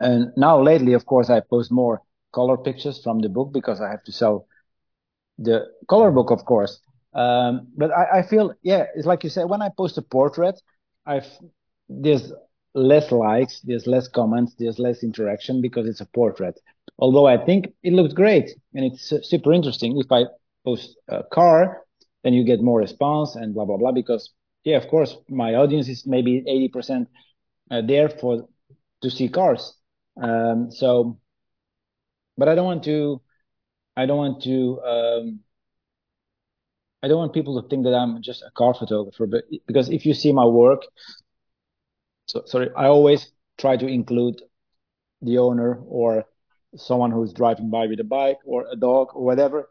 and 0.00 0.32
now 0.36 0.60
lately, 0.60 0.94
of 0.94 1.06
course, 1.06 1.30
I 1.30 1.40
post 1.40 1.70
more 1.70 2.02
color 2.32 2.56
pictures 2.56 3.00
from 3.02 3.20
the 3.20 3.28
book 3.28 3.52
because 3.52 3.80
I 3.80 3.90
have 3.90 4.02
to 4.04 4.12
sell 4.12 4.46
the 5.38 5.66
color 5.88 6.10
book, 6.10 6.30
of 6.30 6.44
course. 6.44 6.80
Um, 7.12 7.68
but 7.76 7.92
I, 7.92 8.18
I, 8.18 8.22
feel, 8.22 8.54
yeah, 8.62 8.86
it's 8.96 9.06
like 9.06 9.22
you 9.22 9.30
said, 9.30 9.44
when 9.44 9.62
I 9.62 9.68
post 9.76 9.98
a 9.98 10.02
portrait, 10.02 10.60
I've, 11.06 11.28
there's 11.88 12.32
less 12.74 13.12
likes, 13.12 13.60
there's 13.60 13.86
less 13.86 14.08
comments, 14.08 14.54
there's 14.58 14.78
less 14.78 15.02
interaction 15.02 15.60
because 15.60 15.86
it's 15.86 16.00
a 16.00 16.06
portrait. 16.06 16.58
Although 16.98 17.26
I 17.26 17.44
think 17.44 17.72
it 17.82 17.92
looked 17.92 18.14
great 18.14 18.50
and 18.74 18.84
it's 18.84 19.12
super 19.28 19.52
interesting. 19.52 19.98
If 19.98 20.10
I 20.10 20.24
post 20.64 20.96
a 21.08 21.22
car, 21.22 21.82
then 22.22 22.34
you 22.34 22.44
get 22.44 22.60
more 22.62 22.78
response 22.78 23.36
and 23.36 23.54
blah, 23.54 23.64
blah, 23.64 23.76
blah. 23.76 23.92
Because, 23.92 24.30
yeah, 24.64 24.76
of 24.76 24.88
course, 24.88 25.16
my 25.28 25.54
audience 25.54 25.88
is 25.88 26.06
maybe 26.06 26.42
80% 26.74 27.06
uh, 27.70 27.82
there 27.82 28.08
for, 28.08 28.48
to 29.02 29.10
see 29.10 29.28
cars. 29.28 29.74
Um, 30.20 30.70
so, 30.70 31.18
but 32.36 32.48
I 32.48 32.54
don't 32.54 32.66
want 32.66 32.84
to, 32.84 33.20
I 33.96 34.06
don't 34.06 34.18
want 34.18 34.42
to, 34.44 34.80
um, 34.82 35.40
I 37.02 37.08
don't 37.08 37.18
want 37.18 37.34
people 37.34 37.60
to 37.60 37.68
think 37.68 37.84
that 37.84 37.94
I'm 37.94 38.22
just 38.22 38.42
a 38.42 38.50
car 38.56 38.72
photographer, 38.72 39.26
but 39.26 39.44
because 39.66 39.90
if 39.90 40.06
you 40.06 40.14
see 40.14 40.32
my 40.32 40.46
work, 40.46 40.82
so 42.26 42.42
sorry, 42.46 42.70
I 42.76 42.86
always 42.86 43.30
try 43.58 43.76
to 43.76 43.86
include 43.86 44.40
the 45.22 45.38
owner 45.38 45.80
or 45.86 46.24
someone 46.76 47.10
who's 47.10 47.32
driving 47.32 47.70
by 47.70 47.86
with 47.86 48.00
a 48.00 48.04
bike 48.04 48.38
or 48.44 48.66
a 48.70 48.76
dog 48.76 49.08
or 49.14 49.24
whatever. 49.24 49.68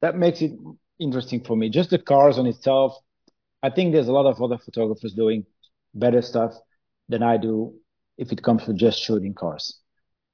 That 0.00 0.16
makes 0.16 0.40
it 0.42 0.52
interesting 0.98 1.44
for 1.44 1.56
me. 1.56 1.68
Just 1.70 1.90
the 1.90 1.98
cars 1.98 2.38
on 2.38 2.46
itself. 2.46 2.96
I 3.62 3.70
think 3.70 3.92
there's 3.92 4.08
a 4.08 4.12
lot 4.12 4.26
of 4.26 4.40
other 4.40 4.58
photographers 4.58 5.12
doing 5.14 5.44
better 5.94 6.22
stuff 6.22 6.52
than 7.08 7.22
I 7.22 7.36
do 7.36 7.74
if 8.18 8.32
it 8.32 8.42
comes 8.42 8.64
to 8.64 8.74
just 8.74 9.02
shooting 9.02 9.34
cars. 9.34 9.78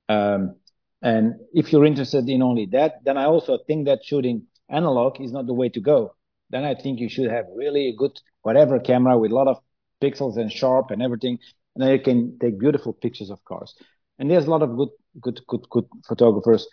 Um, 0.09 0.57
and 1.01 1.35
if 1.53 1.73
you're 1.73 1.85
interested 1.85 2.29
in 2.29 2.43
only 2.43 2.67
that, 2.67 3.05
then 3.05 3.17
I 3.17 3.25
also 3.25 3.59
think 3.67 3.87
that 3.87 4.05
shooting 4.05 4.47
analog 4.69 5.21
is 5.21 5.33
not 5.33 5.47
the 5.47 5.55
way 5.55 5.69
to 5.71 5.81
go. 5.81 6.15
Then 6.51 6.65
I 6.65 6.75
think 6.75 7.01
you 7.01 7.09
should 7.09 7.31
have 7.31 7.47
really 7.55 7.89
a 7.89 7.97
good 7.97 8.21
whatever 8.43 8.79
camera 8.79 9.19
with 9.19 9.33
a 9.33 9.35
lot 9.35 9.49
of 9.49 9.59
pixels 10.01 10.37
and 10.37 10.53
sharp 10.53 10.91
and 10.91 11.03
everything, 11.03 11.39
and 11.75 11.83
then 11.83 11.93
you 11.93 12.01
can 12.01 12.39
take 12.39 12.59
beautiful 12.59 12.93
pictures 12.93 13.31
of 13.31 13.45
cars. 13.45 13.75
And 14.19 14.31
there's 14.31 14.47
a 14.47 14.51
lot 14.51 14.63
of 14.63 14.77
good, 14.77 14.91
good, 15.21 15.41
good, 15.49 15.69
good 15.71 15.87
photographers 16.07 16.67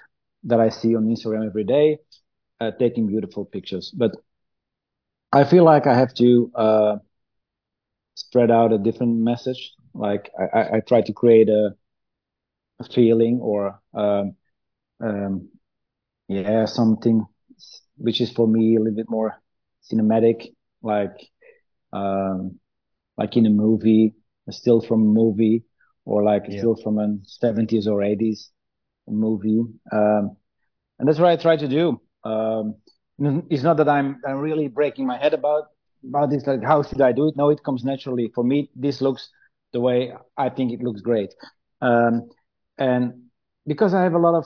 that 0.43 0.59
I 0.59 0.69
see 0.69 0.95
on 0.95 1.05
Instagram 1.05 1.45
every 1.45 1.63
day 1.63 1.99
uh, 2.59 2.71
taking 2.79 3.07
beautiful 3.07 3.45
pictures. 3.45 3.91
But 3.95 4.11
I 5.31 5.43
feel 5.43 5.63
like 5.63 5.87
I 5.87 5.95
have 5.95 6.13
to 6.15 6.51
uh, 6.55 6.97
spread 8.15 8.51
out 8.51 8.73
a 8.73 8.77
different 8.77 9.17
message. 9.17 9.73
Like 9.93 10.29
I, 10.39 10.77
I 10.77 10.79
try 10.87 11.01
to 11.01 11.13
create 11.13 11.49
a, 11.49 11.75
a 12.79 12.83
feeling 12.83 13.39
or 13.41 13.79
um, 13.93 14.35
um, 15.01 15.49
yeah 16.27 16.65
something 16.65 17.25
which 17.97 18.21
is 18.21 18.31
for 18.31 18.47
me 18.47 18.75
a 18.75 18.79
little 18.79 18.95
bit 18.95 19.09
more 19.09 19.41
cinematic, 19.91 20.53
like 20.81 21.29
um, 21.91 22.59
like 23.17 23.35
in 23.35 23.45
a 23.45 23.49
movie, 23.49 24.13
still 24.51 24.81
from 24.81 25.01
a 25.01 25.05
movie, 25.05 25.63
or 26.05 26.23
like 26.23 26.43
yeah. 26.47 26.59
still 26.59 26.75
from 26.75 26.97
a 26.99 27.07
70s 27.43 27.87
or 27.87 27.99
80s 27.99 28.49
movie. 29.07 29.63
Um, 29.91 30.37
and 30.97 31.07
that's 31.07 31.19
what 31.19 31.29
I 31.29 31.35
try 31.35 31.55
to 31.57 31.67
do. 31.67 32.01
Um, 32.23 32.75
it's 33.49 33.63
not 33.63 33.77
that 33.77 33.89
I'm 33.89 34.21
I'm 34.27 34.37
really 34.37 34.67
breaking 34.67 35.05
my 35.05 35.17
head 35.17 35.33
about 35.33 35.65
about 36.07 36.29
this. 36.29 36.47
Like, 36.47 36.63
how 36.63 36.83
should 36.83 37.01
I 37.01 37.11
do 37.11 37.27
it? 37.27 37.35
No, 37.35 37.49
it 37.49 37.63
comes 37.63 37.83
naturally. 37.83 38.31
For 38.33 38.43
me, 38.43 38.69
this 38.75 39.01
looks 39.01 39.29
the 39.73 39.79
way 39.79 40.13
I 40.37 40.49
think 40.49 40.71
it 40.71 40.81
looks 40.81 41.01
great. 41.01 41.33
Um, 41.81 42.29
and 42.77 43.29
because 43.67 43.93
I 43.93 44.03
have 44.03 44.13
a 44.13 44.19
lot 44.19 44.35
of 44.35 44.45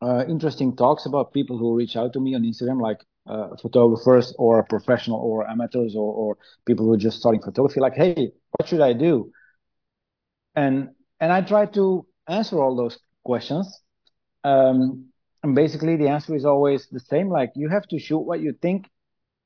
uh, 0.00 0.24
interesting 0.28 0.76
talks 0.76 1.06
about 1.06 1.32
people 1.32 1.58
who 1.58 1.74
reach 1.74 1.96
out 1.96 2.12
to 2.12 2.20
me 2.20 2.34
on 2.34 2.42
Instagram, 2.42 2.80
like 2.80 3.00
uh, 3.28 3.56
photographers 3.60 4.34
or 4.38 4.64
professional 4.64 5.18
or 5.20 5.48
amateurs 5.48 5.94
or, 5.94 6.12
or 6.12 6.38
people 6.66 6.86
who 6.86 6.94
are 6.94 6.98
just 6.98 7.18
starting 7.18 7.42
photography, 7.42 7.80
like, 7.80 7.94
hey, 7.94 8.32
what 8.52 8.68
should 8.68 8.80
I 8.80 8.92
do? 8.92 9.30
And 10.54 10.90
and 11.20 11.32
I 11.32 11.42
try 11.42 11.66
to 11.66 12.06
answer 12.28 12.60
all 12.60 12.76
those 12.76 12.98
questions. 13.24 13.80
Um, 14.44 15.08
and 15.42 15.54
basically 15.54 15.96
the 15.96 16.08
answer 16.08 16.34
is 16.34 16.44
always 16.44 16.88
the 16.90 17.00
same 17.00 17.28
like 17.28 17.50
you 17.54 17.68
have 17.68 17.86
to 17.88 17.98
shoot 17.98 18.18
what 18.18 18.40
you 18.40 18.52
think 18.60 18.88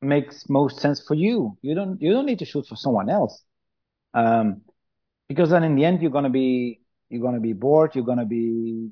makes 0.00 0.48
most 0.48 0.80
sense 0.80 1.02
for 1.06 1.14
you 1.14 1.56
you 1.62 1.74
don't 1.74 2.00
you 2.00 2.12
don't 2.12 2.26
need 2.26 2.38
to 2.38 2.44
shoot 2.44 2.66
for 2.66 2.76
someone 2.76 3.08
else 3.08 3.44
um, 4.14 4.62
because 5.28 5.50
then 5.50 5.62
in 5.62 5.74
the 5.74 5.84
end 5.84 6.02
you're 6.02 6.10
going 6.10 6.24
to 6.24 6.30
be 6.30 6.80
you're 7.08 7.20
going 7.20 7.34
to 7.34 7.40
be 7.40 7.52
bored 7.52 7.94
you're 7.94 8.04
going 8.04 8.18
to 8.18 8.24
be 8.24 8.90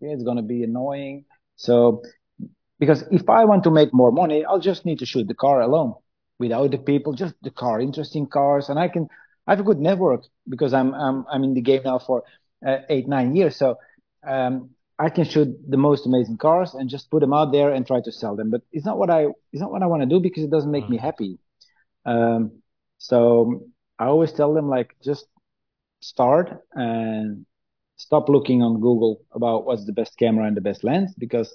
yeah, 0.00 0.10
it's 0.12 0.24
going 0.24 0.36
to 0.36 0.42
be 0.42 0.62
annoying 0.62 1.24
so 1.56 2.02
because 2.78 3.04
if 3.10 3.28
i 3.28 3.44
want 3.44 3.64
to 3.64 3.70
make 3.70 3.92
more 3.92 4.12
money 4.12 4.44
i'll 4.44 4.60
just 4.60 4.84
need 4.84 4.98
to 4.98 5.06
shoot 5.06 5.26
the 5.28 5.34
car 5.34 5.60
alone 5.60 5.94
without 6.38 6.70
the 6.70 6.78
people 6.78 7.12
just 7.12 7.34
the 7.42 7.50
car 7.50 7.80
interesting 7.80 8.26
cars 8.26 8.68
and 8.68 8.78
i 8.78 8.88
can 8.88 9.08
i 9.46 9.52
have 9.52 9.60
a 9.60 9.64
good 9.64 9.78
network 9.78 10.24
because 10.48 10.72
i'm 10.74 10.94
i'm, 10.94 11.24
I'm 11.30 11.44
in 11.44 11.54
the 11.54 11.60
game 11.60 11.82
now 11.84 11.98
for 11.98 12.22
uh, 12.66 12.78
eight 12.88 13.08
nine 13.08 13.36
years 13.36 13.56
so 13.56 13.78
um, 14.26 14.70
I 14.98 15.10
can 15.10 15.24
shoot 15.24 15.48
the 15.68 15.76
most 15.76 16.06
amazing 16.06 16.38
cars 16.38 16.74
and 16.74 16.88
just 16.88 17.10
put 17.10 17.20
them 17.20 17.32
out 17.32 17.52
there 17.52 17.72
and 17.72 17.86
try 17.86 18.00
to 18.00 18.12
sell 18.12 18.36
them. 18.36 18.50
But 18.50 18.62
it's 18.72 18.86
not 18.86 18.98
what 18.98 19.10
I 19.10 19.26
it's 19.52 19.60
not 19.60 19.72
what 19.72 19.82
I 19.82 19.86
want 19.86 20.02
to 20.02 20.08
do 20.08 20.20
because 20.20 20.44
it 20.44 20.50
doesn't 20.50 20.70
make 20.70 20.84
mm. 20.84 20.90
me 20.90 20.96
happy. 20.98 21.38
Um, 22.06 22.62
so 22.98 23.64
I 23.98 24.06
always 24.06 24.32
tell 24.32 24.54
them 24.54 24.68
like 24.68 24.94
just 25.02 25.26
start 26.00 26.62
and 26.74 27.44
stop 27.96 28.28
looking 28.28 28.62
on 28.62 28.80
Google 28.80 29.22
about 29.32 29.64
what's 29.64 29.84
the 29.84 29.92
best 29.92 30.16
camera 30.16 30.46
and 30.46 30.56
the 30.56 30.60
best 30.60 30.84
lens 30.84 31.12
because 31.18 31.52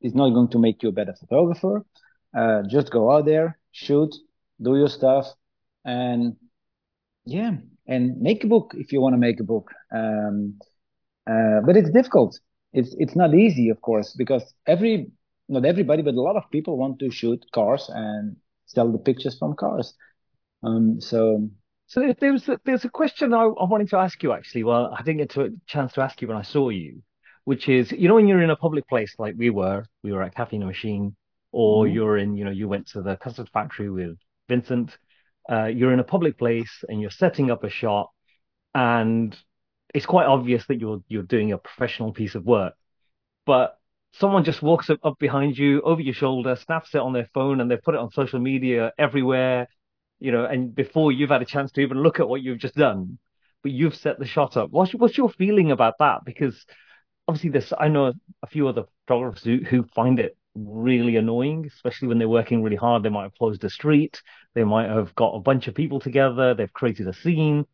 it's 0.00 0.14
not 0.14 0.30
going 0.30 0.50
to 0.50 0.58
make 0.58 0.82
you 0.82 0.88
a 0.88 0.92
better 0.92 1.14
photographer. 1.18 1.84
Uh, 2.36 2.62
just 2.68 2.90
go 2.90 3.10
out 3.12 3.24
there, 3.24 3.58
shoot, 3.72 4.14
do 4.60 4.76
your 4.76 4.88
stuff, 4.88 5.26
and 5.84 6.36
yeah, 7.24 7.52
and 7.86 8.20
make 8.20 8.44
a 8.44 8.46
book 8.46 8.74
if 8.76 8.92
you 8.92 9.00
want 9.00 9.14
to 9.14 9.18
make 9.18 9.40
a 9.40 9.44
book. 9.44 9.70
Um, 9.94 10.58
uh, 11.28 11.60
but 11.64 11.76
it's 11.76 11.90
difficult 11.90 12.38
it's 12.76 12.94
it's 12.98 13.16
not 13.16 13.34
easy, 13.34 13.70
of 13.70 13.80
course, 13.80 14.14
because 14.16 14.54
every 14.66 15.10
not 15.48 15.64
everybody, 15.64 16.02
but 16.02 16.14
a 16.14 16.20
lot 16.20 16.36
of 16.36 16.50
people 16.50 16.76
want 16.76 16.98
to 16.98 17.10
shoot 17.10 17.44
cars 17.52 17.90
and 17.92 18.36
sell 18.66 18.92
the 18.92 18.98
pictures 18.98 19.38
from 19.38 19.54
cars. 19.54 19.94
Um, 20.62 21.00
so 21.00 21.48
so 21.86 22.12
there's 22.20 22.48
a, 22.48 22.60
there's 22.64 22.84
a 22.84 22.90
question 22.90 23.32
I, 23.32 23.44
I 23.44 23.64
wanted 23.64 23.88
to 23.90 23.96
ask 23.96 24.22
you 24.22 24.32
actually. 24.32 24.64
Well, 24.64 24.94
I 24.96 25.02
didn't 25.02 25.18
get 25.18 25.36
a 25.36 25.52
chance 25.66 25.94
to 25.94 26.02
ask 26.02 26.20
you 26.20 26.28
when 26.28 26.36
I 26.36 26.42
saw 26.42 26.68
you, 26.68 27.02
which 27.46 27.68
is 27.68 27.92
you 27.92 28.08
know 28.08 28.16
when 28.16 28.26
you're 28.26 28.42
in 28.42 28.50
a 28.50 28.56
public 28.56 28.86
place 28.88 29.14
like 29.18 29.36
we 29.38 29.50
were, 29.50 29.84
we 30.02 30.12
were 30.12 30.22
at 30.22 30.34
Cafe 30.34 30.58
Machine, 30.58 31.14
or 31.52 31.84
mm-hmm. 31.84 31.94
you're 31.94 32.18
in 32.18 32.36
you 32.36 32.44
know 32.44 32.50
you 32.50 32.68
went 32.68 32.88
to 32.88 33.02
the 33.02 33.16
custard 33.16 33.48
factory 33.48 33.88
with 33.88 34.16
Vincent. 34.48 34.98
Uh, 35.48 35.66
you're 35.66 35.92
in 35.92 36.00
a 36.00 36.04
public 36.04 36.36
place 36.36 36.84
and 36.88 37.00
you're 37.00 37.08
setting 37.08 37.52
up 37.52 37.62
a 37.62 37.70
shot, 37.70 38.10
and 38.74 39.36
it's 39.94 40.06
quite 40.06 40.26
obvious 40.26 40.66
that 40.66 40.80
you're 40.80 41.00
you're 41.06 41.22
doing 41.22 41.52
a 41.52 41.58
professional 41.58 42.12
piece 42.12 42.34
of 42.34 42.44
work, 42.44 42.74
but 43.46 43.78
someone 44.18 44.42
just 44.42 44.60
walks 44.60 44.90
up, 44.90 44.98
up 45.04 45.16
behind 45.20 45.56
you 45.56 45.80
over 45.82 46.00
your 46.00 46.14
shoulder, 46.14 46.56
snaps 46.56 46.96
it 46.96 47.00
on 47.00 47.12
their 47.12 47.30
phone, 47.32 47.60
and 47.60 47.70
they 47.70 47.76
put 47.76 47.94
it 47.94 48.00
on 48.00 48.10
social 48.10 48.40
media 48.40 48.92
everywhere, 48.98 49.68
you 50.18 50.32
know, 50.32 50.44
and 50.46 50.74
before 50.74 51.12
you've 51.12 51.30
had 51.30 51.42
a 51.42 51.52
chance 51.54 51.70
to 51.70 51.80
even 51.80 52.02
look 52.02 52.18
at 52.18 52.28
what 52.28 52.42
you've 52.42 52.58
just 52.58 52.74
done, 52.74 53.18
but 53.62 53.70
you've 53.70 53.94
set 53.94 54.18
the 54.18 54.26
shot 54.26 54.56
up. 54.56 54.70
What's 54.72 54.92
what's 54.96 55.16
your 55.16 55.30
feeling 55.30 55.70
about 55.70 55.94
that? 56.00 56.24
Because 56.24 56.66
obviously, 57.28 57.50
this 57.50 57.72
I 57.78 57.88
know 57.88 58.12
a 58.42 58.46
few 58.46 58.68
other 58.68 58.84
photographers 59.06 59.42
who, 59.44 59.58
who 59.58 59.84
find 59.94 60.18
it 60.18 60.36
really 60.54 61.16
annoying, 61.16 61.66
especially 61.66 62.08
when 62.08 62.18
they're 62.18 62.28
working 62.28 62.62
really 62.62 62.76
hard. 62.76 63.02
They 63.02 63.08
might 63.08 63.24
have 63.24 63.34
closed 63.34 63.64
a 63.64 63.70
street, 63.70 64.22
they 64.54 64.64
might 64.64 64.88
have 64.88 65.14
got 65.14 65.34
a 65.34 65.40
bunch 65.40 65.68
of 65.68 65.74
people 65.74 66.00
together, 66.00 66.54
they've 66.54 66.72
created 66.72 67.08
a 67.08 67.12
scene, 67.12 67.66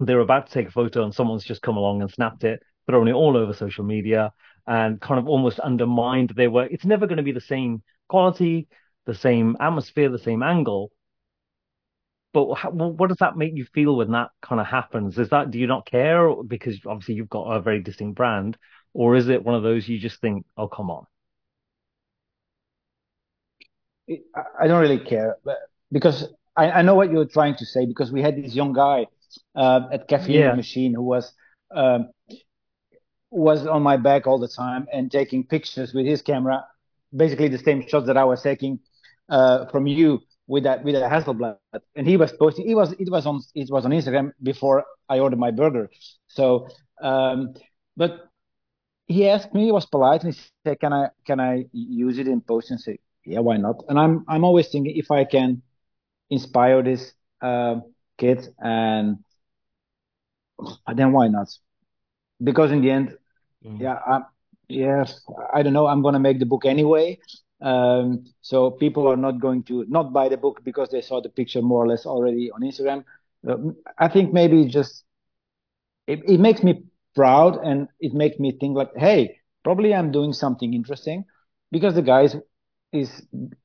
they're 0.00 0.20
about 0.20 0.46
to 0.46 0.52
take 0.52 0.68
a 0.68 0.72
photo 0.72 1.04
and 1.04 1.14
someone's 1.14 1.44
just 1.44 1.62
come 1.62 1.76
along 1.76 2.02
and 2.02 2.10
snapped 2.10 2.44
it, 2.44 2.62
thrown 2.86 3.08
it 3.08 3.12
all 3.12 3.36
over 3.36 3.52
social 3.52 3.84
media 3.84 4.32
and 4.66 5.00
kind 5.00 5.18
of 5.18 5.28
almost 5.28 5.58
undermined 5.60 6.30
their 6.30 6.50
work. 6.50 6.70
It's 6.70 6.84
never 6.84 7.06
going 7.06 7.16
to 7.16 7.22
be 7.22 7.32
the 7.32 7.40
same 7.40 7.82
quality, 8.08 8.68
the 9.06 9.14
same 9.14 9.56
atmosphere, 9.60 10.08
the 10.08 10.18
same 10.18 10.42
angle. 10.42 10.92
But 12.32 12.54
how, 12.54 12.70
what 12.70 13.08
does 13.08 13.18
that 13.18 13.36
make 13.36 13.54
you 13.54 13.64
feel 13.72 13.96
when 13.96 14.12
that 14.12 14.30
kind 14.42 14.60
of 14.60 14.66
happens? 14.66 15.18
Is 15.18 15.30
that 15.30 15.50
do 15.50 15.58
you 15.58 15.66
not 15.66 15.86
care 15.86 16.34
because 16.46 16.78
obviously 16.86 17.14
you've 17.14 17.30
got 17.30 17.44
a 17.44 17.60
very 17.60 17.82
distinct 17.82 18.16
brand, 18.16 18.56
or 18.92 19.16
is 19.16 19.28
it 19.28 19.44
one 19.44 19.54
of 19.54 19.62
those 19.62 19.88
you 19.88 19.98
just 19.98 20.20
think, 20.20 20.44
oh 20.56 20.68
come 20.68 20.90
on? 20.90 21.06
I 24.58 24.66
don't 24.66 24.80
really 24.80 25.00
care, 25.00 25.36
because 25.92 26.28
I, 26.56 26.70
I 26.70 26.82
know 26.82 26.94
what 26.94 27.10
you're 27.10 27.26
trying 27.26 27.56
to 27.56 27.66
say 27.66 27.86
because 27.86 28.10
we 28.10 28.22
had 28.22 28.36
this 28.42 28.54
young 28.54 28.72
guy 28.72 29.06
uh, 29.54 29.88
at 29.92 30.08
Caffeine 30.08 30.40
yeah. 30.40 30.54
Machine 30.54 30.94
who 30.94 31.02
was 31.02 31.32
um, 31.74 32.08
was 33.30 33.66
on 33.66 33.82
my 33.82 33.96
back 33.96 34.26
all 34.26 34.38
the 34.38 34.48
time 34.48 34.86
and 34.92 35.10
taking 35.10 35.44
pictures 35.44 35.92
with 35.92 36.06
his 36.06 36.22
camera, 36.22 36.64
basically 37.14 37.48
the 37.48 37.58
same 37.58 37.86
shots 37.86 38.06
that 38.06 38.16
I 38.16 38.24
was 38.24 38.42
taking 38.42 38.80
uh, 39.28 39.66
from 39.66 39.86
you 39.86 40.20
with 40.48 40.64
that 40.64 40.82
with 40.82 40.94
that 40.94 41.12
Hasselblad. 41.12 41.58
And 41.94 42.08
he 42.08 42.16
was 42.16 42.32
posting. 42.32 42.68
It 42.68 42.74
was 42.74 42.92
it 42.98 43.08
was 43.08 43.26
on 43.26 43.40
it 43.54 43.70
was 43.70 43.84
on 43.84 43.92
Instagram 43.92 44.32
before 44.42 44.84
I 45.08 45.20
ordered 45.20 45.38
my 45.38 45.52
burger. 45.52 45.88
So, 46.26 46.68
um, 47.00 47.54
but 47.96 48.28
he 49.06 49.28
asked 49.28 49.54
me, 49.54 49.66
he 49.66 49.72
was 49.72 49.86
polite, 49.86 50.24
and 50.24 50.34
he 50.34 50.40
said, 50.64 50.80
"Can 50.80 50.92
I 50.92 51.08
can 51.24 51.38
I 51.38 51.66
use 51.72 52.18
it 52.18 52.26
in 52.26 52.40
post?" 52.40 52.70
And 52.70 52.80
say, 52.80 52.98
"Yeah, 53.24 53.40
why 53.40 53.58
not?" 53.58 53.84
And 53.88 53.98
I'm 53.98 54.24
I'm 54.28 54.44
always 54.44 54.68
thinking 54.68 54.96
if 54.96 55.10
I 55.10 55.24
can 55.24 55.62
inspire 56.30 56.82
this 56.82 57.12
uh, 57.40 57.76
kid, 58.16 58.48
and 58.58 59.18
then 60.94 61.12
why 61.12 61.28
not? 61.28 61.48
Because 62.42 62.72
in 62.72 62.80
the 62.80 62.90
end, 62.90 63.16
mm. 63.64 63.80
yeah, 63.80 63.98
I, 64.06 64.20
yeah, 64.68 65.04
I 65.52 65.62
don't 65.62 65.72
know. 65.72 65.86
I'm 65.86 66.02
gonna 66.02 66.20
make 66.20 66.38
the 66.38 66.46
book 66.46 66.64
anyway. 66.64 67.18
Um, 67.60 68.24
so 68.40 68.70
people 68.70 69.08
are 69.08 69.16
not 69.16 69.40
going 69.40 69.64
to 69.64 69.84
not 69.88 70.12
buy 70.12 70.28
the 70.28 70.36
book 70.36 70.60
because 70.64 70.90
they 70.90 71.00
saw 71.00 71.20
the 71.20 71.28
picture 71.28 71.62
more 71.62 71.84
or 71.84 71.88
less 71.88 72.06
already 72.06 72.50
on 72.50 72.62
Instagram. 72.62 73.04
Uh, 73.48 73.56
I 73.98 74.08
think 74.08 74.32
maybe 74.32 74.66
just 74.66 75.04
it, 76.06 76.20
it 76.26 76.40
makes 76.40 76.62
me 76.62 76.82
proud 77.14 77.56
and 77.64 77.88
it 78.00 78.12
makes 78.14 78.38
me 78.38 78.52
think 78.58 78.76
like, 78.76 78.90
hey, 78.96 79.36
probably 79.64 79.94
I'm 79.94 80.12
doing 80.12 80.32
something 80.32 80.72
interesting 80.74 81.24
because 81.70 81.94
the 81.94 82.02
guy 82.02 82.22
is, 82.22 82.36
is 82.92 83.22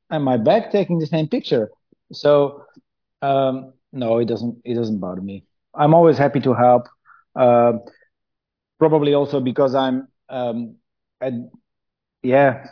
my 0.10 0.38
back 0.38 0.72
taking 0.72 1.00
the 1.00 1.08
same 1.08 1.28
picture. 1.28 1.70
So 2.12 2.64
um, 3.22 3.74
no, 3.91 4.18
it 4.20 4.26
doesn't. 4.28 4.58
It 4.66 4.76
doesn't 4.76 5.00
bother 5.00 5.22
me. 5.22 5.46
I'm 5.76 5.94
always 5.94 6.18
happy 6.18 6.39
to 6.41 6.54
help. 6.54 6.88
Uh, 7.36 7.74
probably 8.80 9.14
also 9.14 9.39
because 9.39 9.76
I'm, 9.76 10.08
um, 10.30 10.76
yeah, 12.24 12.68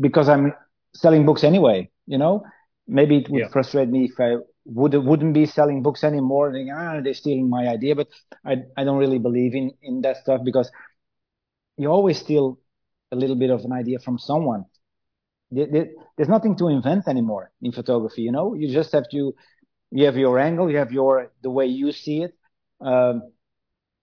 because 0.00 0.28
I'm 0.28 0.52
selling 0.94 1.26
books 1.26 1.44
anyway. 1.44 1.90
You 2.06 2.18
know, 2.18 2.44
maybe 2.88 3.18
it 3.18 3.28
would 3.30 3.40
yeah. 3.40 3.48
frustrate 3.48 3.88
me 3.88 4.04
if 4.06 4.18
I 4.18 4.36
would 4.64 4.94
wouldn't 4.94 5.34
be 5.34 5.46
selling 5.46 5.82
books 5.82 6.02
anymore. 6.04 6.48
And 6.50 6.70
ah, 6.72 7.00
they're 7.02 7.14
stealing 7.14 7.48
my 7.48 7.68
idea. 7.68 7.94
But 7.94 8.08
I 8.44 8.62
I 8.76 8.84
don't 8.84 8.98
really 8.98 9.18
believe 9.18 9.54
in 9.54 9.72
in 9.82 10.00
that 10.02 10.18
stuff 10.18 10.40
because 10.44 10.70
you 11.76 11.88
always 11.88 12.18
steal 12.18 12.58
a 13.12 13.16
little 13.16 13.36
bit 13.36 13.50
of 13.50 13.64
an 13.64 13.72
idea 13.72 13.98
from 13.98 14.18
someone. 14.18 14.64
There's 15.50 16.28
nothing 16.28 16.56
to 16.56 16.68
invent 16.68 17.06
anymore 17.06 17.52
in 17.62 17.72
photography. 17.72 18.22
You 18.22 18.32
know, 18.32 18.54
you 18.54 18.72
just 18.72 18.92
have 18.92 19.08
to 19.10 19.34
you 19.90 20.04
have 20.06 20.16
your 20.16 20.38
angle, 20.38 20.70
you 20.70 20.78
have 20.78 20.92
your 20.92 21.30
the 21.42 21.50
way 21.50 21.66
you 21.66 21.92
see 21.92 22.22
it. 22.22 22.34
Um, 22.80 23.22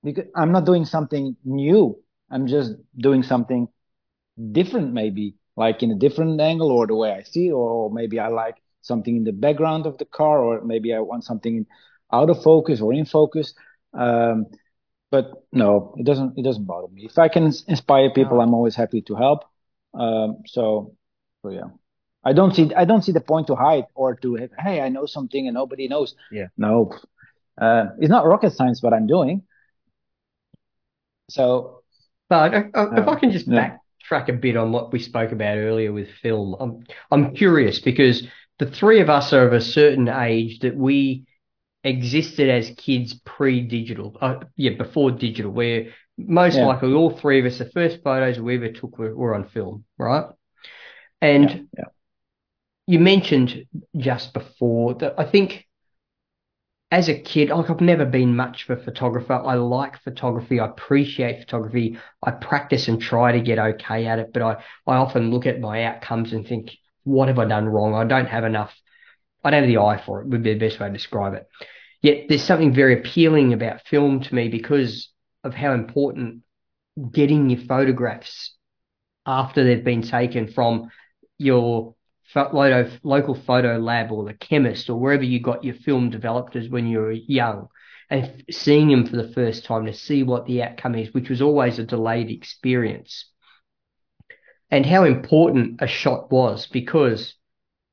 because 0.04 0.26
I'm 0.36 0.52
not 0.52 0.66
doing 0.66 0.86
something 0.86 1.36
new. 1.44 1.98
I'm 2.30 2.48
just 2.48 2.74
doing 2.98 3.24
something 3.24 3.68
different, 4.52 4.94
maybe 4.94 5.36
like 5.56 5.84
in 5.84 5.92
a 5.92 5.96
different 5.96 6.40
angle 6.42 6.72
or 6.72 6.88
the 6.88 6.96
way 6.96 7.12
I 7.12 7.24
see, 7.24 7.52
or 7.52 7.92
maybe 7.92 8.20
I 8.20 8.28
like 8.28 8.56
something 8.82 9.16
in 9.16 9.24
the 9.24 9.32
background 9.32 9.86
of 9.86 9.98
the 9.98 10.06
car, 10.06 10.44
or 10.44 10.62
maybe 10.62 10.94
I 10.94 11.00
want 11.00 11.24
something 11.24 11.66
out 12.12 12.30
of 12.30 12.42
focus 12.44 12.82
or 12.82 12.94
in 12.94 13.06
focus. 13.06 13.54
Um, 13.94 14.48
but 15.12 15.32
no, 15.52 15.94
it 15.98 16.06
doesn't. 16.06 16.38
It 16.38 16.44
doesn't 16.44 16.66
bother 16.66 16.88
me. 16.88 17.06
If 17.06 17.20
I 17.20 17.28
can 17.28 17.54
inspire 17.68 18.10
people, 18.10 18.42
I'm 18.42 18.54
always 18.54 18.76
happy 18.76 19.02
to 19.04 19.16
help. 19.16 19.44
Um, 19.94 20.42
so, 20.48 20.96
so 21.44 21.50
yeah. 21.50 21.70
I 22.24 22.34
don't 22.34 22.56
see 22.56 22.74
I 22.74 22.86
don't 22.86 23.04
see 23.04 23.12
the 23.12 23.22
point 23.22 23.48
to 23.48 23.56
hide 23.56 23.86
or 23.96 24.16
to 24.16 24.50
hey 24.58 24.82
I 24.82 24.90
know 24.90 25.06
something 25.06 25.48
and 25.48 25.54
nobody 25.54 25.88
knows. 25.88 26.16
Yeah. 26.32 26.48
No, 26.58 26.94
uh, 27.60 27.88
it's 28.00 28.10
not 28.10 28.26
rocket 28.26 28.54
science 28.54 28.82
what 28.82 28.94
I'm 28.94 29.08
doing. 29.08 29.44
So, 31.30 31.84
but 32.30 32.54
uh, 32.54 32.92
if 32.96 33.08
I 33.08 33.20
can 33.20 33.32
just 33.32 33.48
yeah. 33.48 33.78
Backtrack 34.14 34.30
a 34.30 34.34
bit 34.34 34.58
on 34.58 34.72
what 34.72 34.92
we 34.92 35.00
spoke 35.00 35.32
about 35.32 35.58
earlier 35.58 35.92
with 35.92 36.10
film, 36.22 36.56
I'm 36.60 36.86
I'm 37.12 37.36
curious 37.36 37.80
because 37.80 38.28
the 38.60 38.70
three 38.70 39.02
of 39.02 39.10
us 39.10 39.34
are 39.34 39.48
of 39.48 39.54
a 39.54 39.62
certain 39.62 40.08
age 40.08 40.60
that 40.60 40.76
we 40.76 41.26
existed 41.84 42.50
as 42.50 42.72
kids 42.78 43.14
pre-digital, 43.26 44.16
uh, 44.22 44.36
yeah, 44.56 44.72
before 44.78 45.12
digital, 45.12 45.52
where 45.52 45.88
most 46.18 46.56
yeah. 46.56 46.66
likely 46.66 46.94
all 46.94 47.10
three 47.10 47.40
of 47.40 47.46
us, 47.46 47.58
the 47.58 47.66
first 47.66 48.04
photos 48.04 48.40
we 48.40 48.56
ever 48.56 48.70
took 48.70 48.98
were, 48.98 49.14
were 49.14 49.36
on 49.36 49.50
film, 49.50 49.84
right? 49.98 50.26
And 51.22 51.50
yeah, 51.50 51.58
yeah 51.78 51.84
you 52.88 53.00
mentioned 53.00 53.66
just 53.96 54.34
before 54.34 54.96
that 54.96 55.16
I 55.18 55.26
think 55.26 55.68
as 56.94 57.10
a 57.10 57.20
kid, 57.20 57.50
like 57.50 57.72
I've 57.72 57.82
never 57.82 58.06
been 58.06 58.36
much 58.36 58.70
of 58.70 58.78
a 58.78 58.84
photographer. 58.84 59.34
I 59.34 59.56
like 59.56 60.00
photography. 60.04 60.60
I 60.60 60.68
appreciate 60.68 61.40
photography. 61.40 61.98
I 62.22 62.30
practice 62.30 62.88
and 62.88 63.02
try 63.02 63.32
to 63.32 63.42
get 63.42 63.58
okay 63.58 64.06
at 64.06 64.20
it, 64.20 64.32
but 64.32 64.44
I, 64.44 64.52
I 64.86 64.98
often 64.98 65.32
look 65.32 65.48
at 65.48 65.60
my 65.60 65.86
outcomes 65.86 66.34
and 66.34 66.48
think, 66.48 66.70
what 67.04 67.30
have 67.30 67.40
I 67.40 67.46
done 67.46 67.66
wrong? 67.66 67.96
I 67.96 68.04
don't 68.04 68.28
have 68.28 68.44
enough. 68.44 68.72
I 69.44 69.50
don't 69.50 69.64
have 69.64 69.70
the 69.70 69.80
eye 69.80 70.04
for 70.06 70.22
it 70.22 70.28
would 70.28 70.44
be 70.44 70.54
the 70.54 70.60
best 70.60 70.80
way 70.80 70.86
to 70.86 70.94
describe 70.94 71.34
it. 71.34 71.48
Yet 72.04 72.26
there's 72.30 72.44
something 72.44 72.76
very 72.76 73.00
appealing 73.00 73.54
about 73.54 73.88
film 73.88 74.22
to 74.22 74.36
me 74.36 74.50
because 74.50 75.10
of 75.44 75.56
how 75.56 75.74
important 75.74 76.44
getting 77.12 77.50
your 77.50 77.66
photographs 77.66 78.54
after 79.26 79.64
they've 79.64 79.84
been 79.84 80.04
taken 80.04 80.48
from 80.48 80.92
your 81.40 81.96
photo, 82.34 82.90
local 83.04 83.36
photo 83.36 83.78
lab 83.78 84.12
or 84.12 84.26
the 84.26 84.34
chemist 84.34 84.90
or 84.90 85.00
wherever 85.00 85.24
you 85.24 85.40
got 85.40 85.64
your 85.64 85.76
film 85.76 86.10
developed 86.10 86.56
as 86.56 86.70
when 86.70 86.88
you 86.88 87.00
were 87.00 87.12
young 87.12 87.68
and 88.10 88.44
seeing 88.52 88.90
them 88.90 89.06
for 89.06 89.16
the 89.16 89.32
first 89.34 89.66
time 89.66 89.86
to 89.86 89.94
see 89.94 90.24
what 90.24 90.46
the 90.46 90.62
outcome 90.64 90.96
is, 90.96 91.14
which 91.14 91.30
was 91.30 91.42
always 91.42 91.80
a 91.80 91.84
delayed 91.84 92.30
experience. 92.30 93.26
And 94.70 94.86
how 94.86 95.04
important 95.04 95.82
a 95.82 95.88
shot 95.88 96.32
was 96.32 96.68
because 96.68 97.36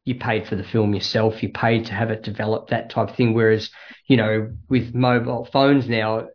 you 0.05 0.15
paid 0.15 0.47
for 0.47 0.57
the 0.57 0.65
film 0.65 0.95
yourself, 0.95 1.43
you 1.43 1.51
paid 1.51 1.87
to 1.87 1.93
have 1.93 2.11
it 2.11 2.23
developed, 2.23 2.71
that 2.71 2.91
type 2.91 3.11
of 3.11 3.17
thing. 3.17 3.35
Whereas, 3.35 3.71
you 4.07 4.17
know, 4.17 4.51
with 4.69 4.95
mobile 4.95 5.45
phones 5.53 5.89
now, 5.89 6.29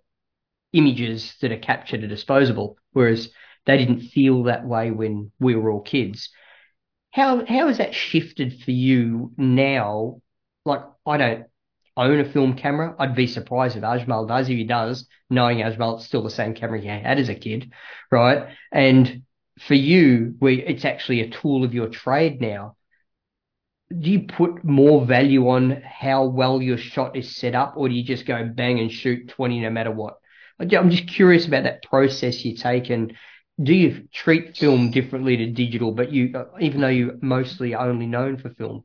images 0.72 1.36
that 1.42 1.52
are 1.52 1.58
captured 1.58 2.04
are 2.04 2.08
disposable, 2.08 2.78
whereas 2.94 3.30
they 3.66 3.78
didn't 3.78 4.02
feel 4.02 4.44
that 4.44 4.66
way 4.66 4.92
when 4.92 5.32
we 5.40 5.56
were 5.56 5.72
all 5.72 5.82
kids. 5.82 6.30
How 7.16 7.46
how 7.46 7.68
has 7.68 7.78
that 7.78 7.96
shifted 7.96 8.62
for 8.66 8.72
you 8.72 9.32
now? 9.38 10.22
Like 10.66 10.82
I 11.06 11.16
don't 11.16 11.46
own 11.96 12.20
a 12.20 12.30
film 12.30 12.58
camera. 12.58 12.94
I'd 13.00 13.16
be 13.16 13.26
surprised 13.26 13.78
if 13.78 13.84
Ajmal 13.84 14.28
does. 14.28 14.50
If 14.50 14.58
he 14.58 14.66
does, 14.66 15.08
knowing 15.30 15.60
Ajmal, 15.60 15.96
it's 15.96 16.06
still 16.06 16.24
the 16.24 16.30
same 16.30 16.54
camera 16.54 16.82
he 16.82 16.88
had 16.88 17.18
as 17.18 17.30
a 17.30 17.36
kid, 17.36 17.72
right? 18.12 18.50
And 18.70 19.24
for 19.60 19.76
you, 19.76 20.36
we 20.42 20.62
it's 20.62 20.84
actually 20.84 21.22
a 21.22 21.30
tool 21.30 21.64
of 21.64 21.74
your 21.74 21.88
trade 21.88 22.42
now. 22.42 22.76
Do 23.98 24.12
you 24.12 24.28
put 24.28 24.66
more 24.66 25.06
value 25.06 25.48
on 25.48 25.82
how 25.84 26.26
well 26.26 26.62
your 26.62 26.78
shot 26.78 27.16
is 27.16 27.34
set 27.38 27.56
up, 27.56 27.76
or 27.78 27.88
do 27.88 27.96
you 27.96 28.04
just 28.04 28.26
go 28.26 28.46
bang 28.46 28.82
and 28.82 28.92
shoot 28.92 29.30
twenty 29.30 29.62
no 29.62 29.70
matter 29.70 29.92
what? 29.92 30.16
I'm 30.60 30.90
just 30.90 31.08
curious 31.08 31.48
about 31.48 31.64
that 31.64 31.84
process 31.84 32.44
you 32.44 32.58
take 32.58 32.90
and 32.90 33.16
do 33.62 33.74
you 33.74 34.08
treat 34.14 34.58
film 34.58 34.92
differently 34.92 35.38
to 35.38 35.48
digital, 35.48 35.92
but 35.92 36.12
you, 36.12 36.34
even 36.60 36.82
though 36.82 36.88
you're 36.90 37.18
mostly 37.22 37.74
only 37.76 38.06
known 38.06 38.38
for 38.38 38.50
film? 38.50 38.84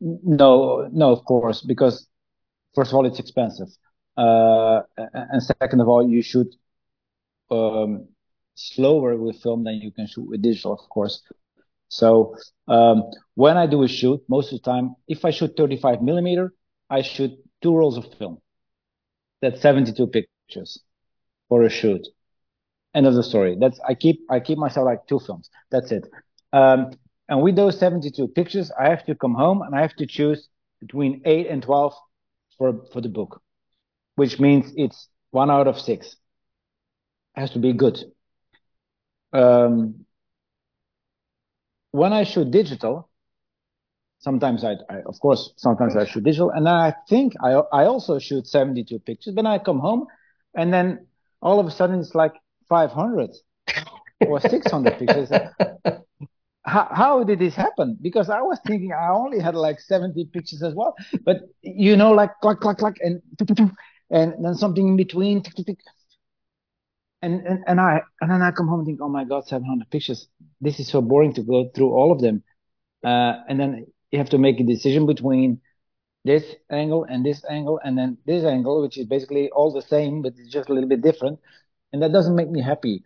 No, 0.00 0.88
no, 0.92 1.12
of 1.12 1.24
course, 1.24 1.60
because 1.62 2.06
first 2.74 2.90
of 2.90 2.96
all, 2.96 3.06
it's 3.06 3.18
expensive, 3.20 3.68
uh, 4.16 4.80
and 4.96 5.42
second 5.42 5.80
of 5.80 5.88
all, 5.88 6.08
you 6.08 6.22
shoot 6.22 6.54
um, 7.50 8.08
slower 8.54 9.16
with 9.16 9.42
film 9.42 9.64
than 9.64 9.74
you 9.76 9.90
can 9.90 10.06
shoot 10.06 10.28
with 10.28 10.42
digital, 10.42 10.72
of 10.72 10.88
course. 10.88 11.22
So 11.88 12.36
um, 12.68 13.04
when 13.34 13.56
I 13.56 13.66
do 13.66 13.82
a 13.82 13.88
shoot, 13.88 14.22
most 14.28 14.52
of 14.52 14.60
the 14.62 14.64
time, 14.70 14.96
if 15.08 15.24
I 15.24 15.30
shoot 15.30 15.56
35 15.56 16.02
millimeter, 16.02 16.54
I 16.90 17.02
shoot 17.02 17.32
two 17.62 17.74
rolls 17.74 17.96
of 17.98 18.12
film. 18.14 18.38
That's 19.42 19.60
72 19.60 20.06
pictures 20.06 20.82
for 21.48 21.64
a 21.64 21.70
shoot. 21.70 22.06
End 22.94 23.06
of 23.06 23.14
the 23.14 23.22
story. 23.22 23.56
That's 23.60 23.78
I 23.88 23.94
keep 23.94 24.20
I 24.30 24.40
keep 24.40 24.58
myself 24.58 24.84
like 24.86 25.06
two 25.06 25.20
films. 25.20 25.48
That's 25.70 25.92
it. 25.92 26.06
Um, 26.52 26.90
and 27.28 27.42
with 27.42 27.54
those 27.54 27.78
72 27.78 28.28
pictures, 28.28 28.72
I 28.78 28.88
have 28.88 29.04
to 29.06 29.14
come 29.14 29.34
home 29.34 29.62
and 29.62 29.74
I 29.74 29.82
have 29.82 29.94
to 29.96 30.06
choose 30.06 30.48
between 30.80 31.22
eight 31.24 31.46
and 31.46 31.62
12 31.62 31.94
for 32.58 32.84
for 32.92 33.00
the 33.00 33.08
book, 33.08 33.40
which 34.16 34.40
means 34.40 34.72
it's 34.76 35.08
one 35.30 35.50
out 35.50 35.68
of 35.68 35.80
six. 35.80 36.16
It 37.36 37.40
has 37.40 37.50
to 37.52 37.58
be 37.58 37.72
good. 37.72 37.98
Um, 39.32 40.06
when 41.92 42.12
I 42.12 42.24
shoot 42.24 42.50
digital, 42.50 43.08
sometimes 44.18 44.64
I, 44.64 44.76
I, 44.88 45.00
of 45.06 45.18
course 45.20 45.52
sometimes 45.56 45.96
I 45.96 46.04
shoot 46.04 46.24
digital, 46.24 46.50
and 46.50 46.68
I 46.68 46.94
think 47.08 47.34
I 47.42 47.52
I 47.72 47.86
also 47.86 48.18
shoot 48.18 48.46
72 48.46 48.98
pictures. 49.00 49.34
Then 49.34 49.46
I 49.46 49.58
come 49.58 49.78
home, 49.78 50.06
and 50.54 50.72
then 50.72 51.06
all 51.42 51.58
of 51.60 51.66
a 51.66 51.70
sudden 51.70 52.00
it's 52.00 52.14
like 52.14 52.34
500 52.70 53.30
or 54.26 54.40
600 54.40 54.98
pictures. 54.98 55.30
How, 56.62 56.86
how, 56.92 57.24
did 57.24 57.38
this 57.38 57.54
happen? 57.54 57.96
Because 58.00 58.28
I 58.28 58.42
was 58.42 58.58
thinking 58.66 58.92
I 58.92 59.08
only 59.08 59.40
had 59.40 59.54
like 59.54 59.80
70 59.80 60.26
pictures 60.26 60.62
as 60.62 60.74
well, 60.74 60.94
but 61.24 61.38
you 61.62 61.96
know, 61.96 62.12
like 62.12 62.30
clack, 62.42 62.60
clack, 62.60 62.76
clack, 62.76 62.96
and 63.00 63.22
and 64.10 64.44
then 64.44 64.54
something 64.54 64.86
in 64.86 64.96
between. 64.96 65.42
and, 67.22 67.46
and, 67.46 67.64
and 67.66 67.80
I, 67.80 68.02
and 68.20 68.30
then 68.30 68.42
I 68.42 68.50
come 68.50 68.68
home 68.68 68.80
and 68.80 68.86
think, 68.86 69.00
oh 69.00 69.08
my 69.08 69.24
God, 69.24 69.46
700 69.48 69.90
pictures. 69.90 70.28
This 70.60 70.78
is 70.78 70.88
so 70.88 71.00
boring 71.00 71.32
to 71.34 71.42
go 71.42 71.70
through 71.74 71.92
all 71.92 72.12
of 72.12 72.20
them. 72.20 72.44
Uh, 73.02 73.40
and 73.48 73.58
then 73.58 73.86
you 74.10 74.18
have 74.18 74.30
to 74.30 74.38
make 74.38 74.60
a 74.60 74.64
decision 74.64 75.06
between 75.06 75.62
this 76.24 76.44
angle 76.70 77.04
and 77.04 77.24
this 77.24 77.42
angle 77.48 77.80
and 77.82 77.96
then 77.96 78.18
this 78.26 78.44
angle, 78.44 78.82
which 78.82 78.98
is 78.98 79.06
basically 79.06 79.50
all 79.50 79.72
the 79.72 79.82
same, 79.82 80.22
but 80.22 80.34
it's 80.36 80.52
just 80.52 80.68
a 80.68 80.74
little 80.74 80.88
bit 80.88 81.00
different. 81.00 81.38
And 81.92 82.02
that 82.02 82.12
doesn't 82.12 82.36
make 82.36 82.50
me 82.50 82.62
happy. 82.62 83.02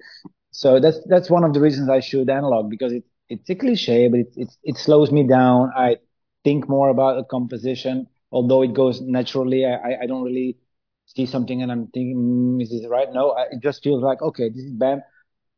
So 0.53 0.80
that's, 0.80 0.99
that's 1.07 1.30
one 1.30 1.45
of 1.45 1.53
the 1.55 1.61
reasons 1.61 1.89
I 1.89 2.01
shoot 2.01 2.28
analog 2.28 2.70
because 2.70 2.93
it, 2.93 3.05
it's 3.28 3.49
a 3.51 3.55
cliche, 3.55 4.09
but 4.09 4.20
it, 4.20 4.32
it, 4.37 4.49
it 4.64 4.76
slows 4.76 5.11
me 5.11 5.26
down. 5.26 5.72
I 5.76 5.97
think 6.45 6.68
more 6.68 6.89
about 6.89 7.18
a 7.18 7.24
composition, 7.24 8.07
although 8.32 8.62
it 8.62 8.74
goes 8.74 9.01
naturally. 9.01 9.66
I, 9.66 10.03
I 10.03 10.07
don't 10.07 10.22
really 10.22 10.59
see 11.07 11.26
something 11.26 11.62
and 11.62 11.70
I'm 11.72 11.89
thinking, 11.89 12.16
mm, 12.59 12.62
is 12.62 12.70
this 12.70 12.87
right? 12.89 13.09
No, 13.12 13.30
I, 13.30 13.45
it 13.53 13.62
just 13.62 13.82
feels 13.82 14.03
like, 14.03 14.22
okay, 14.22 14.49
this 14.49 14.64
is 14.64 14.72
bam. 14.72 15.03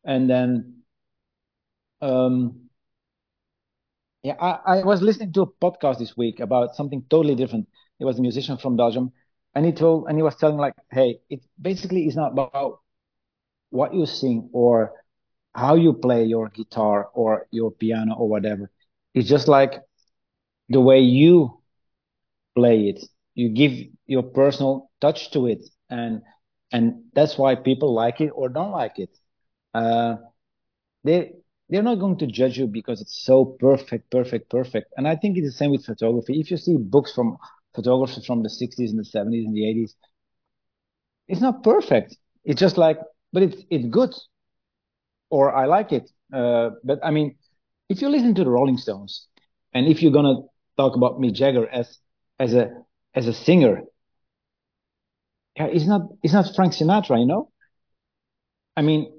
And 0.04 0.30
then, 0.30 0.82
um, 2.00 2.68
yeah, 4.22 4.34
I, 4.40 4.80
I 4.80 4.84
was 4.84 5.02
listening 5.02 5.32
to 5.34 5.42
a 5.42 5.46
podcast 5.46 5.98
this 5.98 6.16
week 6.16 6.40
about 6.40 6.74
something 6.74 7.04
totally 7.10 7.34
different. 7.34 7.68
It 8.00 8.04
was 8.04 8.18
a 8.18 8.22
musician 8.22 8.56
from 8.58 8.76
Belgium 8.76 9.12
and 9.54 9.64
he 9.64 9.72
told, 9.72 10.06
and 10.08 10.16
he 10.18 10.22
was 10.22 10.36
telling 10.36 10.56
like, 10.58 10.74
hey, 10.90 11.20
it 11.30 11.40
basically 11.60 12.06
is 12.06 12.16
not 12.16 12.32
about 12.32 12.80
what 13.70 13.94
you 13.94 14.06
sing 14.06 14.48
or 14.52 14.92
how 15.54 15.74
you 15.74 15.92
play 15.92 16.24
your 16.24 16.48
guitar 16.50 17.08
or 17.14 17.46
your 17.50 17.70
piano 17.72 18.14
or 18.16 18.28
whatever. 18.28 18.70
It's 19.14 19.28
just 19.28 19.48
like 19.48 19.80
the 20.68 20.80
way 20.80 21.00
you 21.00 21.58
play 22.54 22.88
it. 22.88 23.04
You 23.34 23.48
give 23.50 23.72
your 24.06 24.22
personal 24.22 24.90
touch 25.00 25.30
to 25.32 25.46
it, 25.46 25.62
and 25.90 26.22
and 26.72 27.02
that's 27.14 27.38
why 27.38 27.54
people 27.54 27.94
like 27.94 28.20
it 28.20 28.30
or 28.34 28.48
don't 28.48 28.72
like 28.72 28.98
it. 28.98 29.10
Uh, 29.74 30.16
they 31.04 31.32
they're 31.68 31.82
not 31.82 32.00
going 32.00 32.18
to 32.18 32.26
judge 32.26 32.58
you 32.58 32.66
because 32.66 33.00
it's 33.00 33.24
so 33.24 33.44
perfect, 33.44 34.10
perfect, 34.10 34.50
perfect. 34.50 34.92
And 34.96 35.08
I 35.08 35.16
think 35.16 35.36
it's 35.36 35.46
the 35.48 35.52
same 35.52 35.70
with 35.72 35.84
photography. 35.84 36.40
If 36.40 36.50
you 36.50 36.56
see 36.56 36.76
books 36.78 37.12
from 37.14 37.38
photographers 37.74 38.24
from 38.26 38.42
the 38.42 38.50
60s 38.50 38.90
and 38.90 39.00
the 39.00 39.04
70s 39.04 39.46
and 39.46 39.56
the 39.56 39.68
80s, 39.68 39.94
it's 41.28 41.40
not 41.40 41.62
perfect. 41.62 42.16
It's 42.44 42.60
just 42.60 42.78
like, 42.78 42.98
but 43.32 43.42
it's 43.42 43.62
it's 43.70 43.86
good, 43.86 44.14
or 45.30 45.54
I 45.54 45.66
like 45.66 45.92
it. 45.92 46.10
Uh, 46.32 46.70
but 46.84 46.98
I 47.04 47.10
mean, 47.10 47.36
if 47.88 48.00
you 48.02 48.08
listen 48.08 48.34
to 48.34 48.44
the 48.44 48.50
Rolling 48.50 48.78
Stones, 48.78 49.26
and 49.74 49.86
if 49.86 50.02
you're 50.02 50.12
gonna 50.12 50.42
talk 50.76 50.96
about 50.96 51.20
Mick 51.20 51.34
Jagger 51.34 51.68
as 51.68 51.98
as 52.38 52.54
a 52.54 52.70
as 53.14 53.26
a 53.28 53.32
singer, 53.32 53.82
yeah, 55.56 55.66
it's 55.66 55.86
not 55.86 56.02
it's 56.22 56.32
not 56.32 56.46
Frank 56.54 56.72
Sinatra, 56.74 57.18
you 57.18 57.26
know. 57.26 57.50
I 58.76 58.82
mean, 58.82 59.12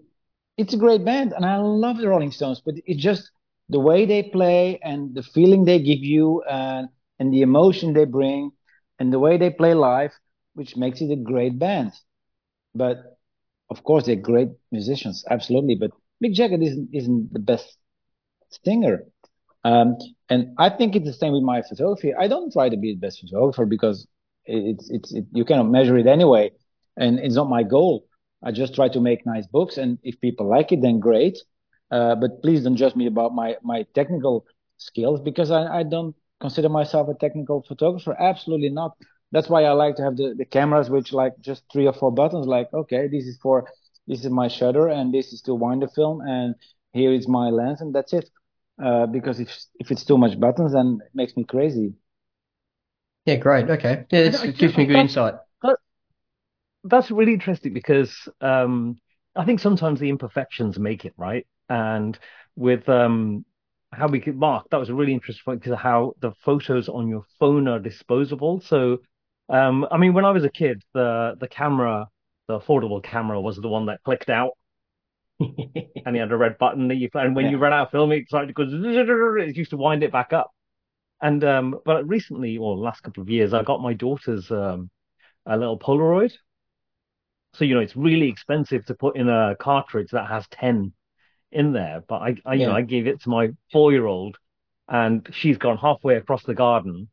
it's 0.58 0.74
a 0.74 0.78
great 0.78 1.04
band, 1.06 1.34
and 1.34 1.46
I 1.46 1.58
love 1.58 1.98
the 1.98 2.08
Rolling 2.08 2.32
Stones, 2.32 2.62
but 2.64 2.76
it's 2.86 3.02
just 3.02 3.32
the 3.70 3.80
way 3.80 4.06
they 4.06 4.24
play 4.24 4.80
and 4.84 5.14
the 5.16 5.24
feeling 5.24 5.66
they 5.66 5.80
give 5.80 6.00
you, 6.04 6.44
and 6.44 6.90
and 7.20 7.34
the 7.34 7.42
emotion 7.42 7.94
they 7.94 8.06
bring, 8.06 8.52
and 9.00 9.12
the 9.12 9.20
way 9.20 9.38
they 9.38 9.50
play 9.50 9.74
live, 9.74 10.14
which 10.54 10.78
makes 10.78 11.02
it 11.02 11.12
a 11.12 11.16
great 11.16 11.58
band. 11.60 11.92
But 12.76 13.17
of 13.70 13.84
course, 13.84 14.06
they're 14.06 14.16
great 14.16 14.50
musicians, 14.72 15.24
absolutely. 15.30 15.76
But 15.76 15.92
Mick 16.24 16.34
Jagger 16.34 16.62
isn't 16.62 16.90
isn't 16.94 17.34
the 17.34 17.40
best 17.40 17.78
singer. 18.66 19.04
Um, 19.64 19.98
and 20.30 20.54
I 20.58 20.70
think 20.70 20.96
it's 20.96 21.06
the 21.06 21.14
same 21.14 21.34
with 21.34 21.44
my 21.44 21.62
photography. 21.62 22.14
I 22.14 22.28
don't 22.28 22.52
try 22.52 22.70
to 22.70 22.78
be 22.78 22.94
the 22.94 23.00
best 23.00 23.20
photographer 23.22 23.66
because 23.66 24.08
it's 24.46 24.90
it's 24.90 25.14
it, 25.14 25.26
you 25.34 25.46
cannot 25.46 25.70
measure 25.70 25.98
it 25.98 26.08
anyway, 26.08 26.52
and 26.98 27.20
it's 27.20 27.36
not 27.36 27.50
my 27.50 27.64
goal. 27.64 28.06
I 28.44 28.52
just 28.52 28.76
try 28.76 28.88
to 28.90 29.00
make 29.02 29.26
nice 29.26 29.48
books, 29.48 29.78
and 29.78 29.98
if 30.04 30.20
people 30.22 30.48
like 30.50 30.72
it, 30.72 30.82
then 30.82 31.00
great. 31.00 31.38
Uh, 31.92 32.16
but 32.16 32.42
please 32.42 32.64
don't 32.64 32.76
judge 32.76 32.96
me 32.96 33.08
about 33.08 33.34
my 33.34 33.56
my 33.64 33.84
technical 33.96 34.46
skills 34.78 35.22
because 35.22 35.52
I, 35.52 35.80
I 35.80 35.84
don't 35.84 36.16
consider 36.40 36.70
myself 36.70 37.10
a 37.10 37.14
technical 37.16 37.64
photographer. 37.68 38.16
Absolutely 38.20 38.70
not. 38.70 38.94
That's 39.32 39.50
why 39.50 39.64
I 39.66 39.72
like 39.72 39.96
to 39.98 40.04
have 40.04 40.18
the, 40.18 40.34
the 40.38 40.46
cameras 40.46 40.90
which 40.90 41.14
like 41.14 41.34
just 41.42 41.64
three 41.72 41.88
or 41.88 41.94
four 41.94 42.12
buttons. 42.12 42.48
Like 42.48 42.74
okay, 42.74 43.08
this 43.08 43.26
is 43.26 43.38
for 43.42 43.68
this 44.08 44.24
is 44.24 44.32
my 44.32 44.48
shutter, 44.48 44.88
and 44.90 45.14
this 45.14 45.34
is 45.34 45.42
to 45.44 45.56
wind 45.56 45.82
the 45.84 45.88
film, 45.90 46.22
and 46.22 46.56
here 46.94 47.14
is 47.14 47.28
my 47.28 47.50
lens, 47.50 47.82
and 47.82 47.94
that's 47.94 48.14
it. 48.14 48.30
Uh, 48.84 49.06
because 49.08 49.40
if 49.40 49.50
if 49.80 49.92
it's 49.92 50.06
too 50.06 50.18
much 50.18 50.40
buttons, 50.40 50.74
then 50.74 51.00
it 51.06 51.12
makes 51.16 51.36
me 51.38 51.44
crazy. 51.44 51.94
Yeah, 53.26 53.36
great. 53.36 53.70
Okay, 53.70 54.06
yeah, 54.10 54.44
it 54.44 54.58
gives 54.58 54.78
me 54.78 54.86
good 54.86 54.98
insight. 54.98 55.36
That, 55.64 55.78
that's 56.84 57.12
really 57.12 57.34
interesting 57.34 57.74
because 57.74 58.28
um, 58.42 58.98
I 59.36 59.46
think 59.46 59.60
sometimes 59.60 60.00
the 60.00 60.10
imperfections 60.10 60.80
make 60.80 61.06
it 61.06 61.14
right, 61.18 61.46
and 61.70 62.18
with 62.56 62.88
um, 62.90 63.46
how 63.92 64.08
we 64.08 64.20
could 64.20 64.36
mark 64.38 64.68
that 64.70 64.78
was 64.80 64.90
a 64.90 64.94
really 64.96 65.14
interesting 65.14 65.44
point 65.46 65.62
because 65.62 65.78
how 65.78 66.14
the 66.22 66.32
photos 66.44 66.90
on 66.90 67.08
your 67.08 67.24
phone 67.40 67.68
are 67.68 67.80
disposable. 67.80 68.62
So, 68.62 69.00
um, 69.50 69.88
I 69.90 69.98
mean, 69.98 70.14
when 70.14 70.26
I 70.26 70.32
was 70.32 70.44
a 70.44 70.50
kid, 70.50 70.84
the 70.94 71.36
the 71.40 71.48
camera, 71.48 72.10
the 72.48 72.60
affordable 72.60 73.04
camera, 73.04 73.40
was 73.40 73.58
the 73.58 73.70
one 73.70 73.88
that 73.88 74.04
clicked 74.04 74.30
out 74.30 74.52
and 75.40 76.16
you 76.16 76.20
had 76.20 76.32
a 76.32 76.38
red 76.38 76.58
button 76.58 76.88
that 76.88 76.96
you 76.96 77.10
and 77.14 77.36
when 77.36 77.46
yeah. 77.46 77.52
you 77.52 77.58
ran 77.58 77.74
out 77.74 77.88
of 77.88 77.92
film 77.92 78.12
it 78.12 78.28
started 78.28 78.48
to 78.48 78.54
go 78.54 78.64
it 78.64 79.56
used 79.56 79.70
to 79.70 79.78
wind 79.78 80.04
it 80.04 80.12
back 80.12 80.34
up 80.34 80.52
and 81.22 81.44
um 81.44 81.80
but 81.86 82.08
recently 82.08 82.58
or 82.58 82.76
last 82.76 83.04
couple 83.04 83.22
of 83.22 83.30
years 83.30 83.54
i 83.54 83.62
got 83.62 83.82
my 83.82 83.94
daughter's 83.94 84.50
um 84.52 84.90
a 85.46 85.56
little 85.56 85.78
polaroid 85.78 86.34
so 87.54 87.66
you 87.66 87.76
know 87.76 87.82
it's 87.82 87.96
really 87.96 88.30
expensive 88.30 88.84
to 88.86 88.96
put 88.96 89.16
in 89.16 89.30
a 89.30 89.56
cartridge 89.60 90.10
that 90.12 90.28
has 90.28 90.46
10 90.52 90.92
in 91.52 91.72
there 91.72 92.04
but 92.08 92.22
i, 92.22 92.36
I 92.46 92.54
you 92.56 92.62
yeah. 92.62 92.68
know 92.68 92.74
i 92.74 92.82
gave 92.82 93.06
it 93.06 93.22
to 93.22 93.30
my 93.30 93.50
four 93.72 93.92
year 93.92 94.08
old 94.08 94.38
and 94.88 95.28
she's 95.32 95.58
gone 95.58 95.78
halfway 95.78 96.16
across 96.16 96.44
the 96.44 96.56
garden 96.56 97.10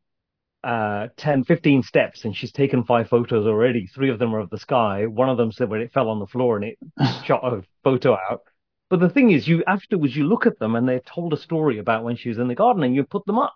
uh, 0.65 1.09
10, 1.17 1.43
15 1.43 1.83
steps 1.83 2.25
and 2.25 2.35
she's 2.35 2.51
taken 2.51 2.83
five 2.83 3.07
photos 3.07 3.45
already. 3.45 3.85
Three 3.85 4.09
of 4.09 4.17
them 4.17 4.33
are 4.33 4.39
of 4.39 4.49
the 4.49 4.57
sky. 4.57 5.05
One 5.05 5.29
of 5.29 5.37
them 5.37 5.51
said 5.51 5.69
when 5.69 5.81
it 5.81 5.93
fell 5.93 6.09
on 6.09 6.19
the 6.19 6.25
floor 6.25 6.57
and 6.57 6.65
it 6.65 6.77
shot 7.23 7.45
a 7.45 7.61
photo 7.83 8.13
out. 8.13 8.41
But 8.89 8.99
the 8.99 9.09
thing 9.09 9.29
is, 9.29 9.47
you 9.47 9.63
afterwards 9.67 10.15
you 10.15 10.25
look 10.27 10.47
at 10.47 10.57
them 10.57 10.75
and 10.75 10.89
they 10.89 10.99
told 10.99 11.33
a 11.33 11.37
story 11.37 11.77
about 11.77 12.03
when 12.03 12.15
she 12.15 12.29
was 12.29 12.39
in 12.39 12.47
the 12.47 12.55
garden 12.55 12.83
and 12.83 12.95
you 12.95 13.03
put 13.03 13.25
them 13.27 13.37
up. 13.37 13.53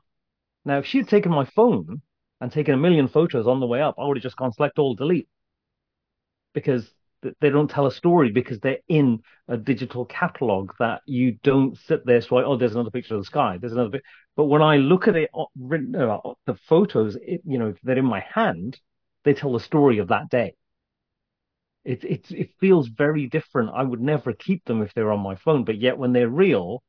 Now, 0.65 0.77
if 0.77 0.85
she'd 0.85 1.07
taken 1.07 1.31
my 1.31 1.45
phone 1.45 2.03
and 2.41 2.51
taken 2.51 2.75
a 2.75 2.77
million 2.77 3.07
photos 3.07 3.47
on 3.47 3.59
the 3.59 3.65
way 3.65 3.81
up, 3.81 3.95
I 3.97 4.05
would 4.05 4.17
have 4.17 4.23
just 4.23 4.37
gone 4.37 4.53
select 4.53 4.77
all, 4.77 4.93
delete, 4.93 5.27
because 6.53 6.91
they 7.41 7.49
don't 7.49 7.69
tell 7.69 7.85
a 7.85 7.91
story 7.91 8.31
because 8.31 8.59
they're 8.59 8.77
in 8.87 9.19
a 9.47 9.57
digital 9.57 10.05
catalog 10.05 10.71
that 10.79 11.01
you 11.05 11.37
don't 11.43 11.77
sit 11.77 12.05
there 12.05 12.21
so 12.21 12.37
oh 12.37 12.55
there's 12.57 12.73
another 12.73 12.91
picture 12.91 13.15
of 13.15 13.21
the 13.21 13.25
sky 13.25 13.57
there's 13.59 13.73
another 13.73 13.89
bit 13.89 14.03
but 14.35 14.45
when 14.45 14.61
i 14.61 14.77
look 14.77 15.07
at 15.07 15.15
it 15.15 15.29
uh, 15.33 15.45
the 16.45 16.55
photos 16.67 17.17
it, 17.21 17.41
you 17.45 17.57
know 17.57 17.73
they're 17.83 17.97
in 17.97 18.05
my 18.05 18.23
hand 18.33 18.79
they 19.23 19.33
tell 19.33 19.53
the 19.53 19.59
story 19.59 19.99
of 19.99 20.07
that 20.09 20.29
day. 20.29 20.55
It, 21.85 22.03
it 22.03 22.31
it 22.31 22.49
feels 22.59 22.87
very 22.87 23.27
different. 23.27 23.71
I 23.73 23.83
would 23.83 24.01
never 24.01 24.33
keep 24.33 24.65
them 24.65 24.81
if 24.81 24.93
they're 24.93 25.11
on 25.11 25.21
my 25.21 25.35
phone 25.35 25.63
but 25.63 25.77
yet 25.77 25.97
when 25.97 26.13
they're 26.13 26.29
real 26.29 26.83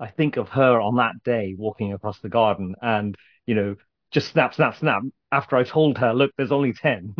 i 0.00 0.08
think 0.08 0.36
of 0.38 0.48
her 0.50 0.80
on 0.80 0.96
that 0.96 1.22
day 1.24 1.54
walking 1.58 1.92
across 1.92 2.20
the 2.20 2.28
garden 2.30 2.74
and 2.82 3.16
you 3.46 3.54
know 3.54 3.76
just 4.12 4.28
snap 4.32 4.54
snap 4.54 4.76
snap 4.76 5.02
after 5.32 5.56
i 5.56 5.64
told 5.64 5.98
her 5.98 6.14
look 6.14 6.32
there's 6.36 6.52
only 6.52 6.72
10 6.74 7.14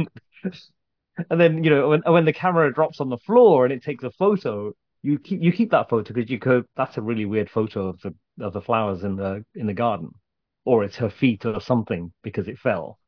and 1.31 1.41
then 1.41 1.65
you 1.65 1.71
know 1.71 1.89
when 1.89 2.03
when 2.07 2.25
the 2.25 2.33
camera 2.33 2.73
drops 2.73 3.01
on 3.01 3.09
the 3.09 3.19
floor 3.19 3.65
and 3.65 3.73
it 3.73 3.83
takes 3.83 4.05
a 4.05 4.11
photo, 4.11 4.73
you 5.03 5.19
keep 5.19 5.43
you 5.43 5.53
keep 5.53 5.71
that 5.71 5.89
photo 5.89 6.13
because 6.13 6.31
you 6.31 6.39
could. 6.39 6.65
That's 6.77 6.97
a 6.97 7.03
really 7.03 7.25
weird 7.25 7.51
photo 7.51 7.89
of 7.89 8.01
the 8.01 8.15
of 8.41 8.53
the 8.53 8.61
flowers 8.61 9.05
in 9.05 9.17
the 9.17 9.45
in 9.55 9.67
the 9.67 9.75
garden, 9.75 10.11
or 10.65 10.85
it's 10.85 10.97
her 10.97 11.11
feet 11.11 11.45
or 11.45 11.61
something 11.61 12.13
because 12.23 12.49
it 12.49 12.59
fell. 12.59 12.99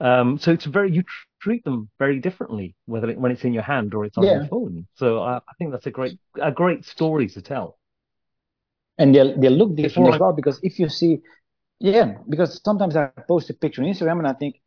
Um, 0.00 0.38
so 0.38 0.52
it's 0.52 0.64
very 0.64 0.92
you 0.92 1.02
tr- 1.02 1.26
treat 1.40 1.64
them 1.64 1.90
very 1.98 2.20
differently 2.20 2.76
whether 2.86 3.10
it, 3.10 3.18
when 3.18 3.32
it's 3.32 3.44
in 3.44 3.52
your 3.52 3.64
hand 3.64 3.94
or 3.94 4.04
it's 4.04 4.16
on 4.16 4.24
yeah. 4.24 4.34
your 4.34 4.46
phone. 4.46 4.86
So 4.94 5.20
I, 5.22 5.36
I 5.36 5.52
think 5.58 5.72
that's 5.72 5.86
a 5.86 5.90
great 5.90 6.18
a 6.40 6.52
great 6.52 6.84
story 6.84 7.28
to 7.28 7.42
tell. 7.42 7.78
And 8.96 9.14
they 9.14 9.34
they 9.36 9.48
look 9.48 9.74
different 9.74 10.14
as 10.14 10.20
well 10.20 10.32
because 10.32 10.60
if 10.62 10.78
you 10.78 10.88
see, 10.88 11.18
yeah, 11.80 12.14
because 12.28 12.60
sometimes 12.64 12.96
I 12.96 13.10
post 13.26 13.50
a 13.50 13.54
picture 13.54 13.82
on 13.82 13.88
Instagram 13.88 14.18
and 14.18 14.26
I 14.26 14.34
think 14.34 14.60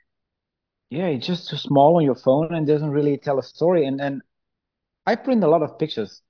yeah, 0.91 1.07
it's 1.07 1.25
just 1.25 1.49
too 1.49 1.55
small 1.55 1.95
on 1.95 2.03
your 2.03 2.15
phone 2.15 2.53
and 2.53 2.67
doesn't 2.67 2.91
really 2.91 3.17
tell 3.17 3.39
a 3.39 3.43
story. 3.43 3.85
And 3.85 3.97
then 3.97 4.21
I 5.07 5.15
print 5.15 5.41
a 5.43 5.47
lot 5.47 5.63
of 5.63 5.79
pictures, 5.79 6.21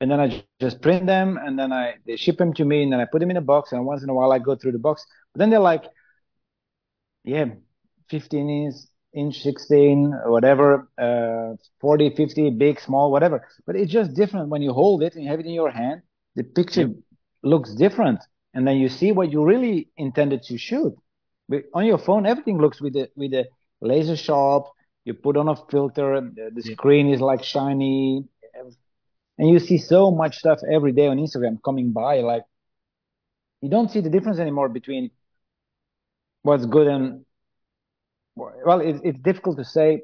and 0.00 0.10
then 0.10 0.20
I 0.20 0.44
just 0.60 0.82
print 0.82 1.06
them, 1.06 1.38
and 1.38 1.56
then 1.56 1.72
I 1.72 1.94
they 2.04 2.16
ship 2.16 2.36
them 2.36 2.52
to 2.54 2.64
me, 2.64 2.82
and 2.82 2.92
then 2.92 3.00
I 3.00 3.04
put 3.04 3.20
them 3.20 3.30
in 3.30 3.36
a 3.36 3.40
box, 3.40 3.70
and 3.70 3.86
once 3.86 4.02
in 4.02 4.10
a 4.10 4.14
while 4.14 4.32
I 4.32 4.40
go 4.40 4.56
through 4.56 4.72
the 4.72 4.80
box. 4.80 5.06
But 5.32 5.38
then 5.38 5.50
they're 5.50 5.60
like, 5.60 5.84
yeah, 7.22 7.46
15 8.10 8.50
inch, 8.50 8.74
inch 9.14 9.42
16, 9.42 10.12
whatever, 10.26 10.88
uh, 10.98 11.54
40, 11.80 12.10
50, 12.16 12.50
big, 12.50 12.80
small, 12.80 13.12
whatever. 13.12 13.46
But 13.64 13.76
it's 13.76 13.92
just 13.92 14.14
different 14.14 14.48
when 14.48 14.60
you 14.60 14.72
hold 14.72 15.04
it 15.04 15.14
and 15.14 15.22
you 15.22 15.30
have 15.30 15.38
it 15.38 15.46
in 15.46 15.52
your 15.52 15.70
hand. 15.70 16.02
The 16.34 16.42
picture 16.42 16.88
yep. 16.88 16.96
looks 17.44 17.74
different, 17.74 18.18
and 18.54 18.66
then 18.66 18.78
you 18.78 18.88
see 18.88 19.12
what 19.12 19.30
you 19.30 19.44
really 19.44 19.88
intended 19.96 20.42
to 20.44 20.58
shoot. 20.58 20.96
But 21.48 21.62
on 21.74 21.86
your 21.86 21.98
phone, 21.98 22.26
everything 22.26 22.58
looks 22.58 22.80
with 22.80 22.94
the 22.94 23.08
with 23.14 23.30
the 23.30 23.46
laser 23.80 24.16
sharp. 24.16 24.66
You 25.04 25.14
put 25.14 25.36
on 25.36 25.48
a 25.48 25.56
filter. 25.56 26.20
The, 26.20 26.50
the 26.54 26.62
screen 26.62 27.08
is 27.08 27.20
like 27.20 27.42
shiny. 27.42 28.24
and 29.38 29.48
you 29.48 29.58
see 29.58 29.78
so 29.78 30.10
much 30.10 30.38
stuff 30.38 30.60
every 30.70 30.92
day 30.92 31.06
on 31.06 31.16
Instagram 31.18 31.58
coming 31.64 31.92
by, 31.92 32.20
like 32.20 32.44
you 33.60 33.70
don't 33.70 33.90
see 33.90 34.00
the 34.00 34.10
difference 34.10 34.38
anymore 34.38 34.68
between 34.68 35.10
what's 36.42 36.66
good 36.66 36.86
and 36.86 37.24
well, 38.36 38.80
it's 38.80 39.00
it's 39.04 39.18
difficult 39.18 39.58
to 39.58 39.64
say 39.64 40.02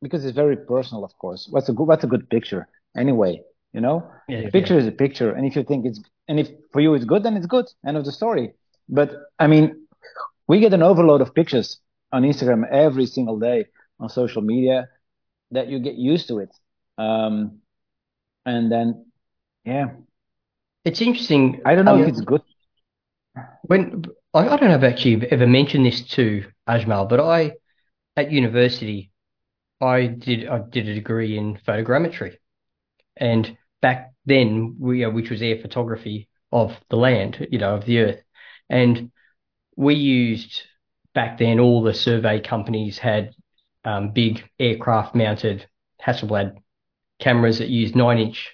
because 0.00 0.24
it's 0.24 0.34
very 0.34 0.56
personal, 0.56 1.04
of 1.04 1.16
course. 1.18 1.46
What's 1.50 1.68
a 1.68 1.72
good 1.72 1.84
what's 1.84 2.04
a 2.04 2.06
good 2.06 2.28
picture 2.30 2.68
anyway? 2.96 3.42
You 3.72 3.80
know, 3.80 4.10
yeah, 4.28 4.38
a 4.38 4.50
picture 4.50 4.74
yeah. 4.74 4.80
is 4.80 4.86
a 4.86 4.92
picture, 4.92 5.32
and 5.32 5.46
if 5.46 5.54
you 5.54 5.62
think 5.62 5.86
it's 5.86 6.00
and 6.28 6.40
if 6.40 6.48
for 6.72 6.80
you 6.80 6.94
it's 6.94 7.04
good, 7.04 7.22
then 7.22 7.36
it's 7.36 7.46
good. 7.46 7.66
End 7.86 7.96
of 7.96 8.04
the 8.04 8.12
story. 8.12 8.54
But 8.88 9.12
I 9.38 9.46
mean, 9.46 9.86
we 10.48 10.60
get 10.60 10.72
an 10.72 10.82
overload 10.82 11.20
of 11.20 11.34
pictures 11.34 11.78
on 12.12 12.22
Instagram 12.22 12.68
every 12.70 13.06
single 13.06 13.38
day 13.38 13.66
on 13.98 14.08
social 14.08 14.42
media 14.42 14.88
that 15.50 15.68
you 15.68 15.78
get 15.78 15.94
used 15.94 16.28
to 16.28 16.38
it. 16.38 16.50
Um, 16.98 17.58
and 18.46 18.70
then, 18.70 19.06
yeah, 19.64 19.90
it's 20.84 21.00
interesting. 21.00 21.60
I 21.64 21.74
don't 21.74 21.84
know 21.84 21.94
um, 21.94 22.02
if 22.02 22.08
it's 22.08 22.20
good. 22.20 22.42
When 23.62 24.04
I, 24.34 24.48
I 24.48 24.56
don't 24.56 24.70
know 24.70 24.76
if 24.76 24.82
actually 24.82 25.30
ever 25.30 25.46
mentioned 25.46 25.86
this 25.86 26.02
to 26.08 26.44
Ajmal, 26.68 27.08
but 27.08 27.20
I 27.20 27.52
at 28.16 28.32
university 28.32 29.12
I 29.80 30.06
did 30.06 30.48
I 30.48 30.58
did 30.58 30.88
a 30.88 30.94
degree 30.94 31.36
in 31.38 31.58
photogrammetry, 31.66 32.36
and 33.16 33.56
back 33.80 34.12
then 34.26 34.76
we 34.78 35.04
uh, 35.04 35.10
which 35.10 35.30
was 35.30 35.42
air 35.42 35.58
photography 35.60 36.28
of 36.52 36.72
the 36.90 36.96
land, 36.96 37.46
you 37.50 37.58
know, 37.58 37.74
of 37.74 37.84
the 37.84 38.00
earth, 38.00 38.22
and 38.68 39.10
we 39.76 39.94
used 39.94 40.62
back 41.14 41.38
then 41.38 41.58
all 41.60 41.82
the 41.82 41.94
survey 41.94 42.40
companies 42.40 42.98
had 42.98 43.34
um, 43.84 44.12
big 44.12 44.42
aircraft 44.58 45.14
mounted 45.14 45.66
Hasselblad 46.04 46.56
cameras 47.18 47.58
that 47.58 47.68
used 47.68 47.94
nine 47.94 48.18
inch 48.18 48.50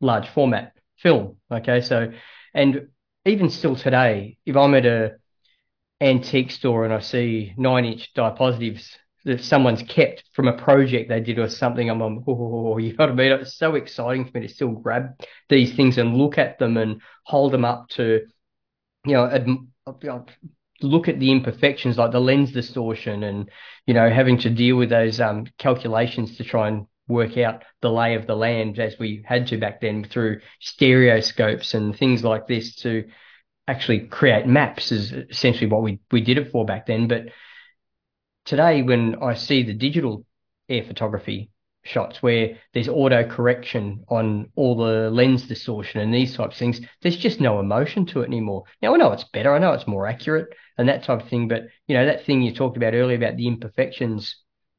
large 0.00 0.28
format 0.28 0.72
film. 0.98 1.36
Okay, 1.50 1.80
so 1.80 2.12
and 2.54 2.88
even 3.24 3.50
still 3.50 3.76
today, 3.76 4.38
if 4.44 4.56
I'm 4.56 4.74
at 4.74 4.86
a 4.86 5.16
antique 6.00 6.50
store 6.50 6.84
and 6.84 6.92
I 6.92 7.00
see 7.00 7.54
nine 7.56 7.84
inch 7.84 8.12
diapositives 8.14 8.96
that 9.24 9.40
someone's 9.40 9.82
kept 9.82 10.24
from 10.32 10.48
a 10.48 10.56
project 10.56 11.08
they 11.08 11.20
did 11.20 11.38
or 11.38 11.48
something, 11.48 11.88
I'm 11.88 12.02
on, 12.02 12.24
oh, 12.26 12.78
you 12.78 12.90
know 12.90 13.06
what 13.06 13.10
I 13.10 13.14
mean? 13.14 13.32
It's 13.32 13.56
so 13.56 13.76
exciting 13.76 14.24
for 14.24 14.38
me 14.38 14.48
to 14.48 14.52
still 14.52 14.70
grab 14.70 15.10
these 15.48 15.74
things 15.76 15.96
and 15.98 16.16
look 16.16 16.38
at 16.38 16.58
them 16.58 16.76
and 16.76 17.00
hold 17.24 17.52
them 17.52 17.64
up 17.64 17.88
to, 17.90 18.26
you 19.06 19.12
know, 19.12 19.26
ad- 19.26 19.46
look 20.82 21.08
at 21.08 21.18
the 21.18 21.30
imperfections 21.30 21.98
like 21.98 22.12
the 22.12 22.20
lens 22.20 22.52
distortion 22.52 23.22
and, 23.22 23.50
you 23.86 23.94
know, 23.94 24.10
having 24.10 24.38
to 24.38 24.50
deal 24.50 24.76
with 24.76 24.90
those 24.90 25.20
um, 25.20 25.46
calculations 25.58 26.36
to 26.36 26.44
try 26.44 26.68
and 26.68 26.86
work 27.08 27.36
out 27.36 27.64
the 27.80 27.90
lay 27.90 28.14
of 28.14 28.26
the 28.26 28.36
land 28.36 28.78
as 28.78 28.98
we 28.98 29.22
had 29.26 29.46
to 29.48 29.58
back 29.58 29.80
then 29.80 30.04
through 30.04 30.40
stereoscopes 30.60 31.74
and 31.74 31.96
things 31.96 32.22
like 32.22 32.46
this 32.46 32.76
to 32.76 33.04
actually 33.68 34.00
create 34.00 34.46
maps 34.46 34.92
is 34.92 35.12
essentially 35.12 35.68
what 35.68 35.82
we, 35.82 36.00
we 36.10 36.20
did 36.20 36.38
it 36.38 36.50
for 36.50 36.64
back 36.64 36.86
then. 36.86 37.08
But 37.08 37.26
today, 38.44 38.82
when 38.82 39.16
I 39.22 39.34
see 39.34 39.62
the 39.62 39.74
digital 39.74 40.24
air 40.68 40.84
photography 40.84 41.50
shots 41.82 42.22
where 42.22 42.58
there's 42.74 42.88
auto 42.88 43.28
correction 43.28 44.04
on 44.08 44.50
all 44.54 44.76
the 44.76 45.10
lens 45.10 45.46
distortion 45.46 46.00
and 46.00 46.14
these 46.14 46.36
types 46.36 46.54
of 46.54 46.58
things, 46.58 46.80
there's 47.02 47.16
just 47.16 47.40
no 47.40 47.60
emotion 47.60 48.06
to 48.06 48.22
it 48.22 48.26
anymore. 48.26 48.64
Now 48.80 48.94
I 48.94 48.98
know 48.98 49.12
it's 49.12 49.24
better, 49.24 49.54
I 49.54 49.58
know 49.58 49.72
it's 49.72 49.86
more 49.86 50.06
accurate 50.06 50.54
and 50.78 50.88
that 50.88 51.04
type 51.04 51.22
of 51.22 51.28
thing, 51.28 51.48
but 51.48 51.62
you 51.86 51.96
know, 51.96 52.06
that 52.06 52.24
thing 52.24 52.42
you 52.42 52.54
talked 52.54 52.76
about 52.76 52.94
earlier 52.94 53.16
about 53.16 53.36
the 53.36 53.46
imperfections, 53.46 54.36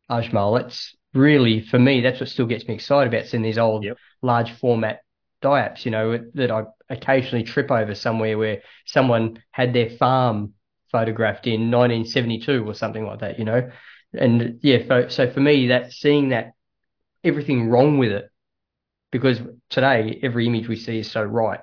Ajmal, 0.09 0.61
that's 0.61 0.95
really, 1.13 1.61
for 1.61 1.79
me, 1.79 2.01
that's 2.01 2.19
what 2.19 2.29
still 2.29 2.45
gets 2.45 2.67
me 2.67 2.75
excited 2.75 3.13
about 3.13 3.27
seeing 3.27 3.43
these 3.43 3.57
old 3.57 3.83
yep. 3.83 3.97
large 4.21 4.51
format 4.53 5.01
diaps, 5.41 5.85
you 5.85 5.91
know, 5.91 6.17
that 6.33 6.51
I 6.51 6.63
occasionally 6.89 7.43
trip 7.43 7.69
over 7.69 7.93
somewhere 7.93 8.37
where 8.37 8.61
someone 8.85 9.43
had 9.51 9.73
their 9.73 9.89
farm 9.89 10.53
photographed 10.91 11.47
in 11.47 11.71
1972 11.71 12.65
or 12.65 12.73
something 12.73 13.05
like 13.05 13.19
that, 13.19 13.39
you 13.39 13.45
know. 13.45 13.69
And 14.13 14.59
yeah, 14.61 15.07
so 15.09 15.31
for 15.31 15.39
me, 15.39 15.67
that 15.67 15.91
seeing 15.91 16.29
that 16.29 16.53
everything 17.23 17.69
wrong 17.69 17.97
with 17.97 18.11
it, 18.11 18.29
because 19.11 19.39
today 19.69 20.19
every 20.23 20.47
image 20.47 20.67
we 20.67 20.75
see 20.75 20.99
is 20.99 21.11
so 21.11 21.23
right, 21.23 21.61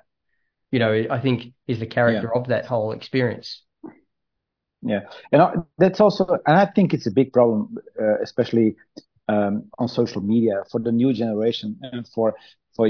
you 0.71 0.79
know, 0.79 1.07
I 1.11 1.21
think 1.21 1.53
is 1.67 1.79
the 1.79 1.87
character 1.87 2.31
yeah. 2.33 2.41
of 2.41 2.49
that 2.49 2.67
whole 2.67 2.93
experience. 2.93 3.63
Yeah, 4.83 5.01
and 5.31 5.43
I, 5.43 5.55
that's 5.77 6.01
also, 6.01 6.25
and 6.47 6.57
I 6.57 6.67
think 6.67 6.95
it's 6.95 7.07
a 7.07 7.11
big 7.11 7.33
problem, 7.33 7.77
uh, 8.01 8.19
especially 8.23 8.77
um, 9.29 9.65
on 9.79 9.89
social 9.89 10.23
media 10.23 10.63
for 10.71 10.81
the 10.81 10.91
new 10.91 11.13
generation 11.13 11.79
and 11.83 12.09
for 12.09 12.35
for 12.75 12.89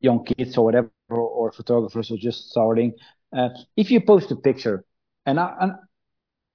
young 0.00 0.24
kids 0.24 0.56
or 0.56 0.64
whatever 0.64 0.90
or, 1.08 1.18
or 1.18 1.52
photographers 1.52 2.08
who 2.08 2.14
are 2.14 2.18
just 2.18 2.50
starting. 2.50 2.92
Uh, 3.36 3.48
if 3.76 3.90
you 3.90 4.00
post 4.00 4.30
a 4.30 4.36
picture, 4.36 4.84
and 5.26 5.40
I 5.40 5.54
and 5.60 5.72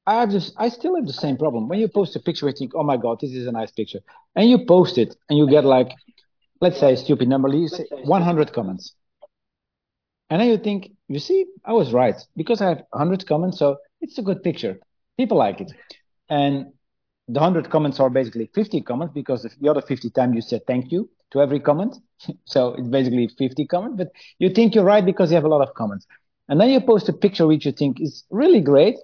I 0.06 0.20
have 0.20 0.32
just 0.32 0.54
I 0.58 0.70
still 0.70 0.96
have 0.96 1.08
the 1.08 1.14
same 1.14 1.38
problem. 1.38 1.68
When 1.68 1.80
you 1.80 1.88
post 1.88 2.16
a 2.16 2.20
picture, 2.20 2.48
I 2.50 2.54
think, 2.58 2.74
oh 2.76 2.84
my 2.84 2.98
god, 2.98 3.20
this 3.22 3.32
is 3.32 3.48
a 3.48 3.52
nice 3.52 3.72
picture, 3.72 4.00
and 4.36 4.50
you 4.50 4.66
post 4.66 4.98
it, 4.98 5.16
and 5.30 5.38
you 5.38 5.50
get 5.50 5.64
like, 5.64 5.92
let's 6.60 6.80
say 6.80 6.94
a 6.94 6.98
stupid 6.98 7.30
number, 7.30 7.48
you 7.50 7.68
say 7.68 7.86
100 7.90 8.54
comments, 8.54 8.96
and 10.30 10.42
then 10.42 10.50
you 10.50 10.58
think, 10.58 10.92
you 11.08 11.20
see, 11.20 11.46
I 11.64 11.74
was 11.74 11.94
right 11.94 12.16
because 12.36 12.62
I 12.62 12.70
have 12.70 12.84
100 12.90 13.26
comments, 13.26 13.60
so 13.60 13.78
it's 14.02 14.18
a 14.18 14.22
good 14.22 14.44
picture. 14.44 14.80
People 15.18 15.38
like 15.38 15.62
it, 15.62 15.72
and 16.30 16.74
the 17.30 17.40
100 17.40 17.70
comments 17.70 18.00
are 18.00 18.10
basically 18.10 18.50
50 18.54 18.82
comments 18.82 19.14
because 19.14 19.48
the 19.62 19.70
other 19.70 19.82
50 19.82 20.10
times 20.10 20.36
you 20.36 20.42
said 20.42 20.62
thank 20.68 20.92
you 20.92 21.10
to 21.32 21.42
every 21.42 21.62
comment. 21.62 21.96
so 22.46 22.74
it's 22.74 22.90
basically 22.90 23.30
50 23.38 23.66
comments, 23.68 23.98
but 23.98 24.12
you 24.40 24.50
think 24.50 24.76
you're 24.76 24.84
right 24.84 25.06
because 25.06 25.32
you 25.32 25.36
have 25.36 25.46
a 25.46 25.50
lot 25.50 25.68
of 25.68 25.74
comments. 25.76 26.06
And 26.50 26.60
then 26.60 26.70
you 26.72 26.82
post 26.82 27.08
a 27.08 27.14
picture 27.14 27.48
which 27.48 27.66
you 27.66 27.72
think 27.72 28.02
is 28.02 28.26
really 28.30 28.60
great 28.60 28.98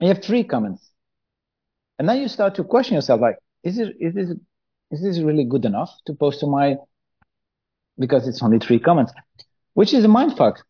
you 0.00 0.08
have 0.08 0.22
three 0.22 0.44
comments. 0.44 0.90
And 1.98 2.08
then 2.08 2.18
you 2.18 2.28
start 2.28 2.54
to 2.56 2.64
question 2.64 2.94
yourself 2.94 3.20
like, 3.20 3.36
is 3.62 3.78
it, 3.78 3.96
is 3.98 4.14
this, 4.14 4.30
is 4.90 5.02
this 5.02 5.20
really 5.20 5.44
good 5.44 5.64
enough 5.64 5.90
to 6.06 6.14
post 6.14 6.40
to 6.40 6.46
my, 6.46 6.76
because 7.98 8.28
it's 8.28 8.42
only 8.42 8.58
three 8.58 8.78
comments, 8.78 9.12
which 9.74 9.94
is 9.94 10.04
a 10.04 10.08
mind 10.08 10.36
fuck. 10.36 10.64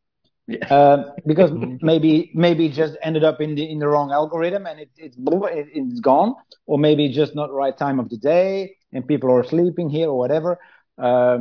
Yeah. 0.49 0.65
Uh, 0.73 1.13
because 1.27 1.51
maybe 1.83 2.31
maybe 2.33 2.67
it 2.67 2.73
just 2.73 2.97
ended 3.03 3.25
up 3.25 3.41
in 3.41 3.57
the 3.57 3.69
in 3.69 3.81
the 3.81 3.89
wrong 3.89 4.13
algorithm 4.13 4.65
and 4.67 4.79
it, 4.79 4.91
it's 4.97 5.17
it, 5.19 5.67
it's 5.75 5.99
gone, 5.99 6.37
or 6.67 6.79
maybe 6.79 7.09
just 7.09 7.35
not 7.35 7.53
right 7.53 7.77
time 7.77 7.99
of 7.99 8.09
the 8.11 8.17
day 8.17 8.77
and 8.93 9.09
people 9.09 9.29
are 9.33 9.43
sleeping 9.43 9.91
here 9.91 10.09
or 10.09 10.17
whatever. 10.17 10.61
Uh, 10.97 11.39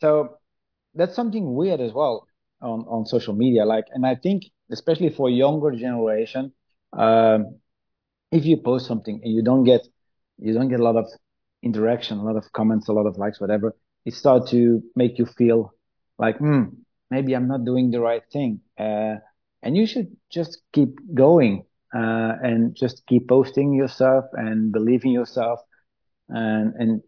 so 0.00 0.38
that's 0.94 1.14
something 1.14 1.54
weird 1.54 1.82
as 1.82 1.92
well 1.92 2.26
on 2.62 2.86
on 2.88 3.04
social 3.04 3.34
media. 3.34 3.66
Like, 3.66 3.84
and 3.92 4.06
I 4.06 4.14
think 4.14 4.44
especially 4.70 5.10
for 5.10 5.28
younger 5.28 5.72
generation, 5.72 6.52
um, 6.96 7.58
if 8.32 8.44
you 8.44 8.56
post 8.58 8.86
something 8.86 9.20
and 9.22 9.32
you 9.32 9.42
don't 9.42 9.64
get 9.64 9.82
you 10.38 10.52
don't 10.54 10.68
get 10.68 10.80
a 10.80 10.84
lot 10.84 10.96
of 10.96 11.06
interaction, 11.62 12.18
a 12.18 12.24
lot 12.24 12.36
of 12.36 12.52
comments, 12.52 12.88
a 12.88 12.92
lot 12.92 13.06
of 13.06 13.16
likes, 13.18 13.40
whatever, 13.40 13.74
it 14.04 14.14
starts 14.14 14.50
to 14.50 14.82
make 14.96 15.18
you 15.18 15.26
feel 15.26 15.72
like, 16.18 16.38
hmm, 16.38 16.64
maybe 17.10 17.34
I'm 17.34 17.48
not 17.48 17.64
doing 17.64 17.90
the 17.90 18.00
right 18.00 18.22
thing. 18.32 18.60
Uh, 18.78 19.16
and 19.62 19.76
you 19.76 19.86
should 19.86 20.08
just 20.30 20.60
keep 20.72 20.98
going 21.14 21.64
uh, 21.94 22.34
and 22.42 22.76
just 22.76 23.06
keep 23.06 23.28
posting 23.28 23.72
yourself 23.72 24.24
and 24.34 24.72
believe 24.72 25.04
in 25.04 25.12
yourself 25.12 25.60
and 26.28 26.74
and 26.76 27.02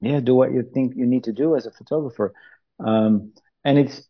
yeah, 0.00 0.20
do 0.20 0.34
what 0.34 0.52
you 0.52 0.62
think 0.74 0.94
you 0.96 1.06
need 1.06 1.24
to 1.24 1.32
do 1.32 1.56
as 1.56 1.66
a 1.66 1.72
photographer. 1.72 2.32
Um, 2.78 3.32
and 3.64 3.78
it's 3.78 4.02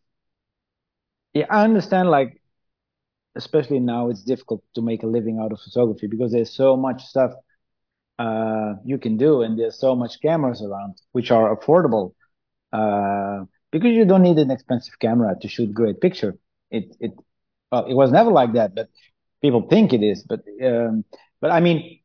yeah, 1.33 1.45
I 1.49 1.63
understand 1.63 2.09
like 2.09 2.38
especially 3.43 3.79
now 3.79 4.09
it's 4.09 4.23
difficult 4.33 4.61
to 4.75 4.81
make 4.89 5.01
a 5.03 5.11
living 5.17 5.37
out 5.41 5.51
of 5.53 5.59
photography 5.65 6.07
because 6.13 6.31
there's 6.33 6.53
so 6.63 6.69
much 6.87 6.99
stuff 7.13 7.31
uh, 8.25 8.71
you 8.91 8.97
can 9.05 9.15
do 9.17 9.41
and 9.43 9.57
there's 9.57 9.79
so 9.79 9.95
much 9.95 10.13
cameras 10.21 10.61
around 10.67 10.93
which 11.15 11.29
are 11.31 11.47
affordable. 11.55 12.07
Uh, 12.79 13.39
because 13.71 13.91
you 13.99 14.05
don't 14.05 14.23
need 14.29 14.37
an 14.45 14.51
expensive 14.51 14.95
camera 14.99 15.35
to 15.41 15.47
shoot 15.47 15.73
great 15.73 15.97
picture. 16.05 16.33
It 16.77 16.85
it 16.99 17.11
well, 17.71 17.85
it 17.85 17.95
was 18.01 18.11
never 18.11 18.31
like 18.31 18.53
that, 18.53 18.75
but 18.75 18.87
people 19.43 19.61
think 19.73 19.93
it 19.93 20.03
is. 20.11 20.23
But 20.31 20.41
um, 20.69 21.05
but 21.41 21.51
I 21.51 21.59
mean, 21.59 21.99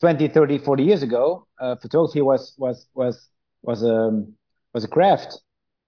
20, 0.00 0.28
30, 0.28 0.58
40 0.58 0.84
years 0.84 1.02
ago, 1.02 1.46
uh, 1.60 1.76
photography 1.82 2.22
was 2.22 2.54
was 2.58 2.86
was 2.94 3.14
was 3.62 3.82
a 3.82 3.94
um, 3.94 4.34
was 4.74 4.84
a 4.84 4.88
craft 4.88 5.38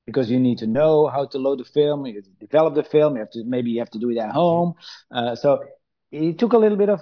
because 0.07 0.31
you 0.31 0.41
need 0.41 0.59
to 0.59 0.67
know 0.67 1.09
how 1.09 1.27
to 1.27 1.39
load 1.39 1.59
the 1.61 1.65
film, 1.65 2.07
you 2.07 2.23
develop 2.41 2.75
the 2.75 2.83
film, 2.83 3.15
you 3.15 3.21
have 3.21 3.31
to 3.31 3.45
maybe 3.45 3.71
you 3.71 3.81
have 3.81 3.91
to 3.91 3.99
do 3.99 4.11
it 4.11 4.19
at 4.19 4.31
home. 4.31 4.75
Uh, 5.15 5.35
so 5.35 5.63
it 6.11 6.39
took 6.39 6.53
a 6.53 6.59
little 6.59 6.79
bit 6.79 6.89
of 6.89 7.01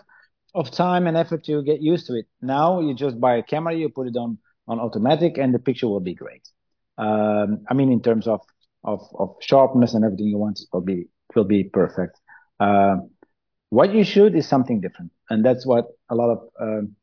of 0.55 0.71
time 0.71 1.07
and 1.07 1.17
effort 1.17 1.45
to 1.45 1.63
get 1.63 1.81
used 1.81 2.07
to 2.07 2.15
it. 2.15 2.27
Now 2.43 2.81
you 2.81 2.95
just 2.95 3.21
buy 3.21 3.37
a 3.37 3.43
camera, 3.43 3.75
you 3.75 3.89
put 3.89 4.09
it 4.09 4.17
on 4.17 4.39
on 4.69 4.79
automatic, 4.81 5.39
and 5.39 5.55
the 5.55 5.59
picture 5.59 5.89
will 5.89 6.01
be 6.01 6.15
great. 6.15 6.49
Um, 6.97 7.65
I 7.69 7.75
mean, 7.75 7.91
in 7.91 8.03
terms 8.03 8.27
of, 8.27 8.41
of, 8.85 9.01
of 9.19 9.37
sharpness 9.41 9.95
and 9.95 10.05
everything 10.05 10.27
you 10.27 10.39
want, 10.39 10.61
it 10.61 10.69
will 10.73 10.83
be, 10.83 11.07
will 11.35 11.45
be 11.45 11.65
perfect. 11.65 12.21
Uh, 12.61 12.97
what 13.71 13.95
you 13.95 14.05
shoot 14.05 14.35
is 14.35 14.47
something 14.47 14.81
different. 14.81 15.11
And 15.31 15.45
that's 15.45 15.67
what 15.67 15.87
a 16.11 16.15
lot 16.15 16.31
of, 16.31 16.41
um, 16.61 16.97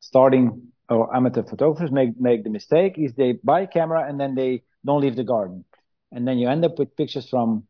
starting 0.00 0.68
or 0.88 1.14
amateur 1.16 1.42
photographers 1.42 1.90
make 1.90 2.20
make 2.20 2.44
the 2.44 2.50
mistake 2.50 2.98
is 2.98 3.14
they 3.14 3.32
buy 3.42 3.62
a 3.62 3.66
camera 3.66 4.06
and 4.06 4.20
then 4.20 4.34
they 4.34 4.62
don't 4.84 5.00
leave 5.00 5.16
the 5.16 5.24
garden, 5.24 5.64
and 6.12 6.26
then 6.26 6.38
you 6.38 6.48
end 6.48 6.64
up 6.64 6.78
with 6.78 6.96
pictures 6.96 7.28
from 7.28 7.64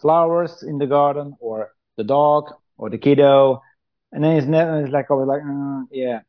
flowers 0.00 0.62
in 0.62 0.78
the 0.78 0.86
garden 0.86 1.36
or 1.40 1.72
the 1.96 2.04
dog 2.04 2.52
or 2.76 2.90
the 2.90 2.98
kiddo, 2.98 3.60
and 4.12 4.24
then 4.24 4.36
it's 4.36 4.46
never 4.46 4.84
it's 4.84 4.92
like 4.92 5.10
I 5.10 5.14
was 5.14 5.28
like 5.28 5.42
uh, 5.42 5.84
yeah, 5.90 6.20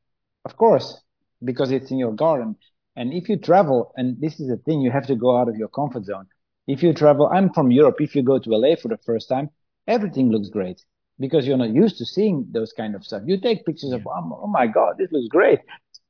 of 0.45 0.57
course 0.57 1.01
because 1.43 1.71
it's 1.71 1.91
in 1.91 1.97
your 1.97 2.13
garden. 2.13 2.55
And 2.95 3.13
if 3.13 3.29
you 3.29 3.37
travel, 3.37 3.93
and 3.95 4.19
this 4.19 4.39
is 4.39 4.47
the 4.49 4.57
thing, 4.57 4.81
you 4.81 4.91
have 4.91 5.07
to 5.07 5.15
go 5.15 5.37
out 5.37 5.49
of 5.49 5.55
your 5.55 5.69
comfort 5.69 6.05
zone. 6.05 6.27
If 6.67 6.83
you 6.83 6.93
travel, 6.93 7.27
I'm 7.27 7.51
from 7.53 7.71
Europe. 7.71 7.95
If 7.99 8.15
you 8.15 8.21
go 8.21 8.37
to 8.39 8.49
LA 8.49 8.75
for 8.75 8.89
the 8.89 8.97
first 8.97 9.29
time, 9.29 9.49
everything 9.87 10.29
looks 10.29 10.49
great 10.49 10.83
because 11.19 11.47
you're 11.47 11.57
not 11.57 11.73
used 11.73 11.97
to 11.97 12.05
seeing 12.05 12.45
those 12.51 12.73
kind 12.73 12.95
of 12.95 13.03
stuff. 13.03 13.23
You 13.25 13.39
take 13.39 13.65
pictures 13.65 13.91
of, 13.91 14.05
oh, 14.05 14.41
oh, 14.43 14.47
my 14.47 14.67
God, 14.67 14.95
this 14.97 15.11
looks 15.11 15.27
great. 15.27 15.59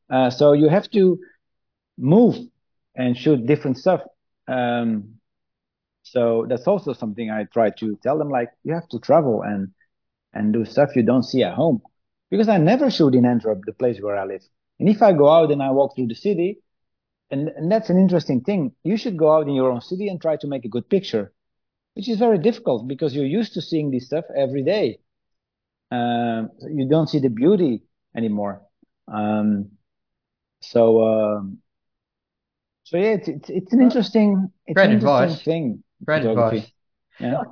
Uh, 0.09 0.29
so 0.29 0.53
you 0.53 0.67
have 0.69 0.89
to 0.91 1.19
move 1.97 2.35
and 2.95 3.15
shoot 3.15 3.45
different 3.45 3.77
stuff. 3.77 4.01
Um, 4.47 5.15
so 6.03 6.45
that's 6.49 6.67
also 6.67 6.93
something 6.93 7.29
I 7.29 7.45
try 7.45 7.69
to 7.71 7.97
tell 8.03 8.17
them, 8.17 8.29
like 8.29 8.49
you 8.63 8.73
have 8.73 8.87
to 8.89 8.99
travel 8.99 9.43
and 9.43 9.69
and 10.33 10.53
do 10.53 10.65
stuff 10.65 10.95
you 10.95 11.03
don't 11.03 11.23
see 11.23 11.43
at 11.43 11.53
home. 11.53 11.81
Because 12.29 12.47
I 12.47 12.57
never 12.57 12.89
shoot 12.89 13.13
in 13.13 13.25
Antwerp, 13.25 13.61
the 13.65 13.73
place 13.73 13.99
where 14.01 14.17
I 14.17 14.25
live. 14.25 14.41
And 14.79 14.87
if 14.89 15.01
I 15.01 15.13
go 15.13 15.29
out 15.29 15.51
and 15.51 15.61
I 15.61 15.71
walk 15.71 15.95
through 15.95 16.07
the 16.07 16.15
city, 16.15 16.59
and, 17.29 17.49
and 17.49 17.71
that's 17.71 17.89
an 17.89 17.97
interesting 17.97 18.41
thing, 18.41 18.73
you 18.83 18.97
should 18.97 19.17
go 19.17 19.31
out 19.31 19.47
in 19.47 19.53
your 19.53 19.71
own 19.71 19.81
city 19.81 20.07
and 20.07 20.19
try 20.21 20.37
to 20.37 20.47
make 20.47 20.65
a 20.65 20.69
good 20.69 20.89
picture, 20.89 21.33
which 21.95 22.09
is 22.09 22.17
very 22.17 22.37
difficult 22.37 22.87
because 22.87 23.13
you're 23.13 23.25
used 23.25 23.53
to 23.53 23.61
seeing 23.61 23.91
this 23.91 24.05
stuff 24.07 24.25
every 24.35 24.63
day. 24.63 24.99
Um, 25.91 26.51
you 26.69 26.87
don't 26.87 27.07
see 27.07 27.19
the 27.19 27.29
beauty 27.29 27.83
anymore. 28.15 28.61
Um, 29.07 29.71
so, 30.61 31.03
um, 31.03 31.60
so 32.91 32.97
yeah, 32.97 33.13
it's, 33.13 33.27
it's, 33.29 33.49
it's 33.49 33.73
an 33.73 33.81
interesting, 33.81 34.51
it's 34.67 34.75
Great 34.75 34.87
an 34.87 34.91
interesting 34.91 35.29
advice. 35.29 35.43
thing. 35.43 35.83
Great 36.03 36.25
advice. 36.25 36.69
Yeah. 37.19 37.43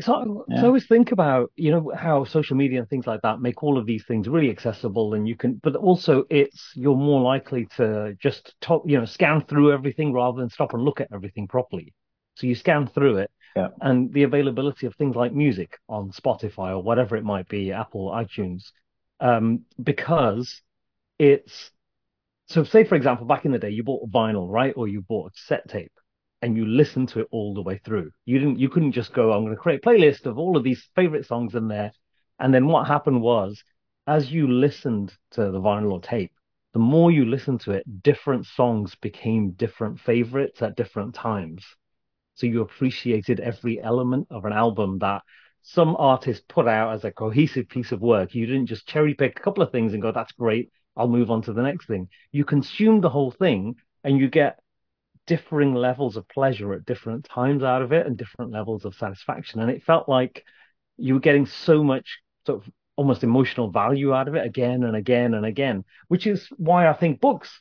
So, 0.00 0.46
Yeah. 0.48 0.60
so 0.60 0.62
I 0.62 0.66
always 0.68 0.86
think 0.86 1.12
about, 1.12 1.52
you 1.56 1.70
know, 1.70 1.92
how 1.94 2.24
social 2.24 2.56
media 2.56 2.78
and 2.80 2.88
things 2.88 3.06
like 3.06 3.20
that 3.20 3.40
make 3.42 3.62
all 3.62 3.76
of 3.76 3.84
these 3.84 4.02
things 4.06 4.26
really 4.26 4.48
accessible 4.50 5.12
and 5.12 5.28
you 5.28 5.36
can, 5.36 5.60
but 5.62 5.76
also 5.76 6.24
it's, 6.30 6.72
you're 6.74 6.96
more 6.96 7.20
likely 7.20 7.66
to 7.76 8.16
just 8.18 8.54
talk, 8.62 8.84
you 8.86 8.98
know, 8.98 9.04
scan 9.04 9.42
through 9.44 9.70
everything 9.72 10.14
rather 10.14 10.40
than 10.40 10.48
stop 10.48 10.72
and 10.72 10.82
look 10.82 11.02
at 11.02 11.08
everything 11.12 11.46
properly. 11.46 11.92
So 12.36 12.46
you 12.46 12.54
scan 12.54 12.86
through 12.86 13.18
it 13.18 13.30
Yeah. 13.54 13.68
and 13.82 14.10
the 14.10 14.22
availability 14.22 14.86
of 14.86 14.94
things 14.94 15.14
like 15.14 15.34
music 15.34 15.78
on 15.90 16.12
Spotify 16.12 16.70
or 16.70 16.82
whatever 16.82 17.14
it 17.18 17.24
might 17.24 17.48
be, 17.48 17.72
Apple, 17.72 18.10
iTunes, 18.10 18.62
um, 19.20 19.66
because 19.82 20.62
it's, 21.18 21.70
so 22.46 22.64
say, 22.64 22.84
for 22.84 22.94
example, 22.94 23.26
back 23.26 23.44
in 23.44 23.52
the 23.52 23.58
day, 23.58 23.70
you 23.70 23.82
bought 23.82 24.10
vinyl, 24.10 24.48
right? 24.48 24.74
Or 24.76 24.88
you 24.88 25.02
bought 25.02 25.28
a 25.28 25.30
cassette 25.30 25.68
tape 25.68 25.92
and 26.42 26.56
you 26.56 26.66
listened 26.66 27.08
to 27.10 27.20
it 27.20 27.28
all 27.30 27.54
the 27.54 27.62
way 27.62 27.78
through. 27.78 28.10
You 28.24 28.38
didn't, 28.38 28.58
you 28.58 28.68
couldn't 28.68 28.92
just 28.92 29.12
go, 29.12 29.32
I'm 29.32 29.44
going 29.44 29.54
to 29.54 29.60
create 29.60 29.80
a 29.84 29.88
playlist 29.88 30.26
of 30.26 30.38
all 30.38 30.56
of 30.56 30.64
these 30.64 30.86
favorite 30.94 31.26
songs 31.26 31.54
in 31.54 31.68
there. 31.68 31.92
And 32.38 32.52
then 32.52 32.66
what 32.66 32.86
happened 32.86 33.22
was, 33.22 33.62
as 34.06 34.32
you 34.32 34.48
listened 34.48 35.14
to 35.32 35.50
the 35.50 35.60
vinyl 35.60 35.92
or 35.92 36.00
tape, 36.00 36.32
the 36.72 36.80
more 36.80 37.10
you 37.10 37.24
listened 37.24 37.60
to 37.60 37.72
it, 37.72 38.02
different 38.02 38.46
songs 38.46 38.94
became 38.96 39.52
different 39.52 40.00
favorites 40.00 40.62
at 40.62 40.76
different 40.76 41.14
times. 41.14 41.64
So 42.34 42.46
you 42.46 42.62
appreciated 42.62 43.40
every 43.40 43.80
element 43.80 44.26
of 44.30 44.44
an 44.44 44.52
album 44.52 44.98
that 44.98 45.22
some 45.62 45.94
artist 45.96 46.48
put 46.48 46.66
out 46.66 46.94
as 46.94 47.04
a 47.04 47.12
cohesive 47.12 47.68
piece 47.68 47.92
of 47.92 48.00
work. 48.00 48.34
You 48.34 48.46
didn't 48.46 48.66
just 48.66 48.88
cherry 48.88 49.14
pick 49.14 49.38
a 49.38 49.42
couple 49.42 49.62
of 49.62 49.70
things 49.70 49.92
and 49.92 50.02
go, 50.02 50.10
that's 50.10 50.32
great. 50.32 50.70
I'll 50.96 51.08
move 51.08 51.30
on 51.30 51.42
to 51.42 51.52
the 51.52 51.62
next 51.62 51.86
thing. 51.86 52.08
You 52.30 52.44
consume 52.44 53.00
the 53.00 53.10
whole 53.10 53.30
thing 53.30 53.76
and 54.04 54.18
you 54.18 54.28
get 54.28 54.58
differing 55.26 55.74
levels 55.74 56.16
of 56.16 56.28
pleasure 56.28 56.72
at 56.74 56.84
different 56.84 57.24
times 57.24 57.62
out 57.62 57.82
of 57.82 57.92
it 57.92 58.06
and 58.06 58.16
different 58.16 58.50
levels 58.50 58.84
of 58.84 58.94
satisfaction. 58.94 59.60
And 59.60 59.70
it 59.70 59.84
felt 59.84 60.08
like 60.08 60.44
you 60.96 61.14
were 61.14 61.20
getting 61.20 61.46
so 61.46 61.82
much 61.82 62.20
sort 62.46 62.64
of 62.64 62.72
almost 62.96 63.24
emotional 63.24 63.70
value 63.70 64.12
out 64.12 64.28
of 64.28 64.34
it 64.34 64.44
again 64.44 64.82
and 64.82 64.96
again 64.96 65.34
and 65.34 65.46
again, 65.46 65.84
which 66.08 66.26
is 66.26 66.48
why 66.56 66.88
I 66.88 66.92
think 66.92 67.20
books, 67.20 67.60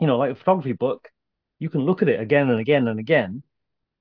you 0.00 0.06
know, 0.06 0.18
like 0.18 0.32
a 0.32 0.34
photography 0.34 0.72
book, 0.72 1.08
you 1.58 1.70
can 1.70 1.80
look 1.80 2.02
at 2.02 2.08
it 2.08 2.20
again 2.20 2.50
and 2.50 2.60
again 2.60 2.86
and 2.86 3.00
again, 3.00 3.42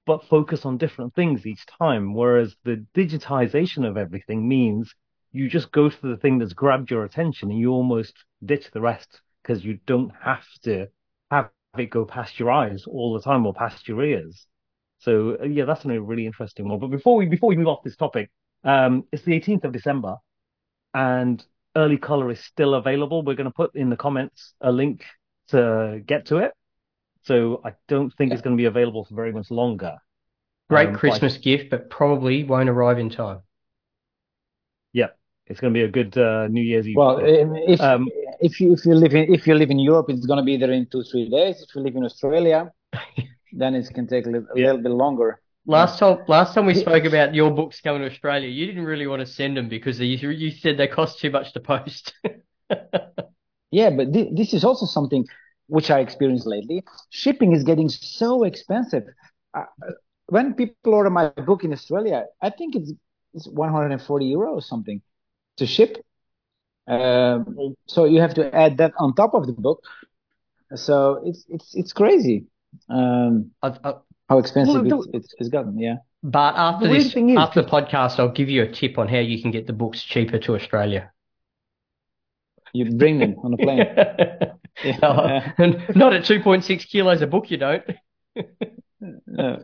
but 0.06 0.26
focus 0.26 0.66
on 0.66 0.78
different 0.78 1.16
things 1.16 1.46
each 1.46 1.66
time. 1.66 2.14
Whereas 2.14 2.56
the 2.64 2.86
digitization 2.94 3.88
of 3.88 3.98
everything 3.98 4.48
means 4.48 4.94
you 5.38 5.50
just 5.50 5.72
go 5.72 5.90
to 5.90 6.02
the 6.02 6.18
thing 6.18 6.40
that's 6.40 6.54
grabbed 6.54 6.92
your 6.92 7.04
attention 7.06 7.50
and 7.52 7.60
you 7.60 7.72
almost 7.72 8.14
ditch 8.46 8.70
the 8.72 8.82
rest 8.82 9.22
because 9.42 9.64
you 9.64 9.80
don't 9.86 10.12
have 10.22 10.46
to 10.64 10.88
have 11.32 11.50
it 11.78 11.90
go 11.90 12.06
past 12.06 12.40
your 12.40 12.52
eyes 12.52 12.86
all 12.88 13.14
the 13.14 13.22
time 13.22 13.46
or 13.46 13.54
past 13.54 13.88
your 13.88 14.04
ears. 14.04 14.48
So 15.00 15.38
uh, 15.42 15.46
yeah, 15.46 15.66
that's 15.66 15.86
a 15.86 16.02
really 16.02 16.26
interesting 16.26 16.68
one. 16.68 16.80
But 16.80 16.88
before 16.90 17.16
we 17.18 17.28
before 17.28 17.50
we 17.50 17.58
move 17.58 17.68
off 17.68 17.84
this 17.84 17.96
topic, 17.96 18.30
um, 18.64 19.06
it's 19.12 19.24
the 19.24 19.34
18th 19.40 19.64
of 19.66 19.72
December, 19.72 20.16
and 20.94 21.44
early 21.76 21.98
color 21.98 22.32
is 22.32 22.40
still 22.44 22.74
available. 22.74 23.24
We're 23.24 23.36
going 23.36 23.46
to 23.50 23.52
put 23.56 23.76
in 23.76 23.90
the 23.90 23.98
comments 23.98 24.54
a 24.62 24.72
link 24.72 25.04
to 25.50 26.02
get 26.06 26.28
to 26.28 26.38
it. 26.38 26.54
So 27.24 27.62
I 27.64 27.74
don't 27.88 28.12
think 28.18 28.32
it's 28.34 28.42
going 28.42 28.56
to 28.56 28.62
be 28.62 28.66
available 28.66 29.06
for 29.06 29.16
very 29.16 29.32
much 29.32 29.52
longer. 29.52 29.98
Great 30.70 30.88
Um, 30.88 30.94
but 30.94 31.00
I- 31.00 31.00
Christmas 31.00 31.38
gift, 31.38 31.70
but 31.70 31.90
probably 31.90 32.44
won't 32.44 32.70
arrive 32.70 33.00
in 33.00 33.10
time. 33.10 33.42
Yeah, 35.48 35.52
it's 35.52 35.60
going 35.60 35.74
to 35.74 35.78
be 35.78 35.84
a 35.84 35.88
good 35.88 36.18
uh, 36.18 36.48
New 36.48 36.62
Year's 36.62 36.88
Eve. 36.88 36.96
Well, 36.98 37.18
um, 37.18 37.56
if 37.56 37.82
Um, 37.82 38.08
if 38.40 38.60
you 38.60 38.74
if 38.74 38.86
you 38.86 38.96
live 38.96 39.14
in 39.14 39.34
if 39.34 39.48
you 39.48 39.56
live 39.56 39.72
in 39.72 39.80
Europe, 39.80 40.10
it's 40.10 40.26
gonna 40.26 40.44
be 40.44 40.58
there 40.58 40.72
in 40.72 40.86
two 40.92 41.04
three 41.04 41.30
days. 41.30 41.62
If 41.62 41.76
you 41.76 41.82
live 41.82 41.96
in 41.96 42.04
Australia, 42.06 42.72
then 43.54 43.76
it 43.76 43.90
can 43.94 44.08
take 44.08 44.26
a 44.26 44.30
little, 44.30 44.48
Yeah. 44.56 44.68
little 44.68 44.84
bit 44.84 44.92
longer. 44.92 45.42
Last 45.66 46.00
time, 46.00 46.20
last 46.28 46.54
time 46.54 46.66
we 46.66 46.76
spoke 46.76 47.04
about 47.06 47.36
your 47.36 47.52
books 47.52 47.82
coming 47.82 48.02
to 48.02 48.08
Australia, 48.08 48.48
you 48.48 48.66
didn't 48.66 48.86
really 48.86 49.08
want 49.08 49.20
to 49.20 49.26
send 49.26 49.58
them 49.58 49.68
because 49.68 50.00
you, 50.00 50.30
you 50.30 50.52
said 50.52 50.78
they 50.78 50.88
cost 50.88 51.20
too 51.20 51.30
much 51.30 51.54
to 51.54 51.60
post. 51.60 52.14
Yeah, 53.72 53.90
but 53.90 54.14
thi- 54.14 54.32
this 54.34 54.54
is 54.54 54.64
also 54.64 54.86
something 54.86 55.26
which 55.68 55.92
I 55.92 56.00
experienced 56.00 56.48
lately. 56.48 56.84
Shipping 57.10 57.52
is 57.54 57.64
getting 57.64 57.90
so 57.90 58.44
expensive. 58.44 59.04
Uh, 59.54 59.66
when 60.28 60.54
people 60.54 60.94
order 60.94 61.10
my 61.10 61.30
book 61.30 61.64
in 61.66 61.74
Australia, 61.74 62.26
I 62.42 62.50
think 62.50 62.76
it's 62.76 62.94
it's 63.34 63.48
140 63.48 64.26
euro 64.26 64.54
or 64.54 64.62
something 64.62 65.02
to 65.58 65.66
ship. 65.66 65.98
Um, 66.88 67.76
so 67.88 68.06
you 68.06 68.22
have 68.22 68.34
to 68.36 68.54
add 68.56 68.78
that 68.78 68.94
on 68.98 69.14
top 69.16 69.34
of 69.34 69.46
the 69.48 69.54
book. 69.54 69.82
So 70.76 71.22
it's 71.26 71.46
it's 71.50 71.76
it's 71.76 71.94
crazy 71.94 72.46
um, 72.90 73.52
I, 73.64 73.70
I, 73.84 73.94
how 74.30 74.38
expensive 74.38 74.86
Well, 74.86 75.02
it's, 75.02 75.08
it's 75.14 75.36
it's 75.40 75.50
gotten. 75.50 75.78
Yeah. 75.80 75.98
but 76.24 76.56
after 76.56 76.88
The 76.88 76.94
this, 76.94 77.16
is- 77.16 77.38
after 77.38 77.62
the 77.62 77.70
podcast, 77.70 78.20
I'll 78.20 78.32
give 78.32 78.50
you 78.50 78.64
a 78.64 78.72
tip 78.72 78.98
on 78.98 79.08
how 79.08 79.20
you 79.20 79.42
can 79.42 79.52
get 79.52 79.68
the 79.68 79.74
books 79.74 80.04
cheaper 80.04 80.40
to 80.40 80.56
Australia. 80.56 81.12
You 82.74 82.86
bring 82.98 83.20
them 83.20 83.36
on 83.44 83.54
a 83.54 83.58
plane. 83.58 83.86
No, 85.02 85.42
Not 85.96 86.14
at 86.14 86.24
2.6 86.24 86.88
kilos 86.88 87.22
a 87.24 87.28
book, 87.28 87.50
you 87.50 87.58
don't. 87.58 87.84
No. 89.26 89.60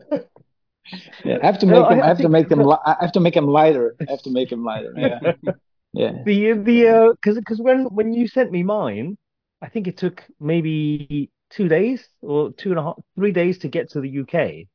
Yeah, 1.24 1.38
I 1.42 1.46
have 1.46 1.58
to 1.60 1.66
No, 1.66 1.80
make 1.82 1.88
them. 1.88 2.00
I- 2.00 2.02
I 2.02 2.04
I 2.04 2.08
have 2.08 2.16
to 2.16 2.22
think 2.24 2.32
make 2.32 2.48
them. 2.48 2.60
li- 2.64 2.84
I 2.84 2.96
have 3.00 3.12
to 3.12 3.20
make 3.20 3.34
them 3.34 3.46
lighter. 3.46 3.94
I 4.00 4.10
have 4.10 4.22
to 4.22 4.30
make 4.30 4.50
them 4.50 4.64
lighter. 4.64 4.92
Yeah, 4.96 5.20
yeah. 5.94 6.12
The 6.24 6.52
the 6.52 7.16
because 7.20 7.36
uh, 7.36 7.40
because 7.40 7.60
when 7.60 7.84
when 7.86 8.12
you 8.12 8.28
sent 8.28 8.50
me 8.50 8.62
mine, 8.62 9.16
I 9.62 9.68
think 9.68 9.86
it 9.86 9.96
took 9.96 10.24
maybe 10.40 11.30
two 11.50 11.68
days 11.68 12.06
or 12.20 12.52
two 12.52 12.70
and 12.70 12.78
a 12.78 12.82
half, 12.82 12.94
three 13.14 13.32
days 13.32 13.58
to 13.58 13.68
get 13.68 13.90
to 13.90 14.00
the 14.00 14.20
UK, 14.20 14.66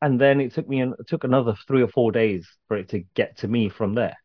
and 0.00 0.20
then 0.20 0.40
it 0.40 0.54
took 0.54 0.68
me 0.68 0.80
an, 0.80 0.94
it 0.98 1.08
took 1.08 1.24
another 1.24 1.54
three 1.66 1.82
or 1.82 1.88
four 1.88 2.12
days 2.12 2.46
for 2.68 2.76
it 2.76 2.88
to 2.90 3.00
get 3.14 3.38
to 3.38 3.48
me 3.48 3.68
from 3.68 3.94
there, 3.94 4.16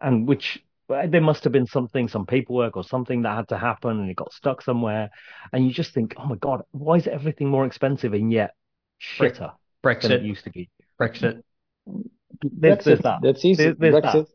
and 0.00 0.26
which 0.26 0.62
uh, 0.88 1.06
there 1.06 1.20
must 1.20 1.44
have 1.44 1.52
been 1.52 1.66
something, 1.66 2.08
some 2.08 2.26
paperwork 2.26 2.76
or 2.76 2.84
something 2.84 3.22
that 3.22 3.34
had 3.36 3.48
to 3.48 3.58
happen, 3.58 4.00
and 4.00 4.10
it 4.10 4.16
got 4.16 4.32
stuck 4.32 4.62
somewhere, 4.62 5.10
and 5.52 5.66
you 5.66 5.72
just 5.72 5.92
think, 5.92 6.14
oh 6.16 6.26
my 6.26 6.36
God, 6.36 6.62
why 6.70 6.96
is 6.96 7.06
everything 7.06 7.48
more 7.48 7.66
expensive 7.66 8.14
and 8.14 8.32
yet 8.32 8.52
shitter 9.00 9.52
than 10.00 10.12
it 10.12 10.22
Brexit, 10.22 10.26
used 10.26 10.44
to 10.44 10.50
be? 10.50 10.70
Brexit. 11.00 11.42
There's, 12.42 12.78
Brexit. 12.78 12.84
there's 12.84 13.00
that. 13.00 13.18
That's 13.22 13.44
easy. 13.44 13.64
There's- 13.64 13.76
there's 13.78 14.02
that. 14.02 14.26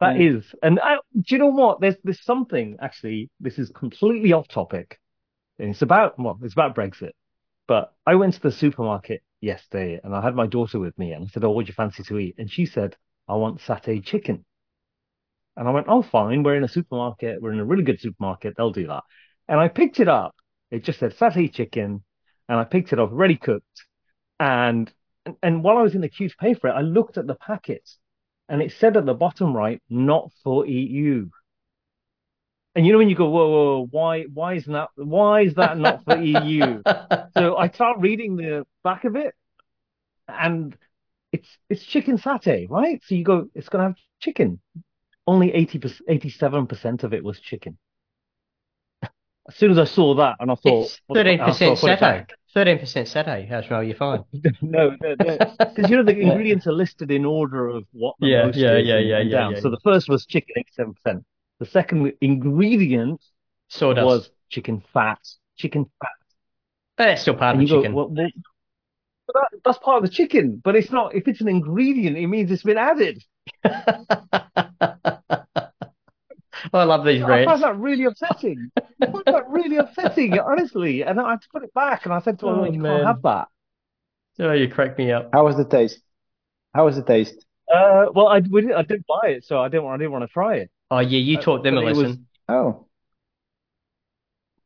That 0.00 0.16
Yeah. 0.16 0.30
is, 0.38 0.54
and 0.62 0.78
I, 0.80 0.96
do 1.14 1.34
you 1.34 1.38
know 1.38 1.48
what? 1.48 1.80
There's 1.80 1.96
there's 2.04 2.22
something 2.22 2.76
actually. 2.80 3.30
This 3.40 3.58
is 3.58 3.70
completely 3.70 4.32
off 4.32 4.48
topic, 4.48 5.00
and 5.58 5.70
it's 5.70 5.82
about 5.82 6.18
well, 6.18 6.38
it's 6.42 6.54
about 6.54 6.74
Brexit. 6.76 7.12
But 7.68 7.94
I 8.06 8.16
went 8.16 8.34
to 8.34 8.40
the 8.40 8.52
supermarket 8.52 9.22
yesterday, 9.40 10.00
and 10.04 10.14
I 10.14 10.22
had 10.22 10.34
my 10.36 10.46
daughter 10.48 10.78
with 10.80 10.98
me, 10.98 11.12
and 11.12 11.24
I 11.26 11.28
said, 11.28 11.44
"Oh, 11.44 11.50
what 11.50 11.66
do 11.66 11.70
you 11.70 11.74
fancy 11.74 12.02
to 12.04 12.18
eat?" 12.18 12.36
And 12.38 12.50
she 12.50 12.66
said, 12.66 12.96
"I 13.28 13.36
want 13.36 13.60
satay 13.60 14.04
chicken." 14.04 14.44
And 15.56 15.66
I 15.68 15.70
went, 15.70 15.86
"Oh, 15.88 16.02
fine. 16.02 16.42
We're 16.42 16.56
in 16.56 16.64
a 16.64 16.68
supermarket. 16.68 17.40
We're 17.40 17.52
in 17.52 17.60
a 17.60 17.64
really 17.64 17.82
good 17.84 18.00
supermarket. 18.00 18.54
They'll 18.56 18.72
do 18.72 18.86
that." 18.88 19.04
And 19.48 19.58
I 19.60 19.68
picked 19.68 20.00
it 20.00 20.08
up. 20.08 20.34
It 20.70 20.84
just 20.84 20.98
said 20.98 21.12
satay 21.14 21.52
chicken, 21.52 22.04
and 22.48 22.58
I 22.58 22.64
picked 22.64 22.92
it 22.92 22.98
up 23.00 23.10
ready 23.12 23.36
cooked. 23.36 23.84
And 24.40 24.92
and, 25.26 25.36
and 25.42 25.64
while 25.64 25.78
I 25.78 25.82
was 25.82 25.94
in 25.94 26.02
the 26.02 26.08
queue 26.08 26.28
to 26.28 26.36
pay 26.36 26.54
for 26.54 26.68
it, 26.68 26.72
I 26.74 26.82
looked 26.82 27.18
at 27.18 27.26
the 27.26 27.34
packet 27.36 27.88
and 28.48 28.62
it 28.62 28.72
said 28.72 28.96
at 28.96 29.06
the 29.06 29.14
bottom 29.14 29.54
right, 29.54 29.82
not 29.88 30.30
for 30.42 30.66
EU. 30.66 31.28
And 32.74 32.86
you 32.86 32.92
know 32.92 32.98
when 32.98 33.08
you 33.08 33.16
go, 33.16 33.28
whoa, 33.30 33.48
whoa, 33.48 33.64
whoa, 33.78 33.88
why, 33.90 34.22
why 34.24 34.54
is 34.54 34.66
that, 34.66 34.88
why 34.96 35.42
is 35.42 35.54
that 35.54 35.78
not 35.78 36.04
for 36.04 36.16
EU? 36.18 36.82
so 37.36 37.56
I 37.58 37.68
start 37.68 37.98
reading 38.00 38.36
the 38.36 38.66
back 38.84 39.04
of 39.04 39.16
it, 39.16 39.34
and 40.28 40.76
it's 41.32 41.48
it's 41.68 41.84
chicken 41.84 42.18
satay, 42.18 42.68
right? 42.68 43.02
So 43.04 43.14
you 43.14 43.24
go, 43.24 43.48
it's 43.54 43.68
gonna 43.68 43.84
have 43.84 43.96
chicken. 44.20 44.60
Only 45.26 45.52
80 45.52 45.80
87% 46.08 47.02
of 47.02 47.12
it 47.12 47.24
was 47.24 47.40
chicken. 47.40 47.78
As 49.48 49.56
soon 49.56 49.70
as 49.70 49.78
I 49.78 49.84
saw 49.84 50.14
that, 50.16 50.36
and 50.40 50.50
I 50.50 50.54
thought, 50.54 50.86
It's 50.86 51.00
thirteen 51.12 51.38
percent 51.38 51.78
satay. 51.78 52.26
Thirteen 52.56 52.80
percent 52.80 53.06
satay. 53.06 53.48
How's 53.48 53.70
well, 53.70 53.84
you're 53.84 53.94
fine. 53.94 54.24
no, 54.60 54.96
no, 55.00 55.14
no, 55.18 55.38
because 55.74 55.90
you 55.90 55.96
know 55.96 56.02
the 56.04 56.18
ingredients 56.20 56.66
are 56.66 56.72
listed 56.72 57.10
in 57.10 57.24
order 57.24 57.68
of 57.68 57.84
what 57.92 58.16
the 58.20 58.28
Yeah, 58.28 58.30
most 58.30 58.70
yeah, 58.70 58.78
is 58.78 58.88
yeah, 58.88 58.98
yeah, 58.98 59.20
yeah, 59.20 59.40
down. 59.40 59.56
yeah, 59.56 59.60
So 59.60 59.70
the 59.70 59.80
first 59.84 60.08
was 60.08 60.26
chicken, 60.26 60.54
eighty-seven 60.56 60.94
percent. 60.94 61.24
The 61.60 61.66
second 61.66 62.12
ingredient 62.20 63.22
Sawdust. 63.68 64.26
was 64.26 64.30
chicken 64.50 64.82
fat, 64.92 65.20
chicken 65.56 65.86
fat. 66.00 66.10
That's 66.98 67.22
still 67.22 67.34
part 67.36 67.54
And 67.54 67.60
of 67.60 67.62
you 67.62 67.66
the 67.66 67.68
go, 67.68 67.82
chicken. 67.82 67.92
well, 67.92 68.08
well, 68.08 68.28
that, 69.34 69.60
that's 69.64 69.78
part 69.78 70.02
of 70.02 70.08
the 70.08 70.14
chicken, 70.14 70.60
but 70.62 70.76
it's 70.76 70.90
not. 70.90 71.14
If 71.14 71.28
it's 71.28 71.40
an 71.40 71.48
ingredient, 71.48 72.16
it 72.16 72.26
means 72.26 72.50
it's 72.50 72.62
been 72.62 72.78
added. 72.78 73.22
I 76.78 76.84
love 76.84 77.04
these 77.04 77.22
I 77.22 77.26
find 77.26 77.46
rants. 77.46 77.62
that 77.62 77.76
really 77.78 78.04
upsetting. 78.04 78.70
I 79.02 79.06
find 79.10 79.24
that 79.26 79.48
really 79.48 79.76
upsetting, 79.76 80.38
honestly. 80.38 81.02
And 81.02 81.20
I 81.20 81.30
had 81.32 81.42
to 81.42 81.48
put 81.52 81.62
it 81.64 81.72
back, 81.74 82.04
and 82.04 82.14
I 82.14 82.20
said 82.20 82.38
to 82.40 82.46
her, 82.46 82.52
Oh, 82.60 82.64
"You 82.64 82.78
man. 82.80 82.96
can't 82.98 83.06
have 83.06 83.22
that." 83.22 83.48
Oh, 84.38 84.52
you 84.52 84.68
crack 84.68 84.98
me 84.98 85.12
up. 85.12 85.30
How 85.32 85.44
was 85.44 85.56
the 85.56 85.64
taste? 85.64 86.00
How 86.74 86.84
was 86.84 86.96
the 86.96 87.02
taste? 87.04 87.44
Uh, 87.72 88.06
well, 88.14 88.28
I 88.28 88.38
we 88.40 88.60
didn't, 88.60 88.76
I 88.76 88.82
didn't 88.82 89.06
buy 89.06 89.28
it, 89.28 89.44
so 89.44 89.60
I 89.60 89.68
didn't 89.68 89.84
want 89.84 89.94
I 89.94 90.04
didn't 90.04 90.12
want 90.12 90.24
to 90.24 90.32
try 90.32 90.56
it. 90.56 90.70
Oh 90.90 90.98
yeah, 91.00 91.18
you 91.18 91.38
Uh, 91.38 91.40
taught 91.42 91.62
them 91.64 91.76
a 91.76 91.80
but 91.80 91.86
it 91.86 91.96
was- 91.96 91.98
lesson. 91.98 92.26
Oh, 92.48 92.86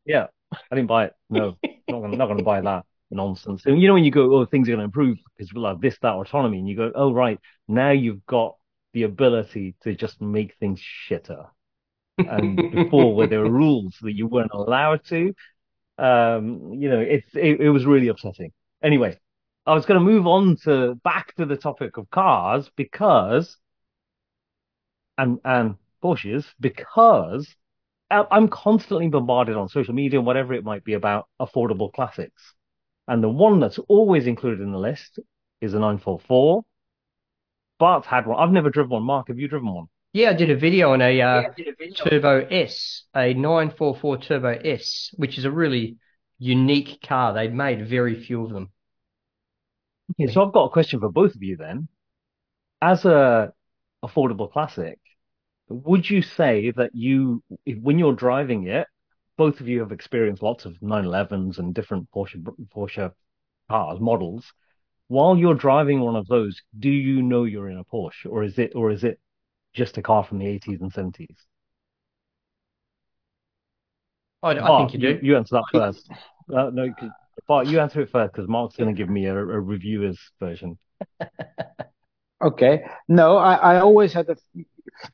Yeah, 0.04 0.26
I 0.52 0.74
didn't 0.74 0.88
buy 0.88 1.06
it. 1.06 1.14
No, 1.28 1.56
not 1.88 2.00
gonna, 2.00 2.16
not 2.16 2.26
gonna 2.26 2.42
buy 2.42 2.60
that 2.60 2.84
nonsense. 3.10 3.64
And 3.66 3.80
you 3.80 3.88
know 3.88 3.94
when 3.94 4.04
you 4.04 4.10
go, 4.10 4.34
oh, 4.36 4.44
things 4.44 4.68
are 4.68 4.72
gonna 4.72 4.84
improve 4.84 5.18
because 5.36 5.52
we'll 5.52 5.66
have 5.66 5.80
this, 5.80 5.96
that 6.02 6.12
autonomy, 6.14 6.58
and 6.58 6.68
you 6.68 6.76
go, 6.76 6.92
oh, 6.94 7.12
right, 7.12 7.38
now 7.68 7.90
you've 7.90 8.24
got 8.26 8.56
the 8.92 9.04
ability 9.04 9.76
to 9.82 9.94
just 9.94 10.20
make 10.20 10.56
things 10.56 10.80
shitter. 11.08 11.46
And 12.26 12.68
before, 12.70 13.14
where 13.14 13.26
there 13.26 13.40
were 13.40 13.51
rules 13.51 13.97
that 14.02 14.12
you 14.14 14.26
weren't 14.26 14.52
allowed 14.52 15.05
to, 15.06 15.34
um, 15.98 16.74
you 16.74 16.88
know, 16.90 17.01
it's 17.01 17.28
it, 17.34 17.60
it 17.60 17.70
was 17.70 17.86
really 17.86 18.09
upsetting. 18.09 18.52
Anyway, 18.82 19.18
I 19.66 19.74
was 19.74 19.86
gonna 19.86 20.01
move 20.01 20.26
on 20.26 20.56
to 20.64 20.97
back 21.05 21.34
to 21.36 21.47
the 21.47 21.56
topic 21.56 21.97
of 21.98 22.10
cars 22.10 22.70
because 22.76 23.56
and 25.18 25.38
and 25.44 25.76
Porsches 26.02 26.47
because 26.60 27.55
I- 28.10 28.26
I'm 28.30 28.48
constantly 28.48 29.09
bombarded 29.09 29.56
on 29.56 29.68
social 29.68 29.94
media, 29.94 30.18
and 30.18 30.26
whatever 30.26 30.55
it 30.55 30.64
might 30.64 30.84
be, 30.84 30.94
about 30.94 31.28
affordable 31.40 31.92
classics. 31.92 32.55
And 33.09 33.22
the 33.22 33.28
one 33.28 33.60
that's 33.60 33.78
always 33.80 34.26
included 34.26 34.60
in 34.62 34.72
the 34.72 34.78
list 34.78 35.18
is 35.60 35.74
a 35.74 35.78
944. 35.78 36.64
Bart's 37.78 38.06
had 38.06 38.26
one. 38.26 38.38
I've 38.40 38.52
never 38.52 38.70
driven 38.70 38.90
one. 38.92 39.02
Marc, 39.05 39.28
have 39.28 39.38
you 39.38 39.48
driven 39.48 39.74
one? 39.74 39.88
Yeah, 40.12 40.30
I 40.30 40.32
did 40.32 40.50
a 40.50 40.56
video 40.56 40.92
on 40.92 41.02
a 41.02 41.20
uh, 41.20 41.42
Turbo 41.94 42.44
S, 42.46 43.04
a 43.14 43.32
944 43.32 44.18
Turbo 44.18 44.48
S, 44.48 45.10
which 45.16 45.38
is 45.38 45.44
a 45.44 45.50
really 45.50 45.98
unique 46.38 47.00
car. 47.00 47.32
They'd 47.32 47.54
made 47.54 47.88
very 47.88 48.20
few 48.20 48.44
of 48.44 48.50
them. 48.50 48.70
Okay, 50.12 50.32
so 50.32 50.44
I've 50.44 50.52
got 50.52 50.64
a 50.64 50.70
question 50.70 50.98
for 50.98 51.12
both 51.12 51.36
of 51.36 51.42
you 51.42 51.56
then. 51.56 51.86
As 52.82 53.04
a 53.04 53.52
affordable 54.04 54.50
classic, 54.50 54.98
would 55.68 56.10
you 56.10 56.22
say 56.22 56.72
that 56.72 56.90
you, 56.92 57.44
if, 57.64 57.78
when 57.78 57.98
you're 58.00 58.14
driving 58.14 58.66
it, 58.66 58.88
both 59.36 59.60
of 59.60 59.68
you 59.68 59.78
have 59.80 59.92
experienced 59.92 60.42
lots 60.42 60.64
of 60.64 60.74
911s 60.82 61.58
and 61.58 61.72
different 61.72 62.08
Porsche 62.10 62.44
Porsche 62.74 63.12
cars 63.70 64.00
models. 64.00 64.52
While 65.06 65.36
you're 65.38 65.54
driving 65.54 66.00
one 66.00 66.16
of 66.16 66.26
those, 66.26 66.60
do 66.76 66.90
you 66.90 67.22
know 67.22 67.44
you're 67.44 67.70
in 67.70 67.78
a 67.78 67.84
Porsche, 67.84 68.26
or 68.28 68.42
is 68.42 68.58
it, 68.58 68.72
or 68.74 68.90
is 68.90 69.04
it 69.04 69.20
just 69.74 69.98
a 69.98 70.02
car 70.02 70.24
from 70.24 70.38
the 70.38 70.47
80s 70.47 70.80
and 70.80 70.92
70s? 70.92 71.47
I, 74.42 74.51
I 74.52 74.66
Bart, 74.66 74.76
think 74.76 74.94
you 74.94 75.01
do. 75.01 75.20
You 75.22 75.36
answer 75.36 75.56
that 75.56 75.64
first. 75.72 76.09
Uh, 76.55 76.70
no, 76.70 76.92
'cause- 76.92 77.10
Bart, 77.47 77.66
you 77.66 77.80
answer 77.80 78.01
it 78.01 78.10
first 78.10 78.32
because 78.32 78.48
Marc's 78.48 78.76
going 78.76 78.94
to 78.94 78.98
give 78.98 79.09
me 79.10 79.26
a, 79.26 79.36
a 79.36 79.60
reviewer's 79.60 80.18
version. 80.40 80.78
okay. 82.44 82.84
No, 83.09 83.36
I, 83.36 83.55
I 83.55 83.80
always 83.80 84.12
had 84.12 84.28
a. 84.30 84.36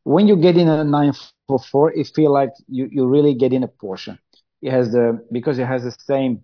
When 0.04 0.28
you 0.28 0.36
get 0.36 0.56
in 0.56 0.68
a 0.68 0.84
944, 0.84 1.92
it 1.92 2.08
feel 2.14 2.32
like 2.32 2.50
you, 2.68 2.88
you 2.90 3.06
really 3.06 3.34
get 3.34 3.52
in 3.52 3.62
a 3.64 3.68
Porsche. 3.68 4.18
It 4.62 4.70
has 4.70 4.92
the 4.92 5.24
because 5.32 5.58
it 5.58 5.66
has 5.66 5.84
the 5.84 5.92
same 5.92 6.42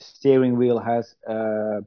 steering 0.00 0.56
wheel 0.56 0.78
has 0.78 1.14
uh, 1.28 1.80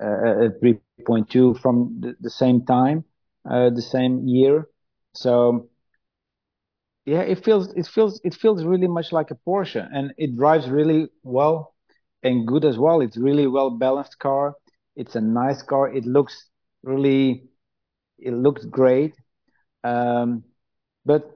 a 0.00 0.50
3.2 0.60 1.54
from 1.54 1.98
the, 2.00 2.16
the 2.20 2.30
same 2.30 2.64
time, 2.64 3.04
uh, 3.48 3.70
the 3.70 3.82
same 3.82 4.26
year. 4.28 4.68
So 5.14 5.68
yeah, 7.06 7.20
it 7.20 7.44
feels 7.44 7.72
it 7.74 7.86
feels 7.86 8.20
it 8.24 8.34
feels 8.34 8.64
really 8.64 8.88
much 8.88 9.12
like 9.12 9.30
a 9.30 9.34
Porsche, 9.46 9.86
and 9.92 10.12
it 10.16 10.36
drives 10.36 10.68
really 10.68 11.08
well 11.22 11.74
and 12.22 12.46
good 12.46 12.64
as 12.64 12.78
well. 12.78 13.00
It's 13.00 13.16
really 13.18 13.46
well 13.46 13.70
balanced 13.70 14.18
car. 14.18 14.54
It's 14.96 15.14
a 15.14 15.20
nice 15.20 15.62
car. 15.62 15.92
It 15.92 16.04
looks 16.06 16.48
really, 16.82 17.44
it 18.18 18.32
looks 18.32 18.64
great. 18.66 19.14
Um, 19.84 20.44
but 21.06 21.30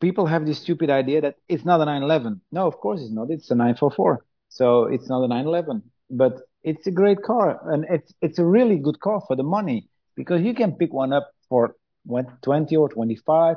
people 0.00 0.26
have 0.26 0.46
this 0.46 0.60
stupid 0.60 0.90
idea 0.90 1.20
that 1.22 1.36
it's 1.48 1.64
not 1.64 1.80
a 1.80 1.84
911. 1.86 2.40
No, 2.52 2.66
of 2.66 2.76
course 2.78 3.00
it's 3.02 3.12
not. 3.12 3.30
It's 3.30 3.50
a 3.50 3.54
944. 3.54 4.24
So 4.48 4.84
it's 4.84 5.08
not 5.08 5.24
a 5.24 5.28
911. 5.28 5.82
But 6.10 6.34
it's 6.64 6.86
a 6.86 6.90
great 6.92 7.22
car, 7.22 7.60
and 7.72 7.86
it's 7.90 8.12
it's 8.22 8.38
a 8.38 8.44
really 8.46 8.78
good 8.78 9.00
car 9.00 9.22
for 9.26 9.36
the 9.36 9.44
money 9.44 9.88
because 10.16 10.42
you 10.42 10.54
can 10.54 10.72
pick 10.72 10.92
one 10.92 11.12
up 11.12 11.30
for 11.48 11.76
20 12.06 12.76
or 12.76 12.88
25. 12.88 13.56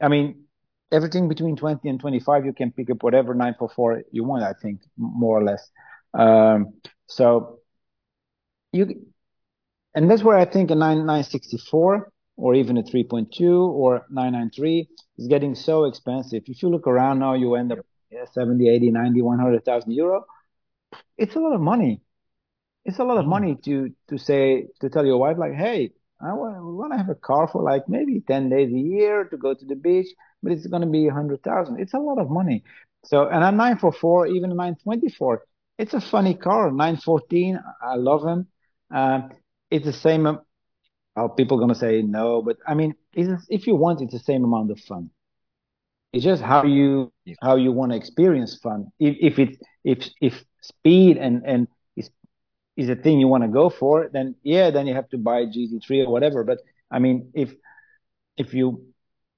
I 0.00 0.08
mean, 0.08 0.44
everything 0.92 1.28
between 1.28 1.56
20 1.56 1.88
and 1.88 2.00
25, 2.00 2.44
you 2.44 2.52
can 2.52 2.70
pick 2.72 2.90
up 2.90 3.02
whatever 3.02 3.34
944 3.34 4.04
you 4.12 4.24
want, 4.24 4.42
I 4.42 4.52
think, 4.60 4.80
more 4.96 5.38
or 5.38 5.44
less. 5.44 5.70
Um, 6.14 6.74
so 7.06 7.60
you, 8.72 9.06
and 9.94 10.10
that's 10.10 10.22
where 10.22 10.36
I 10.36 10.44
think 10.44 10.70
a 10.70 10.74
9, 10.74 10.98
964 10.98 12.12
or 12.36 12.54
even 12.54 12.76
a 12.76 12.82
3.2 12.82 13.68
or 13.68 14.06
993 14.10 14.88
is 15.18 15.26
getting 15.26 15.54
so 15.54 15.84
expensive. 15.84 16.42
If 16.46 16.62
you 16.62 16.68
look 16.68 16.86
around 16.86 17.18
now, 17.18 17.34
you 17.34 17.54
end 17.54 17.72
up 17.72 17.78
yeah, 18.10 18.24
70, 18.30 18.68
80, 18.68 18.90
90, 18.90 19.22
100,000 19.22 19.90
euro. 19.92 20.24
It's 21.16 21.34
a 21.34 21.40
lot 21.40 21.54
of 21.54 21.60
money. 21.60 22.02
It's 22.84 22.98
a 22.98 23.04
lot 23.04 23.18
of 23.18 23.26
money 23.26 23.56
to, 23.64 23.90
to 24.08 24.18
say, 24.18 24.66
to 24.80 24.88
tell 24.90 25.04
your 25.04 25.18
wife, 25.18 25.38
like, 25.38 25.54
hey, 25.54 25.92
I 26.20 26.32
want, 26.32 26.62
want 26.62 26.92
to 26.92 26.98
have 26.98 27.08
a 27.08 27.14
car 27.14 27.48
for 27.48 27.62
like 27.62 27.88
maybe 27.88 28.20
10 28.20 28.48
days 28.48 28.72
a 28.72 28.78
year 28.78 29.24
to 29.24 29.36
go 29.36 29.54
to 29.54 29.64
the 29.64 29.74
beach, 29.74 30.08
but 30.42 30.52
it's 30.52 30.66
going 30.66 30.82
to 30.82 30.88
be 30.88 31.06
100,000. 31.06 31.78
It's 31.80 31.94
a 31.94 31.98
lot 31.98 32.18
of 32.18 32.30
money. 32.30 32.64
So, 33.04 33.28
and 33.28 33.44
a 33.44 33.52
944, 33.52 34.28
even 34.28 34.50
a 34.50 34.54
924, 34.54 35.42
it's 35.78 35.94
a 35.94 36.00
funny 36.00 36.34
car. 36.34 36.70
914, 36.70 37.60
I 37.82 37.96
love 37.96 38.22
them. 38.22 38.46
Um, 38.90 39.30
it's 39.70 39.84
the 39.84 39.92
same. 39.92 40.26
Um, 40.26 40.40
well, 41.14 41.30
people 41.30 41.56
going 41.56 41.70
to 41.70 41.74
say 41.74 42.02
no, 42.02 42.42
but 42.42 42.58
I 42.66 42.74
mean, 42.74 42.94
if 43.14 43.66
you 43.66 43.74
want, 43.74 44.02
it's 44.02 44.12
the 44.12 44.18
same 44.18 44.44
amount 44.44 44.70
of 44.70 44.78
fun. 44.80 45.10
It's 46.12 46.24
just 46.24 46.42
how 46.42 46.64
you 46.64 47.12
how 47.42 47.56
you 47.56 47.72
want 47.72 47.92
to 47.92 47.96
experience 47.96 48.58
fun. 48.62 48.88
If, 48.98 49.16
if 49.20 49.38
it's 49.38 49.58
if 49.84 50.08
if 50.20 50.44
speed 50.62 51.16
and 51.16 51.42
and 51.46 51.68
is 52.76 52.88
a 52.88 52.96
thing 52.96 53.18
you 53.20 53.28
want 53.28 53.42
to 53.44 53.48
go 53.48 53.70
for, 53.70 54.08
then 54.12 54.34
yeah, 54.42 54.70
then 54.70 54.86
you 54.86 54.94
have 54.94 55.08
to 55.10 55.18
buy 55.18 55.46
GT3 55.46 56.02
or 56.02 56.10
whatever. 56.10 56.44
But 56.44 56.58
I 56.90 56.98
mean, 56.98 57.30
if 57.34 57.54
if 58.36 58.54
you, 58.54 58.86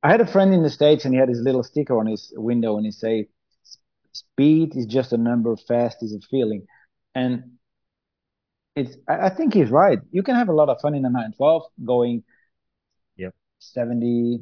I 0.02 0.10
had 0.10 0.20
a 0.20 0.26
friend 0.26 0.52
in 0.54 0.62
the 0.62 0.70
states 0.70 1.04
and 1.04 1.14
he 1.14 1.20
had 1.20 1.28
his 1.28 1.40
little 1.40 1.62
sticker 1.62 1.98
on 1.98 2.06
his 2.06 2.32
window 2.36 2.76
and 2.76 2.86
he 2.86 2.92
say, 2.92 3.28
"Speed 4.12 4.76
is 4.76 4.86
just 4.86 5.12
a 5.12 5.16
number, 5.16 5.56
fast 5.56 6.02
is 6.02 6.14
a 6.14 6.20
feeling," 6.28 6.66
and 7.14 7.58
it's. 8.76 8.96
I, 9.08 9.26
I 9.26 9.30
think 9.30 9.54
he's 9.54 9.70
right. 9.70 9.98
You 10.10 10.22
can 10.22 10.34
have 10.36 10.48
a 10.48 10.54
lot 10.54 10.68
of 10.68 10.80
fun 10.80 10.94
in 10.94 11.04
a 11.04 11.10
912 11.10 11.62
going, 11.84 12.24
Yep. 13.16 13.34
70 13.58 14.40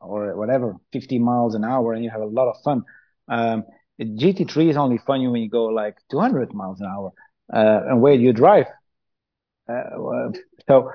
or 0.00 0.36
whatever, 0.36 0.76
50 0.92 1.18
miles 1.18 1.54
an 1.54 1.64
hour, 1.64 1.92
and 1.92 2.04
you 2.04 2.10
have 2.10 2.20
a 2.20 2.26
lot 2.26 2.48
of 2.48 2.56
fun. 2.64 2.84
Um, 3.28 3.64
GT3 4.00 4.68
is 4.70 4.76
only 4.76 4.98
fun 4.98 5.30
when 5.30 5.42
you 5.42 5.50
go 5.50 5.66
like 5.66 5.96
200 6.10 6.52
miles 6.54 6.80
an 6.80 6.86
hour. 6.86 7.12
Uh, 7.52 7.82
and 7.88 8.00
where 8.00 8.14
you 8.14 8.32
drive? 8.32 8.66
Uh, 9.68 10.30
so 10.66 10.90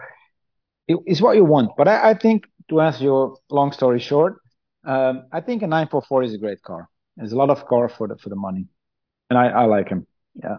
it, 0.88 0.98
it's 1.06 1.22
what 1.22 1.36
you 1.36 1.46
want. 1.46 1.72
But 1.78 1.88
I, 1.88 2.12
I, 2.12 2.14
think 2.14 2.46
to 2.70 2.82
answer 2.82 3.04
your 3.04 3.38
long 3.50 3.72
story 3.72 4.00
short, 4.00 4.42
um, 4.84 5.28
I 5.32 5.42
think 5.42 5.62
a 5.62 5.68
944 5.68 6.24
is 6.24 6.34
a 6.34 6.38
great 6.38 6.62
car. 6.64 6.90
There's 7.16 7.32
a 7.32 7.36
lot 7.36 7.50
of 7.50 7.66
car 7.68 7.90
for 7.90 8.08
the 8.08 8.18
for 8.18 8.30
the 8.30 8.36
money, 8.36 8.68
and 9.30 9.38
I, 9.38 9.48
I 9.48 9.66
like 9.66 9.90
him. 9.90 10.08
Yeah, 10.36 10.58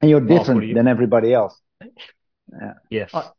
and 0.00 0.10
you're 0.10 0.20
different 0.20 0.66
you... 0.66 0.74
than 0.74 0.86
everybody 0.86 1.32
else. 1.32 1.58
Yeah. 1.80 2.74
Yes. 2.90 3.10
I, 3.14 3.30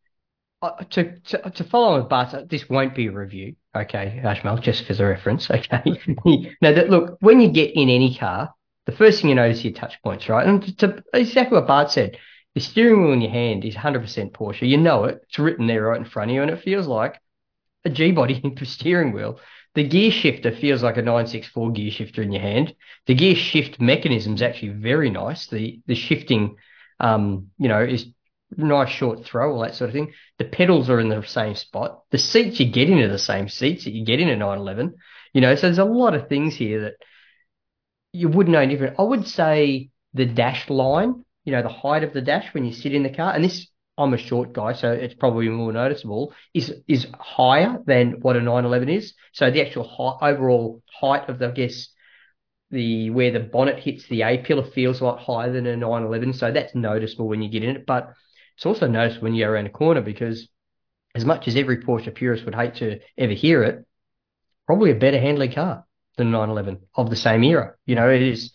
uh, 0.64 0.84
to, 0.92 1.20
to 1.22 1.50
to 1.50 1.64
follow 1.64 1.94
on 1.94 2.02
with 2.02 2.10
Bart, 2.10 2.50
this 2.50 2.70
won't 2.70 2.94
be 2.96 3.08
a 3.08 3.12
review, 3.12 3.56
okay, 3.76 4.22
Ajmal, 4.24 4.62
just 4.62 4.86
for 4.86 4.94
the 4.94 5.06
reference, 5.06 5.50
okay. 5.50 5.82
now 6.62 6.72
that 6.74 6.90
look, 6.90 7.18
when 7.20 7.42
you 7.42 7.50
get 7.50 7.76
in 7.76 7.90
any 7.90 8.16
car, 8.16 8.54
the 8.92 8.98
first 8.98 9.22
thing 9.22 9.30
you 9.30 9.36
notice 9.36 9.64
your 9.64 9.74
touch 9.74 10.02
points, 10.04 10.28
right? 10.28 10.46
And 10.46 10.78
to, 10.80 11.04
exactly 11.14 11.58
what 11.58 11.68
Bart 11.68 11.92
said, 11.92 12.18
the 12.54 12.62
steering 12.62 13.04
wheel 13.04 13.14
in 13.14 13.22
your 13.22 13.32
hand 13.32 13.64
is 13.64 13.76
100% 13.76 14.32
Porsche. 14.34 14.68
You 14.68 14.78
know 14.78 15.06
it; 15.06 15.22
it's 15.24 15.40
written 15.40 15.68
there 15.68 15.84
right 15.84 16.00
in 16.00 16.06
front 16.06 16.32
of 16.32 16.36
you, 16.36 16.42
and 16.42 16.52
it 16.52 16.62
feels 16.62 16.88
like 16.88 17.22
a 17.86 17.90
G 17.90 18.12
body 18.12 18.42
steering 18.64 19.14
wheel. 19.14 19.40
The 19.74 19.88
gear 19.88 20.12
shifter 20.12 20.52
feels 20.52 20.84
like 20.84 20.98
a 20.98 21.02
964 21.02 21.72
gear 21.72 21.92
shifter 21.92 22.22
in 22.22 22.34
your 22.34 22.42
hand. 22.42 22.76
The 23.08 23.16
gear 23.16 23.36
shift 23.36 23.80
mechanism 23.80 24.34
is 24.34 24.42
actually 24.42 24.70
very 24.70 25.10
nice. 25.10 25.48
The 25.48 25.80
the 25.88 25.96
shifting, 25.96 26.58
um, 27.00 27.48
you 27.58 27.70
know, 27.70 27.82
is 27.82 28.08
nice 28.58 28.90
short 28.90 29.24
throw, 29.24 29.54
all 29.54 29.62
that 29.62 29.76
sort 29.76 29.90
of 29.90 29.94
thing. 29.94 30.12
The 30.38 30.46
pedals 30.46 30.90
are 30.90 31.00
in 31.00 31.08
the 31.08 31.24
same 31.24 31.56
spot. 31.56 32.02
The 32.12 32.18
seats 32.18 32.60
you 32.60 32.70
get 32.70 32.90
into 32.90 33.08
the 33.08 33.18
same 33.18 33.48
seats 33.48 33.86
that 33.86 33.94
you 33.94 34.04
get 34.04 34.20
in 34.20 34.28
a 34.28 34.36
911. 34.36 34.96
You 35.32 35.40
know, 35.40 35.56
so 35.56 35.62
there's 35.62 35.78
a 35.78 35.86
lot 35.86 36.14
of 36.14 36.28
things 36.28 36.56
here 36.56 36.82
that 36.82 36.96
you 38.14 38.28
wouldn't 38.28 38.54
know 38.54 38.60
any 38.60 38.74
different. 38.74 39.00
I 39.00 39.04
would 39.04 39.28
say 39.28 39.90
the 40.14 40.26
dash 40.26 40.70
line, 40.70 41.24
you 41.46 41.52
know, 41.52 41.62
the 41.62 41.70
height 41.70 42.04
of 42.04 42.14
the 42.14 42.22
dash 42.22 42.54
when 42.54 42.66
you 42.66 42.74
sit 42.74 42.94
in 42.94 43.04
the 43.04 43.10
car, 43.10 43.34
and 43.34 43.44
this 43.44 43.68
I'm 43.98 44.14
a 44.14 44.18
short 44.18 44.54
guy, 44.54 44.74
so 44.74 44.92
it's 44.92 45.14
probably 45.14 45.48
more 45.50 45.72
noticeable, 45.72 46.34
is 46.54 46.74
is 46.88 47.08
higher 47.20 47.80
than 47.86 48.22
what 48.22 48.36
a 48.36 48.42
911 48.42 48.90
is. 48.90 49.14
So 49.34 49.52
the 49.52 49.66
actual 49.66 49.88
high, 49.88 50.32
overall 50.32 50.82
height 51.00 51.30
of 51.30 51.40
the, 51.40 51.50
I 51.50 51.52
guess, 51.52 51.90
the 52.70 53.10
where 53.10 53.32
the 53.32 53.40
bonnet 53.40 53.80
hits 53.80 54.08
the 54.08 54.24
A 54.24 54.38
pillar 54.40 54.64
feels 54.64 55.02
a 55.02 55.04
lot 55.04 55.20
higher 55.20 55.52
than 55.52 55.68
a 55.68 55.76
911. 55.76 56.34
So 56.34 56.52
that's 56.52 56.74
noticeable 56.74 57.28
when 57.28 57.42
you 57.42 57.50
get 57.50 57.64
in 57.64 57.76
it. 57.76 57.86
But 57.86 58.14
it's 58.56 58.66
also 58.66 58.88
noticeable 58.88 59.26
when 59.26 59.36
you 59.36 59.46
go 59.46 59.52
around 59.52 59.68
a 59.68 59.72
corner 59.72 60.02
because 60.02 60.48
as 61.14 61.26
much 61.26 61.48
as 61.48 61.56
every 61.56 61.78
Porsche 61.78 62.14
purist 62.14 62.46
would 62.46 62.56
hate 62.56 62.76
to 62.76 63.00
ever 63.18 63.34
hear 63.34 63.64
it, 63.64 63.86
probably 64.66 64.92
a 64.92 64.96
better 64.96 65.20
handling 65.20 65.52
car 65.52 65.86
than 66.18 66.32
911 66.32 66.82
of 66.96 67.10
the 67.10 67.16
same 67.16 67.44
era. 67.44 67.76
You 67.86 67.96
know, 67.96 68.10
it 68.10 68.22
is, 68.22 68.52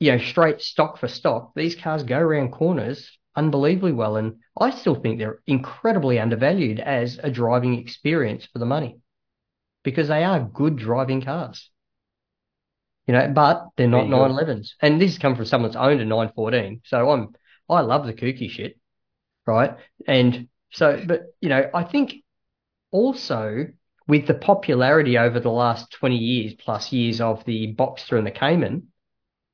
you 0.00 0.12
know, 0.12 0.18
straight 0.18 0.60
stock 0.60 0.98
for 0.98 1.08
stock. 1.08 1.52
These 1.54 1.76
cars 1.76 2.02
go 2.02 2.18
around 2.18 2.52
corners 2.52 3.10
unbelievably 3.36 3.92
well. 3.92 4.16
And 4.16 4.36
I 4.58 4.70
still 4.70 4.94
think 4.94 5.18
they're 5.18 5.40
incredibly 5.46 6.18
undervalued 6.18 6.80
as 6.80 7.18
a 7.22 7.30
driving 7.30 7.78
experience 7.78 8.46
for 8.52 8.58
the 8.58 8.66
money 8.66 8.98
because 9.82 10.08
they 10.08 10.24
are 10.24 10.40
good 10.40 10.76
driving 10.76 11.22
cars. 11.22 11.70
You 13.06 13.12
know, 13.12 13.28
but 13.34 13.68
they're 13.76 13.86
not 13.86 14.06
911s. 14.06 14.70
And 14.80 15.00
this 15.00 15.12
has 15.12 15.18
come 15.18 15.36
from 15.36 15.44
someone 15.44 15.70
that's 15.70 15.82
owned 15.82 16.00
a 16.00 16.04
914. 16.04 16.80
So 16.84 17.10
I'm, 17.10 17.34
I 17.68 17.80
love 17.80 18.06
the 18.06 18.14
kooky 18.14 18.48
shit. 18.48 18.78
Right. 19.46 19.76
And 20.06 20.48
so, 20.72 21.02
but, 21.06 21.34
you 21.40 21.50
know, 21.50 21.68
I 21.74 21.84
think 21.84 22.14
also 22.90 23.66
with 24.06 24.26
the 24.26 24.34
popularity 24.34 25.16
over 25.18 25.40
the 25.40 25.50
last 25.50 25.92
20 25.92 26.16
years 26.16 26.54
plus 26.54 26.92
years 26.92 27.20
of 27.20 27.44
the 27.44 27.74
Boxster 27.74 28.18
and 28.18 28.26
the 28.26 28.30
Cayman, 28.30 28.88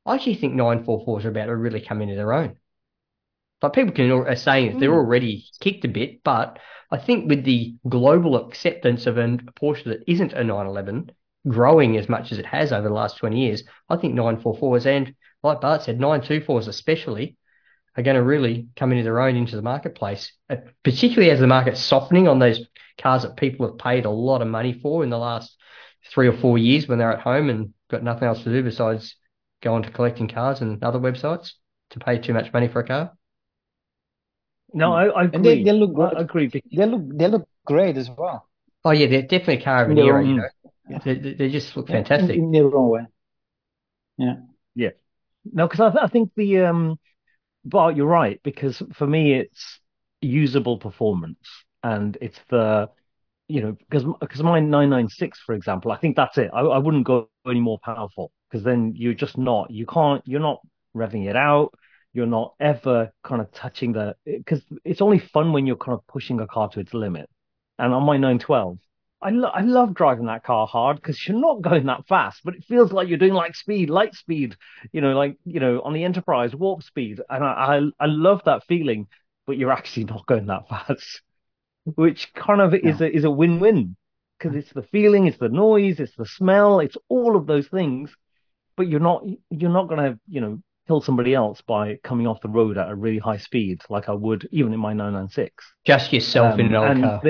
I 0.05 0.17
actually 0.17 0.37
think 0.37 0.55
944s 0.55 1.25
are 1.25 1.29
about 1.29 1.47
to 1.47 1.57
really 1.57 1.81
come 1.81 2.03
into 2.03 2.17
their 2.17 2.33
own. 2.33 2.57
But 3.61 3.75
people 3.75 3.93
can 3.93 4.11
are 4.11 4.37
saying 4.37 4.79
they're 4.79 4.91
hmm. 4.91 4.97
already 4.97 5.45
kicked 5.61 5.85
a 5.85 5.89
bit, 5.89 6.23
but 6.25 6.59
I 6.91 6.99
think 6.99 7.29
with 7.29 7.45
the 7.45 7.77
global 7.89 8.37
acceptance 8.37 9.07
of 9.07 9.19
a 9.19 9.39
Porsche 9.61 9.85
that 9.85 10.05
isn't 10.11 10.33
a 10.33 10.43
911 10.43 11.13
growing 11.47 11.97
as 11.97 12.09
much 12.09 12.33
as 12.33 12.39
it 12.39 12.47
has 12.47 12.73
over 12.73 12.89
the 12.89 12.95
last 12.95 13.19
20 13.19 13.39
years, 13.39 13.63
I 13.89 13.97
think 13.97 14.15
944s 14.15 14.87
and 14.87 15.15
like 15.43 15.61
Bart 15.61 15.83
said, 15.83 15.99
924s 15.99 16.69
especially 16.69 17.37
are 18.01 18.05
going 18.05 18.17
to 18.17 18.23
really 18.23 18.69
come 18.77 18.93
into 18.93 19.05
their 19.05 19.21
own 19.21 19.37
into 19.37 19.57
the 19.57 19.63
marketplace, 19.63 20.33
uh, 20.49 20.57
particularly 20.83 21.31
as 21.31 21.41
the 21.41 21.47
market's 21.47 21.81
softening 21.81 22.29
on 22.29 22.39
those 22.39 22.61
cars 23.01 23.23
that 23.23 23.37
people 23.37 23.67
have 23.67 23.79
paid 23.79 24.05
a 24.05 24.11
lot 24.11 24.43
of 24.43 24.49
money 24.49 24.73
for 24.73 25.05
in 25.05 25.11
the 25.11 25.19
last 25.19 25.57
three 26.13 26.27
or 26.27 26.37
four 26.37 26.59
years 26.59 26.89
when 26.89 26.99
they're 26.99 27.13
at 27.13 27.21
home 27.21 27.49
and 27.51 27.73
got 27.91 28.03
nothing 28.03 28.27
else 28.27 28.43
to 28.43 28.53
do 28.53 28.63
besides 28.63 29.17
go 29.63 29.75
on 29.75 29.83
to 29.83 29.91
collecting 29.91 30.29
cars 30.29 30.61
and 30.61 30.83
other 30.83 30.99
websites 30.99 31.53
to 31.91 31.99
pay 31.99 32.19
too 32.19 32.33
much 32.33 32.53
money 32.53 32.69
for 32.69 32.81
a 32.81 32.87
car. 32.87 33.13
No, 34.73 34.93
I, 34.93 35.07
I 35.07 35.25
agree. 35.25 35.37
And 35.37 35.45
they, 35.45 35.63
they 35.65 35.73
look 35.73 35.95
good. 35.95 36.15
I 36.17 36.21
agree. 36.21 36.47
They 36.49 36.87
look 36.87 37.03
they 37.13 37.29
look 37.29 37.49
great 37.67 37.97
as 37.97 38.09
well. 38.09 38.49
Oh 38.85 38.93
yeah, 38.93 39.09
they're 39.09 39.23
definitely 39.23 39.59
a 39.59 39.65
car 39.65 39.85
of 39.85 39.91
an 39.91 39.99
era. 39.99 40.25
You 40.25 40.35
know, 40.37 40.49
yeah. 40.89 40.99
they, 41.05 41.15
they 41.15 41.51
just 41.51 41.77
look 41.77 41.89
fantastic 41.89 42.37
in, 42.37 42.45
in 42.45 42.53
their 42.53 42.75
own 42.75 42.89
way. 42.89 43.07
Yeah, 44.17 44.35
yeah. 44.75 44.91
No, 45.45 45.67
because 45.67 45.81
I, 45.81 45.91
th- 45.91 46.05
I 46.05 46.09
think 46.09 46.31
the 46.37 46.61
um, 46.61 46.99
but 47.65 47.97
you're 47.97 48.07
right 48.07 48.41
because 48.43 48.83
for 48.95 49.07
me 49.07 49.35
it's 49.35 49.81
usable 50.21 50.79
performance 50.79 51.39
and 51.83 52.19
it's 52.21 52.39
the 52.51 52.89
you 53.49 53.61
know 53.61 53.77
because 53.89 54.05
because 54.21 54.43
my 54.43 54.61
996 54.61 55.41
for 55.45 55.55
example 55.55 55.93
I 55.93 55.97
think 55.97 56.17
that's 56.17 56.39
it 56.39 56.51
I, 56.53 56.61
I 56.61 56.79
wouldn't 56.79 57.05
go 57.05 57.29
any 57.47 57.61
more 57.61 57.79
powerful 57.83 58.31
because 58.51 58.65
then 58.65 58.93
you're 58.97 59.15
just 59.15 59.39
not 59.39 59.71
you 59.71 59.87
can't 59.87 60.23
you're 60.27 60.41
not 60.41 60.61
revving 60.95 61.29
it 61.29 61.37
out 61.37 61.73
you're 62.13 62.27
not 62.27 62.55
ever 62.61 63.13
kind 63.23 63.41
of 63.41 63.51
touching 63.53 63.93
the 63.93 64.15
because 64.25 64.63
it's 64.85 65.01
only 65.01 65.19
fun 65.19 65.53
when 65.53 65.67
you're 65.67 65.77
kind 65.77 65.97
of 65.97 66.07
pushing 66.07 66.41
a 66.41 66.47
car 66.47 66.69
to 66.71 66.81
its 66.81 66.93
limit. 66.93 67.29
And 67.79 67.95
on 67.95 68.03
my 68.03 68.17
912, 68.17 68.79
I, 69.23 69.31
lo- 69.31 69.51
I 69.53 69.61
love 69.61 69.95
driving 69.95 70.27
that 70.27 70.45
car 70.45 70.67
hard 70.67 70.97
because 70.97 71.27
you're 71.27 71.39
not 71.39 71.61
going 71.63 71.87
that 71.87 72.07
fast, 72.09 72.41
but 72.45 72.55
it 72.55 72.65
feels 72.65 72.93
like 72.93 73.09
you're 73.09 73.19
doing 73.19 73.35
like 73.35 73.55
speed, 73.55 73.91
light 73.91 74.15
speed, 74.15 74.57
you 74.93 75.01
know, 75.01 75.17
like 75.17 75.37
you 75.45 75.61
know 75.61 75.81
on 75.83 75.93
the 75.93 76.05
Enterprise 76.05 76.55
warp 76.55 76.83
speed, 76.83 77.21
and 77.29 77.45
I 77.45 77.49
I, 78.01 78.05
I 78.05 78.07
love 78.07 78.43
that 78.45 78.65
feeling, 78.67 79.09
but 79.47 79.59
you're 79.59 79.73
actually 79.73 80.05
not 80.05 80.27
going 80.27 80.47
that 80.47 80.69
fast, 80.71 81.23
which 81.85 82.33
kind 82.35 82.61
of 82.61 82.75
is 82.75 83.01
a 83.01 83.15
is 83.15 83.25
a 83.25 83.31
win 83.31 83.61
win 83.61 83.97
because 84.39 84.57
it's 84.57 84.73
the 84.73 84.83
feeling, 84.85 85.27
it's 85.27 85.39
the 85.39 85.49
noise, 85.51 86.01
it's 86.01 86.17
the 86.17 86.27
smell, 86.27 86.81
it's 86.81 86.97
all 87.09 87.37
of 87.37 87.47
those 87.47 87.69
things, 87.69 88.11
but 88.77 88.89
you're 88.89 89.01
not 89.01 89.25
you're 89.51 89.71
not 89.71 89.89
gonna 89.89 90.19
you 90.29 90.41
know 90.41 90.59
kill 90.87 91.03
somebody 91.03 91.35
else 91.35 91.61
by 91.61 91.97
coming 92.03 92.27
off 92.27 92.41
the 92.41 92.49
road 92.49 92.79
at 92.79 92.91
a 92.91 92.95
really 92.95 93.19
high 93.19 93.37
speed, 93.37 93.83
like 93.91 94.09
I 94.09 94.13
would 94.13 94.49
even 94.51 94.73
in 94.73 94.81
my 94.81 94.95
996. 94.95 95.65
Just 95.85 96.13
yourself 96.13 96.55
um, 96.55 96.61
in 96.61 96.67
an 96.67 96.75
old 96.75 96.97
car. 96.97 97.21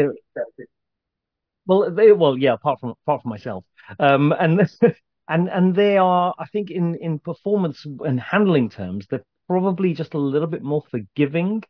Well, 1.66 1.90
they, 1.90 2.12
well, 2.12 2.36
yeah, 2.38 2.54
apart 2.54 2.80
from 2.80 2.90
apart 2.90 3.22
from 3.22 3.30
myself, 3.30 3.64
um, 3.98 4.32
and 4.32 4.68
and 5.28 5.48
and 5.48 5.74
they 5.74 5.96
are, 5.98 6.34
I 6.38 6.46
think, 6.46 6.70
in 6.70 6.94
in 6.96 7.18
performance 7.18 7.86
and 8.00 8.20
handling 8.20 8.70
terms, 8.70 9.06
they're 9.08 9.24
probably 9.48 9.94
just 9.94 10.14
a 10.14 10.18
little 10.18 10.48
bit 10.48 10.62
more 10.62 10.82
forgiving, 10.90 11.62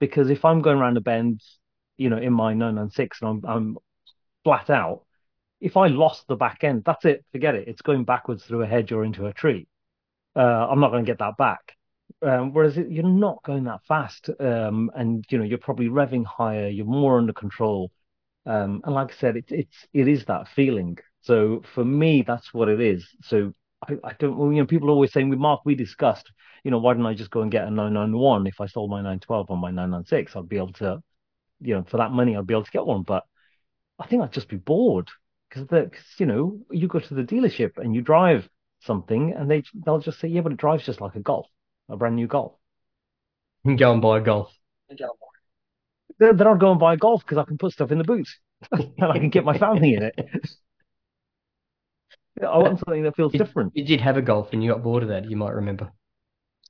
because 0.00 0.30
if 0.30 0.44
I'm 0.44 0.62
going 0.62 0.78
around 0.78 0.96
a 0.96 1.00
bend, 1.00 1.42
you 1.96 2.10
know, 2.10 2.18
in 2.18 2.32
my 2.32 2.54
996 2.54 3.20
and 3.22 3.30
I'm 3.30 3.50
I'm 3.50 3.78
flat 4.44 4.70
out, 4.70 5.04
if 5.60 5.76
I 5.76 5.88
lost 5.88 6.26
the 6.28 6.36
back 6.36 6.64
end, 6.64 6.84
that's 6.84 7.04
it, 7.06 7.24
forget 7.32 7.54
it. 7.56 7.68
It's 7.68 7.82
going 7.82 8.04
backwards 8.04 8.44
through 8.44 8.62
a 8.62 8.66
hedge 8.66 8.92
or 8.92 9.04
into 9.04 9.26
a 9.26 9.32
tree 9.32 9.68
uh, 10.36 10.40
I'm 10.70 10.80
not 10.80 10.90
going 10.90 11.04
to 11.04 11.10
get 11.10 11.18
that 11.18 11.36
back. 11.36 11.76
Um, 12.22 12.52
whereas 12.52 12.78
it, 12.78 12.90
you're 12.90 13.04
not 13.04 13.42
going 13.42 13.64
that 13.64 13.80
fast, 13.88 14.30
um, 14.38 14.90
and 14.94 15.24
you 15.28 15.38
know 15.38 15.44
you're 15.44 15.58
probably 15.58 15.88
revving 15.88 16.24
higher, 16.24 16.68
you're 16.68 16.86
more 16.86 17.18
under 17.18 17.32
control, 17.32 17.90
um, 18.46 18.80
and 18.84 18.94
like 18.94 19.12
I 19.12 19.14
said, 19.14 19.36
it's 19.36 19.52
it's 19.52 19.86
it 19.92 20.08
is 20.08 20.24
that 20.26 20.48
feeling. 20.48 20.98
So 21.20 21.62
for 21.74 21.84
me, 21.84 22.22
that's 22.26 22.52
what 22.52 22.68
it 22.68 22.80
is. 22.80 23.08
So 23.22 23.54
I, 23.88 23.94
I 24.04 24.12
don't, 24.18 24.54
you 24.54 24.62
know, 24.62 24.66
people 24.66 24.88
are 24.88 24.92
always 24.92 25.12
saying 25.12 25.28
with 25.30 25.38
Marc, 25.38 25.60
we 25.64 25.74
discussed, 25.74 26.30
you 26.64 26.70
know, 26.70 26.78
why 26.78 26.94
didn't 26.94 27.06
I 27.06 27.14
just 27.14 27.30
go 27.30 27.42
and 27.42 27.50
get 27.52 27.66
a 27.66 27.70
991 27.70 28.46
if 28.46 28.60
I 28.60 28.66
sold 28.66 28.90
my 28.90 28.98
912 28.98 29.50
on 29.50 29.58
my 29.60 29.70
996? 29.70 30.34
I'd 30.36 30.48
be 30.48 30.56
able 30.56 30.72
to, 30.74 31.00
you 31.60 31.74
know, 31.74 31.84
for 31.84 31.98
that 31.98 32.10
money, 32.12 32.36
I'd 32.36 32.46
be 32.46 32.54
able 32.54 32.64
to 32.64 32.70
get 32.70 32.86
one. 32.86 33.02
But 33.02 33.24
I 33.98 34.06
think 34.06 34.22
I'd 34.22 34.32
just 34.32 34.48
be 34.48 34.56
bored 34.56 35.08
because, 35.48 35.66
because 35.66 36.04
you 36.18 36.26
know, 36.26 36.60
you 36.70 36.88
go 36.88 36.98
to 37.00 37.14
the 37.14 37.22
dealership 37.22 37.78
and 37.78 37.94
you 37.94 38.02
drive 38.02 38.48
something, 38.80 39.32
and 39.32 39.50
they 39.50 39.62
they'll 39.86 40.00
just 40.00 40.20
say, 40.20 40.28
yeah, 40.28 40.40
but 40.40 40.52
it 40.52 40.58
drives 40.58 40.84
just 40.84 41.00
like 41.00 41.14
a 41.14 41.20
Golf, 41.20 41.46
a 41.88 41.96
brand 41.96 42.16
new 42.16 42.26
Golf. 42.26 42.54
And 43.64 43.78
go 43.78 43.92
and 43.92 44.00
buy 44.00 44.18
a 44.18 44.20
Golf. 44.20 45.31
They're, 46.18 46.32
they're 46.32 46.46
not 46.46 46.58
going 46.58 46.76
to 46.76 46.80
buy 46.80 46.94
a 46.94 46.96
Golf 46.96 47.22
because 47.22 47.38
I 47.38 47.44
can 47.44 47.58
put 47.58 47.72
stuff 47.72 47.90
in 47.90 47.98
the 47.98 48.04
boot 48.04 48.28
and 48.72 48.92
I 49.00 49.18
can 49.18 49.30
get 49.30 49.44
my 49.44 49.58
family 49.58 49.94
in 49.94 50.02
it. 50.02 50.18
I 52.40 52.58
want 52.58 52.78
something 52.78 53.02
that 53.04 53.16
feels 53.16 53.34
you, 53.34 53.38
different. 53.38 53.72
You 53.74 53.84
did 53.84 54.00
have 54.00 54.16
a 54.16 54.22
Golf 54.22 54.48
and 54.52 54.62
you 54.62 54.72
got 54.72 54.82
bored 54.82 55.02
of 55.02 55.10
that. 55.10 55.28
You 55.30 55.36
might 55.36 55.54
remember. 55.54 55.92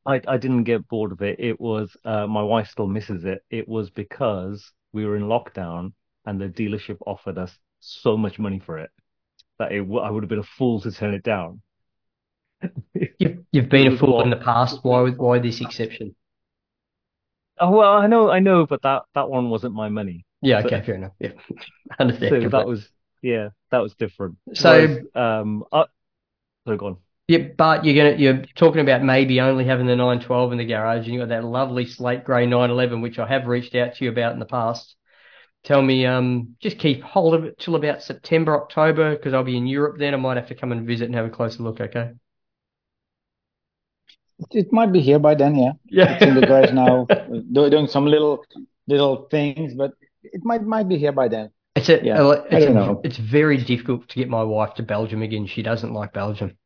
I, 0.05 0.21
I 0.27 0.37
didn't 0.37 0.65
get 0.65 0.89
bored 0.89 1.13
of 1.13 1.23
it. 1.23 1.39
It 1.39 1.61
was 1.61 1.97
uh, 2.05 2.27
my 2.27 2.43
wife 2.43 2.69
still 2.69 2.89
misses 2.89 3.25
it. 3.25 3.43
It 3.51 3.69
was 3.69 3.91
because 3.91 4.73
we 4.93 5.07
were 5.07 5.17
in 5.17 5.25
lockdown 5.25 5.93
and 6.27 6.41
the 6.41 6.49
dealership 6.49 6.99
offered 7.07 7.39
us 7.39 7.57
so 7.81 8.17
much 8.17 8.39
money 8.39 8.61
for 8.65 8.79
it 8.79 8.91
that 9.59 9.73
it, 9.73 9.81
I 9.81 10.11
would 10.11 10.23
have 10.23 10.29
been 10.29 10.39
a 10.39 10.55
fool 10.59 10.81
to 10.81 10.91
turn 10.91 11.15
it 11.15 11.23
down. 11.23 11.63
you've, 13.19 13.39
you've 13.53 13.69
been 13.69 13.93
a 13.93 13.97
fool 13.97 14.23
in 14.23 14.31
the 14.31 14.37
past. 14.37 14.81
Why 14.83 15.11
why 15.11 15.39
this 15.39 15.61
exception? 15.61 16.15
Oh 17.59 17.71
well, 17.71 17.93
I 17.93 18.07
know, 18.07 18.31
I 18.31 18.41
know, 18.41 18.67
but 18.67 18.83
that 18.83 19.03
that 19.15 19.29
one 19.29 19.51
wasn't 19.51 19.75
my 19.75 19.89
money. 19.89 20.25
Yeah, 20.41 20.59
okay, 20.59 20.81
so, 20.81 20.87
fair 20.87 20.95
enough. 20.97 21.13
Yeah, 21.21 21.33
understand. 21.99 22.43
So 22.43 22.49
that 22.49 22.67
was 22.67 22.89
yeah, 23.23 23.51
that 23.71 23.79
was 23.79 23.95
different. 23.95 24.37
So 24.55 24.71
Whereas, 24.71 24.99
um, 25.15 25.65
uh, 25.73 25.85
so 26.67 26.77
go 26.77 26.87
on. 26.87 26.97
Yeah, 27.29 27.39
but 27.57 27.85
you're 27.85 27.95
gonna 27.95 28.19
you're 28.19 28.45
talking 28.57 28.81
about 28.81 29.03
maybe 29.03 29.41
only 29.41 29.65
having 29.65 29.87
the 29.87 29.97
912 29.97 30.53
in 30.53 30.59
the 30.59 30.65
garage, 30.65 31.05
and 31.05 31.15
you 31.15 31.21
got 31.21 31.29
that 31.29 31.45
lovely 31.45 31.87
slate 31.87 32.25
grey 32.25 32.47
911, 32.47 33.01
which 33.01 33.19
I 33.19 33.27
have 33.29 33.47
reached 33.47 33.75
out 33.75 33.95
to 33.95 34.05
you 34.05 34.11
about 34.11 34.33
in 34.33 34.39
the 34.39 34.47
past. 34.47 34.97
tell 35.65 35.83
me, 35.83 36.07
um, 36.07 36.57
just 36.61 36.79
keep 36.79 37.03
hold 37.03 37.35
of 37.35 37.45
it 37.45 37.59
till 37.59 37.77
about 37.77 38.03
September, 38.03 38.61
October, 38.61 39.17
because 39.17 39.35
I'll 39.35 39.45
be 39.45 39.57
in 39.57 39.67
Europe 39.67 39.99
then. 39.99 40.15
I 40.15 40.17
might 40.17 40.37
have 40.37 40.49
to 40.49 40.55
come 40.55 40.73
and 40.73 40.87
visit 40.87 41.07
and 41.07 41.15
have 41.15 41.27
a 41.27 41.31
closer 41.31 41.63
look. 41.63 41.81
Okay. 41.81 42.13
It 44.51 44.73
might 44.73 44.93
be 44.93 45.01
here 45.01 45.19
by 45.19 45.35
then, 45.35 45.55
yeah. 45.57 45.73
Yeah. 45.87 46.13
It's 46.15 46.23
in 46.25 46.35
the 46.35 46.47
garage 46.47 46.73
now, 46.73 47.07
doing 47.53 47.87
some 47.87 48.07
little 48.07 48.45
little 48.87 49.29
things, 49.31 49.75
but 49.75 49.93
it 50.23 50.41
might 50.45 50.63
might 50.63 50.89
be 50.89 50.99
here 50.99 51.13
by 51.13 51.29
then. 51.29 51.51
It's 51.77 51.89
a, 51.89 52.01
Yeah, 52.05 52.33
it's, 52.33 52.55
I 52.55 52.61
don't 52.61 52.71
a- 52.71 52.75
know. 52.75 53.01
it's 53.05 53.17
very 53.17 53.57
difficult 53.63 54.09
to 54.09 54.15
get 54.17 54.29
my 54.29 54.43
wife 54.43 54.75
to 54.75 54.83
Belgium 54.83 55.23
again. 55.23 55.47
She 55.47 55.63
doesn't 55.63 55.93
like 55.93 56.13
Belgium. 56.13 56.57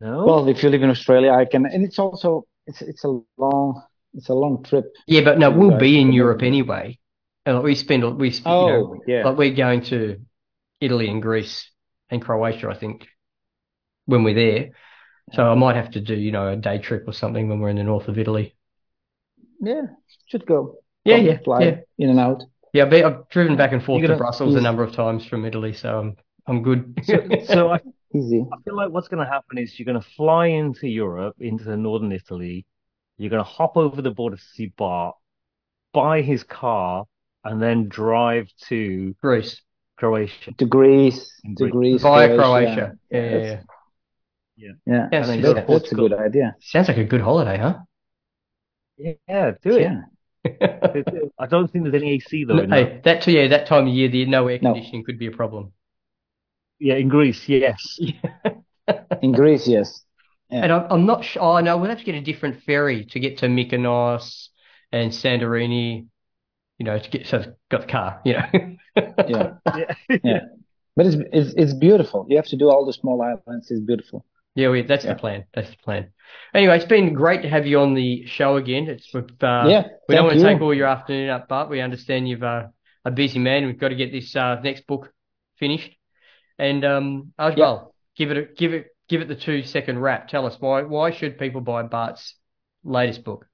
No. 0.00 0.24
Well, 0.26 0.48
if 0.48 0.62
you 0.62 0.68
live 0.68 0.82
in 0.82 0.90
Australia, 0.90 1.32
I 1.32 1.44
can, 1.44 1.66
and 1.66 1.84
it's 1.84 1.98
also 1.98 2.44
it's 2.66 2.82
it's 2.82 3.04
a 3.04 3.20
long 3.36 3.82
it's 4.14 4.28
a 4.28 4.34
long 4.34 4.62
trip. 4.62 4.84
Yeah, 5.06 5.22
but 5.22 5.38
no, 5.38 5.50
we'll 5.50 5.78
be 5.78 6.00
in 6.00 6.12
Europe 6.12 6.42
anyway. 6.42 6.98
And 7.44 7.56
like, 7.56 7.64
we 7.64 7.74
spend, 7.74 8.18
we, 8.18 8.30
sp- 8.30 8.46
you 8.46 8.52
Oh, 8.52 8.68
know, 8.68 9.00
yeah. 9.06 9.24
like 9.24 9.36
we're 9.38 9.54
going 9.54 9.82
to 9.86 10.20
Italy 10.80 11.08
and 11.08 11.22
Greece 11.22 11.70
and 12.10 12.20
Croatia, 12.22 12.68
I 12.68 12.76
think, 12.78 13.06
when 14.06 14.22
we're 14.22 14.34
there. 14.34 14.70
So 15.32 15.50
I 15.50 15.54
might 15.54 15.76
have 15.76 15.90
to 15.92 16.00
do, 16.00 16.14
you 16.14 16.32
know, 16.32 16.48
a 16.48 16.56
day 16.56 16.78
trip 16.78 17.04
or 17.06 17.12
something 17.12 17.48
when 17.48 17.60
we're 17.60 17.68
in 17.70 17.76
the 17.76 17.84
north 17.84 18.08
of 18.08 18.18
Italy. 18.18 18.54
Yeah, 19.60 19.82
should 20.26 20.46
go. 20.46 20.76
Yeah, 21.04 21.16
Come, 21.16 21.26
yeah, 21.26 21.38
fly 21.44 21.60
yeah. 21.62 21.76
in 21.98 22.10
and 22.10 22.18
out. 22.20 22.42
Yeah, 22.72 22.84
I've, 22.84 22.90
been, 22.90 23.04
I've 23.04 23.28
driven 23.28 23.56
back 23.56 23.72
and 23.72 23.82
forth 23.82 24.00
You're 24.00 24.08
to 24.08 24.14
gonna- 24.14 24.18
Brussels 24.18 24.54
a 24.54 24.60
number 24.60 24.82
of 24.82 24.92
times 24.92 25.24
from 25.26 25.44
Italy, 25.44 25.72
so 25.72 25.98
I'm 25.98 26.16
I'm 26.46 26.62
good. 26.62 26.98
so, 27.04 27.16
so 27.46 27.70
I, 27.72 27.80
Easy. 28.14 28.44
I 28.52 28.56
feel 28.64 28.74
like 28.76 28.90
what's 28.90 29.08
going 29.08 29.22
to 29.24 29.30
happen 29.30 29.58
is 29.58 29.78
you're 29.78 29.84
going 29.84 30.00
to 30.00 30.08
fly 30.16 30.46
into 30.46 30.88
Europe, 30.88 31.36
into 31.40 31.76
northern 31.76 32.10
Italy. 32.12 32.64
You're 33.18 33.28
going 33.30 33.42
to 33.44 33.48
hop 33.48 33.76
over 33.76 34.00
the 34.00 34.10
border 34.10 34.36
to 34.36 34.42
see 34.42 34.72
Bart, 34.76 35.14
buy 35.92 36.22
his 36.22 36.42
car, 36.42 37.04
and 37.44 37.60
then 37.60 37.88
drive 37.88 38.48
to 38.68 39.14
Greece 39.20 39.60
Croatia. 39.98 40.52
To 40.56 40.64
Greece, 40.64 41.30
to 41.58 41.68
Greece. 41.68 41.72
Greece, 41.72 42.02
via 42.02 42.34
Croatia. 42.36 42.92
Yeah, 43.10 43.20
yeah, 43.38 43.60
That's- 44.58 44.76
yeah. 44.86 44.94
Yeah, 44.94 45.08
Yes, 45.12 45.28
And 45.28 45.30
then 45.30 45.38
yes, 45.38 45.46
go 45.46 45.54
that, 45.54 45.66
to 45.66 45.72
that's 45.72 45.92
a 45.92 45.94
good 45.94 46.12
idea. 46.12 46.56
Sounds 46.60 46.88
like 46.88 46.98
a 46.98 47.04
good 47.04 47.20
holiday, 47.20 47.58
huh? 47.58 47.78
Yeah, 48.96 49.52
do 49.62 49.76
it. 49.76 49.82
Yeah. 49.82 51.28
I 51.38 51.46
don't 51.46 51.70
think 51.70 51.84
there's 51.84 51.94
any 52.02 52.12
AC 52.14 52.44
though. 52.44 52.58
in 52.58 52.70
that. 52.70 52.76
hey, 52.88 53.00
that 53.04 53.26
yeah, 53.26 53.48
that 53.48 53.66
time 53.66 53.86
of 53.86 53.94
year, 53.94 54.08
the 54.08 54.24
no 54.26 54.48
air 54.48 54.58
No. 54.62 54.72
conditioning 54.72 55.04
could 55.04 55.18
be 55.18 55.26
a 55.26 55.30
problem. 55.30 55.72
Yeah, 56.78 56.94
in 56.94 57.08
Greece, 57.08 57.48
yes. 57.48 57.98
In 59.22 59.32
Greece, 59.32 59.68
yes. 59.68 60.04
Yeah. 60.50 60.62
And 60.64 60.72
I'm, 60.72 60.86
I'm 60.90 61.06
not 61.06 61.24
sure. 61.24 61.42
Oh 61.42 61.60
no, 61.60 61.76
we'll 61.76 61.90
have 61.90 61.98
to 61.98 62.04
get 62.04 62.14
a 62.14 62.22
different 62.22 62.62
ferry 62.62 63.04
to 63.06 63.20
get 63.20 63.38
to 63.38 63.46
Mykonos 63.46 64.48
and 64.92 65.12
Santorini. 65.12 66.06
You 66.78 66.84
know, 66.86 66.98
to 66.98 67.10
get 67.10 67.26
so 67.26 67.38
I've 67.38 67.54
got 67.70 67.82
the 67.82 67.86
car. 67.88 68.20
You 68.24 68.34
know. 68.34 68.76
Yeah. 69.28 69.54
Yeah. 69.76 69.94
Yeah. 70.24 70.40
But 70.96 71.06
it's, 71.06 71.16
it's 71.32 71.54
it's 71.56 71.74
beautiful. 71.74 72.26
You 72.28 72.36
have 72.36 72.46
to 72.46 72.56
do 72.56 72.70
all 72.70 72.86
the 72.86 72.92
small 72.92 73.20
islands. 73.22 73.70
It's 73.70 73.80
beautiful. 73.80 74.24
Yeah, 74.54 74.70
we, 74.70 74.82
that's 74.82 75.04
Yeah. 75.04 75.14
the 75.14 75.18
plan. 75.18 75.44
That's 75.54 75.70
the 75.70 75.76
plan. 75.84 76.12
Anyway, 76.54 76.76
it's 76.76 76.84
been 76.86 77.14
great 77.14 77.42
to 77.42 77.48
have 77.48 77.66
you 77.66 77.80
on 77.80 77.94
the 77.94 78.26
show 78.26 78.56
again. 78.56 78.88
It's 78.88 79.12
we've, 79.14 79.24
uh, 79.42 79.66
yeah. 79.68 79.84
we 80.08 80.14
don't 80.14 80.24
want 80.24 80.34
to 80.34 80.40
you. 80.40 80.46
take 80.46 80.60
all 80.60 80.74
your 80.74 80.88
afternoon 80.88 81.30
up, 81.30 81.48
but 81.48 81.70
we 81.70 81.80
understand 81.80 82.28
you've 82.28 82.42
uh, 82.42 82.66
a 83.04 83.10
busy 83.10 83.38
man. 83.38 83.66
We've 83.66 83.78
got 83.78 83.88
to 83.88 83.94
get 83.94 84.12
this 84.12 84.34
uh, 84.34 84.60
next 84.60 84.86
book 84.86 85.12
finished. 85.58 85.90
And 86.58 86.84
um, 86.84 87.32
Ajmal, 87.38 87.92
give 88.16 88.30
it 88.32 88.36
a, 88.36 88.42
give 88.54 88.74
it 88.74 88.86
give 89.08 89.20
it 89.20 89.28
the 89.28 89.36
two 89.36 89.62
second 89.62 90.00
wrap. 90.00 90.28
Tell 90.28 90.44
us 90.44 90.56
why 90.58 90.82
why 90.82 91.12
should 91.12 91.38
people 91.38 91.60
buy 91.60 91.82
Bart's 91.84 92.34
latest 92.82 93.24
book? 93.24 93.46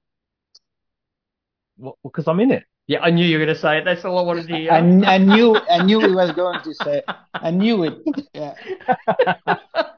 Well, 1.77 1.97
because 2.03 2.27
I'm 2.27 2.39
in 2.39 2.51
it. 2.51 2.63
Yeah, 2.87 2.99
I 3.01 3.09
knew 3.09 3.25
you 3.25 3.39
were 3.39 3.45
going 3.45 3.55
to 3.55 3.59
say 3.61 3.79
it. 3.79 3.85
That's 3.85 4.05
all 4.05 4.19
I 4.19 4.21
wanted 4.21 4.47
to 4.47 4.55
hear. 4.55 4.71
I, 4.71 4.77
I 4.77 5.17
knew 5.17 5.55
I 5.55 5.83
knew 5.83 5.99
he 6.01 6.13
was 6.13 6.31
going 6.33 6.61
to 6.61 6.73
say. 6.75 6.97
It. 6.99 7.05
I 7.33 7.49
knew 7.49 7.83
it. 7.83 7.97
Yeah. 8.33 8.53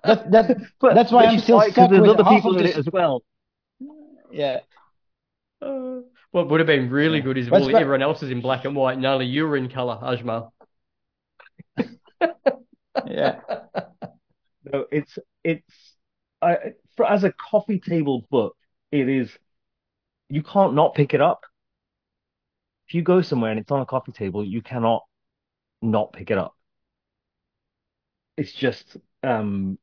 That 0.06 0.32
that 0.32 0.58
But 0.80 0.96
That's 0.96 1.12
why 1.12 1.26
but 1.26 1.34
I'm 1.34 1.40
still 1.40 1.58
like- 1.58 1.74
stuck 1.74 1.90
there's 1.90 2.02
with 2.02 2.12
other 2.12 2.24
half 2.24 2.36
people 2.36 2.58
in 2.58 2.64
this- 2.64 2.78
it 2.78 2.80
as 2.80 2.88
well. 2.92 3.24
yeah. 4.32 4.60
Uh, 5.62 6.00
what 6.32 6.50
would 6.50 6.60
have 6.62 6.68
been 6.68 6.90
really 6.90 7.18
Yeah. 7.18 7.24
good 7.26 7.38
is 7.38 7.48
if 7.48 7.54
all, 7.54 7.66
but- 7.66 7.76
everyone 7.76 8.02
else 8.02 8.24
is 8.24 8.32
in 8.32 8.40
black 8.42 8.64
and 8.64 8.74
white 8.76 8.96
and 8.96 9.06
only 9.06 9.26
you 9.26 9.46
were 9.48 9.58
in 9.58 9.70
color, 9.70 9.98
Ajmal. 10.02 10.52
Yeah. 13.06 13.42
No, 14.72 14.86
it's 14.92 15.18
it's 15.44 15.96
I, 16.42 16.58
for, 16.96 17.06
as 17.06 17.24
a 17.24 17.32
coffee 17.32 17.80
table 17.80 18.26
book, 18.32 18.56
it 18.92 19.08
is. 19.08 19.30
You 20.30 20.42
can't 20.44 20.74
not 20.74 20.94
pick 20.96 21.14
it 21.14 21.22
up. 21.22 21.42
If 22.88 22.94
you 22.96 23.02
go 23.02 23.22
somewhere 23.22 23.52
and 23.52 23.60
it's 23.60 23.72
on 23.72 23.82
a 23.82 23.86
coffee 23.86 24.12
table, 24.12 24.44
you 24.46 24.62
cannot 24.62 25.04
not 25.82 26.14
pick 26.14 26.32
it 26.32 26.38
up. 26.38 26.56
It's 28.38 28.54
just 28.54 28.98
um 29.24 29.78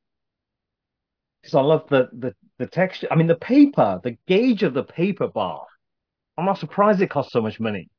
because 1.43 1.55
I 1.55 1.61
love 1.61 1.89
the 1.89 2.09
the 2.13 2.35
the 2.59 2.67
texture. 2.67 3.09
I 3.11 3.17
mean, 3.17 3.27
the 3.27 3.37
paper, 3.37 4.01
the 4.03 4.17
gauge 4.27 4.63
of 4.63 4.75
the 4.75 4.83
paper 4.85 5.29
Bart. 5.29 5.69
I'm 6.39 6.47
not 6.47 6.59
surprised 6.59 7.03
it 7.03 7.11
costs 7.11 7.33
so 7.33 7.43
much 7.43 7.61
money. 7.61 7.91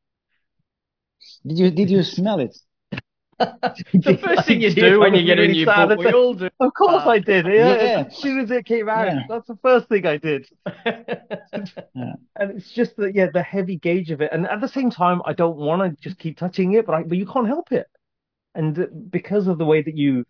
Did 1.47 1.57
you 1.59 1.71
did 1.71 1.89
you 1.89 2.03
smell 2.03 2.39
it? 2.39 2.57
the 3.39 4.17
first 4.23 4.47
thing 4.47 4.61
you 4.61 4.73
do 4.73 4.99
when 4.99 5.13
you 5.13 5.25
get 5.25 5.37
a 5.37 5.41
really 5.41 5.53
new 5.53 5.65
sad. 5.65 5.89
book, 5.89 5.99
we 5.99 6.11
all 6.13 6.33
do. 6.33 6.49
Of 6.59 6.73
course 6.73 7.03
Uh, 7.05 7.09
I 7.09 7.19
did. 7.19 7.45
Yeah, 7.45 7.51
yeah. 7.75 8.03
as 8.07 8.17
soon 8.17 8.39
as 8.39 8.49
it 8.51 8.65
came 8.65 8.87
out, 8.87 9.07
Yeah. 9.07 9.23
that's 9.27 9.47
the 9.47 9.57
first 9.61 9.89
thing 9.89 10.05
I 10.05 10.17
did. 10.17 10.47
And 12.37 12.51
it's 12.57 12.71
just 12.71 12.95
the 12.95 13.11
yeah, 13.13 13.27
the 13.33 13.41
heavy 13.43 13.77
gauge 13.77 14.11
of 14.11 14.21
it. 14.21 14.29
And 14.31 14.47
at 14.47 14.61
the 14.61 14.67
same 14.67 14.89
time, 14.89 15.21
I 15.25 15.33
don't 15.33 15.57
want 15.57 15.81
to 15.81 16.01
just 16.01 16.19
keep 16.19 16.37
touching 16.37 16.73
it, 16.73 16.85
but 16.85 16.95
I, 16.95 17.03
but 17.03 17.17
you 17.17 17.25
can't 17.25 17.47
help 17.47 17.71
it. 17.71 17.87
And 18.53 18.77
uh, 18.79 18.85
because 19.09 19.47
of 19.47 19.57
the 19.57 19.65
way 19.65 19.81
that 19.81 19.97
you 19.97 20.25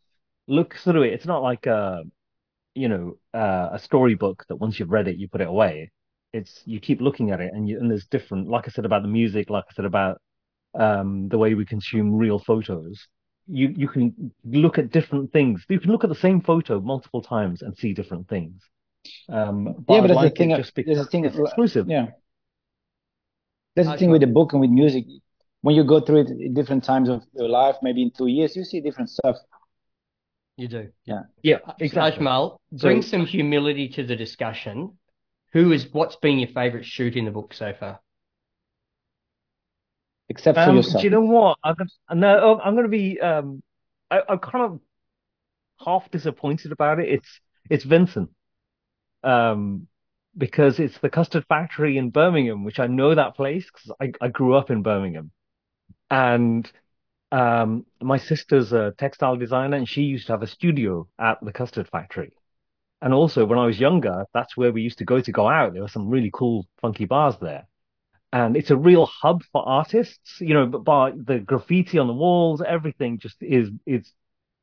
look 0.47 0.75
through 0.83 1.03
it, 1.03 1.13
it's 1.13 1.25
not 1.25 1.41
like 1.43 1.65
a, 1.65 2.03
you 2.73 2.87
know, 2.89 3.17
uh, 3.33 3.69
a 3.73 3.79
storybook 3.79 4.45
that 4.49 4.55
once 4.57 4.79
you've 4.79 4.91
read 4.91 5.07
it, 5.07 5.17
you 5.17 5.27
put 5.27 5.41
it 5.41 5.47
away. 5.47 5.91
It's 6.33 6.61
you 6.65 6.79
keep 6.79 7.01
looking 7.01 7.31
at 7.31 7.39
it, 7.39 7.51
and 7.53 7.67
you 7.69 7.79
and 7.79 7.89
there's 7.89 8.07
different. 8.07 8.47
Like 8.49 8.67
I 8.67 8.71
said 8.71 8.85
about 8.85 9.01
the 9.03 9.07
music, 9.07 9.49
like 9.49 9.65
I 9.69 9.73
said 9.73 9.85
about 9.85 10.19
um, 10.79 11.27
the 11.29 11.37
way 11.37 11.53
we 11.53 11.65
consume 11.65 12.13
real 12.15 12.39
photos. 12.39 13.07
You 13.47 13.73
you 13.77 13.87
can 13.87 14.31
look 14.43 14.77
at 14.77 14.91
different 14.91 15.31
things. 15.31 15.63
You 15.69 15.79
can 15.79 15.91
look 15.91 16.03
at 16.03 16.09
the 16.09 16.15
same 16.15 16.41
photo 16.41 16.79
multiple 16.79 17.21
times 17.21 17.61
and 17.61 17.77
see 17.77 17.93
different 17.93 18.27
things. 18.27 18.61
Um, 19.29 19.65
Yeah, 19.67 19.73
but 20.01 20.01
that's 20.01 20.07
the 20.09 20.13
like 20.15 20.31
it 20.31 20.37
thing 20.37 20.51
of- 20.53 20.59
just 20.59 20.73
there's 20.75 20.85
because 20.85 20.97
the 21.05 21.11
thing 21.11 21.25
it's 21.25 21.37
exclusive. 21.37 21.87
Yeah. 21.87 22.07
That's 23.75 23.89
the 23.89 23.97
thing 23.97 24.09
with 24.09 24.21
the 24.21 24.27
book 24.27 24.53
and 24.53 24.61
with 24.61 24.69
music. 24.71 25.05
When 25.61 25.75
you 25.75 25.83
go 25.83 25.99
through 25.99 26.21
it 26.21 26.29
in 26.29 26.53
different 26.53 26.83
times 26.83 27.09
of 27.09 27.23
your 27.33 27.49
life, 27.49 27.75
maybe 27.81 28.01
in 28.03 28.11
two 28.11 28.27
years, 28.27 28.55
you 28.55 28.63
see 28.63 28.81
different 28.81 29.09
stuff. 29.09 29.35
You 30.57 30.67
do. 30.67 30.89
Yeah, 31.05 31.23
Yeah. 31.43 31.57
exactly. 31.79 32.25
Ajmal, 32.25 32.57
bring 32.71 33.01
So- 33.01 33.09
some 33.17 33.25
humility 33.25 33.89
to 33.89 34.03
the 34.03 34.15
discussion. 34.15 34.97
Who 35.53 35.71
is 35.71 35.91
what's 35.93 36.15
been 36.17 36.39
your 36.39 36.49
favorite 36.49 36.85
shoot 36.85 37.15
in 37.15 37.25
the 37.25 37.31
book 37.31 37.53
so 37.53 37.73
far? 37.73 37.99
Except 40.29 40.57
for 40.57 40.69
Um, 40.69 40.75
yourself. 40.77 41.01
do 41.01 41.05
you 41.05 41.09
know 41.11 41.21
what? 41.21 41.57
I'm 41.63 41.75
gonna, 41.75 42.19
no, 42.19 42.39
oh, 42.41 42.59
I'm 42.63 42.73
going 42.73 42.85
to 42.85 42.89
be. 42.89 43.19
Um, 43.19 43.61
I, 44.09 44.21
I'm 44.27 44.39
kind 44.39 44.65
of 44.65 44.79
half 45.85 46.09
disappointed 46.11 46.71
about 46.71 46.99
it. 46.99 47.09
It's 47.09 47.39
it's 47.69 47.83
Vincent, 47.83 48.29
um, 49.23 49.87
because 50.37 50.79
it's 50.79 50.97
the 50.99 51.09
custard 51.09 51.45
factory 51.47 51.97
in 51.97 52.09
Birmingham, 52.11 52.63
which 52.63 52.79
I 52.79 52.87
know 52.87 53.15
that 53.15 53.35
place 53.35 53.65
because 53.65 53.91
I, 54.01 54.11
I 54.25 54.29
grew 54.29 54.55
up 54.55 54.71
in 54.71 54.83
Birmingham, 54.83 55.31
and 56.09 56.71
um, 57.31 57.85
my 58.01 58.17
sister's 58.17 58.73
a 58.73 58.93
textile 58.97 59.37
designer, 59.37 59.77
and 59.77 59.89
she 59.89 60.03
used 60.03 60.27
to 60.27 60.33
have 60.33 60.43
a 60.43 60.47
studio 60.47 61.07
at 61.19 61.39
the 61.41 61.53
custard 61.53 61.87
factory. 61.89 62.33
And 63.01 63.13
also, 63.13 63.45
when 63.45 63.59
I 63.59 63.65
was 63.65 63.79
younger, 63.79 64.25
that's 64.33 64.57
where 64.57 64.71
we 64.71 64.81
used 64.81 64.99
to 64.99 65.05
go 65.05 65.21
to 65.21 65.31
go 65.31 65.47
out. 65.47 65.73
There 65.73 65.81
were 65.83 65.87
some 65.89 66.09
really 66.09 66.31
cool, 66.33 66.67
funky 66.81 67.05
bars 67.05 67.35
there 67.41 67.67
and 68.35 68.57
it's 68.57 68.71
a 68.71 68.77
real 68.77 69.07
hub 69.07 69.43
for 69.53 69.67
artists. 69.67 70.41
You 70.41 70.55
know, 70.55 70.67
but 70.67 70.85
by 70.85 71.13
the 71.15 71.39
graffiti 71.39 71.99
on 71.99 72.07
the 72.07 72.13
walls, 72.13 72.61
everything 72.67 73.19
just 73.19 73.37
is 73.41 73.71
is 73.87 74.13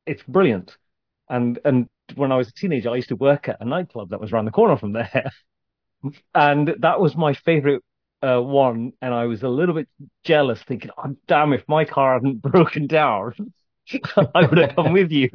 it's 0.07 0.23
brilliant. 0.23 0.77
And 1.29 1.59
and 1.65 1.89
when 2.15 2.31
I 2.33 2.37
was 2.37 2.49
a 2.49 2.53
teenager, 2.53 2.91
I 2.91 2.97
used 2.97 3.09
to 3.09 3.17
work 3.17 3.49
at 3.49 3.61
a 3.61 3.65
nightclub 3.65 4.11
that 4.11 4.21
was 4.21 4.33
around 4.33 4.45
the 4.45 4.51
corner 4.51 4.77
from 4.77 4.93
there, 4.93 5.31
and 6.35 6.75
that 6.79 6.99
was 6.99 7.15
my 7.15 7.33
favorite 7.33 7.83
uh, 8.21 8.41
one. 8.41 8.93
And 9.01 9.13
I 9.13 9.25
was 9.25 9.43
a 9.43 9.49
little 9.49 9.75
bit 9.75 9.89
jealous, 10.23 10.61
thinking, 10.63 10.91
"Oh, 10.97 11.15
damn! 11.27 11.53
If 11.53 11.63
my 11.67 11.85
car 11.85 12.15
hadn't 12.15 12.41
broken 12.43 12.87
down, 12.87 13.33
I 14.35 14.45
would 14.47 14.57
have 14.59 14.75
come 14.75 14.93
with 14.93 15.11
you." 15.11 15.29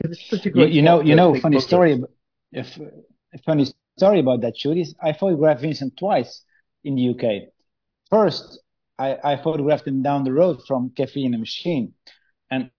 It's 0.00 0.28
such 0.28 0.46
a 0.46 0.50
You, 0.52 0.66
great 0.66 0.66
you 0.66 0.82
know, 0.82 1.00
you 1.00 1.14
know, 1.14 1.34
funny 1.34 1.58
photos. 1.58 1.60
story. 1.60 1.92
ab- 1.94 2.10
If 2.52 2.78
a 2.78 3.38
funny 3.44 3.66
story 4.00 4.20
about 4.20 4.40
that 4.42 4.56
shoot 4.56 4.78
is 4.78 4.94
I 5.02 5.12
photographed 5.12 5.60
Vincent 5.62 5.92
twice 5.98 6.32
in 6.84 6.94
the 6.96 7.02
UK. 7.02 7.48
First, 8.10 8.46
I, 8.98 9.08
I 9.32 9.42
photographed 9.46 9.86
him 9.86 10.02
down 10.02 10.24
the 10.24 10.32
road 10.32 10.56
from 10.66 10.90
Caffeine 10.98 11.34
and 11.34 11.42
Machine, 11.42 11.94
and 12.50 12.70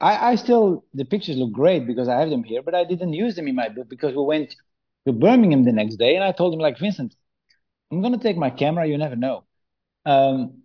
I, 0.00 0.12
I 0.30 0.34
still 0.36 0.84
the 0.94 1.04
pictures 1.04 1.36
look 1.38 1.52
great 1.52 1.86
because 1.86 2.08
I 2.08 2.20
have 2.20 2.30
them 2.30 2.44
here, 2.44 2.62
but 2.62 2.74
I 2.74 2.84
didn't 2.84 3.14
use 3.24 3.34
them 3.36 3.48
in 3.48 3.54
my 3.62 3.68
book 3.76 3.88
because 3.88 4.14
we 4.14 4.22
went 4.34 4.54
to 5.06 5.12
Birmingham 5.12 5.64
the 5.64 5.72
next 5.80 5.96
day, 5.96 6.14
and 6.16 6.24
I 6.24 6.32
told 6.32 6.52
him 6.54 6.60
like 6.60 6.78
Vincent, 6.78 7.14
I'm 7.90 8.02
gonna 8.02 8.18
take 8.18 8.36
my 8.36 8.50
camera. 8.50 8.86
You 8.86 8.98
never 8.98 9.16
know. 9.16 9.44
Um, 10.06 10.62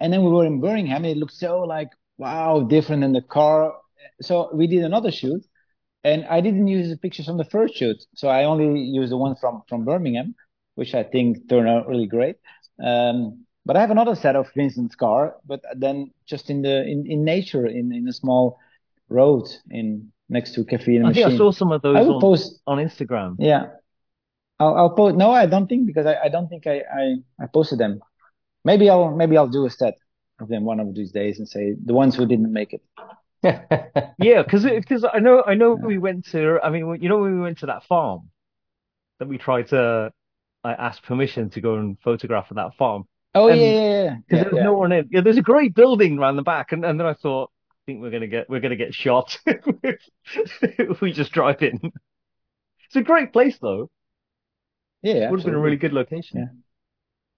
and 0.00 0.12
then 0.12 0.22
we 0.24 0.30
were 0.30 0.46
in 0.46 0.60
Birmingham, 0.60 1.04
and 1.04 1.12
it 1.14 1.16
looked 1.16 1.34
so 1.34 1.60
like 1.60 1.90
wow, 2.18 2.60
different 2.60 3.02
in 3.04 3.12
the 3.12 3.22
car. 3.22 3.74
So 4.20 4.50
we 4.54 4.66
did 4.66 4.84
another 4.84 5.10
shoot, 5.10 5.42
and 6.04 6.24
I 6.26 6.40
didn't 6.40 6.66
use 6.68 6.88
the 6.88 6.96
pictures 6.96 7.26
from 7.26 7.36
the 7.36 7.44
first 7.44 7.74
shoot, 7.76 8.04
so 8.14 8.28
I 8.28 8.44
only 8.44 8.80
used 8.80 9.12
the 9.12 9.16
one 9.16 9.36
from 9.36 9.62
from 9.68 9.84
Birmingham, 9.84 10.34
which 10.74 10.94
I 10.94 11.02
think 11.02 11.48
turned 11.48 11.68
out 11.68 11.88
really 11.88 12.06
great. 12.06 12.36
Um, 12.82 13.44
but 13.66 13.76
I 13.76 13.80
have 13.80 13.90
another 13.90 14.14
set 14.14 14.36
of 14.36 14.48
Vincent's 14.56 14.96
car, 14.96 15.36
but 15.46 15.60
then 15.76 16.12
just 16.26 16.50
in 16.50 16.62
the 16.62 16.82
in, 16.82 17.06
in 17.06 17.24
nature, 17.24 17.66
in 17.66 17.92
in 17.92 18.08
a 18.08 18.12
small 18.12 18.58
road 19.08 19.48
in 19.70 20.12
next 20.28 20.54
to 20.54 20.64
Caffeine 20.64 20.98
and 20.98 21.06
I 21.06 21.08
Machine. 21.10 21.24
think 21.24 21.34
I 21.34 21.38
saw 21.38 21.50
some 21.50 21.72
of 21.72 21.82
those 21.82 21.96
I 21.96 22.02
will 22.02 22.14
on, 22.16 22.20
post. 22.20 22.60
on 22.66 22.78
Instagram. 22.78 23.36
Yeah, 23.38 23.66
I'll, 24.58 24.74
I'll 24.76 24.90
post. 24.90 25.16
No, 25.16 25.30
I 25.30 25.46
don't 25.46 25.66
think 25.66 25.86
because 25.86 26.06
I, 26.06 26.16
I 26.24 26.28
don't 26.28 26.48
think 26.48 26.66
I, 26.66 26.82
I 27.00 27.16
I 27.42 27.46
posted 27.52 27.78
them. 27.78 28.00
Maybe 28.64 28.88
I'll 28.88 29.14
maybe 29.14 29.36
I'll 29.36 29.48
do 29.48 29.66
a 29.66 29.70
set 29.70 29.94
of 30.40 30.48
them 30.48 30.64
one 30.64 30.80
of 30.80 30.94
these 30.94 31.12
days 31.12 31.38
and 31.38 31.48
say 31.48 31.74
the 31.84 31.92
ones 31.94 32.16
who 32.16 32.26
didn't 32.26 32.52
make 32.52 32.72
it. 32.72 32.82
Yeah, 33.42 34.42
because 34.42 34.64
because 34.64 35.04
I 35.12 35.18
know 35.18 35.42
I 35.46 35.54
know 35.54 35.74
we 35.74 35.98
went 35.98 36.26
to 36.32 36.58
I 36.62 36.70
mean 36.70 37.02
you 37.02 37.08
know 37.08 37.18
when 37.18 37.34
we 37.36 37.40
went 37.40 37.58
to 37.58 37.66
that 37.66 37.84
farm 37.84 38.30
that 39.18 39.28
we 39.28 39.38
tried 39.38 39.68
to 39.68 40.12
I 40.64 40.72
asked 40.74 41.02
permission 41.04 41.50
to 41.50 41.60
go 41.60 41.76
and 41.76 41.98
photograph 42.00 42.46
at 42.50 42.56
that 42.56 42.74
farm 42.76 43.04
Oh 43.34 43.48
And- 43.48 43.60
yeah, 43.60 43.66
yeah, 43.66 44.02
yeah. 44.04 44.16
because 44.16 44.38
yeah, 44.38 44.42
there 44.44 44.50
was 44.52 44.58
yeah. 44.58 44.64
no 44.64 44.74
one 44.74 44.92
in. 44.92 45.08
Yeah, 45.12 45.20
there's 45.22 45.38
a 45.38 45.42
great 45.42 45.74
building 45.74 46.18
around 46.18 46.36
the 46.36 46.42
back, 46.42 46.72
and, 46.72 46.84
and 46.84 46.98
then 46.98 47.06
I 47.06 47.14
thought 47.14 47.50
I 47.72 47.78
think 47.86 48.02
we're 48.02 48.10
gonna 48.10 48.26
get 48.26 48.50
we're 48.50 48.60
gonna 48.60 48.76
get 48.76 48.94
shot 48.94 49.38
if 49.46 51.00
we 51.02 51.12
just 51.12 51.32
drive 51.32 51.62
in. 51.62 51.80
It's 52.86 52.96
a 52.96 53.02
great 53.02 53.32
place 53.32 53.56
though. 53.60 53.90
yeah, 55.02 55.14
yeah, 55.14 55.30
Would 55.30 55.40
have 55.40 55.46
been 55.46 55.54
a 55.54 55.60
really 55.60 55.76
good 55.76 55.92
location. 55.92 56.64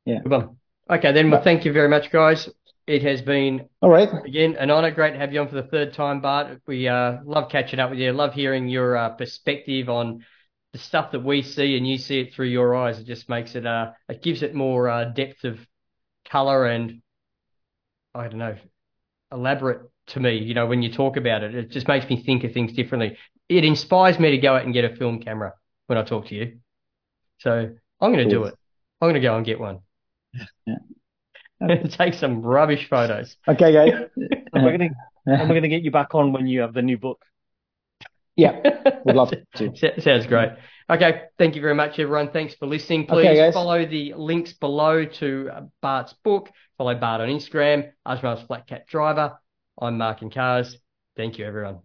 Yeah, 0.06 0.20
one. 0.24 0.56
Okay, 0.90 1.12
then. 1.12 1.30
Well, 1.30 1.42
thank 1.42 1.64
you 1.64 1.72
very 1.72 1.88
much, 1.88 2.10
guys. 2.10 2.48
It 2.86 3.02
has 3.02 3.22
been 3.22 3.68
All 3.80 3.90
right. 3.90 4.08
again 4.24 4.56
an 4.56 4.70
honor. 4.70 4.90
Great 4.90 5.12
to 5.12 5.18
have 5.18 5.32
you 5.32 5.40
on 5.40 5.48
for 5.48 5.54
the 5.54 5.62
third 5.62 5.94
time, 5.94 6.20
Bart. 6.20 6.60
We 6.66 6.88
uh, 6.88 7.18
love 7.24 7.50
catching 7.50 7.78
up 7.78 7.90
with 7.90 7.98
you. 7.98 8.12
Love 8.12 8.34
hearing 8.34 8.68
your 8.68 8.96
uh, 8.96 9.10
perspective 9.10 9.88
on 9.88 10.24
the 10.72 10.78
stuff 10.78 11.12
that 11.12 11.22
we 11.22 11.42
see, 11.42 11.76
and 11.76 11.86
you 11.86 11.98
see 11.98 12.20
it 12.20 12.34
through 12.34 12.48
your 12.48 12.74
eyes. 12.74 12.98
It 12.98 13.06
just 13.06 13.28
makes 13.28 13.54
it 13.54 13.66
uh, 13.66 13.92
it 14.08 14.22
gives 14.22 14.42
it 14.42 14.54
more 14.54 14.88
uh, 14.88 15.04
depth 15.04 15.44
of 15.44 15.58
color 16.28 16.66
and 16.66 17.02
I 18.14 18.28
don't 18.28 18.38
know, 18.38 18.56
elaborate 19.30 19.90
to 20.08 20.20
me. 20.20 20.38
You 20.38 20.54
know, 20.54 20.66
when 20.66 20.82
you 20.82 20.92
talk 20.92 21.16
about 21.16 21.42
it, 21.42 21.54
it 21.54 21.70
just 21.70 21.88
makes 21.88 22.08
me 22.08 22.22
think 22.22 22.44
of 22.44 22.52
things 22.52 22.72
differently. 22.72 23.16
It 23.48 23.64
inspires 23.64 24.18
me 24.18 24.32
to 24.32 24.38
go 24.38 24.54
out 24.54 24.64
and 24.64 24.74
get 24.74 24.84
a 24.84 24.96
film 24.96 25.20
camera 25.20 25.54
when 25.86 25.98
I 25.98 26.02
talk 26.02 26.28
to 26.28 26.34
you. 26.34 26.58
So 27.38 27.70
I'm 28.00 28.12
going 28.12 28.28
to 28.28 28.34
do 28.34 28.44
it. 28.44 28.54
I'm 29.00 29.06
going 29.06 29.14
to 29.14 29.20
go 29.20 29.36
and 29.36 29.46
get 29.46 29.58
one. 29.60 29.80
Yeah. 30.66 30.76
take 31.90 32.14
some 32.14 32.42
rubbish 32.42 32.88
photos. 32.88 33.36
Okay, 33.48 33.72
guys. 33.72 34.08
And 34.54 34.64
we're 34.64 34.76
gonna 34.76 34.90
and 35.24 35.48
we're 35.48 35.54
gonna 35.54 35.68
get 35.68 35.82
you 35.82 35.90
back 35.90 36.14
on 36.14 36.32
when 36.34 36.46
you 36.46 36.60
have 36.60 36.74
the 36.74 36.82
new 36.82 36.98
book. 36.98 37.24
yeah, 38.36 38.60
we'd 39.06 39.16
love 39.16 39.32
to. 39.56 40.00
Sounds 40.00 40.26
great. 40.26 40.50
Okay, 40.90 41.22
thank 41.38 41.54
you 41.54 41.62
very 41.62 41.74
much, 41.74 41.98
everyone. 41.98 42.30
Thanks 42.32 42.54
for 42.54 42.66
listening. 42.66 43.06
Please 43.06 43.38
guys. 43.38 43.54
follow 43.54 43.86
the 43.86 44.12
links 44.14 44.52
below 44.52 45.06
to 45.06 45.50
uh, 45.50 45.60
Bart's 45.80 46.14
book. 46.22 46.50
Follow 46.76 46.94
Bart 46.94 47.22
on 47.22 47.28
Instagram, 47.28 47.92
Ajmal's 48.06 48.42
Flat 48.46 48.66
Cap 48.66 48.86
Driver. 48.88 49.38
I'm 49.80 49.96
Marc 49.96 50.20
and 50.20 50.32
Cars. 50.32 50.76
Thank 51.16 51.38
you, 51.38 51.46
everyone. 51.46 51.78